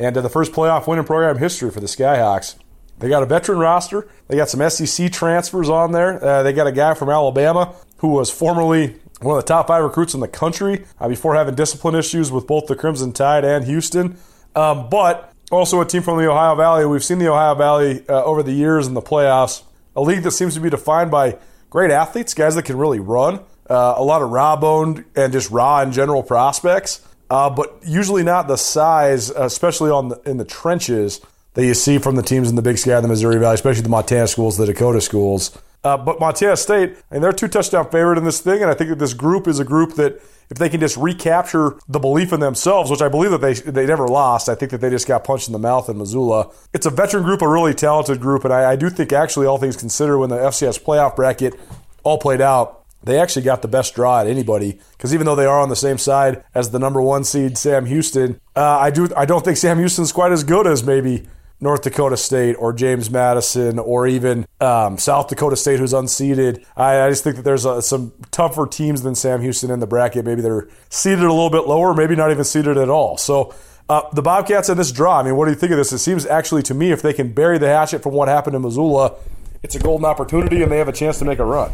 and 0.00 0.16
uh, 0.16 0.20
the 0.22 0.28
first 0.28 0.52
playoff 0.52 0.86
win 0.88 0.98
in 0.98 1.04
program 1.04 1.38
history 1.38 1.70
for 1.70 1.80
the 1.80 1.86
Skyhawks. 1.86 2.56
They 2.98 3.08
got 3.08 3.22
a 3.22 3.26
veteran 3.26 3.58
roster. 3.58 4.08
They 4.28 4.36
got 4.36 4.48
some 4.48 4.68
SEC 4.68 5.12
transfers 5.12 5.68
on 5.68 5.92
there. 5.92 6.22
Uh, 6.24 6.42
they 6.42 6.52
got 6.52 6.66
a 6.66 6.72
guy 6.72 6.94
from 6.94 7.10
Alabama 7.10 7.74
who 7.98 8.08
was 8.08 8.30
formerly 8.30 8.96
one 9.20 9.36
of 9.36 9.44
the 9.44 9.48
top 9.48 9.68
five 9.68 9.84
recruits 9.84 10.14
in 10.14 10.20
the 10.20 10.28
country 10.28 10.84
uh, 10.98 11.08
before 11.08 11.34
having 11.34 11.54
discipline 11.54 11.94
issues 11.94 12.32
with 12.32 12.46
both 12.46 12.66
the 12.66 12.74
Crimson 12.74 13.12
Tide 13.12 13.44
and 13.44 13.66
Houston. 13.66 14.18
Um, 14.54 14.88
but 14.88 15.29
also 15.50 15.80
a 15.80 15.86
team 15.86 16.02
from 16.02 16.18
the 16.18 16.30
Ohio 16.30 16.54
Valley. 16.54 16.86
We've 16.86 17.04
seen 17.04 17.18
the 17.18 17.28
Ohio 17.28 17.54
Valley 17.54 18.04
uh, 18.08 18.24
over 18.24 18.42
the 18.42 18.52
years 18.52 18.86
in 18.86 18.94
the 18.94 19.02
playoffs. 19.02 19.62
A 19.96 20.00
league 20.00 20.22
that 20.22 20.30
seems 20.30 20.54
to 20.54 20.60
be 20.60 20.70
defined 20.70 21.10
by 21.10 21.36
great 21.68 21.90
athletes, 21.90 22.34
guys 22.34 22.54
that 22.54 22.64
can 22.64 22.78
really 22.78 23.00
run, 23.00 23.40
uh, 23.68 23.94
a 23.96 24.02
lot 24.02 24.22
of 24.22 24.30
raw 24.30 24.56
boned 24.56 25.04
and 25.14 25.32
just 25.32 25.50
raw 25.50 25.80
and 25.80 25.92
general 25.92 26.22
prospects 26.22 27.06
uh, 27.30 27.48
but 27.48 27.78
usually 27.86 28.24
not 28.24 28.48
the 28.48 28.56
size, 28.56 29.30
especially 29.30 29.90
on 29.90 30.08
the, 30.08 30.20
in 30.26 30.36
the 30.36 30.44
trenches 30.44 31.20
that 31.54 31.64
you 31.64 31.74
see 31.74 31.98
from 31.98 32.16
the 32.16 32.22
teams 32.22 32.50
in 32.50 32.56
the 32.56 32.62
Big 32.62 32.76
Sky 32.76 33.00
the 33.00 33.08
Missouri 33.08 33.38
Valley, 33.38 33.54
especially 33.54 33.82
the 33.82 33.88
Montana 33.88 34.26
schools, 34.26 34.56
the 34.56 34.66
Dakota 34.66 35.00
schools. 35.00 35.56
Uh, 35.82 35.96
but 35.96 36.20
Montana 36.20 36.56
State, 36.56 36.96
and 37.10 37.24
they're 37.24 37.32
two 37.32 37.48
touchdown 37.48 37.90
favorite 37.90 38.18
in 38.18 38.24
this 38.24 38.40
thing, 38.40 38.60
and 38.60 38.70
I 38.70 38.74
think 38.74 38.90
that 38.90 38.98
this 38.98 39.14
group 39.14 39.48
is 39.48 39.58
a 39.58 39.64
group 39.64 39.94
that 39.94 40.20
if 40.50 40.58
they 40.58 40.68
can 40.68 40.80
just 40.80 40.96
recapture 40.96 41.78
the 41.88 41.98
belief 41.98 42.32
in 42.32 42.40
themselves, 42.40 42.90
which 42.90 43.00
I 43.00 43.08
believe 43.08 43.30
that 43.30 43.40
they 43.40 43.54
they 43.54 43.86
never 43.86 44.06
lost, 44.06 44.48
I 44.48 44.54
think 44.54 44.72
that 44.72 44.80
they 44.80 44.90
just 44.90 45.06
got 45.06 45.24
punched 45.24 45.48
in 45.48 45.52
the 45.52 45.58
mouth 45.58 45.88
in 45.88 45.96
Missoula. 45.96 46.50
It's 46.74 46.86
a 46.86 46.90
veteran 46.90 47.22
group, 47.22 47.40
a 47.40 47.48
really 47.48 47.72
talented 47.72 48.20
group, 48.20 48.44
and 48.44 48.52
I, 48.52 48.72
I 48.72 48.76
do 48.76 48.90
think 48.90 49.12
actually 49.12 49.46
all 49.46 49.58
things 49.58 49.76
considered, 49.76 50.18
when 50.18 50.28
the 50.28 50.36
FCS 50.36 50.82
playoff 50.82 51.16
bracket 51.16 51.58
all 52.02 52.18
played 52.18 52.40
out, 52.40 52.84
they 53.02 53.18
actually 53.18 53.42
got 53.42 53.62
the 53.62 53.68
best 53.68 53.94
draw 53.94 54.20
at 54.20 54.26
anybody 54.26 54.78
because 54.92 55.14
even 55.14 55.24
though 55.24 55.36
they 55.36 55.46
are 55.46 55.60
on 55.60 55.70
the 55.70 55.76
same 55.76 55.96
side 55.96 56.44
as 56.54 56.70
the 56.70 56.78
number 56.78 57.00
one 57.00 57.24
seed 57.24 57.56
Sam 57.56 57.86
Houston, 57.86 58.38
uh, 58.54 58.78
I 58.78 58.90
do 58.90 59.08
I 59.16 59.24
don't 59.24 59.44
think 59.44 59.56
Sam 59.56 59.78
Houston's 59.78 60.12
quite 60.12 60.32
as 60.32 60.44
good 60.44 60.66
as 60.66 60.84
maybe 60.84 61.26
North 61.60 61.82
Dakota 61.82 62.16
State 62.16 62.54
or 62.54 62.72
James 62.72 63.10
Madison 63.10 63.78
or 63.78 64.06
even 64.06 64.46
um, 64.60 64.98
South 64.98 65.28
Dakota 65.28 65.56
State, 65.56 65.78
who's 65.78 65.92
unseeded. 65.92 66.64
I, 66.76 67.02
I 67.02 67.10
just 67.10 67.24
think 67.24 67.36
that 67.36 67.42
there's 67.42 67.66
some 67.86 68.12
tougher 68.30 68.66
teams 68.66 69.02
than 69.02 69.14
Sam 69.14 69.42
Houston 69.42 69.70
in 69.70 69.80
the 69.80 69.86
bracket. 69.86 70.24
Maybe 70.24 70.42
they're 70.42 70.68
seeded 70.88 71.24
a 71.24 71.32
little 71.32 71.50
bit 71.50 71.66
lower, 71.66 71.94
maybe 71.94 72.16
not 72.16 72.30
even 72.30 72.44
seeded 72.44 72.76
at 72.76 72.88
all. 72.88 73.16
So. 73.16 73.54
Uh, 73.88 74.08
the 74.12 74.22
Bobcats 74.22 74.68
in 74.68 74.76
this 74.76 74.92
draw, 74.92 75.18
I 75.18 75.24
mean, 75.24 75.34
what 75.34 75.46
do 75.46 75.50
you 75.50 75.56
think 75.56 75.72
of 75.72 75.76
this? 75.76 75.90
It 75.90 75.98
seems 75.98 76.24
actually 76.24 76.62
to 76.62 76.74
me, 76.74 76.92
if 76.92 77.02
they 77.02 77.12
can 77.12 77.32
bury 77.32 77.58
the 77.58 77.66
hatchet 77.66 78.04
from 78.04 78.12
what 78.12 78.28
happened 78.28 78.54
in 78.54 78.62
Missoula, 78.62 79.16
it's 79.64 79.74
a 79.74 79.80
golden 79.80 80.04
opportunity 80.04 80.62
and 80.62 80.70
they 80.70 80.78
have 80.78 80.86
a 80.86 80.92
chance 80.92 81.18
to 81.18 81.24
make 81.24 81.40
a 81.40 81.44
run. 81.44 81.72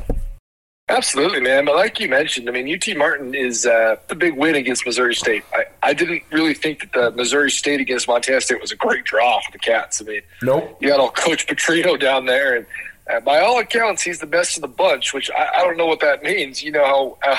Absolutely, 0.89 1.41
man. 1.41 1.65
But 1.65 1.75
like 1.75 1.99
you 1.99 2.09
mentioned, 2.09 2.49
I 2.49 2.53
mean, 2.53 2.73
UT 2.73 2.97
Martin 2.97 3.35
is 3.35 3.67
uh, 3.67 3.97
the 4.07 4.15
big 4.15 4.37
win 4.37 4.55
against 4.55 4.87
Missouri 4.87 5.17
State. 5.17 5.43
I, 5.53 5.65
I 5.83 5.93
didn't 5.93 6.23
really 6.31 6.55
think 6.55 6.81
that 6.81 6.93
the 6.93 7.11
Missouri 7.11 7.51
State 7.51 7.81
against 7.81 8.07
Montana 8.07 8.41
State 8.41 8.61
was 8.61 8.71
a 8.71 8.77
great 8.77 9.05
draw 9.05 9.41
for 9.41 9.51
the 9.51 9.59
Cats. 9.59 10.01
I 10.01 10.05
mean, 10.05 10.23
nope. 10.43 10.79
you 10.81 10.89
got 10.89 11.01
all 11.01 11.11
Coach 11.11 11.49
Petrino 11.49 11.99
down 11.99 12.27
there, 12.27 12.55
and 12.55 12.67
uh, 13.11 13.19
by 13.19 13.41
all 13.41 13.59
accounts, 13.59 14.03
he's 14.03 14.21
the 14.21 14.27
best 14.27 14.57
of 14.57 14.61
the 14.61 14.69
bunch. 14.69 15.13
Which 15.13 15.29
I, 15.33 15.49
I 15.57 15.65
don't 15.65 15.77
know 15.77 15.87
what 15.87 15.99
that 16.01 16.23
means. 16.23 16.63
You 16.63 16.71
know 16.71 16.85
how 16.85 17.19
uh, 17.29 17.37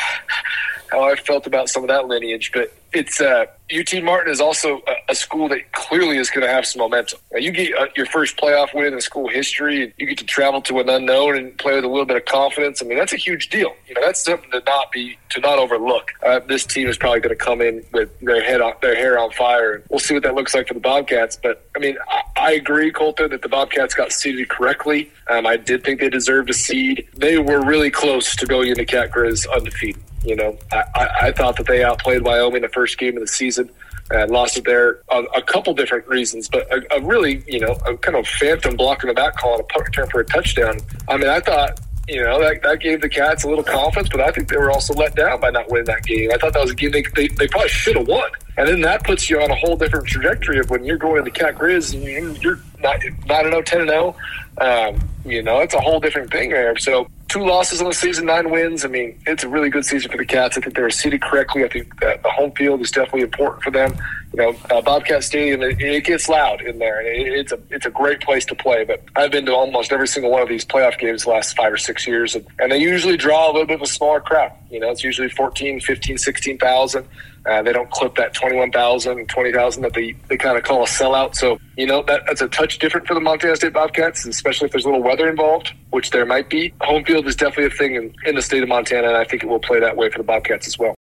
how 0.90 1.04
I 1.04 1.16
felt 1.16 1.48
about 1.48 1.70
some 1.70 1.84
of 1.84 1.90
that 1.90 2.08
lineage, 2.08 2.52
but 2.54 2.74
it's 2.94 3.20
uh, 3.20 3.46
UT 3.78 4.02
Martin 4.02 4.32
is 4.32 4.40
also 4.40 4.82
a, 4.88 5.12
a, 5.12 5.16
school 5.16 5.50
that 5.50 5.72
clearly 5.74 6.18
is 6.18 6.30
going 6.30 6.46
to 6.46 6.52
have 6.52 6.66
some 6.66 6.80
momentum. 6.80 7.20
Now, 7.34 7.40
you 7.40 7.52
get 7.52 7.78
uh, 7.78 7.88
your 7.98 8.06
first 8.06 8.38
playoff 8.38 8.74
win 8.74 8.94
in 8.94 9.02
school 9.02 9.28
history, 9.28 9.84
and 9.84 9.94
you 9.98 10.08
get 10.08 10.18
to 10.20 10.26
travel 10.26 10.62
to 10.64 10.80
an 10.80 10.90
unknown 10.90 11.36
and 11.36 11.58
play 11.58 11.76
with 11.76 11.84
a 11.84 11.88
little 11.88 12.06
bit 12.06 12.16
of 12.16 12.26
confidence. 12.26 12.82
I 12.82 12.86
mean, 12.86 12.98
that's 12.98 13.12
a 13.12 13.18
huge 13.18 13.50
deal. 13.50 13.76
You 13.88 13.96
know, 13.96 14.02
that's 14.02 14.24
something 14.24 14.50
to 14.52 14.62
not 14.66 14.92
be 14.92 15.18
to 15.32 15.42
not 15.42 15.60
overlook. 15.60 16.14
Uh, 16.26 16.40
this 16.48 16.66
team 16.66 16.88
is 16.88 16.98
probably 16.98 17.20
going 17.20 17.38
to 17.38 17.44
come 17.44 17.62
in 17.62 17.84
with 17.92 18.18
their 18.22 18.42
head 18.42 18.62
their 18.82 18.96
hair 18.96 19.20
on 19.20 19.32
fire, 19.32 19.84
we'll 19.90 20.00
see 20.00 20.14
what 20.14 20.24
that 20.24 20.36
looks 20.36 20.54
like 20.54 20.68
for 20.68 20.74
the 20.74 20.80
Bobcats. 20.80 21.36
But 21.36 21.68
I 21.76 21.80
mean, 21.80 21.98
I, 22.10 22.22
I 22.38 22.52
agree, 22.54 22.92
Colter, 22.92 23.28
that 23.28 23.42
the 23.42 23.50
Bobcats 23.50 23.94
got 23.94 24.12
seeded 24.12 24.50
correctly. 24.50 25.12
Um, 25.30 25.46
I 25.46 25.58
did 25.58 25.84
think 25.84 26.00
they 26.00 26.10
deserved 26.10 26.50
a 26.50 26.54
seed. 26.54 27.08
They 27.16 27.38
were 27.38 27.62
really 27.62 27.92
close 27.92 28.36
to 28.38 28.46
going 28.46 28.70
into 28.70 28.86
Cat 28.86 29.12
Grizz 29.12 29.46
undefeated. 29.54 30.02
You 30.28 30.36
know, 30.36 30.58
I, 30.74 31.10
I, 31.22 31.32
thought 31.32 31.56
that 31.56 31.68
they 31.68 31.86
outplayed 31.86 32.24
Wyoming 32.24 32.62
the 32.62 32.68
first 32.68 32.98
game 32.98 33.16
of 33.16 33.22
the 33.22 33.28
season 33.28 33.70
and 34.12 34.30
lost 34.30 34.58
it 34.58 34.66
there 34.66 35.00
a, 35.10 35.24
a 35.36 35.42
couple 35.42 35.74
different 35.74 36.06
reasons, 36.06 36.50
but 36.50 36.70
a, 36.70 36.98
a, 36.98 37.02
really, 37.02 37.44
you 37.48 37.62
know, 37.62 37.78
a 37.86 37.96
kind 37.96 38.18
of 38.18 38.28
phantom 38.28 38.76
block 38.76 39.04
in 39.04 39.08
the 39.08 39.14
back 39.14 39.38
call 39.38 39.54
and 39.54 39.62
a 39.62 39.64
punt 39.64 39.86
return 39.86 40.10
for 40.10 40.20
a 40.20 40.26
touchdown. 40.26 40.80
I 41.08 41.16
mean, 41.16 41.30
I 41.30 41.40
thought, 41.40 41.80
you 42.10 42.22
know, 42.22 42.42
that, 42.42 42.62
that 42.64 42.82
gave 42.82 43.00
the 43.00 43.08
Cats 43.08 43.46
a 43.46 43.48
little 43.48 43.64
confidence, 43.64 44.10
but 44.10 44.20
I 44.20 44.32
think 44.32 44.50
they 44.50 44.58
were 44.58 44.70
also 44.70 44.94
let 44.94 45.16
down 45.16 45.40
by 45.40 45.50
not 45.50 45.70
winning 45.70 45.86
that 45.86 46.04
game. 46.04 46.30
I 46.34 46.38
thought 46.38 46.52
that 46.52 46.62
was 46.62 46.72
a 46.72 46.76
game 46.76 46.92
they, 46.92 47.04
they, 47.16 47.30
they 47.30 47.48
probably 47.48 47.70
should 47.70 47.96
have 47.96 48.08
won. 48.10 48.30
And 48.58 48.68
then 48.68 48.82
that 48.82 49.06
puts 49.06 49.30
you 49.30 49.42
on 49.42 49.50
a 49.50 49.56
whole 49.56 49.78
different 49.78 50.08
trajectory 50.08 50.60
of 50.60 50.70
when 50.70 50.84
you're 50.84 50.98
going 50.98 51.18
to 51.18 51.22
the 51.24 51.32
Cat 51.32 51.56
Grizz 51.56 51.94
and 51.94 52.44
you're 52.44 52.60
not 52.80 53.00
9 53.28 53.44
0, 53.46 53.62
10 53.62 53.88
0. 53.88 54.16
Um, 54.58 55.10
you 55.26 55.44
know, 55.44 55.60
it's 55.60 55.74
a 55.74 55.80
whole 55.80 56.00
different 56.00 56.32
thing 56.32 56.50
there. 56.50 56.78
So 56.78 57.08
two 57.28 57.46
losses 57.46 57.82
in 57.82 57.88
the 57.88 57.94
season, 57.94 58.26
nine 58.26 58.50
wins. 58.50 58.86
I 58.86 58.88
mean, 58.88 59.20
it's 59.26 59.44
a 59.44 59.50
really 59.50 59.70
good 59.70 59.86
season 59.86 60.12
for 60.12 60.18
the 60.18 60.26
Cats. 60.26 60.58
I 60.58 60.62
think 60.62 60.76
they're 60.76 60.90
seeded 60.90 61.22
correctly. 61.22 61.64
I 61.64 61.70
think 61.70 62.00
the 62.00 62.20
home 62.26 62.52
field 62.52 62.82
is 62.82 62.92
definitely 62.92 63.22
important 63.22 63.64
for 63.64 63.72
them. 63.72 63.96
You 64.34 64.42
know, 64.42 64.56
uh, 64.70 64.82
Bobcat 64.82 65.24
Stadium, 65.24 65.62
it, 65.62 65.82
it, 65.82 66.04
gets 66.04 66.28
loud 66.28 66.62
in 66.62 66.80
there, 66.80 67.00
and 67.00 67.08
it, 67.08 67.28
it's 67.28 67.52
a 67.52 67.60
it's 67.70 67.86
a 67.86 67.90
great 67.90 68.22
place 68.22 68.46
to 68.46 68.56
play. 68.56 68.84
But 68.84 69.04
I've 69.16 69.32
been 69.32 69.46
to 69.46 69.54
almost 69.54 69.92
every 69.92 70.08
single 70.08 70.32
one 70.32 70.42
of 70.42 70.50
these 70.50 70.66
playoff 70.66 70.98
games 71.00 71.24
the 71.24 71.30
last 71.30 71.56
five 71.56 71.72
or 71.72 71.78
six 71.78 72.06
years, 72.06 72.36
and, 72.36 72.46
and 72.60 72.72
they 72.72 72.78
usually 72.78 73.18
draw 73.18 73.50
a 73.50 73.52
little 73.52 73.66
bit 73.66 73.76
of 73.76 73.82
a 73.82 73.88
smaller 73.88 74.20
crowd. 74.20 74.52
You 74.70 74.80
know, 74.80 74.92
it's 74.92 75.04
usually 75.04 75.30
14, 75.30 75.80
15, 75.80 76.18
16,000. 76.18 77.08
Uh, 77.48 77.62
they 77.62 77.72
don't 77.72 77.90
clip 77.92 78.16
that 78.16 78.34
21,000, 78.34 79.30
20,000 79.30 79.82
that 79.84 79.94
they, 79.94 80.14
they 80.28 80.38
kind 80.38 80.58
of 80.58 80.64
call 80.64 80.84
a 80.84 80.86
sellout. 80.86 81.36
So, 81.36 81.60
you 81.78 81.88
know, 81.88 82.04
that, 82.04 82.24
that's 82.28 82.42
a 82.42 82.50
touch 82.50 82.80
different 82.80 83.08
for 83.08 83.14
the 83.14 83.22
Montana 83.22 83.56
State 83.56 83.74
Bobcats, 83.74 84.26
especially 84.26 84.66
if 84.66 84.74
there's 84.74 84.86
a 84.86 84.90
little 84.90 85.04
weather 85.04 85.30
involved, 85.30 85.74
which 85.92 86.10
there 86.10 86.26
might 86.26 86.50
be. 86.50 86.74
Home 86.82 87.06
field 87.06 87.26
is 87.26 87.36
definitely 87.36 87.66
a 87.66 87.70
thing 87.70 87.96
in, 87.96 88.14
in 88.26 88.36
the 88.36 88.42
state 88.42 88.64
of 88.64 88.70
Montana, 88.70 89.08
and 89.08 89.18
I 89.18 89.24
think 89.24 89.44
it 89.44 89.48
will 89.48 89.60
play 89.60 89.80
that 89.80 89.96
way 89.96 90.10
for 90.10 90.18
the 90.18 90.26
Bobcats 90.26 90.68
as 90.68 90.78
well. 90.78 90.97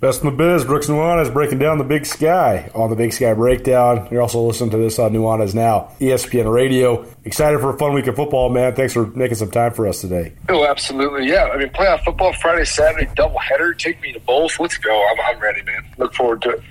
Best 0.00 0.22
in 0.22 0.30
the 0.30 0.34
biz, 0.34 0.64
Brooks 0.64 0.86
Nuanez 0.86 1.30
breaking 1.30 1.58
down 1.58 1.76
the 1.76 1.84
Big 1.84 2.06
Sky 2.06 2.70
on 2.74 2.88
the 2.88 2.96
Big 2.96 3.12
Sky 3.12 3.34
Breakdown. 3.34 4.08
You're 4.10 4.22
also 4.22 4.40
listening 4.40 4.70
to 4.70 4.78
this 4.78 4.98
on 4.98 5.12
Nuanez 5.12 5.54
Now, 5.54 5.92
ESPN 6.00 6.50
Radio. 6.50 7.04
Excited 7.26 7.60
for 7.60 7.74
a 7.74 7.76
fun 7.76 7.92
week 7.92 8.06
of 8.06 8.16
football, 8.16 8.48
man. 8.48 8.74
Thanks 8.74 8.94
for 8.94 9.08
making 9.08 9.34
some 9.34 9.50
time 9.50 9.74
for 9.74 9.86
us 9.86 10.00
today. 10.00 10.32
Oh, 10.48 10.64
absolutely. 10.64 11.28
Yeah. 11.28 11.50
I 11.52 11.58
mean, 11.58 11.68
playoff 11.68 12.02
football 12.02 12.32
Friday, 12.32 12.64
Saturday, 12.64 13.12
doubleheader. 13.14 13.76
Take 13.76 14.00
me 14.00 14.14
to 14.14 14.20
both. 14.20 14.58
Let's 14.58 14.78
go. 14.78 15.06
I'm, 15.10 15.20
I'm 15.20 15.38
ready, 15.38 15.60
man. 15.64 15.84
Look 15.98 16.14
forward 16.14 16.40
to 16.42 16.50
it. 16.52 16.62